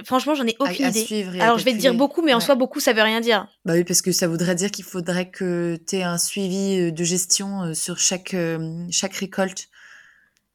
Franchement, 0.03 0.35
j'en 0.35 0.45
ai 0.45 0.55
aucune 0.59 0.87
idée. 0.87 1.25
Alors, 1.39 1.57
je 1.57 1.65
vais 1.65 1.73
te 1.73 1.77
dire 1.77 1.95
beaucoup, 1.95 2.21
mais 2.21 2.33
en 2.35 2.39
soi, 2.39 2.53
beaucoup, 2.53 2.79
ça 2.79 2.93
veut 2.93 3.01
rien 3.01 3.21
dire. 3.21 3.47
Bah 3.65 3.73
oui, 3.73 3.83
parce 3.83 4.03
que 4.03 4.11
ça 4.11 4.27
voudrait 4.27 4.53
dire 4.53 4.69
qu'il 4.69 4.85
faudrait 4.85 5.31
que 5.31 5.79
tu 5.87 5.95
aies 5.95 6.03
un 6.03 6.19
suivi 6.19 6.79
euh, 6.79 6.91
de 6.91 7.03
gestion 7.03 7.63
euh, 7.63 7.73
sur 7.73 7.97
chaque, 7.97 8.35
chaque 8.91 9.15
récolte. 9.15 9.67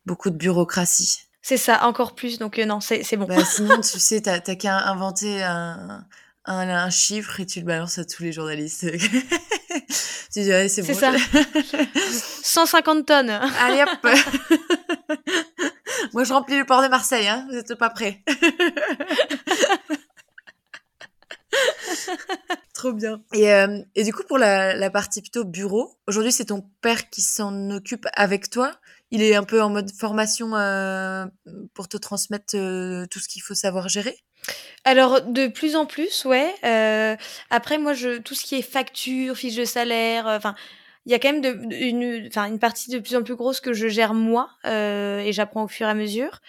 Beaucoup 0.06 0.30
de 0.30 0.36
bureaucratie. 0.36 1.18
C'est 1.42 1.56
ça, 1.56 1.84
encore 1.86 2.14
plus. 2.14 2.38
Donc, 2.38 2.58
non, 2.58 2.80
c'est 2.80 3.16
bon. 3.16 3.26
Bah, 3.26 3.44
sinon, 3.44 3.80
tu 3.80 3.98
sais, 3.98 4.22
t'as 4.22 4.40
qu'à 4.40 4.78
inventer 4.88 5.42
un, 5.42 6.06
un, 6.44 6.68
un, 6.68 6.90
chiffre 6.90 7.40
et 7.40 7.46
tu 7.46 7.60
le 7.60 7.66
balances 7.66 7.98
à 7.98 8.04
tous 8.04 8.22
les 8.22 8.32
journalistes. 8.32 8.86
tu 10.32 10.40
dis, 10.40 10.68
c'est 10.68 10.82
bon. 10.82 10.94
Ça. 10.94 11.12
150 12.42 13.06
tonnes. 13.06 13.30
Allez 13.60 13.82
hop. 13.82 13.88
Moi, 16.12 16.24
je 16.24 16.32
remplis 16.32 16.58
le 16.58 16.64
port 16.64 16.82
de 16.82 16.88
Marseille, 16.88 17.28
hein. 17.28 17.46
Vous 17.48 17.54
n'êtes 17.56 17.74
pas 17.74 17.90
prêts. 17.90 18.22
Trop 22.74 22.92
bien. 22.92 23.22
Et, 23.32 23.52
euh, 23.52 23.78
et, 23.94 24.04
du 24.04 24.12
coup, 24.12 24.24
pour 24.24 24.38
la, 24.38 24.74
la 24.74 24.90
partie 24.90 25.22
plutôt 25.22 25.44
bureau, 25.44 25.96
aujourd'hui, 26.06 26.32
c'est 26.32 26.46
ton 26.46 26.68
père 26.80 27.08
qui 27.08 27.22
s'en 27.22 27.70
occupe 27.70 28.06
avec 28.14 28.50
toi. 28.50 28.72
Il 29.10 29.22
est 29.22 29.34
un 29.34 29.44
peu 29.44 29.62
en 29.62 29.70
mode 29.70 29.90
formation 29.92 30.54
euh, 30.56 31.26
pour 31.74 31.88
te 31.88 31.96
transmettre 31.96 32.54
euh, 32.56 33.06
tout 33.10 33.20
ce 33.20 33.28
qu'il 33.28 33.42
faut 33.42 33.54
savoir 33.54 33.88
gérer? 33.88 34.16
Alors 34.84 35.22
de 35.22 35.46
plus 35.46 35.76
en 35.76 35.86
plus, 35.86 36.24
ouais. 36.24 36.52
Euh, 36.64 37.16
après 37.50 37.78
moi, 37.78 37.94
je 37.94 38.18
tout 38.18 38.34
ce 38.34 38.44
qui 38.44 38.56
est 38.56 38.62
facture, 38.62 39.36
fiche 39.36 39.56
de 39.56 39.64
salaire, 39.64 40.26
enfin, 40.26 40.54
il 41.06 41.12
y 41.12 41.14
a 41.14 41.18
quand 41.18 41.32
même 41.32 41.70
une, 41.70 42.58
partie 42.58 42.90
de 42.90 42.98
plus 42.98 43.16
en 43.16 43.22
plus 43.22 43.36
grosse 43.36 43.60
que 43.60 43.72
je 43.72 43.88
gère 43.88 44.14
moi 44.14 44.50
et 44.64 45.30
j'apprends 45.32 45.64
au 45.64 45.68
fur 45.68 45.86
et 45.86 45.90
à 45.90 45.94
mesure. 45.94 46.40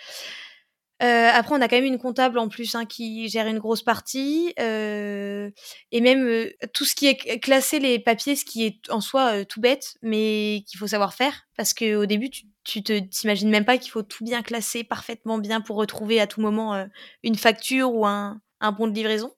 Euh, 1.03 1.29
après, 1.33 1.55
on 1.55 1.61
a 1.61 1.67
quand 1.67 1.75
même 1.75 1.85
une 1.85 1.97
comptable 1.97 2.39
en 2.39 2.47
plus 2.47 2.73
hein, 2.75 2.85
qui 2.85 3.27
gère 3.27 3.47
une 3.47 3.59
grosse 3.59 3.83
partie, 3.83 4.53
euh, 4.59 5.49
et 5.91 5.99
même 5.99 6.25
euh, 6.25 6.49
tout 6.73 6.85
ce 6.85 6.95
qui 6.95 7.07
est 7.07 7.39
classé 7.39 7.79
les 7.79 7.99
papiers, 7.99 8.35
ce 8.35 8.45
qui 8.45 8.65
est 8.65 8.89
en 8.89 9.01
soi 9.01 9.43
tout 9.45 9.59
bête, 9.59 9.95
mais 10.01 10.63
qu'il 10.67 10.79
faut 10.79 10.87
savoir 10.87 11.13
faire, 11.13 11.47
parce 11.57 11.73
que 11.73 11.95
au 11.95 12.05
début, 12.05 12.29
tu, 12.29 12.45
tu 12.63 13.09
t'imagines 13.09 13.49
même 13.49 13.65
pas 13.65 13.77
qu'il 13.77 13.91
faut 13.91 14.03
tout 14.03 14.23
bien 14.23 14.41
classer 14.41 14.83
parfaitement 14.83 15.37
bien 15.37 15.59
pour 15.59 15.75
retrouver 15.75 16.21
à 16.21 16.27
tout 16.27 16.39
moment 16.39 16.87
une 17.23 17.35
facture 17.35 17.93
ou 17.93 18.05
un, 18.05 18.39
un 18.61 18.71
bon 18.71 18.87
de 18.87 18.93
livraison. 18.93 19.33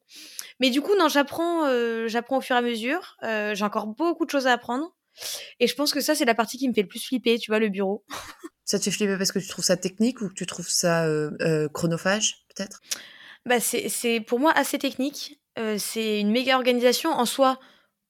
Mais 0.60 0.70
du 0.70 0.82
coup, 0.82 0.96
non, 0.98 1.08
j'apprends, 1.08 1.68
j'apprends 2.08 2.38
au 2.38 2.42
fur 2.42 2.56
et 2.56 2.60
à 2.60 2.62
mesure. 2.62 3.18
J'ai 3.22 3.64
encore 3.64 3.88
beaucoup 3.88 4.26
de 4.26 4.30
choses 4.30 4.48
à 4.48 4.54
apprendre. 4.54 4.97
Et 5.60 5.68
je 5.68 5.76
pense 5.76 5.94
que 5.94 6.02
ça, 6.02 6.16
c'est 6.16 6.26
la 6.26 6.36
partie 6.36 6.58
qui 6.58 6.68
me 6.68 6.74
fait 6.74 6.82
le 6.82 6.88
plus 6.88 7.04
flipper, 7.04 7.40
tu 7.40 7.52
vois, 7.52 7.60
le 7.60 7.70
bureau. 7.70 8.06
ça 8.66 8.78
te 8.80 8.84
fait 8.84 8.92
flipper 8.92 9.18
parce 9.18 9.32
que 9.32 9.40
tu 9.40 9.48
trouves 9.48 9.66
ça 9.66 9.78
technique 9.78 10.22
ou 10.22 10.30
que 10.30 10.34
tu 10.34 10.46
trouves 10.46 10.70
ça 10.70 11.06
euh, 11.06 11.32
euh, 11.42 11.70
chronophage, 11.70 12.46
peut-être? 12.56 12.82
Bah, 13.46 13.60
C'est 13.60 14.22
pour 14.22 14.40
moi 14.40 14.52
assez 14.56 14.78
technique. 14.78 15.40
Euh, 15.58 15.78
c'est 15.80 16.20
une 16.20 16.32
méga 16.32 16.56
organisation 16.56 17.12
en 17.12 17.26
soi, 17.26 17.60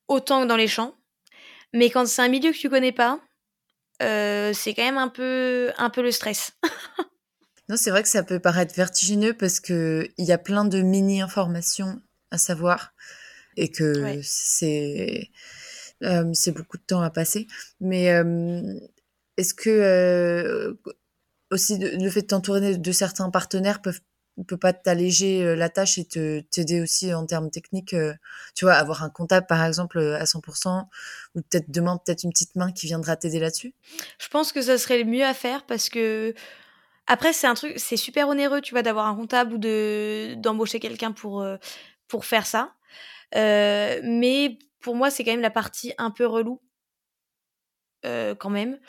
autant 0.08 0.42
que 0.42 0.48
dans 0.48 0.58
les 0.58 0.68
champs. 0.68 0.96
Mais 1.74 1.90
quand 1.90 2.06
c'est 2.08 2.22
un 2.22 2.30
milieu 2.30 2.52
que 2.52 2.58
tu 2.58 2.70
connais 2.70 2.92
pas, 2.92 3.20
c'est 4.00 4.74
quand 4.76 4.84
même 4.84 4.98
un 4.98 5.10
peu, 5.10 5.72
un 5.78 5.90
peu 5.90 6.02
le 6.02 6.12
stress. 6.12 6.52
non, 7.70 7.78
c'est 7.78 7.90
vrai 7.90 8.04
que 8.04 8.10
ça 8.10 8.24
peut 8.24 8.40
paraître 8.40 8.74
vertigineux 8.76 9.34
parce 9.34 9.60
qu'il 9.60 10.10
y 10.18 10.32
a 10.32 10.38
plein 10.38 10.66
de 10.66 10.82
mini-informations 10.82 12.02
à 12.32 12.38
savoir 12.38 12.94
et 13.58 13.70
que 13.70 14.20
c'est 14.24 15.30
c'est 16.34 16.52
beaucoup 16.52 16.78
de 16.78 16.84
temps 16.84 17.02
à 17.02 17.10
passer. 17.10 17.48
Mais 17.80 18.12
est-ce 19.38 19.54
que 19.54 19.70
euh, 19.70 20.74
aussi 21.52 21.78
le 21.78 22.10
fait 22.10 22.24
de 22.24 22.28
t'entourer 22.28 22.78
de 22.78 22.92
certains 22.92 23.30
partenaires 23.30 23.82
peuvent 23.82 24.02
peut 24.48 24.58
pas 24.58 24.72
t'alléger 24.72 25.44
euh, 25.44 25.56
la 25.56 25.68
tâche 25.68 25.98
et 25.98 26.06
te 26.06 26.42
t'aider 26.42 26.80
aussi 26.80 27.12
en 27.12 27.26
termes 27.26 27.50
techniques 27.50 27.96
euh, 27.96 28.14
tu 28.54 28.66
vois 28.66 28.76
avoir 28.76 29.02
un 29.02 29.10
comptable 29.10 29.48
par 29.48 29.66
exemple 29.66 29.98
à 29.98 30.26
100% 30.26 30.86
ou 31.34 31.42
peut-être 31.42 31.72
demain 31.72 31.98
peut-être 31.98 32.24
une 32.24 32.32
petite 32.32 32.56
main 32.56 32.72
qui 32.72 32.86
viendra 32.86 33.16
t'aider 33.16 33.40
là-dessus? 33.40 33.74
Je 34.20 34.28
pense 34.28 34.52
que 34.52 34.62
ça 34.62 34.78
serait 34.78 35.00
le 35.00 35.06
mieux 35.06 35.26
à 35.26 35.34
faire 35.34 35.66
parce 35.66 35.90
que 35.90 36.36
après 37.08 37.34
c'est 37.34 37.48
un 37.48 37.56
truc 37.56 37.74
c'est 37.78 37.98
super 37.98 38.28
onéreux 38.28 38.62
tu 38.62 38.76
vois 38.76 38.84
d'avoir 38.84 39.08
un 39.08 39.16
comptable 39.16 39.56
ou 39.56 39.58
de 39.58 40.36
d'embaucher 40.36 40.80
quelqu'un 40.80 41.14
pour 41.14 41.44
pour 42.08 42.26
faire 42.26 42.46
ça 42.46 42.74
mais 43.34 44.60
pour 44.88 44.96
moi 44.96 45.10
c'est 45.12 45.26
quand 45.26 45.32
même 45.32 45.42
la 45.42 45.52
partie 45.52 45.94
un 45.98 46.12
peu 46.12 46.26
relou 46.26 46.62
quand 48.04 48.50
même 48.50 48.80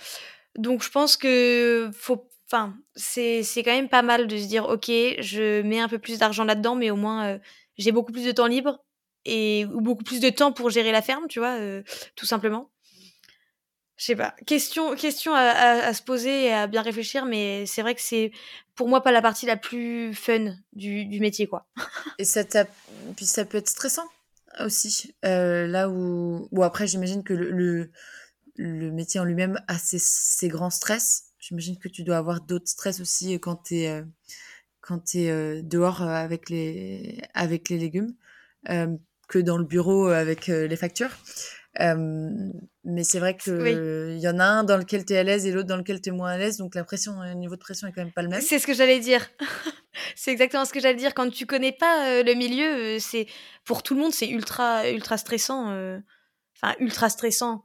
donc 0.57 0.83
je 0.83 0.91
pense 0.91 1.17
que 1.17 1.91
faut 1.93 2.29
enfin, 2.51 2.75
c'est 2.95 3.45
quand 3.57 3.73
même 3.73 3.89
pas 3.89 4.03
mal 4.03 4.27
de 4.27 4.37
se 4.37 4.47
dire, 4.47 4.69
ok, 4.69 4.87
je 4.87 5.63
mets 5.63 5.81
un 5.81 5.89
peu 5.89 5.99
plus 5.99 6.19
d'argent 6.19 6.45
là-dedans, 6.45 6.75
mais 6.75 6.91
au 6.91 6.97
moins 6.97 7.27
euh, 7.27 7.39
j'ai 7.77 7.93
beaucoup 7.93 8.13
plus 8.13 8.25
de 8.25 8.33
temps 8.33 8.47
libre 8.47 8.83
et 9.25 9.67
ou 9.67 9.81
beaucoup 9.81 10.05
plus 10.05 10.21
de 10.21 10.31
temps 10.31 10.53
pour 10.53 10.71
gérer 10.71 10.93
la 10.93 11.03
ferme, 11.03 11.27
tu 11.29 11.39
vois, 11.39 11.59
euh, 11.59 11.83
tout 12.17 12.27
simplement. 12.27 12.71
Je 13.97 14.05
sais 14.05 14.17
pas. 14.17 14.35
Question, 14.47 14.95
question 14.95 15.35
à, 15.35 15.93
se 15.93 16.03
poser 16.03 16.45
et 16.47 16.53
à 16.53 16.69
bien 16.69 16.83
réfléchir, 16.83 17.25
mais 17.25 17.67
c'est 17.67 17.83
vrai 17.83 17.97
que 17.97 18.01
c'est 18.01 18.31
pour 18.77 18.89
moi 18.89 19.03
pas 19.03 19.11
la 19.11 19.21
partie 19.21 19.45
la 19.45 19.57
plus 19.57 20.15
fun 20.15 20.55
du, 20.73 21.05
du 21.05 21.19
métier, 21.19 21.49
quoi. 21.49 21.67
et 22.19 22.25
ça 22.25 22.45
puis 23.17 23.27
ça 23.27 23.45
peut 23.45 23.59
être 23.59 23.69
stressant 23.69 24.09
aussi. 24.65 25.15
Euh, 25.25 25.67
là 25.67 25.89
où, 25.89 26.49
bon 26.53 26.63
après 26.63 26.87
j'imagine 26.87 27.23
que 27.23 27.35
le, 27.35 27.91
le, 28.57 28.91
métier 28.93 29.21
en 29.21 29.25
lui-même 29.25 29.61
a 29.69 29.79
ses, 29.79 29.99
ses 29.99 30.49
grands 30.49 30.71
stress 30.71 31.25
J'imagine 31.39 31.79
que 31.79 31.89
tu 31.89 32.03
dois 32.03 32.17
avoir 32.17 32.41
d'autres 32.41 32.69
stress 32.69 33.01
aussi 33.01 33.35
euh, 33.35 33.39
quand 33.39 33.57
tu 33.65 33.77
es, 33.77 33.89
euh, 33.89 34.03
quand 34.81 35.15
dehors 35.63 36.03
avec 36.03 36.51
les, 36.51 37.21
avec 37.35 37.69
les 37.69 37.79
légumes 37.79 38.15
que 39.29 39.39
dans 39.39 39.59
le 39.59 39.65
bureau 39.65 40.09
avec 40.09 40.47
les 40.47 40.77
factures. 40.77 41.11
Mais 42.89 43.05
c'est 43.05 43.19
vrai 43.19 43.37
qu'il 43.37 43.55
il 43.55 44.19
y 44.19 44.29
en 44.29 44.39
a 44.39 44.45
un 44.45 44.65
dans 44.65 44.77
lequel 44.77 45.05
tu 45.05 45.13
es 45.13 45.19
à 45.19 45.23
l'aise 45.23 45.47
et 45.47 45.53
l'autre 45.53 45.69
dans 45.69 45.77
lequel 45.77 46.01
tu 46.01 46.09
es 46.09 46.13
moins 46.13 46.31
à 46.31 46.39
l'aise. 46.39 46.57
Donc 46.57 46.75
la 46.75 46.85
pression, 46.85 47.21
le 47.23 47.35
niveau 47.35 47.55
de 47.55 47.61
pression 47.61 47.87
est 47.87 47.93
quand 47.93 48.03
même 48.03 48.13
pas 48.13 48.23
le 48.23 48.29
même. 48.29 48.41
C'est 48.41 48.59
ce 48.59 48.67
que 48.67 48.75
j'allais 48.75 49.01
dire. 49.01 49.29
c'est 50.17 50.33
exactement 50.33 50.65
ce 50.65 50.73
que 50.73 50.81
j'allais 50.81 50.99
dire. 50.99 51.15
Quand 51.15 51.31
tu 51.31 51.47
connais 51.47 51.73
pas 51.73 52.23
le 52.23 52.35
milieu, 52.35 52.99
c'est 52.99 53.27
pour 53.65 53.83
tout 53.83 53.95
le 53.95 54.01
monde, 54.01 54.13
c'est 54.13 54.29
ultra, 54.29 54.89
ultra 54.89 55.19
stressant. 55.19 55.67
Enfin, 56.57 56.75
ultra 56.81 57.09
stressant. 57.09 57.65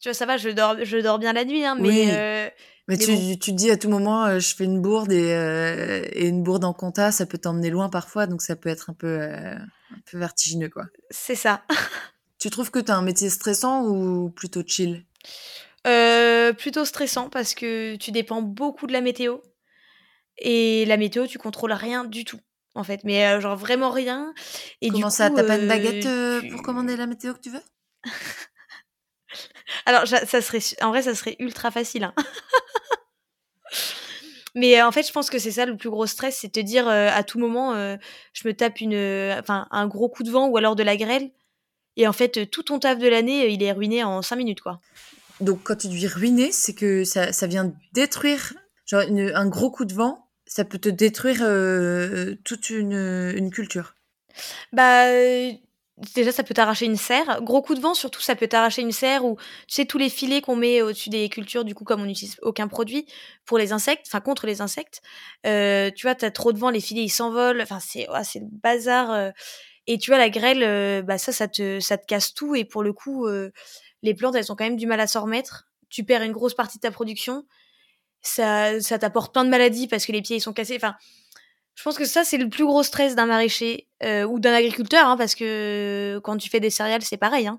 Tu 0.00 0.08
vois, 0.08 0.14
ça 0.14 0.24
va, 0.24 0.38
je 0.38 0.48
dors, 0.48 0.76
je 0.82 0.96
dors 0.96 1.18
bien 1.18 1.34
la 1.34 1.44
nuit, 1.44 1.64
hein, 1.64 1.76
mais, 1.78 2.52
mais, 2.90 2.98
tu, 2.98 3.38
tu 3.38 3.52
te 3.52 3.56
dis 3.56 3.70
à 3.70 3.76
tout 3.76 3.88
moment, 3.88 4.24
euh, 4.24 4.40
je 4.40 4.56
fais 4.56 4.64
une 4.64 4.80
bourde 4.82 5.12
et, 5.12 5.32
euh, 5.32 6.02
et 6.12 6.26
une 6.26 6.42
bourde 6.42 6.64
en 6.64 6.72
compta, 6.72 7.12
ça 7.12 7.24
peut 7.24 7.38
t'emmener 7.38 7.70
loin 7.70 7.88
parfois, 7.88 8.26
donc 8.26 8.42
ça 8.42 8.56
peut 8.56 8.68
être 8.68 8.90
un 8.90 8.94
peu, 8.94 9.20
euh, 9.20 9.54
un 9.54 10.00
peu 10.10 10.18
vertigineux, 10.18 10.70
quoi. 10.70 10.86
C'est 11.10 11.36
ça. 11.36 11.62
tu 12.40 12.50
trouves 12.50 12.70
que 12.70 12.78
tu 12.78 12.90
as 12.90 12.96
un 12.96 13.02
métier 13.02 13.30
stressant 13.30 13.84
ou 13.86 14.30
plutôt 14.30 14.62
chill? 14.66 15.04
Plutôt 16.58 16.84
stressant 16.84 17.28
parce 17.28 17.54
que 17.54 17.96
tu 17.96 18.10
dépends 18.10 18.42
beaucoup 18.42 18.86
de 18.86 18.92
la 18.92 19.00
météo. 19.00 19.38
Et 20.38 20.84
la 20.86 20.96
météo, 20.96 21.26
tu 21.26 21.38
contrôles 21.38 21.72
rien 21.72 22.04
du 22.04 22.24
tout, 22.24 22.40
en 22.74 22.82
fait. 22.82 23.04
Mais 23.04 23.40
genre 23.40 23.56
vraiment 23.56 23.90
rien. 23.90 24.32
Et 24.80 24.88
Comment 24.88 25.08
du 25.08 25.14
ça 25.14 25.30
T'as 25.30 25.44
pas 25.44 25.58
une 25.58 25.68
baguette 25.68 26.08
pour 26.50 26.62
commander 26.62 26.96
la 26.96 27.06
météo 27.06 27.34
que 27.34 27.40
tu 27.40 27.50
veux? 27.50 27.62
Alors, 29.86 30.06
ça 30.06 30.42
serait, 30.42 30.60
en 30.80 30.88
vrai, 30.88 31.02
ça 31.02 31.14
serait 31.14 31.36
ultra 31.38 31.70
facile. 31.70 32.04
Hein. 32.04 32.14
Mais 34.56 34.82
en 34.82 34.90
fait, 34.90 35.06
je 35.06 35.12
pense 35.12 35.30
que 35.30 35.38
c'est 35.38 35.52
ça 35.52 35.64
le 35.66 35.76
plus 35.76 35.90
gros 35.90 36.06
stress, 36.06 36.38
c'est 36.38 36.50
te 36.50 36.58
dire 36.58 36.88
à 36.88 37.22
tout 37.22 37.38
moment, 37.38 37.74
je 38.32 38.48
me 38.48 38.52
tape 38.52 38.80
une, 38.80 38.96
enfin, 39.38 39.68
un 39.70 39.86
gros 39.86 40.08
coup 40.08 40.24
de 40.24 40.30
vent 40.30 40.48
ou 40.48 40.56
alors 40.56 40.74
de 40.74 40.82
la 40.82 40.96
grêle. 40.96 41.30
Et 41.96 42.06
en 42.06 42.12
fait, 42.12 42.50
tout 42.50 42.62
ton 42.62 42.78
taf 42.78 42.98
de 42.98 43.08
l'année, 43.08 43.52
il 43.52 43.62
est 43.62 43.72
ruiné 43.72 44.04
en 44.04 44.22
5 44.22 44.36
minutes, 44.36 44.60
quoi. 44.60 44.80
Donc, 45.40 45.62
quand 45.64 45.76
tu 45.76 45.88
dis 45.88 46.06
ruiner, 46.06 46.52
c'est 46.52 46.74
que 46.74 47.04
ça, 47.04 47.32
ça, 47.32 47.46
vient 47.46 47.72
détruire, 47.92 48.52
genre 48.86 49.02
un 49.02 49.46
gros 49.46 49.70
coup 49.70 49.84
de 49.84 49.94
vent, 49.94 50.28
ça 50.46 50.64
peut 50.64 50.78
te 50.78 50.88
détruire 50.88 51.38
toute 52.44 52.70
une, 52.70 53.32
une 53.34 53.50
culture. 53.50 53.94
Bah, 54.72 55.06
déjà 56.14 56.32
ça 56.32 56.42
peut 56.42 56.54
t'arracher 56.54 56.86
une 56.86 56.96
serre. 56.96 57.40
Gros 57.42 57.62
coup 57.62 57.74
de 57.74 57.80
vent, 57.80 57.94
surtout 57.94 58.20
ça 58.20 58.34
peut 58.34 58.48
t'arracher 58.48 58.82
une 58.82 58.92
serre 58.92 59.24
ou 59.24 59.36
tu 59.66 59.74
sais 59.74 59.84
tous 59.84 59.98
les 59.98 60.08
filets 60.08 60.40
qu'on 60.40 60.56
met 60.56 60.82
au-dessus 60.82 61.10
des 61.10 61.28
cultures, 61.28 61.64
du 61.64 61.74
coup 61.74 61.84
comme 61.84 62.00
on 62.00 62.06
n'utilise 62.06 62.36
aucun 62.42 62.68
produit 62.68 63.06
pour 63.44 63.58
les 63.58 63.72
insectes, 63.72 64.06
enfin 64.08 64.20
contre 64.20 64.46
les 64.46 64.60
insectes, 64.60 65.02
euh, 65.46 65.90
tu 65.94 66.06
vois 66.06 66.14
t'as 66.14 66.30
trop 66.30 66.52
de 66.52 66.58
vent, 66.58 66.70
les 66.70 66.80
filets 66.80 67.04
ils 67.04 67.10
s'envolent, 67.10 67.60
enfin 67.60 67.80
c'est 67.80 68.06
le 68.06 68.46
bazar. 68.50 69.10
Euh. 69.10 69.30
Et 69.86 69.98
tu 69.98 70.10
vois 70.10 70.18
la 70.18 70.30
grêle, 70.30 70.62
euh, 70.62 71.02
bah 71.02 71.18
ça 71.18 71.32
ça 71.32 71.48
te 71.48 71.80
ça 71.80 71.98
te 71.98 72.06
casse 72.06 72.34
tout 72.34 72.54
et 72.54 72.64
pour 72.64 72.82
le 72.82 72.92
coup 72.92 73.26
les 74.02 74.14
plantes 74.14 74.34
elles 74.34 74.50
ont 74.52 74.56
quand 74.56 74.64
même 74.64 74.76
du 74.76 74.86
mal 74.86 75.00
à 75.00 75.06
s'en 75.06 75.22
remettre. 75.22 75.66
Tu 75.88 76.04
perds 76.04 76.22
une 76.22 76.32
grosse 76.32 76.54
partie 76.54 76.78
de 76.78 76.82
ta 76.82 76.90
production. 76.90 77.44
Ça 78.22 78.80
ça 78.80 78.98
t'apporte 78.98 79.32
plein 79.32 79.44
de 79.44 79.50
maladies 79.50 79.88
parce 79.88 80.06
que 80.06 80.12
les 80.12 80.22
pieds 80.22 80.36
ils 80.36 80.40
sont 80.40 80.52
cassés. 80.52 80.76
Enfin 80.76 80.96
je 81.80 81.82
pense 81.82 81.96
que 81.96 82.04
ça, 82.04 82.24
c'est 82.24 82.36
le 82.36 82.50
plus 82.50 82.66
gros 82.66 82.82
stress 82.82 83.14
d'un 83.14 83.24
maraîcher 83.24 83.88
euh, 84.02 84.24
ou 84.24 84.38
d'un 84.38 84.52
agriculteur, 84.52 85.06
hein, 85.06 85.16
parce 85.16 85.34
que 85.34 86.20
quand 86.22 86.36
tu 86.36 86.50
fais 86.50 86.60
des 86.60 86.68
céréales, 86.68 87.00
c'est 87.00 87.16
pareil. 87.16 87.46
Hein. 87.46 87.58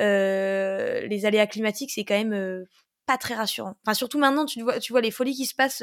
Euh, 0.00 1.06
les 1.06 1.26
aléas 1.26 1.46
climatiques, 1.46 1.90
c'est 1.90 2.04
quand 2.04 2.16
même 2.16 2.32
euh, 2.32 2.64
pas 3.04 3.18
très 3.18 3.34
rassurant. 3.34 3.76
Enfin, 3.84 3.92
surtout 3.92 4.18
maintenant, 4.18 4.46
tu 4.46 4.62
vois, 4.62 4.80
tu 4.80 4.92
vois 4.92 5.02
les 5.02 5.10
folies 5.10 5.34
qui 5.34 5.44
se 5.44 5.54
passent 5.54 5.82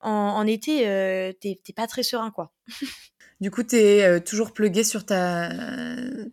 en, 0.00 0.46
été, 0.46 1.34
t'es 1.40 1.72
pas 1.74 1.86
très 1.86 2.02
serein, 2.02 2.30
quoi. 2.30 2.52
du 3.40 3.50
coup, 3.50 3.62
tu 3.62 3.76
es 3.76 4.20
toujours 4.20 4.52
plugué 4.52 4.84
sur 4.84 5.04
ta, 5.04 5.50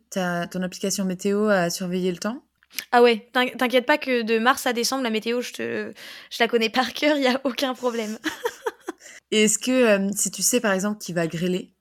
ta, 0.09 0.47
ton 0.47 0.61
application 0.61 1.05
météo 1.05 1.47
à 1.47 1.69
surveiller 1.69 2.11
le 2.11 2.17
temps? 2.17 2.43
Ah 2.91 3.01
ouais, 3.01 3.27
t'inquiète 3.33 3.85
pas 3.85 3.97
que 3.97 4.21
de 4.23 4.39
mars 4.39 4.65
à 4.65 4.73
décembre, 4.73 5.03
la 5.03 5.09
météo, 5.09 5.41
je, 5.41 5.53
te, 5.53 5.93
je 6.31 6.37
la 6.39 6.47
connais 6.47 6.69
par 6.69 6.93
cœur, 6.93 7.17
il 7.17 7.23
y 7.23 7.27
a 7.27 7.39
aucun 7.43 7.73
problème. 7.73 8.17
Et 9.31 9.43
est-ce 9.43 9.57
que 9.57 9.71
euh, 9.71 10.11
si 10.15 10.31
tu 10.31 10.41
sais 10.41 10.61
par 10.61 10.73
exemple 10.73 10.99
qu'il 10.99 11.15
va 11.15 11.27
grêler, 11.27 11.73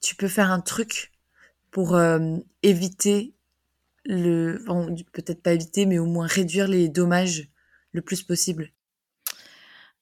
tu 0.00 0.14
peux 0.14 0.28
faire 0.28 0.50
un 0.50 0.60
truc 0.60 1.12
pour 1.70 1.96
euh, 1.96 2.36
éviter 2.62 3.34
le, 4.04 4.62
peut-être 5.12 5.42
pas 5.42 5.52
éviter, 5.52 5.86
mais 5.86 5.98
au 5.98 6.06
moins 6.06 6.26
réduire 6.26 6.68
les 6.68 6.88
dommages 6.88 7.48
le 7.92 8.00
plus 8.00 8.22
possible? 8.22 8.72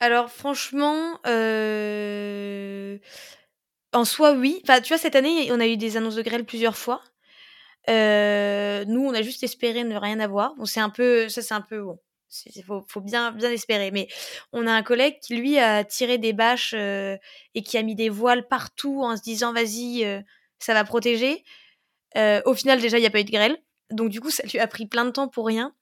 Alors 0.01 0.31
franchement, 0.31 1.18
euh, 1.26 2.99
en 3.93 4.05
soi 4.05 4.32
oui. 4.32 4.61
Enfin, 4.64 4.80
tu 4.80 4.89
vois, 4.89 4.99
cette 4.99 5.16
année, 5.16 5.51
on 5.53 5.61
a 5.61 5.66
eu 5.66 5.76
des 5.76 5.97
annonces 5.97 6.16
de 6.16 6.22
grêle 6.22 6.45
plusieurs 6.45 6.76
fois. 6.76 7.03
nous, 7.89 7.95
on 7.95 9.14
a 9.14 9.22
juste 9.22 9.43
espéré 9.43 9.84
ne 9.84 9.96
rien 9.96 10.21
avoir. 10.21 10.54
Bon, 10.57 10.64
c'est 10.64 10.80
un 10.80 10.91
peu, 10.91 11.29
ça 11.29 11.42
c'est 11.42 11.54
un 11.54 11.61
peu 11.63 11.83
bon 11.83 11.99
il 12.46 12.63
faut, 12.63 13.00
bien, 13.00 13.33
bien 13.33 13.50
espérer. 13.50 13.91
Mais 13.91 14.08
on 14.53 14.67
a 14.67 14.72
un 14.72 14.83
collègue 14.83 15.18
qui, 15.21 15.37
lui, 15.37 15.58
a 15.58 15.84
tiré 15.84 16.18
des 16.18 16.33
bâches 16.33 16.75
euh, 16.76 17.17
et 17.54 17.63
qui 17.63 17.79
a 17.79 17.83
mis 17.83 17.95
des 17.95 18.08
voiles 18.08 18.46
partout 18.46 19.03
en 19.03 19.17
se 19.17 19.22
disant 19.22 19.53
vas-y, 19.53 20.04
euh, 20.04 20.21
ça 20.58 20.75
va 20.75 20.84
protéger. 20.84 21.45
Euh, 22.17 22.41
au 22.45 22.54
final, 22.54 22.80
déjà, 22.80 22.99
il 22.99 23.03
n'y 23.03 23.07
a 23.07 23.11
pas 23.11 23.21
eu 23.21 23.25
de 23.25 23.30
grêle. 23.30 23.58
Donc, 23.91 24.11
du 24.11 24.21
coup, 24.21 24.30
ça 24.30 24.42
lui 24.46 24.58
a 24.58 24.67
pris 24.67 24.87
plein 24.87 25.04
de 25.04 25.11
temps 25.11 25.29
pour 25.29 25.46
rien. 25.46 25.75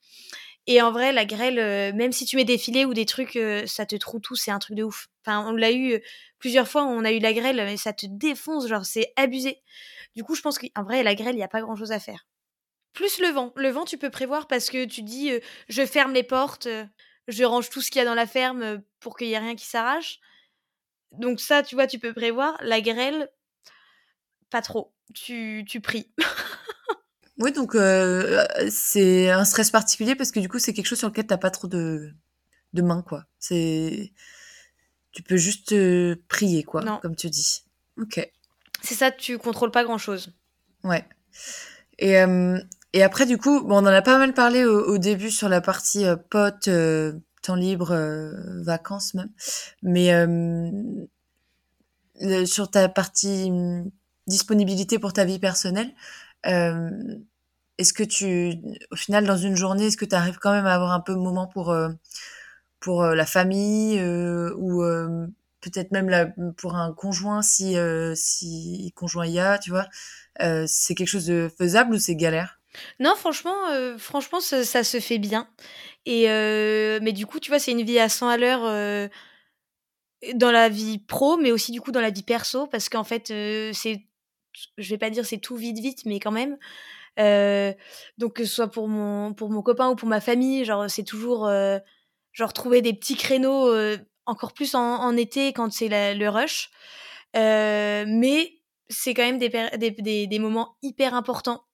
Et 0.66 0.82
en 0.82 0.90
vrai, 0.90 1.12
la 1.12 1.24
grêle, 1.24 1.94
même 1.94 2.12
si 2.12 2.24
tu 2.24 2.36
mets 2.36 2.44
des 2.44 2.58
filets 2.58 2.84
ou 2.84 2.94
des 2.94 3.06
trucs, 3.06 3.38
ça 3.66 3.86
te 3.86 3.96
troue 3.96 4.18
tout, 4.18 4.34
c'est 4.34 4.50
un 4.50 4.58
truc 4.58 4.76
de 4.76 4.82
ouf. 4.82 5.08
Enfin, 5.24 5.46
on 5.48 5.52
l'a 5.52 5.72
eu 5.72 6.00
plusieurs 6.38 6.68
fois, 6.68 6.84
on 6.84 7.04
a 7.04 7.12
eu 7.12 7.20
la 7.20 7.32
grêle, 7.32 7.56
mais 7.56 7.76
ça 7.76 7.92
te 7.92 8.06
défonce, 8.08 8.66
genre, 8.66 8.84
c'est 8.84 9.12
abusé. 9.16 9.62
Du 10.16 10.24
coup, 10.24 10.34
je 10.34 10.42
pense 10.42 10.58
qu'en 10.58 10.82
vrai, 10.82 11.02
la 11.02 11.14
grêle, 11.14 11.34
il 11.34 11.38
n'y 11.38 11.44
a 11.44 11.48
pas 11.48 11.60
grand-chose 11.60 11.92
à 11.92 12.00
faire. 12.00 12.26
Plus 12.94 13.20
le 13.20 13.28
vent. 13.28 13.52
Le 13.56 13.70
vent, 13.70 13.84
tu 13.84 13.98
peux 13.98 14.10
prévoir 14.10 14.48
parce 14.48 14.70
que 14.70 14.84
tu 14.86 15.02
dis 15.02 15.32
je 15.68 15.86
ferme 15.86 16.14
les 16.14 16.22
portes, 16.22 16.68
je 17.28 17.44
range 17.44 17.70
tout 17.70 17.80
ce 17.82 17.90
qu'il 17.90 17.98
y 18.00 18.02
a 18.02 18.06
dans 18.06 18.14
la 18.14 18.26
ferme 18.26 18.82
pour 19.00 19.16
qu'il 19.16 19.28
n'y 19.28 19.34
ait 19.34 19.38
rien 19.38 19.54
qui 19.54 19.66
s'arrache. 19.66 20.20
Donc 21.12 21.40
ça, 21.40 21.62
tu 21.62 21.74
vois, 21.74 21.86
tu 21.86 21.98
peux 21.98 22.14
prévoir. 22.14 22.56
La 22.60 22.80
grêle, 22.80 23.28
pas 24.50 24.62
trop. 24.62 24.92
Tu, 25.14 25.64
tu 25.68 25.80
pries. 25.80 26.10
oui, 27.38 27.52
donc 27.52 27.76
c'est 28.70 29.30
un 29.30 29.44
stress 29.44 29.70
particulier 29.70 30.14
parce 30.14 30.30
que 30.30 30.40
du 30.40 30.48
coup, 30.48 30.58
c'est 30.58 30.72
quelque 30.72 30.86
chose 30.86 30.98
sur 30.98 31.08
lequel 31.08 31.26
tu 31.26 31.32
n'as 31.32 31.38
pas 31.38 31.50
trop 31.50 31.68
de, 31.68 32.12
de 32.72 32.82
main, 32.82 33.02
quoi. 33.02 33.24
C'est 33.38 34.12
tu 35.12 35.22
peux 35.22 35.36
juste 35.36 35.74
prier, 36.28 36.62
quoi, 36.62 36.82
comme 37.00 37.16
tu 37.16 37.30
dis. 37.30 37.64
Ok. 38.00 38.30
C'est 38.82 38.94
ça, 38.94 39.10
tu 39.10 39.38
contrôles 39.38 39.70
pas 39.70 39.84
grand 39.84 39.98
chose. 39.98 40.32
Ouais. 40.84 41.04
Et, 41.98 42.22
et 42.96 43.02
après, 43.02 43.26
du 43.26 43.36
coup, 43.36 43.60
bon, 43.60 43.74
on 43.74 43.78
en 43.80 43.86
a 43.86 44.00
pas 44.00 44.16
mal 44.16 44.32
parlé 44.32 44.64
au, 44.64 44.96
début 44.96 45.30
sur 45.30 45.50
la 45.50 45.60
partie 45.60 46.06
euh, 46.06 46.16
potes, 46.16 46.68
euh, 46.68 47.12
temps 47.42 47.54
libre, 47.54 47.90
euh, 47.90 48.32
vacances 48.62 49.12
même. 49.12 49.28
Mais 49.82 50.10
sur 52.46 52.70
ta 52.70 52.88
partie 52.88 53.50
hum, 53.50 53.90
disponibilité 54.26 54.98
pour 54.98 55.12
ta 55.12 55.26
vie 55.26 55.38
personnelle, 55.38 55.92
est-ce 56.44 57.92
que 57.92 58.02
tu, 58.02 58.54
au 58.90 58.96
final, 58.96 59.26
dans 59.26 59.36
une 59.36 59.56
journée, 59.56 59.86
est-ce 59.86 59.96
que 59.96 60.04
tu 60.04 60.14
arrives 60.14 60.38
quand 60.38 60.52
même 60.52 60.66
à 60.66 60.74
avoir 60.74 60.92
un 60.92 61.00
peu 61.00 61.12
de 61.14 61.18
moment 61.18 61.46
pour, 61.46 61.76
pour 62.80 63.02
la 63.04 63.26
famille 63.26 64.00
ou 64.02 64.82
peut-être 65.60 65.90
même 65.90 66.08
la, 66.08 66.26
pour 66.56 66.76
un 66.76 66.92
conjoint 66.92 67.42
si 67.42 67.76
si 68.14 68.92
conjoint 68.94 69.26
y 69.26 69.40
a, 69.40 69.58
tu 69.58 69.70
vois. 69.70 69.86
c'est 70.66 70.94
quelque 70.94 71.08
chose 71.08 71.26
de 71.26 71.50
faisable 71.56 71.94
ou 71.94 71.98
c'est 71.98 72.16
galère? 72.16 72.60
Non, 73.00 73.14
franchement, 73.16 73.56
franchement, 73.98 74.40
ça, 74.40 74.64
ça, 74.64 74.84
se 74.84 75.00
fait 75.00 75.18
bien. 75.18 75.48
Et 76.04 76.26
mais 77.02 77.12
du 77.12 77.26
coup, 77.26 77.40
tu 77.40 77.50
vois, 77.50 77.58
c'est 77.58 77.72
une 77.72 77.82
vie 77.82 77.98
à 77.98 78.08
100 78.08 78.28
à 78.28 78.36
l'heure 78.36 79.10
dans 80.34 80.50
la 80.50 80.68
vie 80.68 80.98
pro, 80.98 81.36
mais 81.36 81.52
aussi 81.52 81.72
du 81.72 81.80
coup 81.80 81.92
dans 81.92 82.00
la 82.00 82.10
vie 82.10 82.22
perso, 82.22 82.66
parce 82.66 82.88
qu'en 82.88 83.04
fait, 83.04 83.28
c'est, 83.28 84.02
je 84.78 84.90
vais 84.90 84.98
pas 84.98 85.10
dire 85.10 85.26
c'est 85.26 85.38
tout 85.38 85.56
vite 85.56 85.78
vite, 85.78 86.04
mais 86.06 86.20
quand 86.20 86.32
même. 86.32 86.56
donc 88.18 88.34
que 88.34 88.44
ce 88.44 88.54
soit 88.54 88.70
pour 88.70 88.88
mon 88.88 89.34
pour 89.34 89.50
mon 89.50 89.62
copain 89.62 89.88
ou 89.90 89.96
pour 89.96 90.08
ma 90.08 90.20
famille, 90.20 90.64
genre 90.64 90.90
c'est 90.90 91.04
toujours 91.04 91.50
genre 92.32 92.52
trouver 92.52 92.82
des 92.82 92.92
petits 92.92 93.16
créneaux 93.16 93.72
encore 94.26 94.52
plus 94.52 94.74
en, 94.74 95.16
été 95.16 95.52
quand 95.52 95.72
c'est 95.72 95.88
le 96.14 96.28
rush. 96.28 96.70
mais 97.34 98.52
c'est 98.88 99.14
quand 99.14 99.24
même 99.24 99.38
des, 99.38 99.50
des, 99.78 100.26
des, 100.26 100.38
moments 100.38 100.76
hyper 100.82 101.14
importants. 101.14 101.64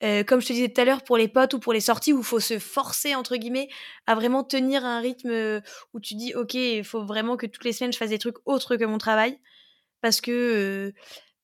comme 0.00 0.40
je 0.40 0.46
te 0.46 0.52
disais 0.52 0.68
tout 0.68 0.80
à 0.80 0.84
l'heure, 0.84 1.02
pour 1.02 1.16
les 1.16 1.28
potes 1.28 1.54
ou 1.54 1.58
pour 1.60 1.72
les 1.72 1.80
sorties 1.80 2.12
où 2.12 2.18
il 2.18 2.24
faut 2.24 2.40
se 2.40 2.58
forcer, 2.58 3.14
entre 3.14 3.36
guillemets, 3.36 3.68
à 4.06 4.14
vraiment 4.14 4.44
tenir 4.44 4.84
un 4.84 5.00
rythme 5.00 5.62
où 5.94 6.00
tu 6.00 6.14
dis, 6.14 6.34
OK, 6.34 6.54
il 6.54 6.84
faut 6.84 7.04
vraiment 7.04 7.36
que 7.36 7.46
toutes 7.46 7.64
les 7.64 7.72
semaines 7.72 7.92
je 7.92 7.98
fasse 7.98 8.10
des 8.10 8.18
trucs 8.18 8.38
autres 8.46 8.76
que 8.76 8.84
mon 8.84 8.98
travail. 8.98 9.38
Parce 10.02 10.20
que, 10.20 10.92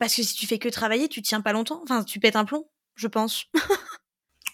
parce 0.02 0.16
que 0.16 0.24
si 0.24 0.34
tu 0.34 0.48
fais 0.48 0.58
que 0.58 0.68
travailler, 0.68 1.06
tu 1.06 1.22
tiens 1.22 1.40
pas 1.40 1.52
longtemps. 1.52 1.80
Enfin, 1.84 2.02
tu 2.02 2.18
pètes 2.18 2.34
un 2.34 2.44
plomb, 2.44 2.66
je 2.96 3.06
pense. 3.06 3.46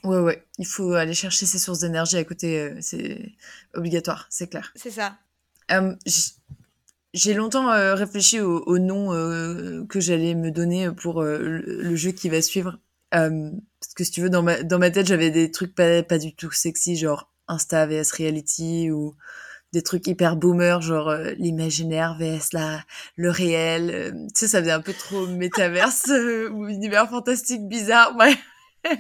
ouais, 0.04 0.18
ouais. 0.18 0.46
Il 0.58 0.66
faut 0.66 0.92
aller 0.92 1.14
chercher 1.14 1.46
ses 1.46 1.58
sources 1.58 1.78
d'énergie 1.78 2.18
à 2.18 2.24
côté. 2.24 2.74
c'est 2.82 3.32
obligatoire, 3.72 4.26
c'est 4.28 4.50
clair. 4.50 4.74
C'est 4.76 4.90
ça. 4.90 5.16
Euh, 5.70 5.96
j'ai 7.14 7.32
longtemps 7.32 7.70
euh, 7.70 7.94
réfléchi 7.94 8.40
au, 8.40 8.78
nom 8.78 9.14
euh, 9.14 9.86
que 9.86 10.00
j'allais 10.00 10.34
me 10.34 10.50
donner 10.50 10.90
pour 10.90 11.22
le, 11.22 11.96
jeu 11.96 12.10
qui 12.10 12.28
va 12.28 12.42
suivre. 12.42 12.78
parce 13.10 13.94
que 13.96 14.04
si 14.04 14.10
tu 14.10 14.20
veux, 14.20 14.28
dans 14.28 14.42
ma, 14.42 14.62
dans 14.62 14.78
ma 14.78 14.90
tête, 14.90 15.06
j'avais 15.06 15.30
des 15.30 15.50
trucs 15.50 15.74
pas, 15.74 16.02
pas 16.02 16.18
du 16.18 16.34
tout 16.34 16.50
sexy, 16.50 16.94
genre 16.94 17.32
Insta 17.48 17.86
vs 17.86 18.12
Reality 18.12 18.90
ou 18.90 19.16
des 19.72 19.82
trucs 19.82 20.06
hyper 20.06 20.36
boomer, 20.36 20.80
genre 20.80 21.12
l'imaginaire 21.36 22.16
vs 22.18 22.52
la, 22.52 22.80
le 23.16 23.30
réel. 23.30 24.14
tu 24.34 24.40
sais, 24.40 24.48
ça 24.48 24.60
faisait 24.60 24.70
un 24.70 24.80
peu 24.80 24.94
trop 24.94 25.26
métaverse 25.26 26.06
ou 26.52 26.68
univers 26.68 27.08
fantastique 27.08 27.68
bizarre. 27.68 28.16
Ouais. 28.16 28.34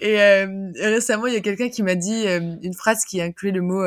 Et 0.00 0.16
récemment, 0.78 1.26
il 1.26 1.34
y 1.34 1.36
a 1.36 1.40
quelqu'un 1.40 1.70
qui 1.70 1.82
m'a 1.82 1.94
dit 1.94 2.26
une 2.26 2.74
phrase 2.74 3.04
qui 3.04 3.20
incluait 3.20 3.52
le 3.52 3.62
mot 3.62 3.82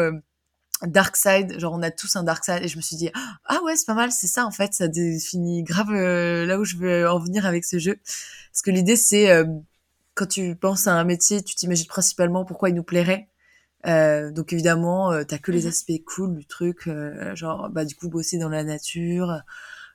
dark 0.88 1.16
side, 1.18 1.60
genre 1.60 1.74
on 1.74 1.82
a 1.82 1.92
tous 1.92 2.16
un 2.16 2.24
dark 2.24 2.44
side 2.44 2.62
et 2.64 2.68
je 2.68 2.78
me 2.78 2.82
suis 2.82 2.96
dit 2.96 3.10
ah 3.46 3.60
ouais 3.64 3.76
c'est 3.76 3.86
pas 3.86 3.94
mal, 3.94 4.12
c'est 4.12 4.28
ça 4.28 4.46
en 4.46 4.52
fait, 4.52 4.74
ça 4.74 4.88
définit 4.88 5.64
grave 5.64 5.92
euh, 5.92 6.46
là 6.46 6.58
où 6.60 6.64
je 6.64 6.78
veux 6.78 7.10
en 7.10 7.20
venir 7.20 7.46
avec 7.46 7.66
ce 7.66 7.80
jeu. 7.80 8.00
Parce 8.52 8.62
que 8.62 8.72
l'idée 8.72 8.96
c'est 8.96 9.30
euh, 9.30 9.46
quand 10.16 10.28
tu 10.28 10.56
penses 10.56 10.88
à 10.88 10.94
un 10.94 11.04
métier, 11.04 11.42
tu 11.44 11.56
t'imagines 11.56 11.88
principalement 11.88 12.46
pourquoi 12.46 12.70
il 12.70 12.76
nous 12.76 12.84
plairait. 12.84 13.28
Euh, 13.88 14.32
donc 14.32 14.52
évidemment, 14.54 15.24
t'as 15.26 15.38
que 15.38 15.52
les 15.52 15.64
mhm. 15.64 15.70
aspects 15.70 16.04
cool 16.06 16.36
du 16.36 16.46
truc, 16.46 16.90
genre 17.34 17.70
bah 17.70 17.86
du 17.86 17.96
coup 17.96 18.10
bosser 18.10 18.38
dans 18.38 18.50
la 18.50 18.64
nature, 18.64 19.42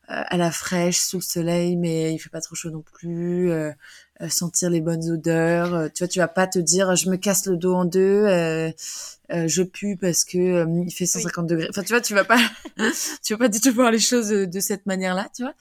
à 0.07 0.37
la 0.37 0.51
fraîche, 0.51 0.99
sous 0.99 1.19
le 1.19 1.23
soleil, 1.23 1.77
mais 1.77 2.13
il 2.13 2.19
fait 2.19 2.31
pas 2.31 2.41
trop 2.41 2.55
chaud 2.55 2.71
non 2.71 2.83
plus. 2.83 3.51
Euh, 4.23 4.29
sentir 4.29 4.71
les 4.71 4.81
bonnes 4.81 5.11
odeurs. 5.11 5.91
tu 5.93 6.05
vois, 6.05 6.09
tu 6.09 6.21
vas 6.21 6.29
pas 6.29 6.47
te 6.47 6.61
dire 6.61 6.95
je 6.95 7.11
me 7.11 7.17
casse 7.17 7.47
le 7.47 7.57
dos 7.57 7.75
en 7.75 7.85
deux, 7.85 7.99
euh, 8.01 8.71
je 9.29 9.63
pue 9.63 9.97
parce 9.97 10.25
que 10.25 10.65
il 10.87 10.93
fait 10.93 11.07
150 11.07 11.49
degrés. 11.49 11.67
Enfin, 11.69 11.83
tu 11.83 11.89
vois, 11.89 12.01
tu 12.01 12.15
vas 12.15 12.25
pas, 12.25 12.39
tu 13.25 13.33
vas 13.35 13.39
pas 13.39 13.49
du 13.49 13.61
tout 13.61 13.73
voir 13.73 13.91
les 13.91 13.99
choses 13.99 14.29
de 14.29 14.61
cette 14.61 14.87
manière-là, 14.87 15.29
tu 15.35 15.43
vois. 15.43 15.55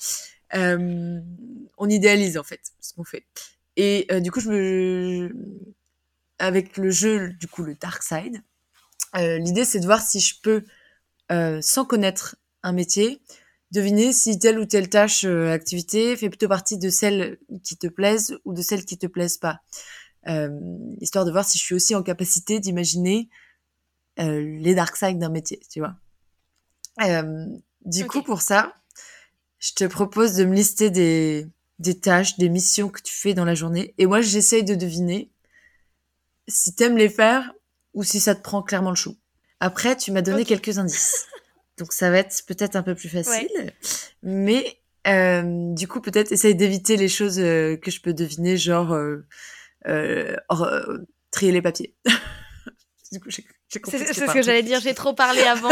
on 0.53 1.89
idéalise 1.89 2.37
en 2.37 2.43
fait 2.43 2.61
ce 2.79 2.93
qu'on 2.93 3.03
fait. 3.03 3.25
Et 3.75 4.07
du 4.21 4.31
coup, 4.31 4.39
je 4.39 4.49
me, 4.49 5.31
avec 6.39 6.77
le 6.77 6.91
jeu, 6.91 7.29
du 7.33 7.47
coup, 7.47 7.63
le 7.63 7.75
Dark 7.75 8.03
Side, 8.03 8.41
l'idée 9.15 9.65
c'est 9.65 9.79
de 9.79 9.85
voir 9.85 10.01
si 10.01 10.19
je 10.19 10.35
peux, 10.41 10.63
sans 11.61 11.85
connaître 11.85 12.35
un 12.63 12.71
métier, 12.71 13.21
deviner 13.73 14.13
si 14.13 14.37
telle 14.37 14.59
ou 14.59 14.65
telle 14.65 14.87
tâche, 14.87 15.25
euh, 15.25 15.51
activité 15.51 16.15
fait 16.15 16.29
plutôt 16.29 16.47
partie 16.47 16.77
de 16.77 16.89
celles 16.89 17.39
qui 17.63 17.75
te 17.75 17.87
plaisent 17.87 18.37
ou 18.45 18.53
de 18.53 18.61
celles 18.61 18.85
qui 18.85 18.97
te 18.99 19.07
plaisent 19.07 19.39
pas. 19.39 19.61
Euh, 20.27 20.51
histoire 21.01 21.25
de 21.25 21.31
voir 21.31 21.43
si 21.43 21.57
je 21.57 21.63
suis 21.63 21.75
aussi 21.75 21.95
en 21.95 22.03
capacité 22.03 22.59
d'imaginer 22.59 23.29
euh, 24.19 24.57
les 24.59 24.75
dark 24.75 24.95
sides 24.95 25.17
d'un 25.17 25.29
métier, 25.29 25.59
tu 25.69 25.79
vois. 25.79 25.95
du 27.83 28.05
coup, 28.05 28.21
pour 28.21 28.41
ça, 28.41 28.75
je 29.57 29.73
te 29.73 29.85
propose 29.85 30.35
de 30.35 30.45
me 30.45 30.53
lister 30.53 30.91
des, 30.91 31.47
des 31.79 31.99
tâches, 31.99 32.37
des 32.37 32.49
missions 32.49 32.89
que 32.89 33.01
tu 33.01 33.13
fais 33.13 33.33
dans 33.33 33.43
la 33.43 33.55
journée. 33.55 33.95
Et 33.97 34.05
moi, 34.05 34.21
j'essaye 34.21 34.63
de 34.63 34.75
deviner 34.75 35.31
si 36.47 36.75
t'aimes 36.75 36.97
les 36.97 37.09
faire 37.09 37.53
ou 37.93 38.03
si 38.03 38.19
ça 38.19 38.35
te 38.35 38.41
prend 38.41 38.63
clairement 38.63 38.89
le 38.89 38.95
chou. 38.95 39.17
Après, 39.59 39.95
tu 39.95 40.11
m'as 40.11 40.21
donné 40.21 40.45
quelques 40.45 40.77
indices. 40.77 41.27
Donc 41.77 41.93
ça 41.93 42.11
va 42.11 42.19
être 42.19 42.43
peut-être 42.47 42.75
un 42.75 42.83
peu 42.83 42.95
plus 42.95 43.09
facile. 43.09 43.73
Mais 44.21 44.77
euh, 45.07 45.73
du 45.73 45.87
coup, 45.87 46.01
peut-être 46.01 46.31
essaye 46.31 46.55
d'éviter 46.55 46.97
les 46.97 47.09
choses 47.09 47.39
euh, 47.39 47.77
que 47.77 47.91
je 47.91 48.01
peux 48.01 48.13
deviner, 48.13 48.57
genre 48.57 48.93
euh, 48.93 49.25
euh, 49.87 50.35
trier 51.31 51.51
les 51.51 51.61
papiers. 51.61 51.95
du 53.11 53.19
coup, 53.19 53.29
j'ai 53.29 53.45
C'est 53.69 54.13
ce 54.13 54.33
que 54.33 54.41
j'allais 54.41 54.63
dire, 54.63 54.79
j'ai 54.79 54.93
trop 54.93 55.13
parlé 55.13 55.41
avant. 55.41 55.69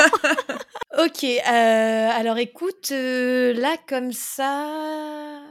ok, 0.99 1.23
alors 1.45 2.37
écoute, 2.37 2.91
là 2.91 3.77
comme 3.87 4.11
ça, 4.11 5.50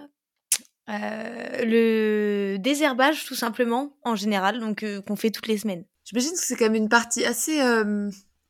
le 0.91 2.57
désherbage 2.59 3.25
tout 3.25 3.35
simplement, 3.35 3.97
en 4.05 4.17
général, 4.17 4.61
donc 4.61 4.85
qu'on 5.07 5.17
fait 5.17 5.31
toutes 5.31 5.47
les 5.47 5.59
semaines. 5.59 5.85
J'imagine 6.05 6.33
que 6.33 6.39
c'est 6.45 6.57
quand 6.57 6.65
même 6.65 6.75
une 6.75 6.89
partie 6.89 7.25
assez 7.25 7.61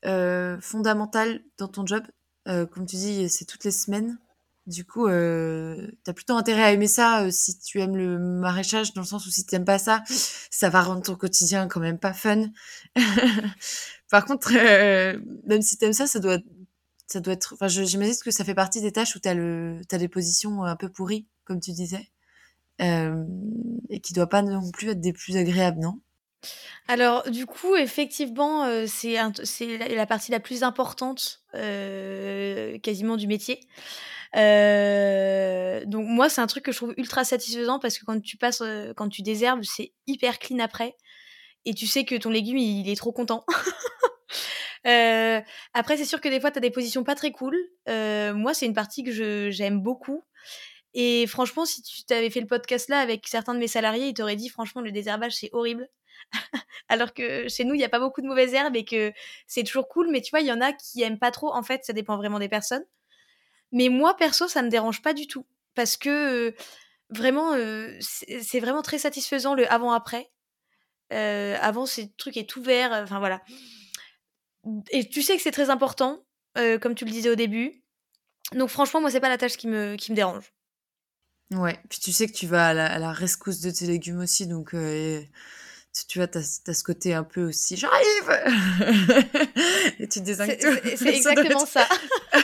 euh, 0.07 0.61
fondamentale 0.61 1.43
dans 1.59 1.69
ton 1.69 1.87
job. 1.87 2.03
Euh, 2.49 2.67
comme 2.67 2.87
tu 2.87 2.97
dis, 2.97 3.29
c'est 3.29 3.45
toutes 3.45 3.65
les 3.65 3.71
semaines. 3.71 4.19
Du 4.67 4.85
coup, 4.85 5.07
euh, 5.09 5.91
t'as 6.05 6.13
plutôt 6.13 6.35
intérêt 6.37 6.63
à 6.63 6.73
aimer 6.73 6.87
ça 6.87 7.25
euh, 7.25 7.31
si 7.31 7.59
tu 7.59 7.81
aimes 7.81 7.97
le 7.97 8.19
maraîchage, 8.19 8.93
dans 8.95 9.01
le 9.01 9.07
sens 9.07 9.27
où 9.27 9.31
si 9.31 9.45
t'aimes 9.47 9.65
pas 9.65 9.79
ça, 9.79 10.03
ça 10.51 10.69
va 10.69 10.83
rendre 10.83 11.03
ton 11.03 11.17
quotidien 11.17 11.67
quand 11.67 11.81
même 11.81 11.99
pas 11.99 12.13
fun. 12.13 12.47
Par 14.11 14.25
contre, 14.25 14.53
même 15.47 15.63
si 15.63 15.77
t'aimes 15.77 15.93
ça, 15.93 16.07
ça 16.07 16.19
doit, 16.21 16.39
ça 17.07 17.21
doit 17.21 17.35
être. 17.35 17.55
Enfin, 17.55 17.69
j'imagine 17.69 18.15
que 18.25 18.31
ça 18.31 18.45
fait 18.45 18.55
partie 18.55 18.81
des 18.81 18.93
tâches 18.93 19.17
où 19.17 19.19
t'as 19.19 19.35
le, 19.35 19.81
t'as 19.89 19.99
des 19.99 20.09
positions 20.09 20.65
un 20.65 20.77
peu 20.77 20.89
pourries, 20.89 21.27
comme 21.45 21.61
tu 21.61 21.73
disais, 21.73 22.11
et 22.81 24.01
qui 24.01 24.13
doit 24.13 24.29
pas 24.29 24.43
non 24.43 24.71
plus 24.71 24.91
être 24.91 25.01
des 25.01 25.13
plus 25.13 25.37
agréables, 25.37 25.81
non? 25.81 26.01
Alors, 26.89 27.31
du 27.31 27.47
coup, 27.47 27.77
effectivement, 27.77 28.65
euh, 28.65 28.87
c'est 28.87 29.17
la 29.79 30.07
partie 30.07 30.33
la 30.33 30.41
plus 30.41 30.63
importante, 30.63 31.43
euh, 31.55 32.79
quasiment 32.79 33.17
du 33.17 33.27
métier. 33.27 33.61
Euh, 34.37 35.85
donc 35.85 36.07
moi, 36.09 36.29
c'est 36.29 36.41
un 36.41 36.47
truc 36.47 36.65
que 36.65 36.73
je 36.73 36.77
trouve 36.79 36.95
ultra 36.97 37.25
satisfaisant 37.25 37.79
parce 37.79 37.99
que 37.99 38.05
quand 38.05 38.21
tu 38.21 38.37
passes, 38.37 38.63
quand 38.97 39.09
tu 39.09 39.23
désherbes, 39.23 39.63
c'est 39.63 39.93
hyper 40.07 40.39
clean 40.39 40.59
après 40.59 40.97
et 41.65 41.75
tu 41.75 41.87
sais 41.87 42.05
que 42.05 42.15
ton 42.15 42.31
légume, 42.31 42.57
il 42.57 42.89
est 42.89 42.97
trop 42.97 43.13
content. 43.13 43.45
après, 45.75 45.97
c'est 45.97 46.05
sûr 46.05 46.21
que 46.21 46.29
des 46.29 46.41
fois, 46.41 46.51
tu 46.51 46.59
as 46.59 46.63
des 46.63 46.71
positions 46.71 47.05
pas 47.05 47.15
très 47.15 47.33
cool. 47.33 47.57
moi, 47.87 48.55
c'est 48.55 48.67
une 48.67 48.75
partie 48.75 49.05
que 49.05 49.51
j'aime 49.51 49.81
beaucoup 49.81 50.25
et 50.95 51.27
franchement, 51.27 51.65
si 51.65 51.83
tu 51.83 52.05
t'avais 52.05 52.31
fait 52.31 52.41
le 52.41 52.47
podcast 52.47 52.89
là 52.89 53.01
avec 53.01 53.27
certains 53.29 53.55
de 53.55 53.61
mes 53.61 53.69
salariés, 53.69 54.09
ils 54.09 54.15
t'auraient 54.15 54.37
dit 54.37 54.49
franchement, 54.49 54.81
le 54.81 54.91
désherbage, 54.91 55.37
c'est 55.37 55.51
horrible. 55.53 55.89
Alors 56.89 57.15
que 57.15 57.49
chez 57.49 57.65
nous, 57.65 57.75
il 57.75 57.79
n'y 57.79 57.85
a 57.85 57.89
pas 57.89 58.01
beaucoup 58.01 58.23
de 58.23 58.27
mauvaises 58.27 58.55
herbes 58.55 58.77
et 58.77 58.85
que 58.85 59.13
c'est 59.47 59.63
toujours 59.63 59.89
cool. 59.89 60.11
Mais 60.11 60.21
tu 60.21 60.31
vois, 60.31 60.41
il 60.41 60.47
y 60.47 60.53
en 60.53 60.61
a 60.61 60.73
qui 60.73 61.03
aiment 61.03 61.19
pas 61.19 61.31
trop. 61.31 61.55
En 61.55 61.63
fait, 61.63 61.85
ça 61.85 61.93
dépend 61.93 62.17
vraiment 62.17 62.39
des 62.39 62.49
personnes. 62.49 62.85
Mais 63.73 63.89
moi, 63.89 64.17
perso, 64.17 64.49
ça 64.49 64.63
me 64.63 64.69
dérange 64.69 65.03
pas 65.03 65.15
du 65.15 65.27
tout. 65.29 65.47
Parce 65.75 65.97
que 65.97 66.55
vraiment, 67.11 67.55
c'est 68.01 68.61
vraiment 68.61 68.83
très 68.83 68.99
satisfaisant 68.99 69.55
le 69.55 69.71
avant-après. 69.73 70.31
Avant, 71.11 71.87
ce 71.87 72.03
truc 72.17 72.37
est 72.37 72.49
tout 72.49 72.63
vert. 72.63 72.91
Enfin, 72.93 73.21
voilà. 73.21 73.43
Et 74.91 75.09
tu 75.09 75.23
sais 75.23 75.37
que 75.37 75.43
c'est 75.43 75.53
très 75.53 75.71
important, 75.71 76.25
comme 76.57 76.97
tu 76.97 77.05
le 77.05 77.13
disais 77.13 77.31
au 77.31 77.37
début. 77.37 77.85
Donc, 78.53 78.69
franchement, 78.69 79.01
moi, 79.01 79.11
c'est 79.13 79.21
pas 79.21 79.29
la 79.29 79.39
tâche 79.39 79.57
qui 79.57 79.69
me, 79.69 79.95
qui 79.95 80.11
me 80.11 80.17
dérange. 80.17 80.53
Ouais, 81.53 81.79
puis 81.89 81.99
tu 81.99 82.13
sais 82.13 82.27
que 82.29 82.33
tu 82.33 82.47
vas 82.47 82.69
à 82.69 82.99
la, 82.99 83.13
rescousse 83.13 83.61
de 83.61 83.71
tes 83.71 83.87
légumes 83.87 84.21
aussi, 84.21 84.47
donc 84.47 84.75
tu 86.09 86.19
vois, 86.19 86.29
t'as 86.29 86.41
as 86.41 86.75
ce 86.75 86.85
côté 86.85 87.15
un 87.15 87.25
peu 87.25 87.43
aussi, 87.43 87.77
j'arrive 87.77 88.31
Et 89.99 90.09
tu 90.09 90.21
désingues. 90.21 90.57
C'est 90.97 91.07
exactement 91.15 91.67
ça. 91.67 91.87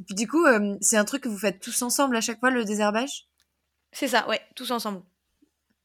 Et 0.00 0.04
puis 0.04 0.14
du 0.14 0.28
coup, 0.28 0.44
euh, 0.44 0.76
c'est 0.80 0.96
un 0.96 1.04
truc 1.04 1.22
que 1.24 1.28
vous 1.28 1.38
faites 1.38 1.60
tous 1.60 1.82
ensemble 1.82 2.16
à 2.16 2.20
chaque 2.20 2.38
fois, 2.38 2.50
le 2.50 2.64
désherbage? 2.64 3.26
C'est 3.92 4.08
ça, 4.08 4.28
ouais, 4.28 4.40
tous 4.54 4.70
ensemble. 4.70 5.02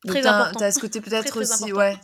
très 0.05 0.25
important. 0.25 0.59
T'as 0.59 0.71
ce 0.71 0.79
côté 0.79 1.01
peut-être 1.01 1.39
aussi, 1.39 1.73
ouais. 1.73 1.97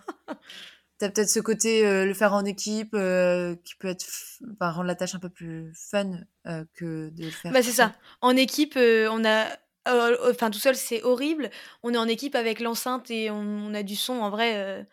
T'as 0.97 1.09
peut-être 1.09 1.29
ce 1.29 1.39
côté 1.39 1.85
euh, 1.85 2.05
le 2.05 2.13
faire 2.15 2.33
en 2.33 2.43
équipe 2.43 2.95
euh, 2.95 3.55
qui 3.63 3.75
peut 3.75 3.87
être 3.87 4.07
enfin, 4.53 4.71
rendre 4.71 4.87
la 4.87 4.95
tâche 4.95 5.13
un 5.13 5.19
peu 5.19 5.29
plus 5.29 5.71
fun 5.75 6.21
euh, 6.47 6.65
que 6.73 7.09
de 7.09 7.25
le 7.25 7.29
faire. 7.29 7.51
Bah 7.51 7.61
c'est 7.61 7.71
ça. 7.71 7.93
En 8.21 8.35
équipe, 8.35 8.75
on 8.77 9.23
a 9.23 9.47
enfin 9.85 10.49
tout 10.49 10.57
seul 10.57 10.75
c'est 10.75 11.03
horrible. 11.03 11.51
On 11.83 11.93
est 11.93 11.97
en 11.97 12.07
équipe 12.07 12.33
avec 12.33 12.59
l'enceinte 12.59 13.11
et 13.11 13.29
on, 13.29 13.73
a 13.75 13.83
du 13.83 13.95
son 13.95 14.13
en 14.13 14.31
vrai. 14.31 14.87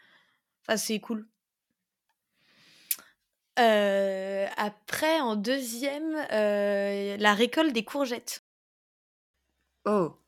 Enfin 0.62 0.76
c'est 0.76 1.00
cool. 1.00 1.26
après 3.56 5.20
en 5.20 5.36
deuxième, 5.36 6.12
la 6.30 7.34
récolte 7.34 7.72
des 7.72 7.84
courgettes. 7.84 8.44
Oh, 9.86 10.18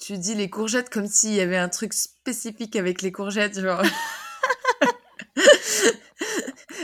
tu 0.00 0.18
dis 0.18 0.34
les 0.34 0.50
courgettes 0.50 0.90
comme 0.90 1.06
s'il 1.06 1.34
y 1.34 1.40
avait 1.40 1.56
un 1.56 1.68
truc 1.68 1.92
spécifique 1.92 2.74
avec 2.74 3.02
les 3.02 3.12
courgettes, 3.12 3.60
genre. 3.60 3.82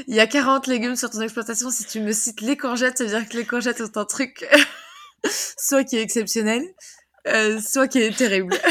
Il 0.08 0.14
y 0.14 0.20
a 0.20 0.26
40 0.26 0.66
légumes 0.68 0.96
sur 0.96 1.10
ton 1.10 1.20
exploitation. 1.20 1.70
Si 1.70 1.84
tu 1.84 2.00
me 2.00 2.12
cites 2.12 2.40
les 2.40 2.56
courgettes, 2.56 2.96
ça 2.96 3.04
veut 3.04 3.10
dire 3.10 3.28
que 3.28 3.36
les 3.36 3.44
courgettes 3.44 3.76
sont 3.76 3.98
un 3.98 4.06
truc 4.06 4.42
soit 5.30 5.84
qui 5.84 5.96
est 5.96 6.02
exceptionnel, 6.02 6.64
euh, 7.26 7.60
soit 7.60 7.88
qui 7.88 8.00
est 8.00 8.16
terrible. 8.16 8.56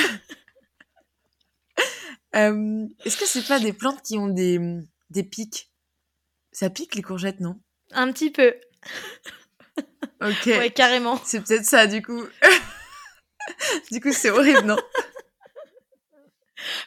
Euh, 2.35 2.85
est-ce 3.03 3.17
que 3.17 3.25
c'est 3.25 3.47
pas 3.47 3.59
des 3.59 3.73
plantes 3.73 4.03
qui 4.03 4.17
ont 4.17 4.27
des, 4.27 4.59
des 5.09 5.23
pics? 5.23 5.71
Ça 6.51 6.69
pique 6.69 6.93
les 6.93 7.01
courgettes, 7.01 7.39
non? 7.39 7.59
Un 7.93 8.11
petit 8.11 8.29
peu. 8.29 8.53
Ok. 10.21 10.45
Ouais, 10.45 10.69
carrément. 10.69 11.19
C'est 11.25 11.41
peut-être 11.41 11.65
ça, 11.65 11.87
du 11.87 12.03
coup. 12.03 12.21
du 13.91 14.01
coup, 14.01 14.11
c'est 14.11 14.29
horrible, 14.29 14.65
non? 14.65 14.77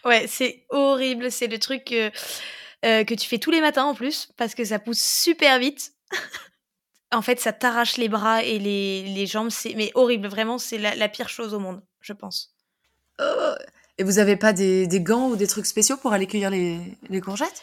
Ouais, 0.04 0.26
c'est 0.28 0.66
horrible. 0.68 1.32
C'est 1.32 1.48
le 1.48 1.58
truc. 1.58 1.90
Euh, 1.90 2.10
que 2.82 3.14
tu 3.14 3.28
fais 3.28 3.38
tous 3.38 3.50
les 3.50 3.60
matins 3.60 3.84
en 3.84 3.94
plus, 3.94 4.28
parce 4.36 4.54
que 4.54 4.64
ça 4.64 4.78
pousse 4.78 5.00
super 5.00 5.58
vite. 5.58 5.92
en 7.12 7.22
fait, 7.22 7.40
ça 7.40 7.52
t'arrache 7.52 7.96
les 7.96 8.08
bras 8.08 8.42
et 8.42 8.58
les, 8.58 9.02
les 9.02 9.26
jambes. 9.26 9.50
C'est 9.50 9.74
mais 9.74 9.90
horrible, 9.94 10.28
vraiment, 10.28 10.58
c'est 10.58 10.78
la, 10.78 11.08
pire 11.08 11.28
chose 11.28 11.54
au 11.54 11.58
monde, 11.58 11.82
je 12.00 12.12
pense. 12.12 12.54
Oh. 13.20 13.54
Et 13.98 14.02
vous 14.02 14.18
avez 14.18 14.36
pas 14.36 14.52
des, 14.52 14.86
des, 14.86 15.00
gants 15.00 15.28
ou 15.28 15.36
des 15.36 15.46
trucs 15.46 15.66
spéciaux 15.66 15.96
pour 15.96 16.12
aller 16.12 16.26
cueillir 16.26 16.50
les, 16.50 16.78
les 17.08 17.20
courgettes? 17.20 17.62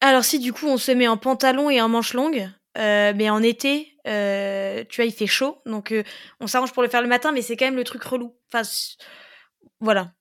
Alors 0.00 0.24
si, 0.24 0.38
du 0.38 0.52
coup, 0.52 0.66
on 0.66 0.78
se 0.78 0.92
met 0.92 1.08
en 1.08 1.16
pantalon 1.16 1.68
et 1.68 1.80
en 1.80 1.88
manche 1.88 2.14
longue. 2.14 2.48
Euh, 2.78 3.14
mais 3.16 3.30
en 3.30 3.42
été, 3.42 3.96
euh, 4.06 4.84
tu 4.88 5.00
vois, 5.00 5.06
il 5.06 5.12
fait 5.12 5.26
chaud, 5.26 5.58
donc 5.64 5.94
on 6.40 6.46
s'arrange 6.46 6.72
pour 6.72 6.82
le 6.82 6.90
faire 6.90 7.00
le 7.00 7.08
matin, 7.08 7.32
mais 7.32 7.40
c'est 7.40 7.56
quand 7.56 7.64
même 7.64 7.76
le 7.76 7.84
truc 7.84 8.02
relou. 8.04 8.36
Enfin, 8.52 8.68
voilà. 9.80 10.12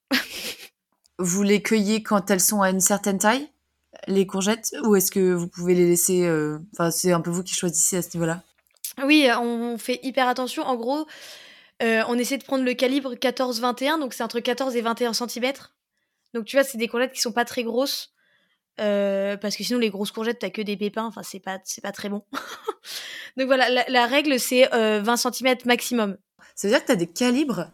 vous 1.20 1.44
les 1.44 1.62
cueillez 1.62 2.02
quand 2.02 2.32
elles 2.32 2.40
sont 2.40 2.62
à 2.62 2.70
une 2.70 2.80
certaine 2.80 3.18
taille? 3.18 3.50
Les 4.08 4.26
courgettes 4.28 4.76
ou 4.84 4.96
est-ce 4.96 5.12
que 5.12 5.34
vous 5.34 5.48
pouvez 5.48 5.74
les 5.74 5.88
laisser 5.88 6.26
euh, 6.26 6.60
Enfin, 6.74 6.92
c'est 6.92 7.12
un 7.12 7.22
peu 7.22 7.32
vous 7.32 7.44
qui 7.44 7.54
choisissez 7.54 7.98
à 7.98 8.02
ce 8.02 8.16
niveau-là? 8.16 8.44
Oui, 9.04 9.28
on 9.40 9.78
fait 9.78 10.00
hyper 10.04 10.28
attention. 10.28 10.64
En 10.64 10.76
gros, 10.76 11.06
euh, 11.84 12.04
on 12.08 12.18
essaie 12.18 12.38
de 12.38 12.44
prendre 12.44 12.64
le 12.64 12.74
calibre 12.74 13.16
14-21, 13.16 14.00
donc 14.00 14.14
c'est 14.14 14.24
entre 14.24 14.40
14 14.40 14.76
et 14.76 14.82
21 14.82 15.14
cm. 15.14 15.54
Donc 16.34 16.46
tu 16.46 16.56
vois, 16.56 16.64
c'est 16.64 16.78
des 16.78 16.88
courgettes 16.88 17.14
qui 17.14 17.22
sont 17.22 17.32
pas 17.32 17.46
très 17.46 17.64
grosses. 17.64 18.12
Euh, 18.82 19.38
parce 19.38 19.56
que 19.56 19.64
sinon 19.64 19.80
les 19.80 19.90
grosses 19.90 20.12
courgettes 20.12 20.40
t'as 20.40 20.50
que 20.50 20.62
des 20.62 20.76
pépins 20.76 21.06
enfin 21.06 21.24
c'est 21.24 21.40
pas 21.40 21.60
c'est 21.64 21.80
pas 21.80 21.94
très 21.94 22.10
bon 22.10 22.26
donc 23.38 23.46
voilà 23.46 23.86
la, 23.88 24.06
règle 24.06 24.38
c'est 24.38 24.68
20 24.68 25.16
cm 25.16 25.56
maximum 25.64 26.18
ça 26.56 26.68
veut 26.68 26.74
dire 26.74 26.82
que 26.82 26.88
t'as 26.88 26.98
des 26.98 27.08
calibres 27.08 27.72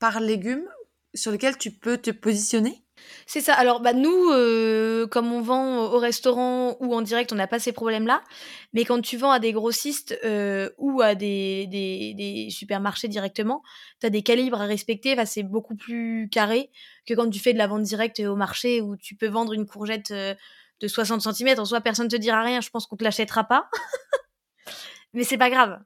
par 0.00 0.18
légume 0.18 0.66
sur 1.14 1.32
lesquels 1.32 1.56
tu 1.56 1.70
peux 1.70 1.98
te 1.98 2.10
positionner? 2.10 2.83
C'est 3.26 3.40
ça. 3.40 3.54
Alors, 3.54 3.80
bah, 3.80 3.92
nous, 3.92 4.30
euh, 4.30 5.06
comme 5.06 5.32
on 5.32 5.40
vend 5.40 5.92
au 5.92 5.98
restaurant 5.98 6.76
ou 6.80 6.94
en 6.94 7.02
direct, 7.02 7.32
on 7.32 7.36
n'a 7.36 7.46
pas 7.46 7.58
ces 7.58 7.72
problèmes-là. 7.72 8.22
Mais 8.72 8.84
quand 8.84 9.00
tu 9.00 9.16
vends 9.16 9.30
à 9.30 9.38
des 9.38 9.52
grossistes 9.52 10.18
euh, 10.24 10.70
ou 10.78 11.00
à 11.00 11.14
des, 11.14 11.66
des, 11.66 12.48
supermarchés 12.50 13.08
directement, 13.08 13.62
tu 14.00 14.06
as 14.06 14.10
des 14.10 14.22
calibres 14.22 14.60
à 14.60 14.66
respecter. 14.66 15.12
Enfin, 15.12 15.24
c'est 15.24 15.42
beaucoup 15.42 15.76
plus 15.76 16.28
carré 16.30 16.70
que 17.06 17.14
quand 17.14 17.28
tu 17.30 17.40
fais 17.40 17.52
de 17.52 17.58
la 17.58 17.66
vente 17.66 17.82
directe 17.82 18.20
au 18.20 18.36
marché 18.36 18.80
où 18.80 18.96
tu 18.96 19.14
peux 19.16 19.28
vendre 19.28 19.52
une 19.52 19.66
courgette 19.66 20.10
euh, 20.10 20.34
de 20.80 20.88
60 20.88 21.22
cm. 21.22 21.58
En 21.58 21.64
soi, 21.64 21.80
personne 21.80 22.06
ne 22.06 22.10
te 22.10 22.16
dira 22.16 22.42
rien. 22.42 22.60
Je 22.60 22.70
pense 22.70 22.86
qu'on 22.86 22.96
te 22.96 23.04
l'achètera 23.04 23.44
pas. 23.44 23.68
Mais 25.14 25.24
c'est 25.24 25.38
pas 25.38 25.50
grave. 25.50 25.80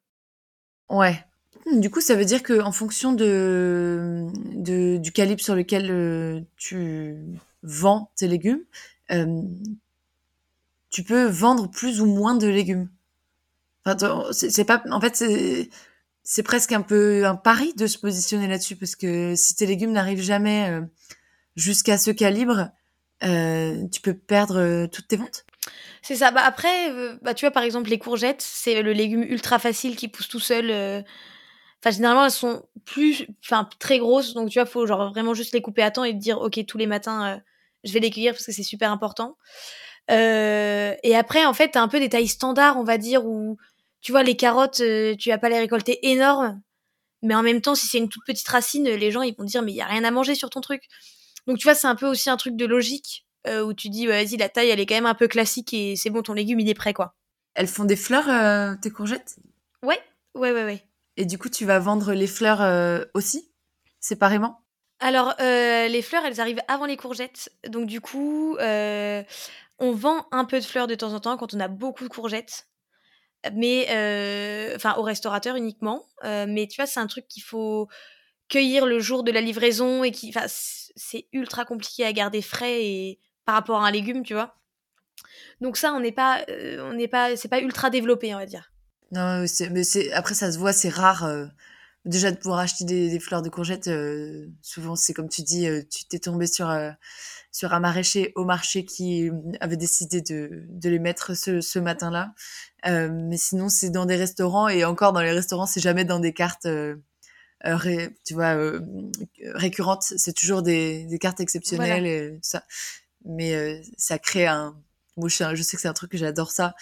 Ouais. 0.89 1.23
Du 1.67 1.91
coup, 1.91 2.01
ça 2.01 2.15
veut 2.15 2.25
dire 2.25 2.43
que 2.43 2.61
en 2.61 2.73
fonction 2.73 3.13
du 3.13 5.13
calibre 5.13 5.43
sur 5.43 5.55
lequel 5.55 5.91
euh, 5.91 6.41
tu 6.57 7.15
vends 7.63 8.11
tes 8.17 8.27
légumes, 8.27 8.63
euh, 9.11 9.43
tu 10.91 11.03
peux 11.03 11.27
vendre 11.27 11.71
plus 11.71 12.01
ou 12.01 12.07
moins 12.07 12.35
de 12.35 12.49
légumes. 12.49 12.89
Enfin, 13.85 14.25
c'est 14.33 14.65
pas, 14.65 14.83
en 14.91 15.01
fait, 15.01 15.23
c'est 16.23 16.43
presque 16.43 16.73
un 16.73 16.83
peu 16.83 17.27
un 17.27 17.37
pari 17.37 17.75
de 17.75 17.87
se 17.87 17.99
positionner 17.99 18.47
là-dessus 18.47 18.77
parce 18.77 18.97
que 18.97 19.35
si 19.35 19.55
tes 19.55 19.67
légumes 19.67 19.93
n'arrivent 19.93 20.23
jamais 20.23 20.71
euh, 20.71 20.83
jusqu'à 21.57 21.99
ce 21.99 22.11
calibre, 22.11 22.71
tu 23.21 24.01
peux 24.01 24.15
perdre 24.15 24.87
toutes 24.87 25.09
tes 25.09 25.17
ventes. 25.17 25.45
C'est 26.03 26.17
ça. 26.17 26.31
Bah 26.31 26.43
après, 26.45 26.91
bah 27.21 27.35
tu 27.35 27.45
vois 27.45 27.51
par 27.51 27.65
exemple 27.65 27.91
les 27.91 27.99
courgettes, 27.99 28.41
c'est 28.41 28.83
le 28.83 28.93
légume 28.93 29.23
ultra 29.23 29.59
facile 29.59 29.97
qui 29.97 30.09
pousse 30.09 30.29
tout 30.29 30.41
seul 30.41 31.05
Enfin, 31.81 31.95
généralement, 31.95 32.25
elles 32.25 32.31
sont 32.31 32.67
plus, 32.85 33.27
enfin, 33.45 33.69
très 33.79 33.99
grosses. 33.99 34.35
Donc, 34.35 34.51
tu 34.51 34.59
vois, 34.59 34.67
faut 34.67 34.87
genre 34.87 35.11
vraiment 35.11 35.35
juste 35.35 35.55
les 35.55 35.63
couper 35.63 35.83
à 35.83 35.91
temps 35.91 36.05
et 36.05 36.13
te 36.13 36.19
dire, 36.19 36.41
OK, 36.41 36.59
tous 36.67 36.79
les 36.79 36.87
matins, 36.87 37.35
euh, 37.35 37.39
je 37.85 37.93
vais 37.93 38.01
les 38.01 38.11
cueillir 38.11 38.33
parce 38.33 38.45
que 38.45 38.53
c'est 38.53 38.65
super 38.65 38.91
important. 38.91 39.37
Euh, 40.11 40.95
et 41.03 41.15
après, 41.15 41.45
en 41.45 41.55
fait, 41.55 41.71
t'as 41.71 41.83
un 41.83 41.89
peu 41.89 42.01
des 42.01 42.09
tailles 42.09 42.29
standards, 42.29 42.77
on 42.79 42.85
va 42.85 42.99
dire, 42.99 43.25
où, 43.27 43.59
tu 44.01 44.11
vois, 44.11 44.25
les 44.25 44.37
carottes, 44.37 44.81
euh, 44.81 45.15
tu 45.17 45.29
vas 45.29 45.39
pas 45.39 45.49
les 45.49 45.59
récolter 45.59 45.99
énormes. 46.11 46.61
Mais 47.23 47.35
en 47.35 47.43
même 47.43 47.61
temps, 47.61 47.75
si 47.75 47.87
c'est 47.87 47.99
une 47.99 48.09
toute 48.09 48.25
petite 48.27 48.49
racine, 48.49 48.85
les 48.85 49.11
gens, 49.13 49.23
ils 49.23 49.35
vont 49.37 49.45
dire, 49.45 49.63
mais 49.63 49.73
il 49.73 49.77
y 49.77 49.81
a 49.81 49.87
rien 49.87 50.05
à 50.05 50.11
manger 50.11 50.35
sur 50.35 50.51
ton 50.51 50.61
truc. 50.61 50.83
Donc, 51.47 51.59
tu 51.59 51.65
vois, 51.65 51.75
c'est 51.75 51.87
un 51.87 51.97
peu 51.97 52.07
aussi 52.07 52.31
un 52.31 52.37
truc 52.37 52.57
de 52.57 52.67
logique 52.67 53.25
où 53.65 53.73
tu 53.73 53.89
dis, 53.89 54.07
vas-y, 54.07 54.37
la 54.37 54.51
taille, 54.51 54.69
elle 54.69 54.79
est 54.79 54.85
quand 54.85 54.95
même 54.95 55.07
un 55.07 55.15
peu 55.15 55.27
classique 55.27 55.73
et 55.73 55.97
c'est 55.97 56.11
bon, 56.11 56.21
ton 56.21 56.35
légume, 56.35 56.61
il 56.61 56.69
est 56.69 56.75
prêt, 56.75 56.93
quoi. 56.93 57.15
Elles 57.55 57.67
font 57.67 57.87
des 57.87 57.97
fleurs, 57.97 58.79
tes 58.81 58.91
courgettes? 58.91 59.37
Ouais, 59.83 59.99
ouais, 60.35 60.53
ouais, 60.53 60.65
ouais. 60.65 60.88
Et 61.19 61.27
du 61.27 61.36
coup, 61.36 61.49
tu 61.49 61.66
vas 61.66 61.81
vendre 61.81 62.12
les 62.12 62.28
fleurs 62.28 62.62
euh, 62.62 63.05
aussi, 63.12 63.51
séparément? 63.99 64.62
Alors, 65.01 65.35
euh, 65.40 65.89
les 65.89 66.01
fleurs, 66.01 66.24
elles 66.24 66.40
arrivent 66.40 66.62
avant 66.69 66.86
les 66.86 66.97
courgettes. 66.97 67.51
Donc, 67.66 67.86
du 67.86 68.01
coup, 68.01 68.57
euh, 68.61 69.24
on 69.81 69.90
vend 69.90 70.28
un 70.31 70.45
peu 70.45 70.61
de 70.61 70.65
fleurs 70.65 70.86
de 70.86 70.95
temps 70.95 71.12
en 71.15 71.19
temps 71.19 71.36
quand 71.36 71.55
on 71.55 71.61
a 71.61 71.66
beaucoup 71.66 72.05
de 72.05 72.09
courgettes. 72.09 72.69
Mais, 73.53 73.86
enfin, 74.77 74.95
au 74.97 75.03
restaurateur 75.03 75.57
uniquement. 75.57 76.07
mais 76.23 76.69
tu 76.69 76.77
vois, 76.77 76.86
c'est 76.86 77.01
un 77.01 77.07
truc 77.09 77.27
qu'il 77.27 77.43
faut 77.43 77.89
cueillir 78.49 78.86
le 78.86 79.01
jour 79.01 79.24
de 79.24 79.32
la 79.32 79.40
livraison 79.40 80.05
et 80.05 80.12
qui, 80.12 80.32
c'est 80.47 81.27
ultra 81.32 81.65
compliqué 81.65 82.05
à 82.05 82.12
garder 82.12 82.43
frais 82.43 82.85
et 82.85 83.20
par 83.45 83.57
rapport 83.57 83.82
à 83.82 83.89
un 83.89 83.90
légume, 83.90 84.23
tu 84.23 84.35
vois. 84.35 84.55
Donc 85.61 85.77
ça, 85.77 85.93
on 85.95 86.01
n'est 86.01 86.12
pas, 86.12 86.45
on 86.78 86.93
n'est 86.93 87.09
pas, 87.09 87.36
c'est 87.36 87.49
pas 87.49 87.61
ultra 87.61 87.90
développé, 87.90 88.32
on 88.35 88.39
va 88.39 88.47
dire. 88.47 88.70
Non, 89.13 89.45
mais 89.71 89.85
c'est 89.85 90.13
après 90.13 90.35
ça 90.35 90.53
se 90.53 90.59
voit, 90.59 90.73
c'est 90.73 90.91
rare. 90.91 91.25
Euh, 91.25 91.47
déjà 92.05 92.31
de 92.31 92.37
pouvoir 92.37 92.61
acheter 92.61 92.85
des, 92.85 93.21
fleurs 93.21 93.43
de 93.43 93.49
courgettes, 93.49 93.89
euh, 93.89 94.47
souvent 94.63 94.97
c'est 94.97 95.15
comme 95.15 95.29
tu 95.29 95.43
dis, 95.43 95.67
euh, 95.67 95.83
tu 95.91 96.05
t'es 96.07 96.19
tombé 96.19 96.47
sur 96.47 96.71
sur 97.53 97.73
un 97.73 97.81
maraîcher 97.81 98.33
au 98.37 98.45
marché 98.45 98.85
qui 98.85 99.31
avait 99.61 99.77
décidé 99.77 100.21
de, 100.21 100.65
de 100.69 100.91
les 100.91 100.99
mettre 100.99 101.35
ce, 101.35 101.61
ce 101.61 101.79
matin-là. 101.79 102.35
mais 102.85 103.37
sinon 103.37 103.69
c'est 103.69 103.91
dans 103.91 104.07
des 104.07 104.17
restaurants 104.17 104.69
et 104.69 104.85
encore 104.85 105.13
dans 105.13 105.23
les 105.23 105.33
restaurants 105.33 105.67
c'est 105.67 105.81
jamais 105.81 106.05
dans 106.05 106.21
des 106.21 106.33
cartes. 106.35 106.69
tu 108.25 108.35
vois 108.35 108.57
récurrentes 109.55 110.03
c'est 110.03 110.35
toujours 110.35 110.63
des, 110.63 111.07
des 111.07 111.19
cartes 111.19 111.41
exceptionnelles 111.41 112.07
et 112.07 112.33
tout 112.35 112.39
ça 112.43 112.65
mais 113.25 113.83
ça 113.97 114.19
crée 114.19 114.47
un 114.47 114.77
moi, 115.19 115.28
je, 115.28 115.55
je 115.55 115.62
sais 115.62 115.77
que 115.77 115.82
c'est 115.82 115.89
un 115.89 115.93
truc 115.93 116.12
que 116.12 116.19
j'adore 116.19 116.51
ça. 116.51 116.74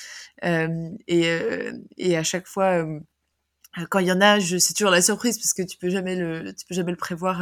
Euh, 0.44 0.88
et, 1.08 1.28
euh, 1.28 1.72
et 1.96 2.16
à 2.16 2.22
chaque 2.22 2.46
fois, 2.46 2.84
euh, 2.84 3.00
quand 3.90 3.98
il 3.98 4.06
y 4.06 4.12
en 4.12 4.20
a, 4.20 4.40
c'est 4.40 4.74
toujours 4.74 4.90
la 4.90 5.02
surprise 5.02 5.38
parce 5.38 5.52
que 5.52 5.62
tu 5.62 5.76
peux 5.78 5.90
jamais 5.90 6.16
le, 6.16 6.54
tu 6.54 6.66
peux 6.66 6.74
jamais 6.74 6.92
le 6.92 6.96
prévoir 6.96 7.38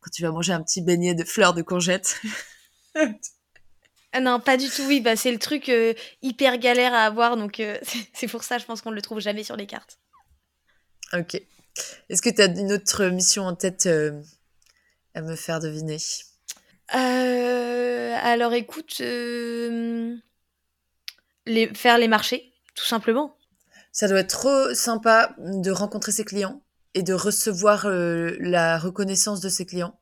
quand 0.00 0.10
tu 0.10 0.22
vas 0.22 0.30
manger 0.30 0.52
un 0.52 0.62
petit 0.62 0.82
beignet 0.82 1.14
de 1.14 1.24
fleurs 1.24 1.54
de 1.54 1.62
courgettes. 1.62 2.20
Ah 4.12 4.20
non, 4.20 4.38
pas 4.38 4.56
du 4.56 4.68
tout. 4.68 4.84
Oui, 4.86 5.00
bah 5.00 5.16
c'est 5.16 5.32
le 5.32 5.38
truc 5.38 5.70
hyper 6.22 6.58
galère 6.58 6.94
à 6.94 7.04
avoir, 7.04 7.36
donc 7.36 7.60
c'est 8.14 8.28
pour 8.28 8.44
ça, 8.44 8.58
je 8.58 8.64
pense 8.64 8.80
qu'on 8.80 8.90
ne 8.90 8.94
le 8.94 9.02
trouve 9.02 9.20
jamais 9.20 9.44
sur 9.44 9.56
les 9.56 9.66
cartes. 9.66 9.98
Ok. 11.12 11.34
Est-ce 12.08 12.22
que 12.22 12.30
tu 12.30 12.40
as 12.40 12.46
une 12.46 12.72
autre 12.72 13.06
mission 13.06 13.44
en 13.44 13.54
tête 13.54 13.86
à 15.14 15.20
me 15.20 15.36
faire 15.36 15.60
deviner? 15.60 15.98
Euh, 16.94 18.16
alors 18.22 18.52
écoute, 18.52 18.98
euh, 19.00 20.16
les, 21.46 21.72
faire 21.74 21.98
les 21.98 22.08
marchés, 22.08 22.52
tout 22.74 22.84
simplement. 22.84 23.36
Ça 23.92 24.08
doit 24.08 24.20
être 24.20 24.38
trop 24.38 24.74
sympa 24.74 25.34
de 25.38 25.70
rencontrer 25.70 26.12
ses 26.12 26.24
clients 26.24 26.62
et 26.94 27.02
de 27.02 27.14
recevoir 27.14 27.86
euh, 27.86 28.36
la 28.40 28.78
reconnaissance 28.78 29.40
de 29.40 29.48
ses 29.48 29.66
clients. 29.66 29.98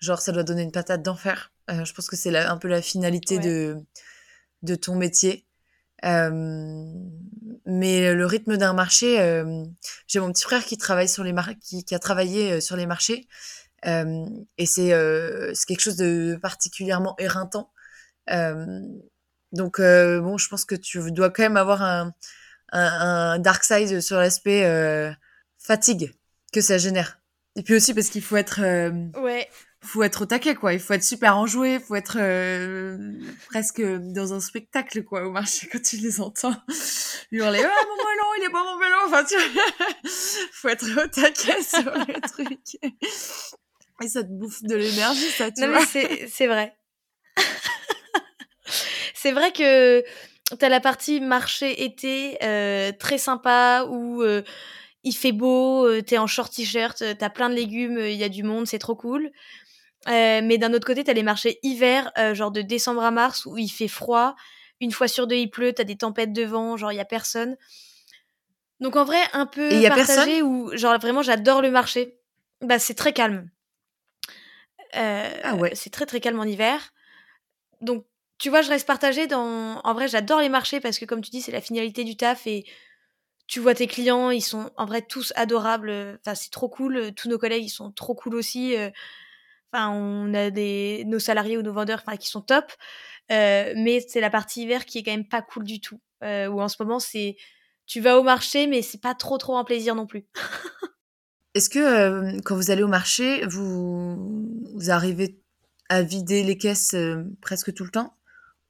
Genre, 0.00 0.20
ça 0.20 0.32
doit 0.32 0.42
donner 0.42 0.62
une 0.62 0.72
patate 0.72 1.02
d'enfer. 1.02 1.52
Je 1.68 1.92
pense 1.94 2.08
que 2.08 2.16
c'est 2.16 2.36
un 2.36 2.58
peu 2.58 2.68
la 2.68 2.82
finalité 2.82 3.38
de, 3.38 3.76
de 4.62 4.74
ton 4.74 4.96
métier. 4.96 5.46
Euh, 6.04 6.84
mais 7.64 8.12
le 8.12 8.26
rythme 8.26 8.56
d'un 8.56 8.72
marché, 8.72 9.20
euh, 9.20 9.64
j'ai 10.08 10.18
mon 10.18 10.32
petit 10.32 10.42
frère 10.42 10.64
qui 10.64 10.76
travaille 10.76 11.08
sur 11.08 11.22
les 11.22 11.32
qui, 11.60 11.84
qui, 11.84 11.94
a 11.94 11.98
travaillé 12.00 12.60
sur 12.60 12.76
les 12.76 12.86
marchés, 12.86 13.28
et 13.84 14.66
c'est 14.66 14.90
c'est 15.54 15.66
quelque 15.66 15.80
chose 15.80 15.96
de 15.96 16.38
particulièrement 16.40 17.14
éreintant. 17.18 17.70
donc 18.28 19.80
bon, 19.80 20.38
je 20.38 20.48
pense 20.48 20.64
que 20.64 20.74
tu 20.74 21.10
dois 21.12 21.30
quand 21.30 21.42
même 21.42 21.56
avoir 21.56 21.82
un, 21.82 22.14
un, 22.72 22.82
un 22.82 23.38
dark 23.38 23.64
side 23.64 24.00
sur 24.00 24.18
l'aspect 24.18 24.64
fatigue 25.58 26.14
que 26.52 26.60
ça 26.60 26.78
génère. 26.78 27.18
Et 27.56 27.62
puis 27.62 27.74
aussi 27.74 27.92
parce 27.94 28.08
qu'il 28.08 28.22
faut 28.22 28.36
être 28.36 28.60
ouais 29.20 29.48
faut 29.82 30.02
être 30.02 30.22
au 30.22 30.26
taquet 30.26 30.54
quoi 30.54 30.72
il 30.72 30.80
faut 30.80 30.94
être 30.94 31.02
super 31.02 31.36
enjoué 31.36 31.80
faut 31.80 31.96
être 31.96 32.16
euh, 32.18 33.12
presque 33.50 33.82
dans 33.82 34.32
un 34.32 34.40
spectacle 34.40 35.02
quoi 35.02 35.26
au 35.26 35.32
marché 35.32 35.68
quand 35.70 35.82
tu 35.82 35.96
les 35.96 36.20
entends 36.20 36.54
hurler 37.32 37.62
ah 37.64 37.84
mon 37.88 37.96
vélo 37.96 38.22
il 38.38 38.44
est 38.44 38.52
pas 38.52 38.64
mon 38.64 38.78
vélo 38.78 38.96
enfin 39.06 39.24
tu 39.24 40.08
faut 40.52 40.68
être 40.68 41.04
au 41.04 41.08
taquet 41.08 41.62
sur 41.62 41.84
le 41.84 42.20
truc 42.28 42.78
et 44.00 44.08
ça 44.08 44.22
te 44.22 44.28
bouffe 44.28 44.62
de 44.62 44.76
l'énergie 44.76 45.30
ça 45.30 45.50
tu 45.50 45.60
non, 45.60 45.68
vois 45.68 45.80
mais 45.94 46.26
c'est 46.28 46.46
vrai 46.46 46.76
c'est 49.14 49.32
vrai 49.32 49.52
que 49.52 50.04
t'as 50.58 50.68
la 50.68 50.80
partie 50.80 51.20
marché 51.20 51.84
été 51.84 52.38
euh, 52.42 52.92
très 52.98 53.18
sympa 53.18 53.86
où 53.88 54.22
euh, 54.22 54.42
il 55.04 55.14
fait 55.14 55.32
beau, 55.32 56.00
t'es 56.02 56.18
en 56.18 56.26
short 56.28 56.52
t-shirt, 56.52 57.02
t'as 57.18 57.30
plein 57.30 57.48
de 57.48 57.54
légumes, 57.54 57.98
il 57.98 58.14
y 58.14 58.22
a 58.22 58.28
du 58.28 58.44
monde, 58.44 58.68
c'est 58.68 58.78
trop 58.78 58.94
cool. 58.94 59.32
Euh, 60.08 60.40
mais 60.42 60.58
d'un 60.58 60.72
autre 60.72 60.86
côté, 60.86 61.04
t'as 61.04 61.12
les 61.12 61.22
marchés 61.22 61.58
hiver, 61.62 62.10
euh, 62.18 62.34
genre 62.34 62.50
de 62.50 62.62
décembre 62.62 63.02
à 63.02 63.10
mars, 63.10 63.46
où 63.46 63.56
il 63.58 63.68
fait 63.68 63.88
froid. 63.88 64.34
Une 64.80 64.90
fois 64.90 65.06
sur 65.06 65.26
deux, 65.26 65.36
il 65.36 65.50
pleut, 65.50 65.72
t'as 65.72 65.84
des 65.84 65.96
tempêtes 65.96 66.32
de 66.32 66.42
vent, 66.42 66.76
genre 66.76 66.92
il 66.92 66.96
y 66.96 67.00
a 67.00 67.04
personne. 67.04 67.56
Donc 68.80 68.96
en 68.96 69.04
vrai, 69.04 69.20
un 69.32 69.46
peu 69.46 69.72
y 69.72 69.86
a 69.86 69.90
partagé 69.94 70.42
où, 70.42 70.76
genre 70.76 70.98
vraiment, 70.98 71.22
j'adore 71.22 71.62
le 71.62 71.70
marché. 71.70 72.18
Bah, 72.60 72.78
c'est 72.78 72.94
très 72.94 73.12
calme. 73.12 73.48
Euh, 74.96 75.30
ah 75.42 75.54
ouais. 75.56 75.74
C'est 75.74 75.90
très 75.90 76.06
très 76.06 76.20
calme 76.20 76.40
en 76.40 76.44
hiver. 76.44 76.92
Donc, 77.80 78.06
tu 78.38 78.50
vois, 78.50 78.62
je 78.62 78.68
reste 78.70 78.86
partagée 78.86 79.26
dans. 79.26 79.80
En 79.84 79.94
vrai, 79.94 80.08
j'adore 80.08 80.40
les 80.40 80.48
marchés 80.48 80.80
parce 80.80 80.98
que, 80.98 81.04
comme 81.04 81.22
tu 81.22 81.30
dis, 81.30 81.42
c'est 81.42 81.52
la 81.52 81.60
finalité 81.60 82.04
du 82.04 82.16
taf 82.16 82.46
et 82.46 82.64
tu 83.46 83.60
vois 83.60 83.74
tes 83.74 83.86
clients, 83.86 84.30
ils 84.30 84.42
sont 84.42 84.70
en 84.76 84.86
vrai 84.86 85.02
tous 85.02 85.32
adorables. 85.36 86.18
Enfin, 86.20 86.34
c'est 86.34 86.50
trop 86.50 86.68
cool. 86.68 87.12
Tous 87.14 87.28
nos 87.28 87.38
collègues, 87.38 87.64
ils 87.64 87.68
sont 87.70 87.92
trop 87.92 88.14
cool 88.14 88.34
aussi. 88.34 88.74
Enfin, 89.72 89.90
on 89.90 90.34
a 90.34 90.50
des, 90.50 91.04
nos 91.06 91.18
salariés 91.18 91.56
ou 91.56 91.62
nos 91.62 91.72
vendeurs 91.72 92.02
qui 92.18 92.28
sont 92.28 92.42
top. 92.42 92.72
Euh, 93.30 93.72
mais 93.76 94.00
c'est 94.06 94.20
la 94.20 94.30
partie 94.30 94.62
hiver 94.62 94.84
qui 94.84 94.98
est 94.98 95.02
quand 95.02 95.12
même 95.12 95.28
pas 95.28 95.42
cool 95.42 95.64
du 95.64 95.80
tout. 95.80 96.00
Euh, 96.22 96.48
où 96.48 96.60
en 96.60 96.68
ce 96.68 96.76
moment, 96.80 97.00
c'est 97.00 97.36
tu 97.86 98.00
vas 98.00 98.18
au 98.18 98.22
marché, 98.22 98.66
mais 98.66 98.82
c'est 98.82 99.00
pas 99.00 99.14
trop 99.14 99.38
trop 99.38 99.56
un 99.56 99.64
plaisir 99.64 99.94
non 99.94 100.06
plus. 100.06 100.26
Est-ce 101.54 101.68
que 101.68 101.78
euh, 101.78 102.40
quand 102.44 102.56
vous 102.56 102.70
allez 102.70 102.82
au 102.82 102.88
marché, 102.88 103.44
vous, 103.46 104.48
vous 104.74 104.90
arrivez 104.90 105.38
à 105.88 106.02
vider 106.02 106.42
les 106.42 106.56
caisses 106.56 106.94
euh, 106.94 107.24
presque 107.40 107.74
tout 107.74 107.84
le 107.84 107.90
temps 107.90 108.14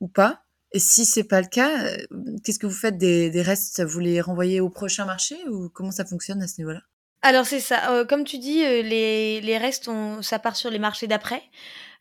ou 0.00 0.08
pas? 0.08 0.42
Et 0.72 0.78
si 0.78 1.04
c'est 1.04 1.24
pas 1.24 1.40
le 1.40 1.48
cas, 1.48 1.84
euh, 1.84 1.96
qu'est-ce 2.42 2.58
que 2.58 2.66
vous 2.66 2.74
faites? 2.74 2.96
Des, 2.96 3.30
des 3.30 3.42
restes 3.42 3.82
Vous 3.84 4.00
les 4.00 4.20
renvoyez 4.20 4.60
au 4.60 4.70
prochain 4.70 5.04
marché 5.04 5.36
ou 5.48 5.68
comment 5.68 5.90
ça 5.90 6.04
fonctionne 6.04 6.42
à 6.42 6.48
ce 6.48 6.60
niveau-là? 6.60 6.80
Alors 7.20 7.46
c'est 7.46 7.60
ça, 7.60 7.92
euh, 7.92 8.04
comme 8.04 8.24
tu 8.24 8.38
dis, 8.38 8.64
euh, 8.64 8.82
les, 8.82 9.40
les 9.42 9.58
restes, 9.58 9.86
on, 9.86 10.22
ça 10.22 10.38
part 10.38 10.56
sur 10.56 10.70
les 10.70 10.78
marchés 10.78 11.06
d'après. 11.06 11.42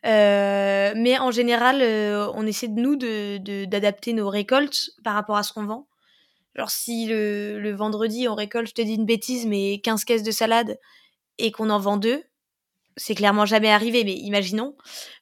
Mais 0.03 1.19
en 1.19 1.29
général, 1.29 1.83
on 2.33 2.47
essaie 2.47 2.69
de 2.69 2.79
nous 2.79 2.95
de, 2.95 3.65
d'adapter 3.65 4.13
nos 4.13 4.29
récoltes 4.29 4.89
par 5.03 5.13
rapport 5.13 5.37
à 5.37 5.43
ce 5.43 5.53
qu'on 5.53 5.65
vend. 5.65 5.87
Genre 6.55 6.69
si 6.69 7.07
le, 7.07 7.59
le 7.59 7.71
vendredi 7.73 8.27
on 8.27 8.35
récolte, 8.35 8.69
je 8.69 8.73
te 8.73 8.81
dis 8.81 8.95
une 8.95 9.05
bêtise, 9.05 9.45
mais 9.45 9.79
15 9.83 10.03
caisses 10.05 10.23
de 10.23 10.31
salade 10.31 10.79
et 11.37 11.51
qu'on 11.51 11.69
en 11.69 11.79
vend 11.79 11.97
deux, 11.97 12.23
c'est 12.97 13.15
clairement 13.15 13.45
jamais 13.45 13.71
arrivé, 13.71 14.03
mais 14.03 14.13
imaginons. 14.13 14.75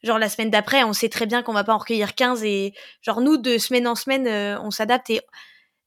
Genre 0.04 0.18
la 0.18 0.28
semaine 0.28 0.50
d'après, 0.50 0.84
on 0.84 0.94
sait 0.94 1.10
très 1.10 1.28
bien 1.28 1.44
qu'on 1.44 1.54
va 1.54 1.64
pas 1.64 1.74
en 1.74 1.78
recueillir 1.78 2.16
15 2.16 2.44
et 2.44 2.74
genre 3.02 3.22
nous, 3.22 3.38
de 3.38 3.58
semaine 3.58 3.88
en 3.88 3.96
semaine, 3.96 4.28
on 4.64 4.72
s'adapte 4.72 5.10
et 5.12 5.22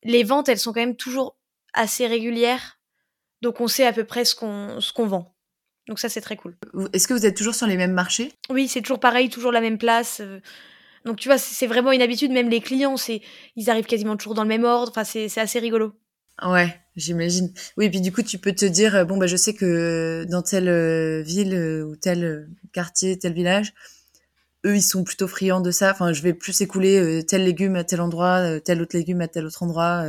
les 0.05 0.23
ventes, 0.23 0.49
elles 0.49 0.59
sont 0.59 0.73
quand 0.73 0.81
même 0.81 0.97
toujours 0.97 1.37
assez 1.75 2.07
régulières 2.07 2.79
donc 3.43 3.61
on 3.61 3.67
sait 3.67 3.87
à 3.87 3.93
peu 3.93 4.05
près 4.05 4.25
ce 4.25 4.35
qu'on 4.35 4.81
ce 4.81 4.93
qu'on 4.93 5.07
vend. 5.07 5.35
Donc 5.89 5.99
ça 5.99 6.09
c'est 6.09 6.21
très 6.21 6.37
cool. 6.37 6.57
Est-ce 6.93 7.09
que 7.09 7.13
vous 7.13 7.27
êtes 7.27 7.37
toujours 7.37 7.57
sur 7.57 7.67
les 7.67 7.77
mêmes 7.77 7.93
marchés? 7.93 8.33
Oui, 8.49 8.69
c'est 8.69 8.81
toujours 8.81 9.01
pareil, 9.01 9.29
toujours 9.29 9.53
la 9.53 9.61
même 9.61 9.79
place. 9.79 10.21
Euh. 10.21 10.41
Donc 11.05 11.19
tu 11.19 11.29
vois, 11.29 11.39
c'est 11.39 11.67
vraiment 11.67 11.93
une 11.93 12.03
habitude. 12.03 12.31
Même 12.31 12.49
les 12.49 12.61
clients, 12.61 12.97
c'est 12.97 13.23
ils 13.57 13.71
arrivent 13.71 13.87
quasiment 13.87 14.17
toujours 14.17 14.35
dans 14.35 14.43
le 14.43 14.49
même 14.49 14.65
ordre. 14.65 14.91
Enfin, 14.91 15.05
c'est 15.05 15.39
assez 15.39 15.59
rigolo. 15.59 15.93
Ouais, 16.45 16.75
j'imagine. 16.97 17.53
Oui, 17.77 17.87
et 17.87 17.91
puis 17.91 18.01
du 18.01 18.13
coup, 18.13 18.23
tu 18.23 18.39
peux 18.39 18.53
te 18.53 18.65
dire 18.65 18.97
euh, 18.97 19.05
bon 19.05 19.17
bah 19.17 19.27
je 19.27 19.37
sais 19.37 19.55
que 19.55 20.25
dans 20.29 20.43
telle 20.43 20.69
euh, 20.69 21.23
ville 21.23 21.55
ou 21.87 21.97
tel 21.97 22.49
quartier, 22.73 23.19
tel 23.19 23.33
village, 23.33 23.75
eux 24.65 24.77
ils 24.77 24.83
sont 24.83 25.05
plutôt 25.05 25.29
friands 25.29 25.61
de 25.61 25.71
ça. 25.71 25.91
Enfin, 25.93 26.13
je 26.13 26.23
vais 26.23 26.35
plus 26.35 26.61
écouler 26.61 27.23
tel 27.29 27.45
légume 27.45 27.77
à 27.77 27.85
tel 27.85 28.01
endroit, 28.01 28.61
tel 28.61 28.83
autre 28.83 28.97
légume 28.97 29.21
à 29.21 29.29
tel 29.29 29.47
autre 29.47 29.63
endroit. 29.63 30.07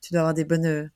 tu 0.00 0.12
dois 0.12 0.20
avoir 0.20 0.34
des 0.34 0.44
bonnes 0.44 0.90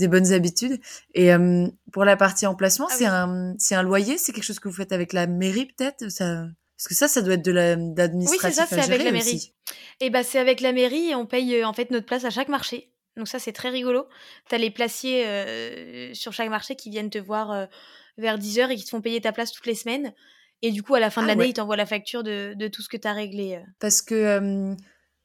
des 0.00 0.08
bonnes 0.08 0.32
habitudes. 0.32 0.80
Et 1.14 1.32
euh, 1.32 1.68
pour 1.92 2.04
la 2.04 2.16
partie 2.16 2.46
emplacement, 2.46 2.88
ah 2.90 2.94
c'est 2.96 3.06
un 3.06 3.54
c'est 3.58 3.76
un 3.76 3.82
loyer, 3.82 4.18
c'est 4.18 4.32
quelque 4.32 4.44
chose 4.44 4.58
que 4.58 4.68
vous 4.68 4.74
faites 4.74 4.92
avec 4.92 5.12
la 5.12 5.28
mairie 5.28 5.66
peut-être? 5.66 6.10
Ça 6.10 6.46
parce 6.80 6.88
que 6.88 6.94
ça, 6.94 7.08
ça 7.08 7.20
doit 7.20 7.34
être 7.34 7.44
de 7.44 7.52
l'administratif. 7.52 8.30
Oui, 8.30 8.38
c'est 8.40 8.52
ça, 8.52 8.66
c'est 8.66 8.80
avec 8.80 9.04
la 9.04 9.12
mairie. 9.12 9.52
Et 10.00 10.08
bah, 10.08 10.22
c'est 10.22 10.38
avec 10.38 10.62
la 10.62 10.72
mairie 10.72 11.10
et 11.10 11.14
on 11.14 11.26
paye 11.26 11.56
euh, 11.56 11.66
en 11.66 11.74
fait 11.74 11.90
notre 11.90 12.06
place 12.06 12.24
à 12.24 12.30
chaque 12.30 12.48
marché. 12.48 12.90
Donc 13.18 13.28
ça, 13.28 13.38
c'est 13.38 13.52
très 13.52 13.68
rigolo. 13.68 14.06
Tu 14.48 14.54
as 14.54 14.58
les 14.58 14.70
placiers 14.70 15.26
euh, 15.26 16.14
sur 16.14 16.32
chaque 16.32 16.48
marché 16.48 16.76
qui 16.76 16.88
viennent 16.88 17.10
te 17.10 17.18
voir 17.18 17.68
vers 18.16 18.38
10h 18.38 18.70
et 18.70 18.76
qui 18.76 18.84
te 18.84 18.88
font 18.88 19.02
payer 19.02 19.20
ta 19.20 19.32
place 19.32 19.52
toutes 19.52 19.66
les 19.66 19.74
semaines. 19.74 20.14
Et 20.62 20.70
du 20.70 20.82
coup, 20.82 20.94
à 20.94 21.00
la 21.00 21.10
fin 21.10 21.20
de 21.20 21.26
ah 21.26 21.34
l'année, 21.34 21.48
ils 21.48 21.52
t'envoient 21.52 21.76
la 21.76 21.84
facture 21.84 22.22
de, 22.22 22.54
de, 22.54 22.68
tout 22.68 22.80
ce 22.80 22.88
que 22.88 22.96
tu 22.96 23.06
as 23.06 23.12
réglé. 23.12 23.60
Parce 23.78 24.00
que 24.00 24.74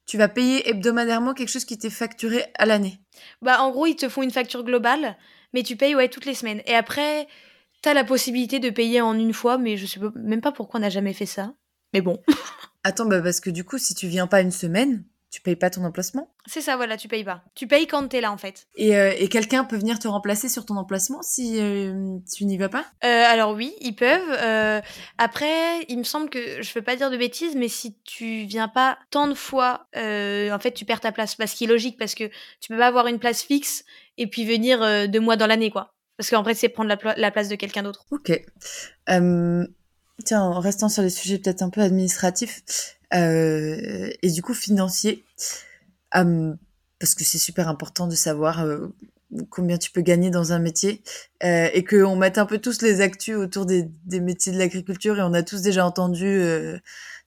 tu 0.06 0.18
vas 0.18 0.28
payer 0.28 0.70
hebdomadairement 0.70 1.34
quelque 1.34 1.50
chose 1.50 1.66
qui 1.66 1.78
t'est 1.78 1.90
facturé 1.90 2.44
à 2.56 2.66
l'année. 2.66 3.00
Bah, 3.42 3.62
en 3.62 3.72
gros, 3.72 3.86
ils 3.86 3.96
te 3.96 4.10
font 4.10 4.24
une 4.24 4.32
facture 4.32 4.64
globale, 4.64 5.18
mais 5.54 5.64
tu 5.64 5.76
payes 5.76 5.96
ouais, 5.96 6.10
toutes 6.10 6.26
les 6.26 6.36
semaines. 6.36 6.62
Et 6.66 6.76
après, 6.76 7.28
t'as 7.82 7.94
la 7.94 8.04
possibilité 8.04 8.60
de 8.60 8.70
payer 8.70 9.02
en 9.02 9.18
une 9.18 9.34
fois, 9.34 9.58
mais 9.58 9.78
je 9.78 9.86
sais 9.86 10.00
même 10.16 10.42
pas 10.42 10.52
pourquoi 10.52 10.80
on 10.80 10.82
n'a 10.82 10.90
jamais 10.90 11.14
fait 11.14 11.26
ça. 11.26 11.54
Mais 11.94 12.02
bon. 12.02 12.22
Attends, 12.84 13.06
bah 13.06 13.22
parce 13.22 13.40
que 13.40 13.50
du 13.50 13.64
coup, 13.64 13.78
si 13.78 13.96
tu 13.96 14.08
viens 14.08 14.28
pas 14.28 14.42
une 14.42 14.52
semaine, 14.52 15.04
tu 15.36 15.42
payes 15.42 15.58
pas 15.58 15.70
ton 15.70 15.84
emplacement 15.84 16.34
C'est 16.46 16.62
ça, 16.62 16.78
voilà, 16.78 16.96
tu 16.96 17.10
payes 17.10 17.26
pas. 17.26 17.44
Tu 17.56 17.68
payes 17.68 17.88
quand 17.88 18.08
t'es 18.08 18.22
là, 18.22 18.32
en 18.32 18.38
fait. 18.38 18.68
Et, 18.76 18.96
euh, 18.96 19.12
et 19.18 19.28
quelqu'un 19.28 19.66
peut 19.66 19.76
venir 19.76 20.00
te 20.00 20.08
remplacer 20.08 20.48
sur 20.48 20.66
ton 20.66 20.78
emplacement 20.78 21.22
si 21.22 21.60
euh, 21.60 22.18
tu 22.34 22.46
n'y 22.46 22.58
vas 22.58 22.70
pas? 22.70 22.86
Euh, 23.04 23.24
Alors 23.28 23.52
oui, 23.52 23.74
ils 23.82 23.96
peuvent. 23.96 24.82
après, 25.18 25.84
il 25.90 25.98
me 25.98 26.04
semble 26.04 26.30
que, 26.30 26.62
je 26.62 26.74
veux 26.74 26.84
pas 26.84 26.96
dire 26.96 27.12
de 27.12 27.18
bêtises, 27.18 27.56
mais 27.56 27.68
si 27.68 27.98
tu 28.06 28.46
viens 28.46 28.70
pas 28.70 28.98
tant 29.10 29.28
de 29.28 29.34
fois, 29.34 29.88
en 29.94 30.60
fait, 30.60 30.74
tu 30.74 30.86
perds 30.86 31.02
ta 31.02 31.12
place. 31.12 31.36
Ce 31.38 31.56
qui 31.56 31.66
est 31.66 31.68
logique, 31.68 31.98
parce 31.98 32.16
que 32.16 32.26
tu 32.62 32.70
peux 32.70 32.78
pas 32.78 32.88
avoir 32.88 33.08
une 33.08 33.20
place 33.20 33.42
fixe 33.42 33.84
et 34.18 34.28
puis 34.28 34.46
venir 34.46 35.10
deux 35.10 35.20
mois 35.20 35.36
dans 35.36 35.48
l'année, 35.48 35.70
quoi. 35.70 35.95
Parce 36.18 36.30
qu'en 36.30 36.44
vrai, 36.44 36.54
c'est 36.54 36.70
prendre 36.70 36.90
la, 36.90 37.16
la, 37.16 37.32
place 37.32 37.50
de 37.50 37.56
quelqu'un 37.56 37.84
d'autre. 37.84 38.06
Ok. 38.12 38.32
tiens, 39.08 40.42
en 40.42 40.60
restant 40.60 40.90
sur 40.90 41.04
les 41.04 41.10
sujets 41.10 41.40
peut-être 41.40 41.62
un 41.62 41.70
peu 41.70 41.82
administratifs, 41.82 42.64
euh, 43.14 44.10
et 44.22 44.32
du 44.32 44.42
coup 44.42 44.54
financier, 44.54 45.24
parce 47.00 47.16
que 47.16 47.24
c'est 47.24 47.38
super 47.38 47.68
important 47.68 48.08
de 48.08 48.16
savoir 48.16 48.62
euh, 48.62 48.88
combien 49.50 49.78
tu 49.78 49.92
peux 49.92 50.02
gagner 50.02 50.30
dans 50.30 50.54
un 50.54 50.60
métier 50.60 51.02
euh, 51.44 51.70
et 51.74 51.84
qu'on 51.84 52.16
mette 52.16 52.38
un 52.38 52.46
peu 52.46 52.58
tous 52.58 52.82
les 52.82 53.02
actus 53.02 53.36
autour 53.36 53.66
des, 53.66 53.90
métiers 54.10 54.52
de 54.52 54.58
l'agriculture 54.58 55.18
et 55.18 55.22
on 55.22 55.34
a 55.34 55.44
tous 55.44 55.62
déjà 55.62 55.86
entendu 55.86 56.26
euh, 56.26 56.78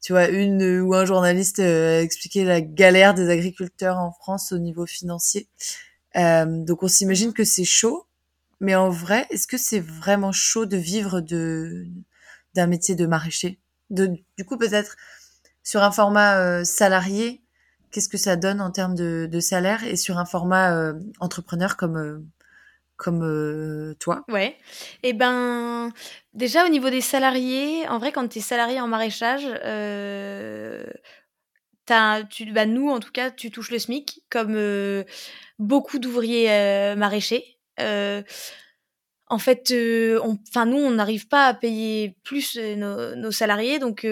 tu 0.00 0.12
vois 0.12 0.28
une 0.28 0.80
ou 0.80 0.94
un 0.94 1.04
journaliste 1.04 1.58
expliquer 1.58 2.44
la 2.44 2.60
galère 2.60 3.14
des 3.14 3.28
agriculteurs 3.28 3.98
en 3.98 4.12
France 4.12 4.52
au 4.52 4.58
niveau 4.58 4.86
financier 4.86 5.48
donc 6.14 6.82
on 6.82 6.88
s'imagine 6.88 7.32
que 7.32 7.44
c'est 7.44 7.64
chaud 7.64 8.07
mais 8.60 8.74
en 8.74 8.90
vrai 8.90 9.26
est-ce 9.30 9.46
que 9.46 9.58
c'est 9.58 9.80
vraiment 9.80 10.32
chaud 10.32 10.66
de 10.66 10.76
vivre 10.76 11.20
de 11.20 11.86
d'un 12.54 12.66
métier 12.66 12.94
de 12.94 13.06
maraîcher? 13.06 13.60
De 13.90 14.06
du 14.36 14.44
coup 14.44 14.56
peut-être 14.58 14.96
sur 15.68 15.82
un 15.82 15.90
format 15.90 16.38
euh, 16.38 16.64
salarié, 16.64 17.42
qu'est-ce 17.90 18.08
que 18.08 18.16
ça 18.16 18.36
donne 18.36 18.62
en 18.62 18.70
termes 18.70 18.94
de, 18.94 19.40
salaire? 19.40 19.84
Et 19.84 19.96
sur 19.96 20.16
un 20.16 20.24
format 20.24 20.74
euh, 20.74 20.94
entrepreneur 21.20 21.76
comme 21.76 21.98
euh, 21.98 22.24
comme 22.96 23.94
toi? 24.00 24.24
Ouais. 24.28 24.56
Eh 25.02 25.12
ben, 25.12 25.92
déjà 26.32 26.64
au 26.64 26.70
niveau 26.70 26.88
des 26.88 27.02
salariés, 27.02 27.86
en 27.86 27.98
vrai, 27.98 28.12
quand 28.12 28.26
tu 28.26 28.38
es 28.38 28.40
salarié 28.40 28.80
en 28.80 28.88
maraîchage, 28.88 29.44
as, 31.90 32.22
tu, 32.30 32.50
bah, 32.50 32.64
nous, 32.64 32.88
en 32.88 32.98
tout 32.98 33.12
cas, 33.12 33.30
tu 33.30 33.50
touches 33.50 33.70
le 33.70 33.78
SMIC, 33.78 34.24
comme 34.30 34.58
beaucoup 35.58 35.98
d'ouvriers 35.98 36.94
maraîchers. 36.96 37.57
En 37.78 39.38
fait, 39.38 39.74
enfin 40.20 40.66
nous, 40.66 40.78
on 40.78 40.90
n'arrive 40.90 41.28
pas 41.28 41.46
à 41.46 41.54
payer 41.54 42.16
plus 42.24 42.56
nos, 42.56 43.14
nos 43.14 43.30
salariés, 43.30 43.78
donc 43.78 44.04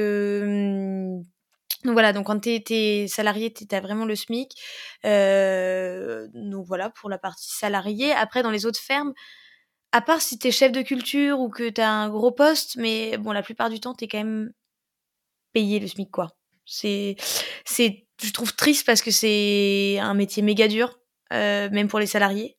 donc 1.86 1.92
voilà, 1.92 2.12
donc 2.12 2.26
quand 2.26 2.40
tu 2.40 2.60
es, 2.68 3.06
salarié, 3.06 3.52
tu 3.52 3.64
as 3.70 3.80
vraiment 3.80 4.04
le 4.04 4.16
SMIC. 4.16 4.52
Euh, 5.04 6.26
donc 6.34 6.66
voilà 6.66 6.90
pour 6.90 7.08
la 7.08 7.16
partie 7.16 7.50
salariée. 7.50 8.12
Après, 8.12 8.42
dans 8.42 8.50
les 8.50 8.66
autres 8.66 8.80
fermes, 8.80 9.14
à 9.92 10.00
part 10.00 10.20
si 10.20 10.38
tu 10.38 10.48
es 10.48 10.50
chef 10.50 10.72
de 10.72 10.82
culture 10.82 11.38
ou 11.38 11.48
que 11.48 11.68
tu 11.70 11.80
as 11.80 11.90
un 11.90 12.08
gros 12.10 12.32
poste, 12.32 12.76
mais 12.76 13.16
bon, 13.18 13.32
la 13.32 13.42
plupart 13.42 13.70
du 13.70 13.80
temps, 13.80 13.94
tu 13.94 14.04
es 14.04 14.08
quand 14.08 14.18
même 14.18 14.52
payé 15.52 15.78
le 15.78 15.86
SMIC, 15.86 16.10
quoi. 16.10 16.32
C'est, 16.66 17.14
c'est, 17.64 18.06
je 18.20 18.32
trouve 18.32 18.54
triste 18.56 18.84
parce 18.84 19.00
que 19.00 19.12
c'est 19.12 19.98
un 20.00 20.14
métier 20.14 20.42
méga 20.42 20.66
dur, 20.66 20.98
euh, 21.32 21.70
même 21.70 21.86
pour 21.86 22.00
les 22.00 22.06
salariés. 22.06 22.56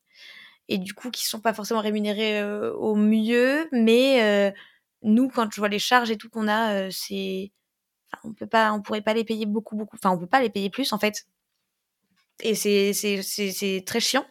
Et 0.70 0.78
du 0.78 0.94
coup, 0.94 1.12
qui 1.12 1.26
sont 1.26 1.40
pas 1.40 1.54
forcément 1.54 1.82
rémunérés 1.82 2.40
euh, 2.42 2.74
au 2.74 2.96
mieux. 2.96 3.68
Mais 3.72 4.54
nous, 5.04 5.30
quand 5.30 5.50
je 5.52 5.62
vois 5.62 5.70
les 5.70 5.80
charges 5.80 6.12
et 6.12 6.18
tout 6.18 6.30
qu'on 6.30 6.48
a, 6.48 6.92
c'est 6.92 7.52
on 8.24 8.34
peut 8.34 8.48
pas, 8.48 8.72
on 8.72 8.82
pourrait 8.82 9.02
pas 9.02 9.14
les 9.14 9.24
payer 9.24 9.46
beaucoup, 9.46 9.76
beaucoup. 9.76 9.98
Enfin, 9.98 10.12
on 10.12 10.18
peut 10.18 10.28
pas 10.28 10.42
les 10.42 10.50
payer 10.50 10.70
plus 10.70 10.94
en 10.94 11.00
fait. 11.00 11.26
Et 12.42 12.56
c'est 12.56 12.94
c'est 12.94 13.84
très 13.86 14.00
chiant. 14.00 14.26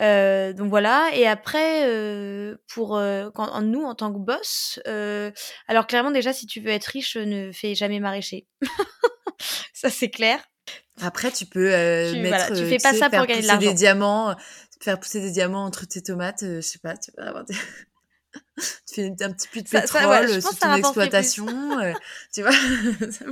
Euh, 0.00 0.52
donc 0.52 0.68
voilà. 0.68 1.10
Et 1.14 1.26
après, 1.26 1.86
euh, 1.86 2.56
pour 2.68 2.96
euh, 2.96 3.30
quand, 3.34 3.60
nous 3.62 3.84
en 3.84 3.94
tant 3.94 4.12
que 4.12 4.18
boss, 4.18 4.80
alors 5.68 5.86
clairement 5.86 6.10
déjà, 6.10 6.32
si 6.32 6.46
tu 6.46 6.60
veux 6.60 6.70
être 6.70 6.86
riche, 6.86 7.16
ne 7.16 7.52
fais 7.52 7.74
jamais 7.74 8.00
maraîcher. 8.00 8.46
ça 9.72 9.90
c'est 9.90 10.10
clair. 10.10 10.40
Après, 11.00 11.30
tu 11.30 11.46
peux 11.46 11.70
mettre. 12.14 12.54
tu 12.54 12.66
fais 12.66 12.78
pas 12.78 12.94
ça 12.94 13.10
pour 13.10 13.26
gagner 13.26 13.42
de 13.42 13.46
l'argent. 13.46 13.68
Des 13.68 13.74
diamants, 13.74 14.34
faire 14.80 15.00
pousser 15.00 15.20
des 15.20 15.30
diamants 15.30 15.64
entre 15.64 15.86
tes 15.86 16.02
tomates. 16.02 16.40
je 16.42 16.60
sais 16.60 16.78
pas, 16.78 16.96
tu 16.96 17.10
vas 17.16 17.28
avoir 17.28 17.44
des 17.44 17.54
tu 18.86 18.94
fais 18.94 19.22
un 19.22 19.32
petit 19.32 19.48
peu 19.48 19.60
de 19.60 19.68
pétrole 19.68 20.42
sur 20.42 20.58
ton 20.58 20.74
exploitation, 20.74 21.46
euh, 21.80 21.92
tu 22.32 22.42
vois. 22.42 22.50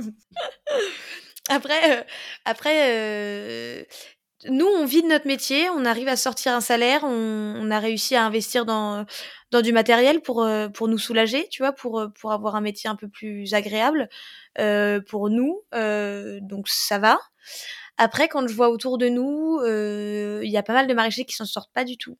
après, 1.49 1.99
euh, 1.99 2.03
après 2.45 2.89
euh, 2.89 3.83
nous, 4.49 4.65
on 4.65 4.85
vit 4.85 5.01
de 5.01 5.07
notre 5.07 5.27
métier, 5.27 5.69
on 5.69 5.85
arrive 5.85 6.07
à 6.07 6.15
sortir 6.15 6.53
un 6.53 6.61
salaire, 6.61 7.03
on, 7.03 7.71
a 7.71 7.79
réussi 7.79 8.15
à 8.15 8.23
investir 8.23 8.65
dans, 8.65 9.05
dans 9.51 9.61
du 9.61 9.73
matériel 9.73 10.21
pour, 10.21 10.47
pour 10.73 10.87
nous 10.87 10.99
soulager, 10.99 11.47
tu 11.49 11.63
vois, 11.63 11.71
pour, 11.71 12.05
pour 12.19 12.31
avoir 12.31 12.55
un 12.55 12.61
métier 12.61 12.89
un 12.89 12.95
peu 12.95 13.07
plus 13.07 13.53
agréable 13.53 14.07
pour 15.07 15.29
nous. 15.29 15.63
donc 16.41 16.67
ça 16.67 16.99
va. 16.99 17.17
Après, 17.97 18.27
quand 18.27 18.47
je 18.47 18.53
vois 18.53 18.69
autour 18.69 18.97
de 18.97 19.07
nous, 19.07 19.59
il 19.63 20.51
y 20.51 20.57
a 20.57 20.63
pas 20.63 20.73
mal 20.73 20.87
de 20.87 20.93
maraîchers 20.93 21.25
qui 21.25 21.35
s'en 21.35 21.45
sortent 21.45 21.73
pas 21.73 21.83
du 21.83 21.97
tout 21.97 22.17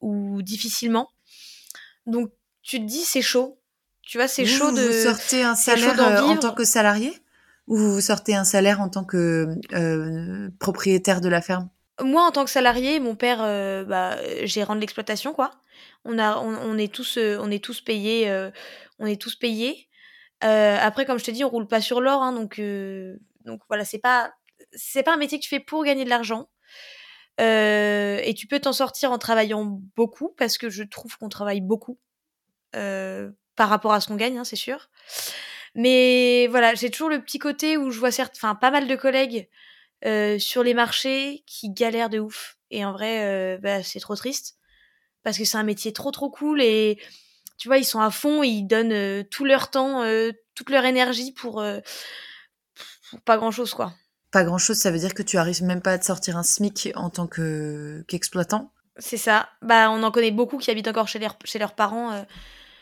ou 0.00 0.42
difficilement. 0.42 1.08
Donc 2.06 2.30
tu 2.62 2.78
te 2.78 2.84
dis 2.84 3.04
c'est 3.04 3.22
chaud. 3.22 3.58
Tu 4.02 4.18
vois, 4.18 4.28
c'est 4.28 4.44
chaud 4.44 4.70
de. 4.70 4.82
Vous 4.82 5.08
sortez 5.08 5.42
un 5.42 5.54
salaire 5.54 5.98
euh, 5.98 6.20
en 6.20 6.36
tant 6.36 6.52
que 6.52 6.64
salarié 6.64 7.12
ou 7.66 7.76
vous 7.76 8.00
sortez 8.02 8.34
un 8.34 8.44
salaire 8.44 8.82
en 8.82 8.90
tant 8.90 9.04
que 9.04 9.48
euh, 9.72 10.50
propriétaire 10.58 11.22
de 11.22 11.28
la 11.28 11.40
ferme? 11.40 11.70
Moi, 12.02 12.22
en 12.22 12.30
tant 12.30 12.44
que 12.44 12.50
salarié, 12.50 13.00
mon 13.00 13.14
père, 13.14 13.38
euh, 13.40 13.84
bah, 13.84 14.16
gérant 14.44 14.74
de 14.74 14.80
l'exploitation, 14.80 15.32
quoi. 15.32 15.52
On 16.04 16.18
a, 16.18 16.36
on, 16.38 16.76
est 16.76 16.92
tous, 16.92 17.18
on 17.18 17.50
est 17.50 17.64
tous 17.64 17.80
payés, 17.80 18.30
on 18.98 19.06
est 19.06 19.18
tous 19.18 19.36
payés. 19.36 19.88
après, 20.42 21.06
comme 21.06 21.18
je 21.18 21.24
te 21.24 21.30
dis, 21.30 21.44
on 21.44 21.48
roule 21.48 21.66
pas 21.66 21.80
sur 21.80 22.02
l'or, 22.02 22.22
hein, 22.22 22.32
donc, 22.32 22.60
donc 23.46 23.60
voilà, 23.68 23.86
c'est 23.86 23.98
pas, 23.98 24.34
c'est 24.76 25.02
pas 25.02 25.14
un 25.14 25.16
métier 25.16 25.38
que 25.38 25.44
tu 25.44 25.48
fais 25.48 25.60
pour 25.60 25.84
gagner 25.84 26.04
de 26.04 26.10
l'argent. 26.10 26.48
Euh, 27.40 28.20
et 28.22 28.34
tu 28.34 28.46
peux 28.46 28.60
t'en 28.60 28.72
sortir 28.72 29.10
en 29.10 29.18
travaillant 29.18 29.64
beaucoup, 29.96 30.34
parce 30.36 30.58
que 30.58 30.70
je 30.70 30.84
trouve 30.84 31.16
qu'on 31.18 31.28
travaille 31.28 31.60
beaucoup 31.60 31.98
euh, 32.76 33.30
par 33.56 33.68
rapport 33.68 33.92
à 33.92 34.00
ce 34.00 34.08
qu'on 34.08 34.16
gagne, 34.16 34.38
hein, 34.38 34.44
c'est 34.44 34.56
sûr. 34.56 34.88
Mais 35.74 36.46
voilà, 36.48 36.74
j'ai 36.74 36.90
toujours 36.90 37.08
le 37.08 37.20
petit 37.20 37.38
côté 37.38 37.76
où 37.76 37.90
je 37.90 37.98
vois 37.98 38.12
certes, 38.12 38.34
enfin 38.36 38.54
pas 38.54 38.70
mal 38.70 38.86
de 38.86 38.96
collègues 38.96 39.48
euh, 40.04 40.38
sur 40.38 40.62
les 40.62 40.74
marchés 40.74 41.42
qui 41.46 41.70
galèrent 41.70 42.10
de 42.10 42.20
ouf. 42.20 42.58
Et 42.70 42.84
en 42.84 42.92
vrai, 42.92 43.58
bah, 43.58 43.82
c'est 43.82 44.00
trop 44.00 44.16
triste 44.16 44.56
parce 45.22 45.38
que 45.38 45.44
c'est 45.44 45.56
un 45.56 45.64
métier 45.64 45.92
trop 45.92 46.10
trop 46.10 46.30
cool 46.30 46.60
et 46.62 46.98
tu 47.56 47.68
vois, 47.68 47.78
ils 47.78 47.84
sont 47.84 48.00
à 48.00 48.10
fond, 48.10 48.42
ils 48.42 48.64
donnent 48.64 49.24
tout 49.28 49.44
leur 49.44 49.70
temps, 49.70 50.04
toute 50.54 50.70
leur 50.70 50.84
énergie 50.84 51.32
pour, 51.32 51.64
pour 53.10 53.20
pas 53.22 53.36
grand 53.36 53.50
chose 53.50 53.74
quoi 53.74 53.94
pas 54.34 54.42
grand 54.42 54.58
chose, 54.58 54.76
ça 54.76 54.90
veut 54.90 54.98
dire 54.98 55.14
que 55.14 55.22
tu 55.22 55.38
arrives 55.38 55.62
même 55.62 55.80
pas 55.80 55.92
à 55.92 55.98
te 55.98 56.04
sortir 56.04 56.36
un 56.36 56.42
SMIC 56.42 56.90
en 56.96 57.08
tant 57.08 57.28
que 57.28 58.04
qu'exploitant? 58.08 58.72
C'est 58.96 59.16
ça. 59.16 59.48
Bah, 59.62 59.92
on 59.92 60.02
en 60.02 60.10
connaît 60.10 60.32
beaucoup 60.32 60.58
qui 60.58 60.72
habitent 60.72 60.88
encore 60.88 61.06
chez, 61.06 61.20
chez 61.44 61.60
leurs 61.60 61.76
parents, 61.76 62.10
euh, 62.10 62.22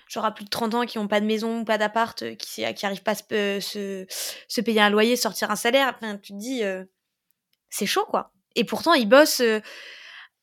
genre 0.08 0.24
à 0.24 0.32
plus 0.32 0.46
de 0.46 0.48
30 0.48 0.74
ans, 0.74 0.86
qui 0.86 0.96
n'ont 0.96 1.08
pas 1.08 1.20
de 1.20 1.26
maison, 1.26 1.66
pas 1.66 1.76
d'appart, 1.76 2.22
euh, 2.22 2.34
qui 2.36 2.64
qui 2.74 2.86
arrivent 2.86 3.02
pas 3.02 3.12
à 3.12 3.60
se, 3.60 4.06
se, 4.48 4.60
payer 4.62 4.80
un 4.80 4.88
loyer, 4.88 5.14
sortir 5.14 5.50
un 5.50 5.56
salaire. 5.56 5.94
Enfin, 5.94 6.16
tu 6.16 6.32
te 6.32 6.38
dis, 6.38 6.64
euh, 6.64 6.84
c'est 7.68 7.84
chaud 7.84 8.06
quoi. 8.06 8.32
Et 8.56 8.64
pourtant, 8.64 8.94
ils 8.94 9.08
bossent. 9.08 9.42
je, 9.42 9.66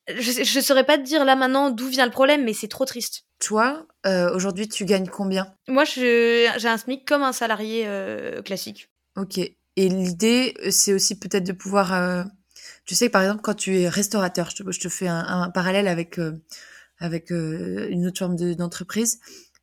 je 0.08 0.60
saurais 0.60 0.86
pas 0.86 1.00
te 1.00 1.04
dire 1.04 1.26
là 1.26 1.36
maintenant 1.36 1.72
d'où 1.72 1.88
vient 1.88 2.06
le 2.06 2.12
problème, 2.12 2.44
mais 2.44 2.54
c'est 2.54 2.68
trop 2.68 2.86
triste. 2.86 3.24
Toi, 3.40 3.88
aujourd'hui, 4.06 4.68
tu 4.68 4.86
gagnes 4.86 5.08
combien? 5.08 5.56
Moi, 5.68 5.86
j'ai 5.86 6.48
un 6.48 6.78
SMIC 6.78 7.04
comme 7.08 7.24
un 7.24 7.34
salarié 7.34 7.88
classique. 8.46 8.92
Ok. 9.16 9.40
Et 9.80 9.88
l'idée, 9.88 10.56
euh, 10.66 10.72
c'est 10.72 10.92
aussi 10.92 11.18
peut-être 11.18 11.46
de 11.46 11.54
pouvoir. 11.54 11.94
Euh, 11.94 12.26
tu 12.84 12.96
sais, 12.96 13.08
par 13.08 13.22
exemple, 13.22 13.40
quand 13.42 13.54
tu 13.54 13.80
es 13.80 13.88
restaurateur, 13.88 14.50
je 14.50 14.78
te, 14.78 14.90
fais 14.90 15.08
un, 15.08 15.50
parallèle 15.52 15.88
avec, 15.88 16.20
euh, 16.20 16.34
avec 16.98 17.30
une 17.30 18.06
autre 18.06 18.20
forme 18.20 18.36
d'entreprise. 18.56 19.20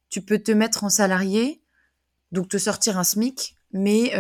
tu 0.09 0.23
peux 0.23 0.39
te 0.39 0.53
mettre 0.53 0.85
en 0.85 0.89
salarié, 0.89 1.61
donc 2.33 2.49
te 2.49 2.57
sortir 2.57 2.99
un 2.99 3.05
SMIC, 3.05 3.57
mais 3.73 4.13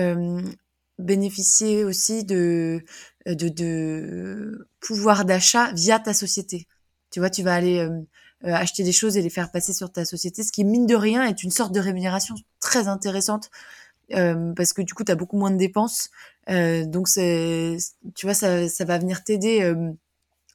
bénéficier 0.98 1.84
aussi 1.84 2.24
de, 2.24 2.84
de, 3.26 3.48
de 3.48 4.68
pouvoir 4.80 5.24
d'achat 5.24 5.72
via 5.72 5.98
ta 5.98 6.12
société. 6.12 6.66
Tu 7.10 7.20
vois, 7.20 7.30
tu 7.30 7.42
vas 7.42 7.54
aller 7.54 7.88
acheter 8.42 8.82
des 8.82 8.92
choses 8.92 9.16
et 9.16 9.22
les 9.22 9.30
faire 9.30 9.50
passer 9.50 9.72
sur 9.72 9.90
ta 9.92 10.04
société, 10.04 10.42
ce 10.42 10.52
qui, 10.52 10.64
mine 10.64 10.86
de 10.86 10.96
rien, 10.96 11.22
est 11.22 11.42
une 11.42 11.52
sorte 11.52 11.72
de 11.72 11.80
rémunération 11.80 12.34
très 12.60 12.88
intéressante 12.88 13.50
euh, 14.14 14.52
parce 14.54 14.72
que 14.72 14.82
du 14.82 14.94
coup, 14.94 15.04
tu 15.04 15.12
as 15.12 15.16
beaucoup 15.16 15.36
moins 15.36 15.50
de 15.50 15.56
dépenses. 15.56 16.10
Euh, 16.48 16.84
donc, 16.84 17.08
c'est, 17.08 17.76
tu 18.14 18.26
vois, 18.26 18.34
ça, 18.34 18.68
ça 18.68 18.84
va 18.84 18.98
venir 18.98 19.24
t'aider 19.24 19.62
euh, 19.62 19.92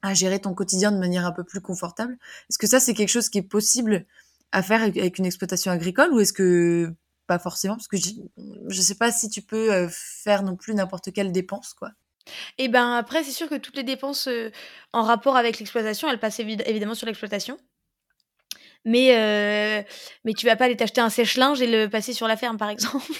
à 0.01 0.13
gérer 0.13 0.39
ton 0.39 0.53
quotidien 0.53 0.91
de 0.91 0.97
manière 0.97 1.25
un 1.25 1.31
peu 1.31 1.43
plus 1.43 1.61
confortable. 1.61 2.17
Est-ce 2.49 2.57
que 2.57 2.67
ça, 2.67 2.79
c'est 2.79 2.93
quelque 2.93 3.09
chose 3.09 3.29
qui 3.29 3.39
est 3.39 3.43
possible 3.43 4.05
à 4.51 4.61
faire 4.61 4.81
avec 4.81 5.17
une 5.17 5.25
exploitation 5.25 5.71
agricole 5.71 6.13
ou 6.13 6.19
est-ce 6.19 6.33
que 6.33 6.93
pas 7.27 7.39
forcément? 7.39 7.75
Parce 7.75 7.87
que 7.87 7.97
je 7.97 8.13
ne 8.67 8.71
sais 8.81 8.95
pas 8.95 9.11
si 9.11 9.29
tu 9.29 9.41
peux 9.41 9.87
faire 9.89 10.43
non 10.43 10.57
plus 10.57 10.73
n'importe 10.73 11.13
quelle 11.13 11.31
dépense, 11.31 11.73
quoi. 11.73 11.91
Et 12.57 12.67
ben 12.67 12.93
après, 12.93 13.23
c'est 13.23 13.31
sûr 13.31 13.49
que 13.49 13.55
toutes 13.55 13.77
les 13.77 13.83
dépenses 13.83 14.29
en 14.93 15.03
rapport 15.03 15.37
avec 15.37 15.57
l'exploitation, 15.57 16.09
elles 16.09 16.19
passent 16.19 16.39
évidemment 16.39 16.93
sur 16.93 17.07
l'exploitation 17.07 17.57
mais 18.85 19.15
euh, 19.15 19.83
mais 20.25 20.33
tu 20.33 20.45
vas 20.45 20.55
pas 20.55 20.65
aller 20.65 20.77
t'acheter 20.77 21.01
un 21.01 21.09
sèche-linge 21.09 21.61
et 21.61 21.67
le 21.67 21.87
passer 21.87 22.13
sur 22.13 22.27
la 22.27 22.37
ferme 22.37 22.57
par 22.57 22.69
exemple. 22.75 23.11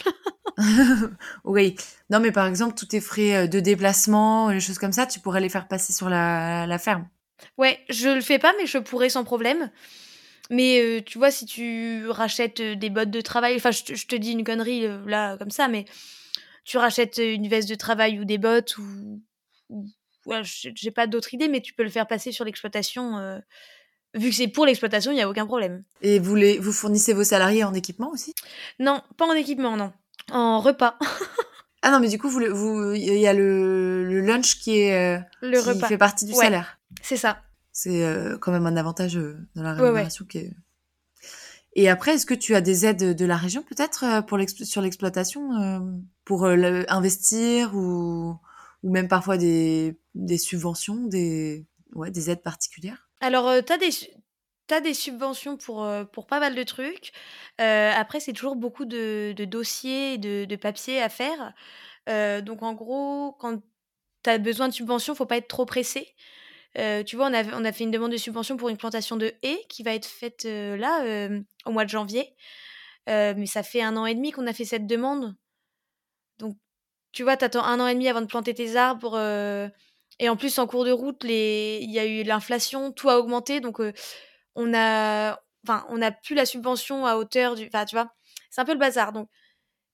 oui. 1.43 1.75
Non 2.09 2.19
mais 2.19 2.31
par 2.31 2.47
exemple 2.47 2.75
tous 2.75 2.87
tes 2.87 3.01
frais 3.01 3.35
euh, 3.35 3.47
de 3.47 3.59
déplacement, 3.59 4.49
les 4.49 4.59
choses 4.59 4.77
comme 4.77 4.91
ça, 4.91 5.05
tu 5.05 5.19
pourrais 5.19 5.41
les 5.41 5.49
faire 5.49 5.67
passer 5.67 5.93
sur 5.93 6.09
la, 6.09 6.65
la 6.67 6.77
ferme. 6.77 7.07
Ouais, 7.57 7.79
je 7.89 8.09
le 8.09 8.21
fais 8.21 8.39
pas 8.39 8.53
mais 8.57 8.65
je 8.65 8.77
pourrais 8.77 9.09
sans 9.09 9.23
problème. 9.23 9.71
Mais 10.49 10.81
euh, 10.81 11.01
tu 11.01 11.17
vois 11.17 11.31
si 11.31 11.45
tu 11.45 12.07
rachètes 12.09 12.61
des 12.61 12.89
bottes 12.89 13.11
de 13.11 13.21
travail, 13.21 13.55
enfin 13.55 13.71
je, 13.71 14.05
te 14.05 14.15
dis 14.15 14.31
une 14.31 14.43
connerie 14.43 14.87
là 15.05 15.37
comme 15.37 15.51
ça 15.51 15.67
mais 15.67 15.85
tu 16.65 16.77
rachètes 16.77 17.19
une 17.19 17.47
veste 17.47 17.69
de 17.69 17.75
travail 17.75 18.19
ou 18.19 18.25
des 18.25 18.37
bottes 18.37 18.77
ou, 18.77 19.21
ou 19.69 19.85
ouais, 20.25 20.41
j'ai 20.43 20.91
pas 20.91 21.07
d'autre 21.07 21.33
idée 21.33 21.47
mais 21.47 21.61
tu 21.61 21.73
peux 21.73 21.83
le 21.83 21.89
faire 21.89 22.07
passer 22.07 22.31
sur 22.31 22.45
l'exploitation 22.45 23.41
Vu 24.13 24.29
que 24.29 24.35
c'est 24.35 24.47
pour 24.49 24.65
l'exploitation, 24.65 25.11
il 25.11 25.15
n'y 25.15 25.21
a 25.21 25.29
aucun 25.29 25.45
problème. 25.45 25.83
Et 26.01 26.19
vous, 26.19 26.35
les, 26.35 26.59
vous 26.59 26.73
fournissez 26.73 27.13
vos 27.13 27.23
salariés 27.23 27.63
en 27.63 27.73
équipement 27.73 28.09
aussi? 28.11 28.33
Non, 28.77 29.01
pas 29.15 29.25
en 29.25 29.33
équipement, 29.33 29.77
non. 29.77 29.93
En 30.31 30.59
repas. 30.59 30.97
ah 31.81 31.91
non, 31.91 31.99
mais 31.99 32.09
du 32.09 32.17
coup, 32.17 32.29
il 32.41 32.49
vous, 32.49 32.93
il 32.93 33.17
y 33.17 33.27
a 33.27 33.33
le, 33.33 34.05
le 34.05 34.21
lunch 34.21 34.59
qui 34.59 34.79
est 34.79 35.17
euh, 35.17 35.19
le 35.41 35.61
qui 35.73 35.79
fait 35.81 35.97
partie 35.97 36.25
du 36.25 36.33
salaire. 36.33 36.79
C'est 37.01 37.17
ça. 37.17 37.39
C'est 37.71 38.03
euh, 38.03 38.37
quand 38.37 38.51
même 38.51 38.65
un 38.65 38.75
avantage 38.75 39.17
euh, 39.17 39.37
dans 39.55 39.63
la 39.63 39.73
rémunération 39.73 40.25
qui 40.25 40.39
est. 40.39 40.53
Et 41.73 41.89
après, 41.89 42.15
est-ce 42.15 42.25
que 42.25 42.33
tu 42.33 42.53
as 42.53 42.61
des 42.61 42.85
aides 42.85 43.15
de 43.15 43.25
la 43.25 43.37
région 43.37 43.63
peut-être 43.63 44.25
pour 44.25 44.37
sur 44.65 44.81
l'exploitation 44.81 45.95
pour 46.25 46.45
investir 46.45 47.73
ou, 47.73 48.35
ou 48.83 48.91
même 48.91 49.07
parfois 49.07 49.37
des, 49.37 49.97
des 50.13 50.37
subventions, 50.37 51.05
des, 51.05 51.65
ouais, 51.93 52.11
des 52.11 52.29
aides 52.29 52.41
particulières? 52.41 53.07
Alors, 53.21 53.49
tu 53.65 53.71
as 53.71 53.77
des 54.69 54.81
des 54.81 54.93
subventions 54.93 55.57
pour, 55.57 55.87
pour 56.13 56.27
pas 56.27 56.39
mal 56.39 56.55
de 56.55 56.63
trucs. 56.63 57.11
après, 57.57 58.19
c'est 58.19 58.33
toujours 58.33 58.55
beaucoup 58.55 58.85
de 58.85 59.33
dossiers 59.45 60.17
de 60.17 60.45
de 60.45 60.55
papiers 60.55 61.01
à 61.01 61.09
faire. 61.09 61.53
donc 62.07 62.63
en 62.63 62.73
gros, 62.73 63.33
quand 63.39 63.61
tu 64.23 64.29
as 64.29 64.37
besoin 64.37 64.67
de 64.69 64.73
subventions, 64.73 65.15
faut 65.15 65.25
pas 65.25 65.37
être 65.37 65.47
trop 65.47 65.65
pressé. 65.65 66.15
Euh, 66.77 67.03
tu 67.03 67.15
vois, 67.15 67.27
on 67.27 67.33
a, 67.33 67.43
on 67.57 67.65
a 67.65 67.71
fait 67.71 67.83
une 67.83 67.91
demande 67.91 68.11
de 68.11 68.17
subvention 68.17 68.57
pour 68.57 68.69
une 68.69 68.77
plantation 68.77 69.17
de 69.17 69.33
haies 69.43 69.65
qui 69.69 69.83
va 69.83 69.93
être 69.93 70.05
faite 70.05 70.45
euh, 70.45 70.77
là, 70.77 71.03
euh, 71.03 71.41
au 71.65 71.71
mois 71.71 71.83
de 71.85 71.89
janvier. 71.89 72.33
Euh, 73.09 73.33
mais 73.37 73.45
ça 73.47 73.63
fait 73.63 73.81
un 73.81 73.97
an 73.97 74.05
et 74.05 74.15
demi 74.15 74.31
qu'on 74.31 74.47
a 74.47 74.53
fait 74.53 74.65
cette 74.65 74.87
demande. 74.87 75.35
Donc, 76.39 76.57
tu 77.11 77.23
vois, 77.23 77.37
t'attends 77.37 77.63
un 77.65 77.79
an 77.79 77.87
et 77.87 77.93
demi 77.93 78.07
avant 78.09 78.21
de 78.21 78.27
planter 78.27 78.53
tes 78.53 78.75
arbres. 78.77 79.15
euh, 79.15 79.69
et 80.19 80.29
en 80.29 80.37
plus, 80.37 80.59
en 80.59 80.67
cours 80.67 80.85
de 80.85 80.91
route, 80.91 81.23
il 81.25 81.91
y 81.91 81.99
a 81.99 82.05
eu 82.05 82.23
l'inflation, 82.23 82.91
tout 82.91 83.09
a 83.09 83.19
augmenté. 83.19 83.59
Donc, 83.59 83.81
euh, 83.81 83.93
on 84.55 84.73
a... 84.73 85.39
Enfin, 85.67 85.85
on 85.89 85.99
n'a 85.99 86.11
plus 86.11 86.33
la 86.33 86.45
subvention 86.45 87.05
à 87.05 87.15
hauteur 87.15 87.55
du... 87.55 87.67
Enfin, 87.67 87.85
tu 87.85 87.95
vois, 87.95 88.11
c'est 88.49 88.61
un 88.61 88.65
peu 88.65 88.73
le 88.73 88.79
bazar. 88.79 89.11
Donc, 89.11 89.29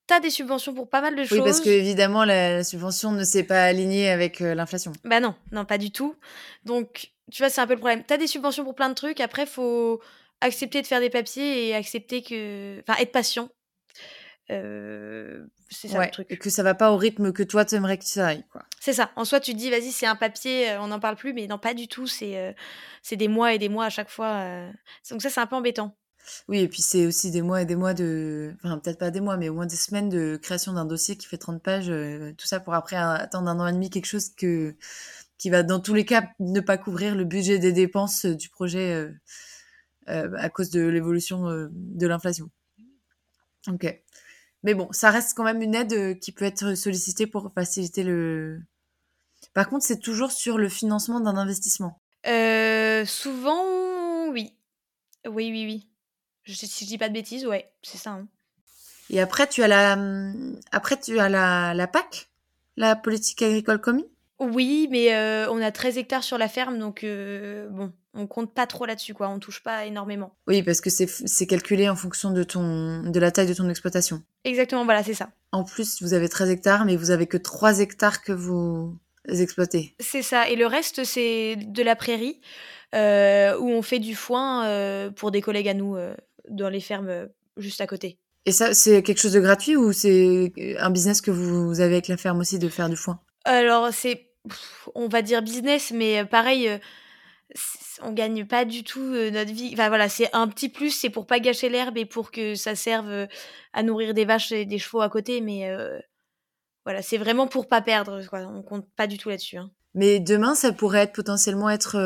t'as 0.07 0.21
des 0.21 0.29
subventions 0.29 0.73
pour 0.73 0.89
pas 0.89 1.01
mal 1.01 1.15
de 1.15 1.25
choses. 1.25 1.39
Oui, 1.39 1.43
parce 1.43 1.59
que 1.59 1.69
évidemment, 1.69 2.23
la, 2.23 2.57
la 2.57 2.63
subvention 2.63 3.11
ne 3.11 3.23
s'est 3.25 3.43
pas 3.43 3.65
alignée 3.65 4.09
avec 4.09 4.39
euh, 4.39 4.55
l'inflation. 4.55 4.93
Bah 5.03 5.19
non, 5.19 5.35
non, 5.51 5.65
pas 5.65 5.77
du 5.77 5.91
tout. 5.91 6.15
Donc, 6.63 7.11
tu 7.31 7.41
vois, 7.41 7.49
c'est 7.49 7.59
un 7.59 7.67
peu 7.67 7.73
le 7.73 7.79
problème. 7.79 8.03
T'as 8.07 8.15
des 8.15 8.27
subventions 8.27 8.63
pour 8.63 8.75
plein 8.75 8.87
de 8.87 8.93
trucs. 8.93 9.19
Après, 9.19 9.45
faut 9.45 10.01
accepter 10.39 10.81
de 10.81 10.87
faire 10.87 11.01
des 11.01 11.09
papiers 11.09 11.67
et 11.67 11.75
accepter 11.75 12.21
que... 12.21 12.79
Enfin, 12.79 12.97
être 13.01 13.11
patient. 13.11 13.49
Euh, 14.49 15.45
c'est 15.69 15.89
ça 15.89 15.99
Ouais, 15.99 16.05
le 16.05 16.11
truc. 16.11 16.27
et 16.29 16.37
que 16.37 16.49
ça 16.49 16.63
va 16.63 16.73
pas 16.73 16.91
au 16.91 16.97
rythme 16.97 17.33
que 17.33 17.43
toi 17.43 17.65
t'aimerais 17.65 17.97
que 17.97 18.05
ça 18.05 18.27
aille, 18.27 18.45
quoi. 18.51 18.63
C'est 18.79 18.93
ça. 18.93 19.11
En 19.15 19.25
soi, 19.25 19.39
tu 19.39 19.51
te 19.53 19.57
dis, 19.57 19.69
vas-y, 19.69 19.91
c'est 19.91 20.05
un 20.05 20.15
papier, 20.15 20.77
on 20.79 20.87
n'en 20.87 20.99
parle 20.99 21.17
plus, 21.17 21.33
mais 21.33 21.47
non, 21.47 21.57
pas 21.57 21.73
du 21.73 21.87
tout. 21.87 22.07
C'est 22.07 22.37
euh, 22.37 22.53
c'est 23.01 23.17
des 23.17 23.27
mois 23.27 23.53
et 23.53 23.57
des 23.57 23.69
mois 23.69 23.85
à 23.85 23.89
chaque 23.89 24.09
fois. 24.09 24.27
euh. 24.35 24.71
Donc 25.11 25.21
ça, 25.21 25.29
c'est 25.29 25.41
un 25.41 25.47
peu 25.47 25.55
embêtant. 25.55 25.97
Oui, 26.47 26.59
et 26.59 26.67
puis 26.67 26.81
c'est 26.81 27.05
aussi 27.05 27.31
des 27.31 27.41
mois 27.41 27.61
et 27.61 27.65
des 27.65 27.77
mois 27.77 27.93
de... 27.93 28.53
Enfin, 28.61 28.77
peut-être 28.79 28.99
pas 28.99 29.11
des 29.11 29.21
mois, 29.21 29.37
mais 29.37 29.47
au 29.47 29.53
moins 29.53 29.65
des 29.65 29.77
semaines 29.77 30.09
de 30.09 30.37
création 30.41 30.73
d'un 30.73 30.83
dossier 30.83 31.15
qui 31.15 31.25
fait 31.25 31.37
30 31.37 31.63
pages, 31.63 31.87
tout 32.37 32.45
ça 32.47 32.59
pour 32.59 32.73
après 32.73 32.97
attendre 32.97 33.49
un 33.49 33.59
an 33.61 33.67
et 33.67 33.71
demi 33.71 33.89
quelque 33.89 34.07
chose 34.07 34.29
que... 34.35 34.75
qui 35.37 35.49
va 35.49 35.63
dans 35.63 35.79
tous 35.79 35.93
les 35.93 36.03
cas 36.03 36.23
ne 36.39 36.59
pas 36.59 36.77
couvrir 36.77 37.15
le 37.15 37.23
budget 37.23 37.59
des 37.59 37.71
dépenses 37.71 38.25
du 38.25 38.49
projet 38.49 39.09
à 40.05 40.49
cause 40.49 40.69
de 40.69 40.81
l'évolution 40.81 41.45
de 41.71 42.07
l'inflation. 42.07 42.49
Ok. 43.69 44.01
Mais 44.63 44.73
bon, 44.73 44.87
ça 44.91 45.11
reste 45.11 45.35
quand 45.35 45.43
même 45.43 45.61
une 45.61 45.75
aide 45.75 45.93
euh, 45.93 46.13
qui 46.13 46.31
peut 46.31 46.45
être 46.45 46.75
sollicitée 46.75 47.27
pour 47.27 47.51
faciliter 47.53 48.03
le... 48.03 48.59
Par 49.53 49.69
contre, 49.69 49.85
c'est 49.85 49.99
toujours 49.99 50.31
sur 50.31 50.57
le 50.57 50.69
financement 50.69 51.19
d'un 51.19 51.37
investissement. 51.37 51.99
Euh, 52.25 53.05
souvent, 53.05 54.27
oui. 54.31 54.53
Oui, 55.25 55.49
oui, 55.51 55.65
oui. 55.65 55.89
Je, 56.43 56.53
si 56.53 56.85
je 56.85 56.89
dis 56.89 56.97
pas 56.97 57.09
de 57.09 57.13
bêtises, 57.13 57.45
ouais, 57.45 57.71
c'est 57.83 57.97
ça. 57.97 58.11
hein. 58.11 58.27
Et 59.09 59.21
après, 59.21 59.47
tu 59.47 59.63
as 59.63 59.67
la, 59.67 59.97
après, 60.71 60.99
tu 60.99 61.19
as 61.19 61.29
la, 61.29 61.73
la 61.73 61.87
PAC, 61.87 62.29
la 62.75 62.95
politique 62.95 63.41
agricole 63.41 63.79
commune. 63.79 64.05
Oui, 64.39 64.87
mais 64.91 65.15
euh, 65.15 65.49
on 65.49 65.61
a 65.61 65.71
13 65.71 65.97
hectares 65.97 66.23
sur 66.23 66.37
la 66.37 66.47
ferme, 66.47 66.77
donc 66.77 67.03
euh, 67.03 67.69
bon, 67.69 67.91
on 68.17 68.27
compte 68.27 68.53
pas 68.53 68.67
trop 68.67 68.85
là-dessus, 68.85 69.13
quoi. 69.13 69.29
On 69.29 69.39
touche 69.39 69.61
pas 69.61 69.85
énormément. 69.85 70.35
Oui, 70.47 70.63
parce 70.63 70.81
que 70.81 70.89
c'est, 70.89 71.47
calculé 71.47 71.87
en 71.87 71.95
fonction 71.95 72.31
de 72.31 72.43
ton, 72.43 73.03
de 73.03 73.19
la 73.19 73.31
taille 73.31 73.47
de 73.47 73.53
ton 73.53 73.69
exploitation. 73.69 74.23
Exactement, 74.43 74.83
voilà, 74.83 75.03
c'est 75.03 75.13
ça. 75.13 75.29
En 75.51 75.63
plus, 75.63 76.01
vous 76.01 76.13
avez 76.13 76.27
13 76.27 76.49
hectares, 76.49 76.85
mais 76.85 76.95
vous 76.95 77.11
avez 77.11 77.27
que 77.27 77.37
3 77.37 77.79
hectares 77.79 78.23
que 78.23 78.33
vous 78.33 78.97
exploitez. 79.27 79.95
C'est 79.99 80.23
ça. 80.23 80.49
Et 80.49 80.55
le 80.55 80.65
reste, 80.65 81.03
c'est 81.03 81.55
de 81.55 81.83
la 81.83 81.95
prairie, 81.95 82.41
euh, 82.95 83.57
où 83.59 83.69
on 83.69 83.81
fait 83.81 83.99
du 83.99 84.15
foin 84.15 84.65
euh, 84.65 85.11
pour 85.11 85.31
des 85.31 85.41
collègues 85.41 85.67
à 85.69 85.73
nous 85.73 85.95
euh, 85.95 86.15
dans 86.49 86.69
les 86.69 86.79
fermes 86.79 87.27
juste 87.57 87.81
à 87.81 87.87
côté. 87.87 88.17
Et 88.45 88.51
ça, 88.51 88.73
c'est 88.73 89.03
quelque 89.03 89.19
chose 89.19 89.33
de 89.33 89.41
gratuit 89.41 89.75
ou 89.75 89.91
c'est 89.91 90.53
un 90.79 90.89
business 90.89 91.21
que 91.21 91.31
vous 91.31 91.81
avez 91.81 91.95
avec 91.95 92.07
la 92.07 92.17
ferme 92.17 92.39
aussi 92.39 92.59
de 92.59 92.69
faire 92.69 92.89
du 92.89 92.95
foin? 92.95 93.19
Alors, 93.43 93.89
c'est, 93.91 94.29
on 94.95 95.09
va 95.09 95.21
dire 95.21 95.41
business, 95.41 95.91
mais 95.93 96.23
pareil, 96.23 96.79
on 98.01 98.11
gagne 98.11 98.45
pas 98.45 98.65
du 98.65 98.83
tout 98.83 98.99
euh, 99.01 99.31
notre 99.31 99.51
vie. 99.53 99.69
Enfin 99.73 99.87
voilà, 99.89 100.09
c'est 100.09 100.29
un 100.33 100.47
petit 100.47 100.69
plus, 100.69 100.91
c'est 100.91 101.09
pour 101.09 101.25
pas 101.25 101.39
gâcher 101.39 101.69
l'herbe 101.69 101.97
et 101.97 102.05
pour 102.05 102.31
que 102.31 102.55
ça 102.55 102.75
serve 102.75 103.09
euh, 103.09 103.27
à 103.73 103.83
nourrir 103.83 104.13
des 104.13 104.25
vaches 104.25 104.51
et 104.51 104.65
des 104.65 104.79
chevaux 104.79 105.01
à 105.01 105.09
côté, 105.09 105.41
mais 105.41 105.69
euh, 105.69 105.97
voilà, 106.85 107.01
c'est 107.01 107.17
vraiment 107.17 107.47
pour 107.47 107.67
pas 107.67 107.81
perdre, 107.81 108.21
quoi. 108.27 108.39
On 108.41 108.61
compte 108.63 108.87
pas 108.95 109.07
du 109.07 109.17
tout 109.17 109.29
là-dessus. 109.29 109.57
hein. 109.57 109.71
Mais 109.93 110.19
demain, 110.19 110.53
ça 110.55 110.71
pourrait 110.73 110.99
être 111.01 111.13
potentiellement 111.13 111.69
être 111.69 111.97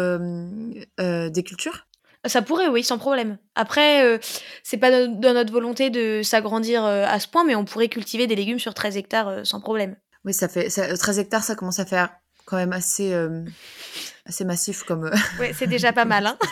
des 0.98 1.44
cultures? 1.44 1.88
Ça 2.26 2.42
pourrait, 2.42 2.68
oui, 2.70 2.84
sans 2.84 2.98
problème. 2.98 3.38
Après, 3.56 4.20
c'est 4.64 4.78
pas 4.78 4.92
no- 5.08 5.16
dans 5.20 5.34
notre 5.34 5.52
volonté 5.52 5.90
de 5.90 6.22
s'agrandir 6.24 6.86
à 6.86 7.20
ce 7.20 7.28
point, 7.28 7.44
mais 7.44 7.56
on 7.56 7.66
pourrait 7.66 7.90
cultiver 7.90 8.28
des 8.28 8.36
légumes 8.36 8.60
sur 8.60 8.74
13 8.74 8.96
hectares 8.96 9.46
sans 9.46 9.60
problème. 9.60 9.98
Oui, 10.24 10.34
ça 10.34 10.48
fait 10.48 10.70
ça, 10.70 10.96
13 10.96 11.20
hectares, 11.20 11.44
ça 11.44 11.56
commence 11.56 11.80
à 11.80 11.86
faire 11.86 12.16
quand 12.52 12.57
même 12.57 12.73
assez, 12.73 13.14
euh, 13.14 13.44
assez 14.26 14.44
massif 14.44 14.84
comme. 14.84 15.06
euh, 15.06 15.15
Ouais, 15.40 15.53
c'est 15.57 15.68
déjà 15.68 15.94
pas 15.94 16.06
mal, 16.06 16.28
hein. 16.28 16.38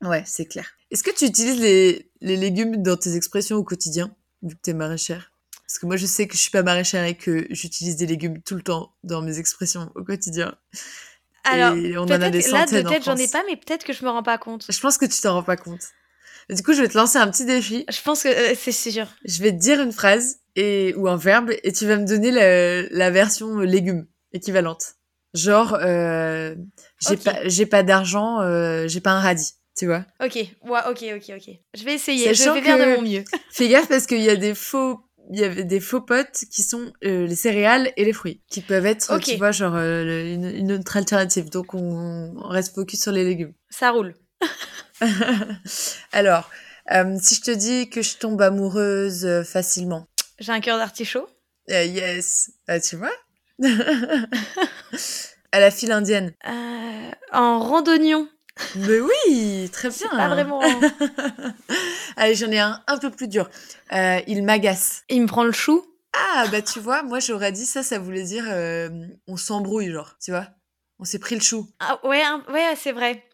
Ouais, 0.00 0.22
c'est 0.26 0.46
clair. 0.46 0.66
Est-ce 0.90 1.02
que 1.02 1.10
tu 1.10 1.24
utilises 1.24 1.58
les, 1.60 2.10
les 2.20 2.36
légumes 2.36 2.82
dans 2.82 2.96
tes 2.96 3.16
expressions 3.16 3.56
au 3.56 3.64
quotidien, 3.64 4.14
vu 4.42 4.54
que 4.54 4.60
t'es 4.60 4.74
maraîchère? 4.74 5.32
Parce 5.66 5.78
que 5.78 5.86
moi, 5.86 5.96
je 5.96 6.06
sais 6.06 6.28
que 6.28 6.34
je 6.36 6.40
suis 6.40 6.50
pas 6.50 6.62
maraîchère 6.62 7.04
et 7.04 7.16
que 7.16 7.46
j'utilise 7.50 7.96
des 7.96 8.06
légumes 8.06 8.40
tout 8.42 8.54
le 8.54 8.62
temps 8.62 8.94
dans 9.02 9.22
mes 9.22 9.38
expressions 9.38 9.90
au 9.96 10.04
quotidien. 10.04 10.54
Alors, 11.44 11.74
Et 11.76 11.96
on 11.98 12.02
en 12.02 12.10
a 12.10 12.18
des 12.30 12.38
peut-être, 12.40 12.52
là, 12.52 12.64
de 12.64 12.68
centaines 12.68 12.86
tête, 12.86 13.04
j'en 13.04 13.16
ai 13.16 13.28
pas, 13.28 13.42
mais 13.48 13.56
peut-être 13.56 13.84
que 13.84 13.92
je 13.92 14.04
me 14.04 14.10
rends 14.10 14.22
pas 14.22 14.38
compte. 14.38 14.66
Je 14.70 14.80
pense 14.80 14.98
que 14.98 15.06
tu 15.06 15.20
t'en 15.20 15.34
rends 15.34 15.42
pas 15.42 15.56
compte. 15.56 15.82
Du 16.50 16.62
coup, 16.62 16.74
je 16.74 16.82
vais 16.82 16.88
te 16.88 16.96
lancer 16.96 17.16
un 17.18 17.28
petit 17.28 17.46
défi. 17.46 17.84
Je 17.90 18.00
pense 18.02 18.22
que 18.22 18.28
euh, 18.28 18.54
c'est 18.60 18.72
sûr. 18.72 19.08
Je 19.24 19.42
vais 19.42 19.52
te 19.52 19.56
dire 19.58 19.80
une 19.80 19.92
phrase 19.92 20.40
et 20.56 20.94
ou 20.96 21.08
un 21.08 21.16
verbe 21.16 21.52
et 21.62 21.72
tu 21.72 21.86
vas 21.86 21.96
me 21.96 22.06
donner 22.06 22.30
la, 22.30 22.82
la 22.90 23.10
version 23.10 23.60
euh, 23.60 23.64
légumes 23.64 24.06
équivalente. 24.32 24.94
Genre, 25.34 25.76
euh, 25.80 26.54
j'ai 27.00 27.16
pas, 27.16 27.48
j'ai 27.48 27.66
pas 27.66 27.82
d'argent, 27.82 28.40
euh, 28.40 28.86
j'ai 28.86 29.00
pas 29.00 29.10
un 29.10 29.20
radis, 29.20 29.54
tu 29.76 29.86
vois. 29.86 30.04
Ok, 30.22 30.34
ouais, 30.36 30.80
ok, 30.88 31.04
ok, 31.16 31.32
ok. 31.36 31.54
Je 31.76 31.84
vais 31.84 31.94
essayer, 31.94 32.32
je 32.34 32.50
vais 32.50 32.62
faire 32.62 32.78
de 32.78 32.96
mon 32.96 33.02
mieux. 33.02 33.24
Fais 33.50 33.68
gaffe 33.68 33.88
parce 33.88 34.06
qu'il 34.06 34.20
y 34.20 34.30
a 34.30 34.36
des 34.36 34.54
faux, 34.54 35.00
il 35.32 35.40
y 35.40 35.44
avait 35.44 35.64
des 35.64 35.80
faux 35.80 36.00
potes 36.00 36.44
qui 36.52 36.62
sont 36.62 36.92
euh, 37.04 37.26
les 37.26 37.34
céréales 37.34 37.92
et 37.96 38.04
les 38.04 38.12
fruits, 38.12 38.42
qui 38.48 38.60
peuvent 38.60 38.86
être, 38.86 39.18
tu 39.18 39.36
vois, 39.36 39.50
genre 39.50 39.74
euh, 39.74 40.32
une, 40.34 40.44
une 40.44 40.70
autre 40.70 40.96
alternative. 40.96 41.50
Donc 41.50 41.74
on, 41.74 42.32
on 42.36 42.48
reste 42.48 42.72
focus 42.72 43.02
sur 43.02 43.10
les 43.10 43.24
légumes. 43.24 43.54
Ça 43.70 43.90
roule. 43.90 44.14
Alors, 46.12 46.48
euh, 46.92 47.16
si 47.20 47.34
je 47.36 47.40
te 47.40 47.50
dis 47.50 47.88
que 47.90 48.02
je 48.02 48.16
tombe 48.18 48.40
amoureuse 48.40 49.42
facilement, 49.44 50.06
J'ai 50.38 50.52
un 50.52 50.60
cœur 50.60 50.78
d'artichaut. 50.78 51.28
Euh, 51.70 51.84
yes, 51.84 52.50
Ah, 52.68 52.80
tu 52.80 52.96
vois? 52.96 53.12
À 55.52 55.60
la 55.60 55.70
file 55.70 55.92
indienne. 55.92 56.32
Euh, 56.46 57.10
en 57.32 57.60
randonnion. 57.60 58.28
Mais 58.74 58.98
oui, 59.00 59.68
très 59.72 59.88
bien. 59.88 60.08
Pas 60.10 60.28
vraiment. 60.28 60.60
Allez, 62.16 62.34
j'en 62.34 62.50
ai 62.50 62.58
un 62.58 62.82
un 62.88 62.98
peu 62.98 63.10
plus 63.10 63.28
dur. 63.28 63.48
Euh, 63.92 64.20
il 64.26 64.44
m'agace. 64.44 65.04
Il 65.08 65.22
me 65.22 65.26
prend 65.28 65.44
le 65.44 65.52
chou. 65.52 65.84
Ah, 66.12 66.46
bah 66.50 66.62
tu 66.62 66.78
vois, 66.80 67.02
moi 67.02 67.18
j'aurais 67.20 67.52
dit 67.52 67.66
ça, 67.66 67.82
ça 67.82 67.98
voulait 67.98 68.22
dire 68.22 68.44
euh, 68.48 68.88
on 69.26 69.36
s'embrouille, 69.36 69.90
genre, 69.92 70.16
tu 70.22 70.30
vois? 70.30 70.48
On 71.00 71.04
s'est 71.04 71.18
pris 71.18 71.34
le 71.34 71.40
chou. 71.40 71.68
Ah, 71.80 71.98
ouais, 72.06 72.22
hein, 72.22 72.44
ouais, 72.48 72.74
c'est 72.76 72.92
vrai. 72.92 73.24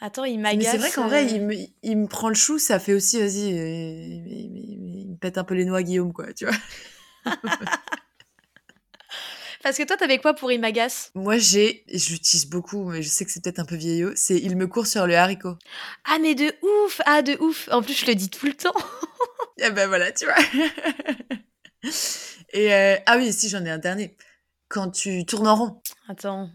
Attends, 0.00 0.24
il 0.24 0.38
m'agace. 0.38 0.58
Mais 0.58 0.64
c'est 0.70 0.78
vrai 0.78 0.90
qu'en 0.92 1.08
vrai, 1.08 1.24
euh, 1.24 1.28
il 1.28 1.42
me, 1.42 1.54
il 1.82 1.96
me 1.98 2.06
prend 2.06 2.28
le 2.28 2.34
chou, 2.34 2.58
ça 2.58 2.78
fait 2.78 2.92
aussi, 2.94 3.18
vas-y, 3.18 3.52
euh, 3.58 3.66
il, 3.66 4.26
il- 4.28 5.00
il 5.02 5.08
me 5.10 5.16
pète 5.16 5.38
un 5.38 5.44
peu 5.44 5.54
les 5.54 5.64
noix, 5.64 5.82
Guillaume, 5.82 6.12
quoi, 6.12 6.32
tu 6.32 6.46
vois 6.46 6.54
Parce 9.62 9.76
que 9.76 9.82
toi, 9.82 9.96
t'avais 9.96 10.18
quoi 10.18 10.34
pour 10.34 10.52
il 10.52 10.60
m'agace? 10.60 11.10
Moi 11.16 11.36
j'ai, 11.36 11.84
je 11.92 12.10
l'utilise 12.12 12.46
beaucoup, 12.46 12.84
mais 12.84 13.02
je 13.02 13.08
sais 13.08 13.24
que 13.24 13.30
c'est 13.32 13.42
peut-être 13.42 13.58
un 13.58 13.64
peu 13.64 13.74
vieillot, 13.74 14.12
c'est 14.14 14.38
il 14.38 14.56
me 14.56 14.66
court 14.68 14.86
sur 14.86 15.06
le 15.06 15.16
haricot. 15.16 15.56
Ah, 16.04 16.18
mais 16.20 16.34
de 16.36 16.52
ouf 16.62 17.00
Ah, 17.06 17.22
de 17.22 17.36
ouf 17.40 17.68
En 17.72 17.82
plus, 17.82 17.94
je 17.94 18.06
le 18.06 18.14
dis 18.14 18.30
tout 18.30 18.46
le 18.46 18.54
temps. 18.54 18.72
Et 19.58 19.70
ben 19.70 19.88
voilà, 19.88 20.12
tu 20.12 20.24
vois. 20.26 20.36
Et 22.52 22.72
euh, 22.72 22.96
ah 23.06 23.16
oui, 23.18 23.32
si 23.32 23.48
j'en 23.48 23.64
ai 23.64 23.70
un 23.70 23.78
dernier. 23.78 24.16
Quand 24.68 24.90
tu 24.90 25.24
tournes 25.26 25.48
en 25.48 25.56
rond. 25.56 25.82
Attends. 26.08 26.50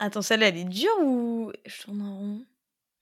Attends, 0.00 0.22
celle-là, 0.22 0.48
elle 0.48 0.56
est 0.58 0.64
dure 0.64 0.90
ou. 1.02 1.52
Je 1.66 1.82
tourne 1.82 2.02
en 2.02 2.18
rond? 2.18 2.44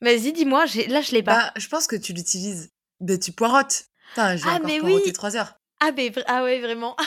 Vas-y, 0.00 0.32
dis-moi, 0.32 0.64
là, 0.88 1.00
je 1.00 1.12
l'ai 1.12 1.22
pas. 1.22 1.36
Bah, 1.36 1.52
je 1.56 1.68
pense 1.68 1.86
que 1.86 1.96
tu 1.96 2.12
l'utilises. 2.12 2.70
Ben, 3.00 3.18
tu 3.18 3.32
poirotes. 3.32 3.84
Putain, 4.10 4.36
j'ai 4.36 4.44
Ah, 4.46 4.54
encore 4.54 4.66
mais 4.66 4.78
poireauté 4.78 5.04
oui. 5.06 5.12
trois 5.12 5.36
heures. 5.36 5.54
Ah, 5.80 5.90
mais 5.96 6.12
ah 6.26 6.42
ouais, 6.44 6.60
vraiment. 6.60 6.96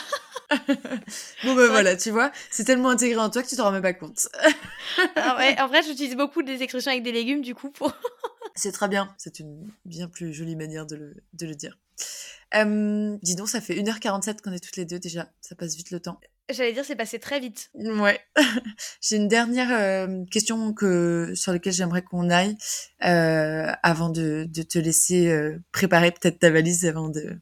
Bon, 1.44 1.54
ben 1.54 1.68
voilà, 1.68 1.96
tu 1.96 2.10
vois, 2.10 2.30
c'est 2.50 2.64
tellement 2.64 2.90
intégré 2.90 3.18
en 3.18 3.30
toi 3.30 3.42
que 3.42 3.48
tu 3.48 3.56
t'en 3.56 3.64
rends 3.64 3.72
même 3.72 3.80
pas 3.82 3.94
compte. 3.94 4.28
Ah 5.16 5.36
ouais, 5.38 5.58
en 5.58 5.66
vrai, 5.66 5.82
j'utilise 5.82 6.14
beaucoup 6.14 6.42
des 6.42 6.62
expressions 6.62 6.90
avec 6.90 7.02
des 7.02 7.12
légumes, 7.12 7.40
du 7.40 7.54
coup, 7.54 7.70
pour. 7.70 7.92
C'est 8.54 8.72
très 8.72 8.88
bien. 8.88 9.14
C'est 9.16 9.38
une 9.40 9.70
bien 9.86 10.08
plus 10.08 10.34
jolie 10.34 10.56
manière 10.56 10.84
de 10.84 10.96
le, 10.96 11.14
de 11.32 11.46
le 11.46 11.54
dire. 11.54 11.78
Euh, 12.54 13.16
dis 13.22 13.34
donc, 13.34 13.48
ça 13.48 13.62
fait 13.62 13.74
1h47 13.74 14.42
qu'on 14.42 14.52
est 14.52 14.62
toutes 14.62 14.76
les 14.76 14.84
deux 14.84 14.98
déjà. 14.98 15.30
Ça 15.40 15.54
passe 15.54 15.74
vite 15.74 15.90
le 15.90 16.00
temps. 16.00 16.20
J'allais 16.50 16.72
dire, 16.72 16.84
c'est 16.84 16.96
passé 16.96 17.18
très 17.18 17.40
vite. 17.40 17.70
Ouais. 17.74 18.20
J'ai 19.00 19.16
une 19.16 19.28
dernière 19.28 19.70
euh, 19.72 20.24
question 20.30 20.74
que, 20.74 21.32
sur 21.34 21.52
laquelle 21.52 21.72
j'aimerais 21.72 22.02
qu'on 22.02 22.28
aille 22.30 22.56
euh, 23.04 23.70
avant 23.82 24.10
de, 24.10 24.46
de 24.50 24.62
te 24.62 24.78
laisser 24.78 25.28
euh, 25.30 25.58
préparer 25.72 26.10
peut-être 26.10 26.40
ta 26.40 26.50
valise 26.50 26.84
avant 26.84 27.08
de 27.08 27.38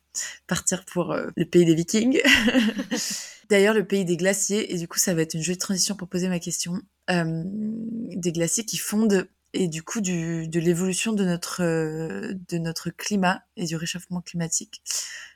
partir 0.46 0.84
pour 0.84 1.10
euh, 1.12 1.26
le 1.36 1.44
pays 1.44 1.64
des 1.64 1.74
Vikings. 1.74 2.20
D'ailleurs, 3.50 3.74
le 3.74 3.84
pays 3.84 4.04
des 4.04 4.16
glaciers. 4.16 4.72
Et 4.72 4.78
du 4.78 4.86
coup, 4.86 4.98
ça 4.98 5.12
va 5.14 5.22
être 5.22 5.34
une 5.34 5.42
jolie 5.42 5.58
transition 5.58 5.96
pour 5.96 6.08
poser 6.08 6.28
ma 6.28 6.38
question. 6.38 6.80
euh, 7.10 7.42
des 7.44 8.32
glaciers 8.32 8.64
qui 8.64 8.76
fondent 8.76 9.28
et 9.52 9.66
du 9.66 9.82
coup 9.82 10.00
du, 10.00 10.46
de 10.46 10.60
l'évolution 10.60 11.12
de 11.12 11.24
notre 11.24 11.62
euh, 11.64 12.34
de 12.48 12.58
notre 12.58 12.90
climat 12.90 13.42
et 13.56 13.64
du 13.64 13.74
réchauffement 13.76 14.20
climatique. 14.20 14.80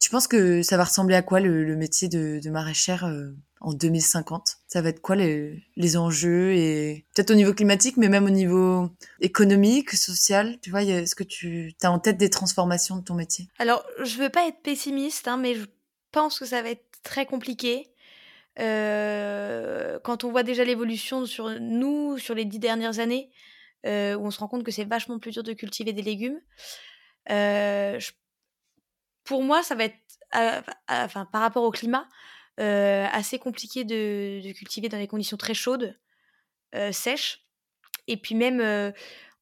Tu 0.01 0.09
penses 0.11 0.29
que 0.29 0.63
ça 0.63 0.77
va 0.77 0.85
ressembler 0.85 1.17
à 1.17 1.23
quoi 1.23 1.41
le, 1.41 1.65
le 1.65 1.77
métier 1.77 2.09
de, 2.09 2.39
de 2.43 2.51
maraîchère 2.51 3.07
euh, 3.07 3.33
en 3.65 3.73
2050 3.73 4.59
Ça 4.67 4.83
va 4.83 4.91
être 4.91 5.01
quoi 5.01 5.17
les, 5.17 5.65
les 5.77 5.97
enjeux 5.97 6.53
et 6.55 7.07
peut-être 7.15 7.31
au 7.31 7.35
niveau 7.35 7.55
climatique, 7.55 7.97
mais 7.97 8.09
même 8.09 8.27
au 8.27 8.31
niveau 8.31 8.91
économique, 9.21 9.91
social. 9.91 10.59
Tu 10.61 10.71
vois, 10.71 10.83
est-ce 10.83 11.15
que 11.15 11.25
tu 11.25 11.75
as 11.83 11.91
en 11.91 11.99
tête 11.99 12.17
des 12.17 12.31
transformations 12.31 12.97
de 12.97 13.03
ton 13.03 13.15
métier? 13.15 13.49
Alors, 13.59 13.85
je 14.03 14.17
veux 14.19 14.29
pas 14.29 14.47
être 14.47 14.61
pessimiste, 14.63 15.29
hein, 15.29 15.37
mais 15.37 15.55
je 15.55 15.67
pense 16.13 16.39
que 16.39 16.45
ça 16.45 16.63
va 16.63 16.71
être 16.71 16.85
très 17.03 17.27
compliqué. 17.27 17.89
Euh, 18.61 19.99
quand 20.05 20.25
on 20.25 20.31
voit 20.31 20.43
déjà 20.43 20.65
l'évolution 20.65 21.27
sur 21.27 21.49
nous 21.61 22.19
sur 22.19 22.35
les 22.35 22.45
dix 22.45 22.59
dernières 22.59 22.99
années, 22.99 23.31
euh, 23.87 24.15
où 24.15 24.27
on 24.27 24.31
se 24.31 24.39
rend 24.39 24.49
compte 24.49 24.65
que 24.65 24.71
c'est 24.71 24.85
vachement 24.85 25.19
plus 25.19 25.33
dur 25.33 25.43
de 25.43 25.53
cultiver 25.53 25.93
des 25.93 26.03
légumes. 26.03 26.41
Euh, 27.31 27.99
pour 29.25 29.43
moi, 29.43 29.63
ça 29.63 29.75
va 29.75 29.85
être, 29.85 29.97
euh, 30.37 30.61
enfin, 30.89 31.27
par 31.27 31.41
rapport 31.41 31.65
au 31.65 31.71
climat, 31.71 32.03
euh, 32.03 32.09
assez 32.59 33.39
compliqué 33.39 33.85
de, 33.85 34.53
cultiver 34.53 34.89
dans 34.89 34.99
des 34.99 35.09
conditions 35.09 35.37
très 35.37 35.55
chaudes, 35.55 35.99
euh, 36.75 36.93
sèches. 36.93 37.45
Et 38.07 38.17
puis 38.17 38.35
même, 38.35 38.93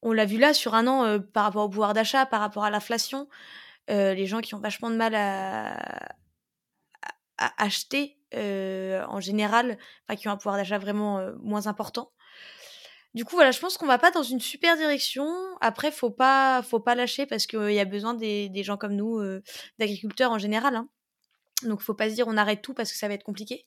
on 0.01 0.13
l'a 0.13 0.25
vu 0.25 0.37
là 0.37 0.53
sur 0.53 0.73
un 0.73 0.87
an 0.87 1.19
par 1.19 1.43
rapport 1.43 1.65
au 1.65 1.69
pouvoir 1.69 1.93
d'achat, 1.93 2.25
par 2.25 2.39
rapport 2.39 2.63
à 2.63 2.69
l'inflation, 2.69 3.27
les 3.89 4.25
gens 4.25 4.41
qui 4.41 4.55
ont 4.55 4.59
vachement 4.59 4.89
de 4.89 4.95
mal 4.95 5.15
à, 5.15 6.15
acheter 7.37 8.17
en 8.33 9.19
général, 9.19 9.77
qui 10.17 10.27
ont 10.29 10.31
un 10.31 10.37
pouvoir 10.37 10.55
d'achat 10.55 10.77
vraiment 10.77 11.19
moins 11.41 11.67
important. 11.67 12.13
Du 13.13 13.25
coup, 13.25 13.35
voilà, 13.35 13.51
je 13.51 13.59
pense 13.59 13.77
qu'on 13.77 13.85
va 13.85 13.99
pas 13.99 14.09
dans 14.09 14.23
une 14.23 14.39
super 14.39 14.75
direction. 14.75 15.27
Après, 15.61 15.91
faut 15.91 16.09
pas, 16.09 16.63
faut 16.63 16.79
pas 16.79 16.95
lâcher 16.95 17.27
parce 17.27 17.45
qu'il 17.45 17.71
y 17.71 17.79
a 17.79 17.85
besoin 17.85 18.15
des, 18.15 18.63
gens 18.63 18.75
comme 18.75 18.95
nous, 18.95 19.19
euh, 19.19 19.43
d'agriculteurs 19.77 20.31
en 20.31 20.39
général. 20.39 20.75
Hein. 20.75 20.89
Donc, 21.67 21.81
faut 21.81 21.93
pas 21.93 22.09
se 22.09 22.15
dire 22.15 22.27
on 22.27 22.37
arrête 22.37 22.61
tout 22.61 22.73
parce 22.73 22.91
que 22.91 22.97
ça 22.97 23.07
va 23.07 23.13
être 23.13 23.23
compliqué. 23.23 23.65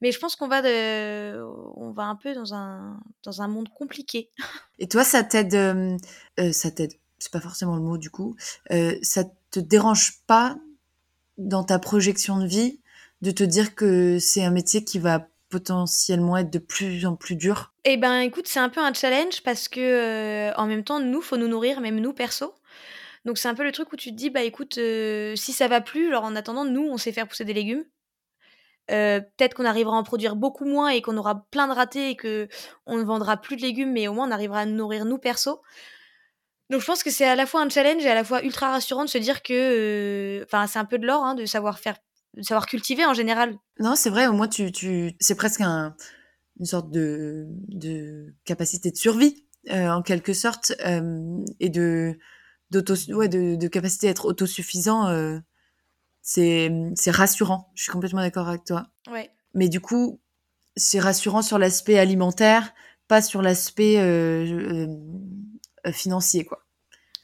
Mais 0.00 0.12
je 0.12 0.18
pense 0.18 0.36
qu'on 0.36 0.48
va, 0.48 0.62
de, 0.62 1.42
on 1.76 1.90
va 1.90 2.04
un 2.04 2.16
peu 2.16 2.34
dans 2.34 2.54
un, 2.54 2.98
dans 3.22 3.42
un 3.42 3.48
monde 3.48 3.68
compliqué. 3.74 4.30
Et 4.78 4.88
toi, 4.88 5.04
ça 5.04 5.22
t'aide, 5.22 5.54
euh, 5.54 6.52
ça 6.52 6.70
t'aide. 6.70 6.94
C'est 7.18 7.32
pas 7.32 7.40
forcément 7.40 7.76
le 7.76 7.82
mot 7.82 7.98
du 7.98 8.10
coup. 8.10 8.34
Euh, 8.70 8.96
ça 9.02 9.24
te 9.50 9.60
dérange 9.60 10.22
pas 10.26 10.56
dans 11.36 11.64
ta 11.64 11.78
projection 11.78 12.38
de 12.38 12.46
vie 12.46 12.80
de 13.20 13.30
te 13.30 13.44
dire 13.44 13.74
que 13.74 14.18
c'est 14.18 14.42
un 14.42 14.50
métier 14.50 14.84
qui 14.84 14.98
va 14.98 15.26
potentiellement 15.50 16.36
être 16.38 16.50
de 16.50 16.58
plus 16.58 17.04
en 17.04 17.16
plus 17.16 17.36
dur? 17.36 17.74
Eh 17.84 17.96
ben, 17.96 18.20
écoute, 18.20 18.46
c'est 18.46 18.60
un 18.60 18.68
peu 18.68 18.80
un 18.80 18.94
challenge 18.94 19.42
parce 19.42 19.68
que 19.68 19.80
euh, 19.80 20.54
en 20.54 20.66
même 20.66 20.84
temps, 20.84 21.00
nous, 21.00 21.20
faut 21.20 21.36
nous 21.36 21.48
nourrir, 21.48 21.80
même 21.80 22.00
nous 22.00 22.12
perso. 22.12 22.54
Donc 23.24 23.38
c'est 23.38 23.48
un 23.48 23.54
peu 23.54 23.64
le 23.64 23.72
truc 23.72 23.92
où 23.92 23.96
tu 23.96 24.10
te 24.10 24.16
dis, 24.16 24.30
bah 24.30 24.42
écoute, 24.42 24.78
euh, 24.78 25.36
si 25.36 25.52
ça 25.52 25.68
va 25.68 25.80
plus, 25.80 26.08
alors 26.08 26.24
en 26.24 26.36
attendant, 26.36 26.64
nous, 26.64 26.88
on 26.88 26.96
sait 26.96 27.12
faire 27.12 27.28
pousser 27.28 27.44
des 27.44 27.52
légumes. 27.52 27.84
Euh, 28.90 29.20
peut-être 29.20 29.54
qu'on 29.54 29.66
arrivera 29.66 29.96
à 29.96 30.00
en 30.00 30.02
produire 30.02 30.36
beaucoup 30.36 30.64
moins 30.64 30.88
et 30.88 31.00
qu'on 31.00 31.16
aura 31.16 31.46
plein 31.50 31.68
de 31.68 31.72
ratés 31.72 32.10
et 32.10 32.16
que 32.16 32.48
on 32.86 32.96
ne 32.96 33.04
vendra 33.04 33.36
plus 33.36 33.56
de 33.56 33.62
légumes, 33.62 33.92
mais 33.92 34.08
au 34.08 34.14
moins 34.14 34.26
on 34.26 34.32
arrivera 34.32 34.60
à 34.60 34.66
nous 34.66 34.74
nourrir 34.74 35.04
nous 35.04 35.18
perso. 35.18 35.60
Donc 36.70 36.80
je 36.80 36.86
pense 36.86 37.02
que 37.02 37.10
c'est 37.10 37.26
à 37.26 37.36
la 37.36 37.46
fois 37.46 37.62
un 37.62 37.68
challenge 37.68 38.04
et 38.04 38.10
à 38.10 38.14
la 38.14 38.24
fois 38.24 38.42
ultra 38.42 38.70
rassurant 38.70 39.04
de 39.04 39.08
se 39.08 39.18
dire 39.18 39.42
que, 39.42 40.42
enfin, 40.44 40.66
c'est 40.66 40.78
un 40.78 40.84
peu 40.84 40.98
de 40.98 41.06
l'or 41.06 41.24
hein, 41.24 41.34
de 41.34 41.44
savoir 41.44 41.78
faire 41.78 41.96
savoir 42.42 42.66
cultiver 42.66 43.04
en 43.04 43.14
général. 43.14 43.56
Non, 43.78 43.96
c'est 43.96 44.10
vrai, 44.10 44.26
au 44.26 44.32
moins 44.32 44.48
tu, 44.48 44.72
tu 44.72 45.14
c'est 45.20 45.34
presque 45.34 45.60
un, 45.60 45.94
une 46.58 46.66
sorte 46.66 46.90
de, 46.90 47.46
de 47.68 48.34
capacité 48.44 48.90
de 48.90 48.96
survie, 48.96 49.46
euh, 49.70 49.88
en 49.88 50.02
quelque 50.02 50.32
sorte, 50.32 50.72
euh, 50.86 51.44
et 51.58 51.70
de, 51.70 52.18
d'auto, 52.70 52.94
ouais, 53.12 53.28
de, 53.28 53.56
de 53.56 53.68
capacité 53.68 54.08
à 54.08 54.10
être 54.10 54.26
autosuffisant. 54.26 55.08
Euh, 55.08 55.38
c'est, 56.22 56.70
c'est 56.94 57.10
rassurant. 57.10 57.70
Je 57.74 57.84
suis 57.84 57.92
complètement 57.92 58.20
d'accord 58.20 58.48
avec 58.48 58.64
toi. 58.64 58.86
Ouais. 59.10 59.30
Mais 59.54 59.68
du 59.68 59.80
coup, 59.80 60.20
c'est 60.76 61.00
rassurant 61.00 61.42
sur 61.42 61.58
l'aspect 61.58 61.98
alimentaire, 61.98 62.72
pas 63.08 63.22
sur 63.22 63.42
l'aspect 63.42 63.98
euh, 63.98 64.86
euh, 65.86 65.92
financier, 65.92 66.44
quoi. 66.44 66.64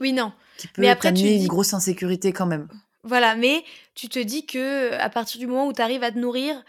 Oui, 0.00 0.12
non. 0.12 0.32
Qui 0.58 0.68
peut 0.68 0.82
Mais 0.82 0.88
après, 0.88 1.12
tu 1.12 1.22
dis... 1.22 1.36
une 1.36 1.46
grosse 1.46 1.72
insécurité 1.72 2.32
quand 2.32 2.46
même. 2.46 2.68
Voilà, 3.02 3.36
mais 3.36 3.62
tu 3.94 4.08
te 4.08 4.18
dis 4.18 4.46
que 4.46 4.92
à 4.94 5.08
partir 5.08 5.38
du 5.38 5.46
moment 5.46 5.68
où 5.68 5.72
tu 5.72 5.80
arrives 5.80 6.02
à 6.02 6.10
te 6.10 6.18
nourrir, 6.18 6.64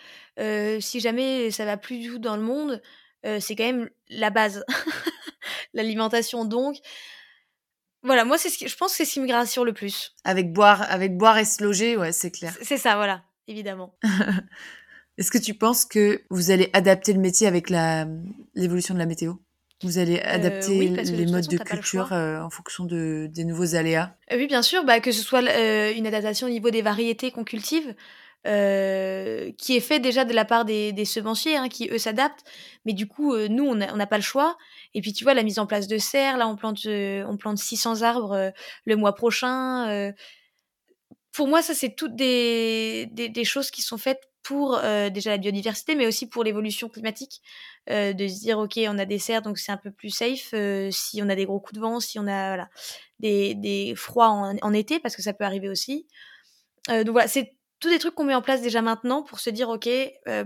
si 0.80 1.00
jamais 1.00 1.50
ça 1.50 1.66
va 1.66 1.78
plus 1.78 1.98
du 1.98 2.10
tout 2.10 2.20
dans 2.20 2.38
le 2.38 2.44
monde, 2.44 2.82
c'est 3.24 3.56
quand 3.56 3.66
même 3.66 3.90
la 4.10 4.30
base, 4.30 4.64
l'alimentation. 5.74 6.46
Donc, 6.46 6.78
voilà, 8.08 8.26
moi 8.26 8.38
c'est 8.38 8.50
ce 8.50 8.58
qui, 8.58 8.68
je 8.68 8.76
pense 8.76 8.92
que 8.92 8.98
c'est 8.98 9.06
ce 9.06 9.14
qui 9.14 9.20
me 9.20 9.32
rassure 9.32 9.64
le 9.64 9.74
plus. 9.74 10.16
Avec 10.24 10.52
boire, 10.52 10.84
avec 10.90 11.16
boire 11.16 11.38
et 11.38 11.46
se 11.46 11.64
loger, 11.64 11.98
ouais, 11.98 12.12
c'est 12.12 12.32
clair. 12.32 12.56
C'est 12.62 12.78
ça, 12.78 12.96
voilà, 12.96 13.22
évidemment. 13.48 13.96
Est-ce 15.18 15.32
que 15.32 15.38
tu 15.38 15.54
penses 15.54 15.86
que 15.86 16.24
vous 16.30 16.52
allez 16.52 16.70
adapter 16.74 17.14
le 17.14 17.20
métier 17.20 17.48
avec 17.48 17.70
la 17.70 18.08
l'évolution 18.56 18.94
de 18.94 19.00
la 19.00 19.06
météo? 19.06 19.34
Vous 19.84 20.00
allez 20.00 20.20
adapter 20.20 20.72
euh, 20.72 20.80
oui, 20.80 20.90
les 20.90 21.26
de 21.26 21.32
modes 21.32 21.48
de 21.48 21.58
culture 21.58 22.12
euh, 22.12 22.42
en 22.42 22.50
fonction 22.50 22.86
de, 22.86 23.28
des 23.32 23.44
nouveaux 23.44 23.76
aléas? 23.76 24.16
Euh, 24.32 24.38
Oui, 24.38 24.48
bien 24.48 24.64
sûr, 24.64 24.84
bah, 24.84 25.00
que 25.00 25.12
ce 25.12 25.22
soit 25.22 25.42
une 25.42 26.08
adaptation 26.08 26.48
au 26.48 26.50
niveau 26.50 26.72
des 26.72 26.82
variétés 26.82 27.30
qu'on 27.32 27.44
cultive, 27.44 27.94
qui 28.44 28.50
est 29.76 29.82
fait 29.82 30.00
déjà 30.00 30.26
de 30.26 30.34
la 30.34 30.46
part 30.46 30.66
des, 30.66 30.94
des 30.94 31.06
semenciers, 31.06 31.58
hein, 31.58 31.70
qui 31.70 31.90
eux 31.90 32.00
s'adaptent. 32.00 32.44
Mais 32.86 32.94
du 32.94 33.08
coup, 33.08 33.36
nous, 33.36 33.66
on 33.66 33.76
n'a 33.76 34.08
pas 34.08 34.18
le 34.18 34.24
choix. 34.24 34.58
Et 34.98 35.02
puis, 35.02 35.14
tu 35.14 35.24
vois, 35.24 35.36
la 35.36 35.44
mise 35.44 35.60
en 35.60 35.68
place 35.68 35.88
de 35.88 36.00
serres, 36.00 36.38
là, 36.38 36.48
on 36.48 36.56
plante, 36.56 36.88
on 36.88 37.38
plante 37.38 37.60
600 37.60 38.02
arbres 38.02 38.52
le 38.86 38.96
mois 38.96 39.14
prochain. 39.14 40.12
pour 41.34 41.48
moi, 41.48 41.62
ça, 41.62 41.76
c'est 41.76 41.96
toutes 41.96 42.16
des, 42.16 43.06
des, 43.14 43.44
choses 43.44 43.70
qui 43.70 43.84
sont 43.84 44.00
faites 44.00 44.28
pour 44.48 44.80
euh, 44.82 45.10
déjà 45.10 45.32
la 45.32 45.38
biodiversité, 45.38 45.94
mais 45.94 46.08
aussi 46.08 46.26
pour 46.26 46.42
l'évolution 46.42 46.88
climatique, 46.88 47.42
euh, 47.90 48.14
de 48.14 48.28
se 48.30 48.40
dire 48.40 48.58
ok, 48.58 48.80
on 48.88 48.98
a 48.98 49.04
des 49.04 49.20
serres, 49.20 49.42
donc 49.42 49.60
c'est 49.60 49.74
un 49.74 49.78
peu 49.78 49.92
plus 49.92 50.10
safe. 50.10 50.52
Euh, 50.54 50.90
si 50.90 51.22
on 51.22 51.28
a 51.28 51.36
des 51.36 51.46
gros 51.46 51.60
coups 51.60 51.76
de 51.76 51.82
vent, 51.82 52.00
si 52.00 52.18
on 52.18 52.28
a 52.28 52.66
des, 53.20 53.56
des 53.56 53.94
froids 53.96 54.30
en, 54.62 54.74
été, 54.74 55.00
parce 55.00 55.16
que 55.16 55.22
ça 55.22 55.34
peut 55.34 55.44
arriver 55.44 55.68
aussi. 55.70 56.08
donc 56.88 57.10
voilà, 57.10 57.28
c'est 57.28 57.58
tous 57.80 57.90
des 57.90 58.00
trucs 58.00 58.16
qu'on 58.16 58.24
met 58.24 58.34
en 58.34 58.42
place 58.42 58.62
déjà 58.62 58.82
maintenant 58.82 59.22
pour 59.22 59.42
se 59.42 59.50
dire 59.50 59.70
ok, 59.70 59.90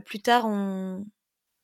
plus 0.04 0.22
tard 0.22 0.46
on, 0.48 1.06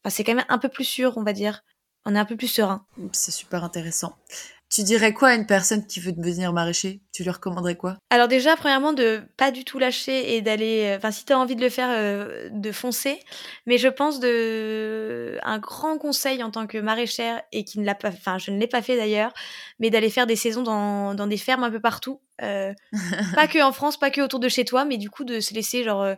c'est 0.08 0.24
quand 0.24 0.36
même 0.36 0.46
un 0.50 0.60
peu 0.60 0.70
plus 0.70 0.86
sûr, 0.86 1.18
on 1.18 1.24
va 1.24 1.34
dire. 1.34 1.64
On 2.10 2.16
est 2.16 2.20
un 2.20 2.26
peu 2.26 2.38
plus 2.38 2.48
serein. 2.48 2.86
C'est 3.12 3.34
super 3.34 3.66
intéressant. 3.66 4.16
Tu 4.70 4.84
dirais 4.84 5.14
quoi 5.14 5.30
à 5.30 5.36
une 5.36 5.46
personne 5.46 5.86
qui 5.86 6.00
veut 6.00 6.14
devenir 6.14 6.54
maraîcher? 6.54 7.02
Tu 7.12 7.24
lui 7.24 7.30
recommanderais 7.30 7.76
quoi? 7.76 7.98
Alors 8.10 8.30
déjà, 8.30 8.56
premièrement, 8.56 8.94
de 8.94 9.22
pas 9.36 9.52
du 9.52 9.66
tout 9.66 9.78
lâcher 9.78 10.36
et 10.36 10.42
d'aller... 10.42 10.86
Euh, 10.86 10.98
enfin, 10.98 11.12
si 11.12 11.26
tu 11.26 11.34
as 11.34 11.40
envie 11.40 11.58
de 11.58 11.62
le 11.62 11.70
faire, 11.70 11.90
euh, 11.92 12.48
de 12.50 12.72
foncer. 12.72 13.20
Mais 13.66 13.78
je 13.78 13.90
pense 13.90 14.22
de... 14.22 15.38
Un 15.44 15.60
grand 15.60 15.98
conseil 15.98 16.42
en 16.44 16.52
tant 16.52 16.66
que 16.66 16.78
maraîchère, 16.78 17.42
et 17.52 17.66
qui 17.66 17.78
ne 17.80 17.86
l'a 17.86 17.96
pas... 17.96 18.08
Enfin, 18.08 18.38
je 18.38 18.52
ne 18.52 18.58
l'ai 18.58 18.68
pas 18.68 18.82
fait 18.82 18.96
d'ailleurs, 18.96 19.34
mais 19.80 19.90
d'aller 19.90 20.10
faire 20.10 20.28
des 20.28 20.38
saisons 20.38 20.64
dans, 20.64 21.14
dans 21.14 21.28
des 21.28 21.38
fermes 21.38 21.66
un 21.66 21.72
peu 21.72 21.82
partout. 21.82 22.22
Euh, 22.42 22.74
pas 23.36 23.48
que 23.48 23.62
en 23.62 23.74
France, 23.74 23.98
pas 23.98 24.12
que 24.12 24.22
autour 24.22 24.40
de 24.40 24.48
chez 24.48 24.64
toi, 24.64 24.86
mais 24.86 24.98
du 24.98 25.10
coup 25.10 25.26
de 25.26 25.42
se 25.42 25.54
laisser 25.54 25.84
genre... 25.84 26.16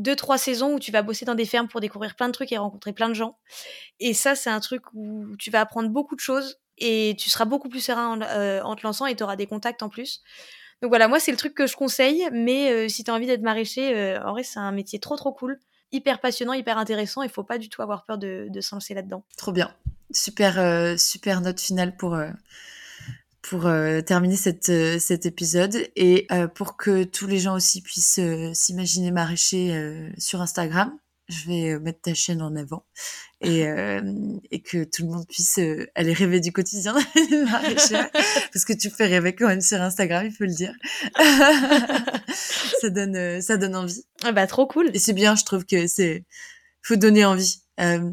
Deux 0.00 0.16
trois 0.16 0.38
saisons 0.38 0.74
où 0.74 0.78
tu 0.78 0.90
vas 0.92 1.02
bosser 1.02 1.24
dans 1.24 1.34
des 1.34 1.44
fermes 1.44 1.68
pour 1.68 1.80
découvrir 1.80 2.16
plein 2.16 2.28
de 2.28 2.32
trucs 2.32 2.52
et 2.52 2.58
rencontrer 2.58 2.92
plein 2.92 3.08
de 3.08 3.14
gens 3.14 3.36
et 3.98 4.14
ça 4.14 4.34
c'est 4.34 4.50
un 4.50 4.60
truc 4.60 4.82
où 4.94 5.36
tu 5.38 5.50
vas 5.50 5.60
apprendre 5.60 5.90
beaucoup 5.90 6.16
de 6.16 6.20
choses 6.20 6.58
et 6.78 7.14
tu 7.18 7.28
seras 7.28 7.44
beaucoup 7.44 7.68
plus 7.68 7.80
serein 7.80 8.18
en, 8.18 8.22
euh, 8.22 8.74
te 8.74 8.82
lançant 8.82 9.06
et 9.06 9.14
tu 9.14 9.22
auras 9.22 9.36
des 9.36 9.46
contacts 9.46 9.82
en 9.82 9.88
plus. 9.88 10.22
Donc 10.82 10.90
voilà, 10.90 11.08
moi 11.08 11.20
c'est 11.20 11.30
le 11.30 11.36
truc 11.36 11.54
que 11.54 11.66
je 11.66 11.76
conseille, 11.76 12.26
mais 12.32 12.72
euh, 12.72 12.88
si 12.88 13.04
tu 13.04 13.10
as 13.10 13.14
envie 13.14 13.26
d'être 13.26 13.42
maraîcher, 13.42 13.94
euh, 13.94 14.22
en 14.24 14.32
vrai 14.32 14.42
c'est 14.42 14.58
un 14.58 14.72
métier 14.72 14.98
trop 14.98 15.16
trop 15.16 15.32
cool, 15.32 15.60
hyper 15.92 16.20
passionnant, 16.20 16.54
hyper 16.54 16.78
intéressant, 16.78 17.20
il 17.22 17.28
faut 17.28 17.44
pas 17.44 17.58
du 17.58 17.68
tout 17.68 17.82
avoir 17.82 18.06
peur 18.06 18.16
de, 18.16 18.46
de 18.48 18.60
se 18.62 18.74
lancer 18.74 18.94
là-dedans. 18.94 19.22
Trop 19.36 19.52
bien, 19.52 19.74
super 20.10 20.98
super 20.98 21.42
note 21.42 21.60
finale 21.60 21.94
pour 21.96 22.18
pour 23.42 23.66
euh, 23.66 24.00
terminer 24.00 24.36
cette, 24.36 24.72
cet 25.00 25.26
épisode 25.26 25.76
et 25.96 26.26
pour 26.54 26.76
que 26.76 27.04
tous 27.04 27.26
les 27.26 27.38
gens 27.38 27.54
aussi 27.54 27.82
puissent 27.82 28.20
s'imaginer 28.52 29.10
maraîcher 29.10 30.10
sur 30.18 30.40
Instagram 30.40 30.92
je 31.30 31.46
vais 31.46 31.78
mettre 31.78 32.00
ta 32.02 32.14
chaîne 32.14 32.42
en 32.42 32.54
avant 32.56 32.84
et, 33.40 33.66
euh, 33.66 34.02
et 34.50 34.60
que 34.60 34.84
tout 34.84 35.04
le 35.04 35.10
monde 35.10 35.26
puisse 35.26 35.58
euh, 35.58 35.86
aller 35.94 36.12
rêver 36.12 36.40
du 36.40 36.52
quotidien 36.52 36.92
maraîchère 37.46 38.10
parce 38.52 38.64
que 38.64 38.72
tu 38.72 38.90
fais 38.90 39.06
rêver 39.06 39.34
quand 39.34 39.46
même 39.46 39.60
sur 39.60 39.80
Instagram 39.80 40.26
il 40.26 40.32
faut 40.32 40.44
le 40.44 40.54
dire. 40.54 40.74
Ça 42.80 42.90
donne 42.90 43.16
euh, 43.16 43.40
ça 43.40 43.56
donne 43.58 43.76
envie. 43.76 44.04
Ah 44.22 44.32
bah 44.32 44.46
trop 44.46 44.66
cool. 44.66 44.90
Et 44.94 44.98
c'est 44.98 45.12
bien 45.12 45.36
je 45.36 45.44
trouve 45.44 45.66
que 45.66 45.86
c'est 45.86 46.24
faut 46.82 46.96
donner 46.96 47.24
envie. 47.24 47.62
Euh, 47.78 48.10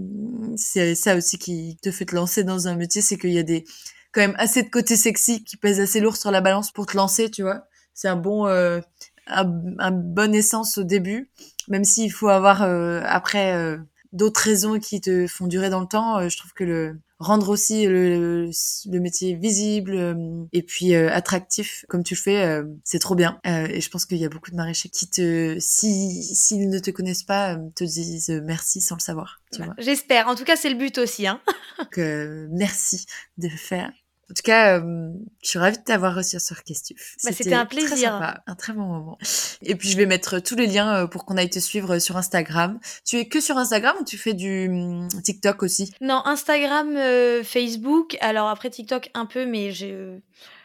c'est 0.57 0.95
ça 0.95 1.15
aussi 1.15 1.37
qui 1.37 1.77
te 1.81 1.91
fait 1.91 2.05
te 2.05 2.15
lancer 2.15 2.43
dans 2.43 2.67
un 2.67 2.75
métier 2.75 3.01
c'est 3.01 3.17
qu'il 3.17 3.31
y 3.31 3.39
a 3.39 3.43
des 3.43 3.63
quand 4.11 4.21
même 4.21 4.35
assez 4.37 4.63
de 4.63 4.69
côté 4.69 4.95
sexy 4.95 5.43
qui 5.43 5.57
pèsent 5.57 5.79
assez 5.79 5.99
lourd 5.99 6.17
sur 6.17 6.31
la 6.31 6.41
balance 6.41 6.71
pour 6.71 6.85
te 6.85 6.97
lancer 6.97 7.29
tu 7.29 7.41
vois. 7.43 7.67
C'est 7.93 8.07
un 8.07 8.15
bon 8.15 8.45
un, 8.47 8.81
un 9.27 9.91
bon 9.91 10.33
essence 10.35 10.77
au 10.77 10.83
début 10.83 11.29
même 11.67 11.83
s'il 11.83 12.11
faut 12.11 12.29
avoir 12.29 12.63
euh, 12.63 13.01
après 13.05 13.53
euh, 13.53 13.77
d'autres 14.13 14.41
raisons 14.41 14.79
qui 14.79 15.01
te 15.01 15.27
font 15.27 15.47
durer 15.47 15.69
dans 15.69 15.81
le 15.81 15.87
temps, 15.87 16.17
euh, 16.17 16.29
je 16.29 16.37
trouve 16.37 16.53
que 16.53 16.63
le, 16.63 16.99
rendre 17.19 17.49
aussi 17.49 17.85
le, 17.85 18.49
le 18.85 18.99
métier 18.99 19.35
visible 19.35 19.95
euh, 19.95 20.45
et 20.53 20.61
puis 20.61 20.93
euh, 20.93 21.11
attractif 21.11 21.85
comme 21.89 22.03
tu 22.03 22.13
le 22.13 22.19
fais, 22.19 22.43
euh, 22.43 22.63
c'est 22.83 22.99
trop 22.99 23.15
bien. 23.15 23.39
et 23.45 23.81
je 23.81 23.89
pense 23.89 24.05
qu'il 24.05 24.17
y 24.17 24.25
a 24.25 24.29
beaucoup 24.29 24.51
de 24.51 24.55
maraîchers 24.55 24.89
qui 24.89 25.09
te, 25.09 25.57
si 25.59 26.23
s'ils 26.23 26.69
ne 26.69 26.79
te 26.79 26.91
connaissent 26.91 27.23
pas, 27.23 27.57
te 27.75 27.83
disent 27.83 28.29
merci 28.45 28.81
sans 28.81 28.95
le 28.95 29.01
savoir. 29.01 29.41
Bah, 29.57 29.73
j'espère. 29.77 30.27
En 30.27 30.35
tout 30.35 30.43
cas, 30.43 30.55
c'est 30.55 30.69
le 30.69 30.75
but 30.75 30.97
aussi. 30.97 31.25
Hein. 31.27 31.41
Donc, 31.79 31.97
merci 31.97 33.05
de 33.37 33.47
le 33.47 33.57
faire. 33.57 33.91
En 34.29 34.33
tout 34.33 34.43
cas, 34.43 34.79
euh, 34.79 35.09
je 35.41 35.49
suis 35.49 35.59
ravie 35.59 35.77
de 35.77 35.83
t'avoir 35.83 36.13
reçu 36.13 36.37
sur 36.39 36.63
Questuf. 36.63 37.15
Bah, 37.23 37.31
c'était 37.31 37.53
un 37.53 37.65
plaisir. 37.65 37.87
Très 37.87 37.97
sympa, 37.97 38.43
un 38.45 38.55
très 38.55 38.73
bon 38.73 38.83
moment. 38.83 39.17
Et 39.61 39.75
puis, 39.75 39.89
je 39.89 39.95
vais 39.95 40.05
mettre 40.05 40.39
tous 40.39 40.55
les 40.55 40.67
liens 40.67 41.03
euh, 41.03 41.07
pour 41.07 41.25
qu'on 41.25 41.37
aille 41.37 41.49
te 41.49 41.59
suivre 41.59 41.99
sur 41.99 42.17
Instagram. 42.17 42.79
Tu 43.05 43.17
es 43.17 43.27
que 43.27 43.39
sur 43.39 43.57
Instagram 43.57 43.95
ou 44.01 44.03
tu 44.03 44.17
fais 44.17 44.33
du 44.33 44.67
hum, 44.67 45.07
TikTok 45.23 45.63
aussi? 45.63 45.93
Non, 46.01 46.21
Instagram, 46.25 46.95
euh, 46.97 47.43
Facebook. 47.43 48.17
Alors 48.19 48.49
après 48.49 48.69
TikTok 48.69 49.09
un 49.13 49.25
peu, 49.25 49.45
mais 49.45 49.71
je 49.71 50.19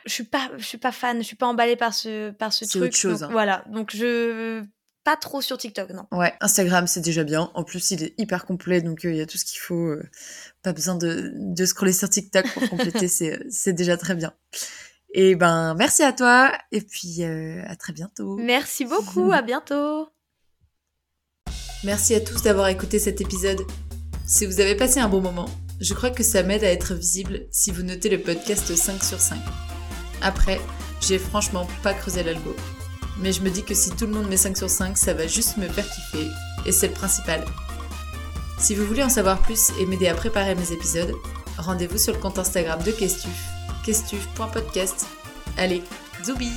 je 0.04 0.12
suis 0.12 0.24
pas 0.24 0.50
je 0.58 0.64
suis 0.64 0.78
pas 0.78 0.92
fan, 0.92 1.18
je 1.18 1.26
suis 1.26 1.36
pas 1.36 1.46
emballée 1.46 1.76
par 1.76 1.94
ce 1.94 2.30
par 2.32 2.52
ce 2.52 2.64
truc. 2.64 2.82
Autre 2.82 2.96
chose. 2.96 3.22
Hein. 3.22 3.28
Voilà, 3.30 3.64
donc 3.68 3.94
je 3.94 4.64
pas 5.04 5.16
trop 5.16 5.40
sur 5.40 5.58
TikTok, 5.58 5.90
non. 5.90 6.06
Ouais, 6.12 6.32
Instagram, 6.40 6.86
c'est 6.86 7.00
déjà 7.00 7.24
bien. 7.24 7.50
En 7.54 7.64
plus, 7.64 7.90
il 7.90 8.04
est 8.04 8.14
hyper 8.18 8.46
complet, 8.46 8.80
donc 8.80 9.04
euh, 9.04 9.10
il 9.10 9.16
y 9.16 9.20
a 9.20 9.26
tout 9.26 9.38
ce 9.38 9.44
qu'il 9.44 9.58
faut. 9.58 9.86
Euh, 9.86 10.02
pas 10.62 10.72
besoin 10.72 10.94
de, 10.94 11.32
de 11.34 11.64
scroller 11.66 11.92
sur 11.92 12.08
TikTok 12.08 12.48
pour 12.52 12.68
compléter, 12.70 13.08
c'est, 13.08 13.40
c'est 13.50 13.72
déjà 13.72 13.96
très 13.96 14.14
bien. 14.14 14.32
Et 15.14 15.34
ben, 15.34 15.74
merci 15.74 16.02
à 16.02 16.12
toi, 16.12 16.52
et 16.70 16.80
puis 16.80 17.24
euh, 17.24 17.62
à 17.66 17.76
très 17.76 17.92
bientôt. 17.92 18.36
Merci 18.36 18.84
beaucoup, 18.84 19.32
à 19.32 19.42
bientôt. 19.42 20.08
Merci 21.84 22.14
à 22.14 22.20
tous 22.20 22.42
d'avoir 22.42 22.68
écouté 22.68 22.98
cet 22.98 23.20
épisode. 23.20 23.62
Si 24.26 24.46
vous 24.46 24.60
avez 24.60 24.76
passé 24.76 25.00
un 25.00 25.08
bon 25.08 25.20
moment, 25.20 25.48
je 25.80 25.94
crois 25.94 26.10
que 26.10 26.22
ça 26.22 26.44
m'aide 26.44 26.62
à 26.62 26.70
être 26.70 26.94
visible 26.94 27.46
si 27.50 27.72
vous 27.72 27.82
notez 27.82 28.08
le 28.08 28.20
podcast 28.20 28.74
5 28.74 29.02
sur 29.02 29.20
5. 29.20 29.36
Après, 30.22 30.60
j'ai 31.00 31.18
franchement 31.18 31.66
pas 31.82 31.92
creusé 31.92 32.22
l'algo 32.22 32.54
mais 33.18 33.32
je 33.32 33.42
me 33.42 33.50
dis 33.50 33.62
que 33.62 33.74
si 33.74 33.90
tout 33.90 34.06
le 34.06 34.12
monde 34.12 34.28
met 34.28 34.36
5 34.36 34.56
sur 34.56 34.70
5, 34.70 34.96
ça 34.96 35.14
va 35.14 35.26
juste 35.26 35.56
me 35.56 35.68
faire 35.68 35.88
kiffer, 35.88 36.28
et 36.66 36.72
c'est 36.72 36.88
le 36.88 36.94
principal. 36.94 37.44
Si 38.58 38.74
vous 38.74 38.86
voulez 38.86 39.02
en 39.02 39.08
savoir 39.08 39.40
plus 39.40 39.70
et 39.80 39.86
m'aider 39.86 40.08
à 40.08 40.14
préparer 40.14 40.54
mes 40.54 40.72
épisodes, 40.72 41.14
rendez-vous 41.58 41.98
sur 41.98 42.12
le 42.12 42.20
compte 42.20 42.38
Instagram 42.38 42.82
de 42.82 42.92
Questuf, 42.92 43.30
questuf.podcast. 43.84 45.06
Allez, 45.56 45.82
zoubi 46.24 46.50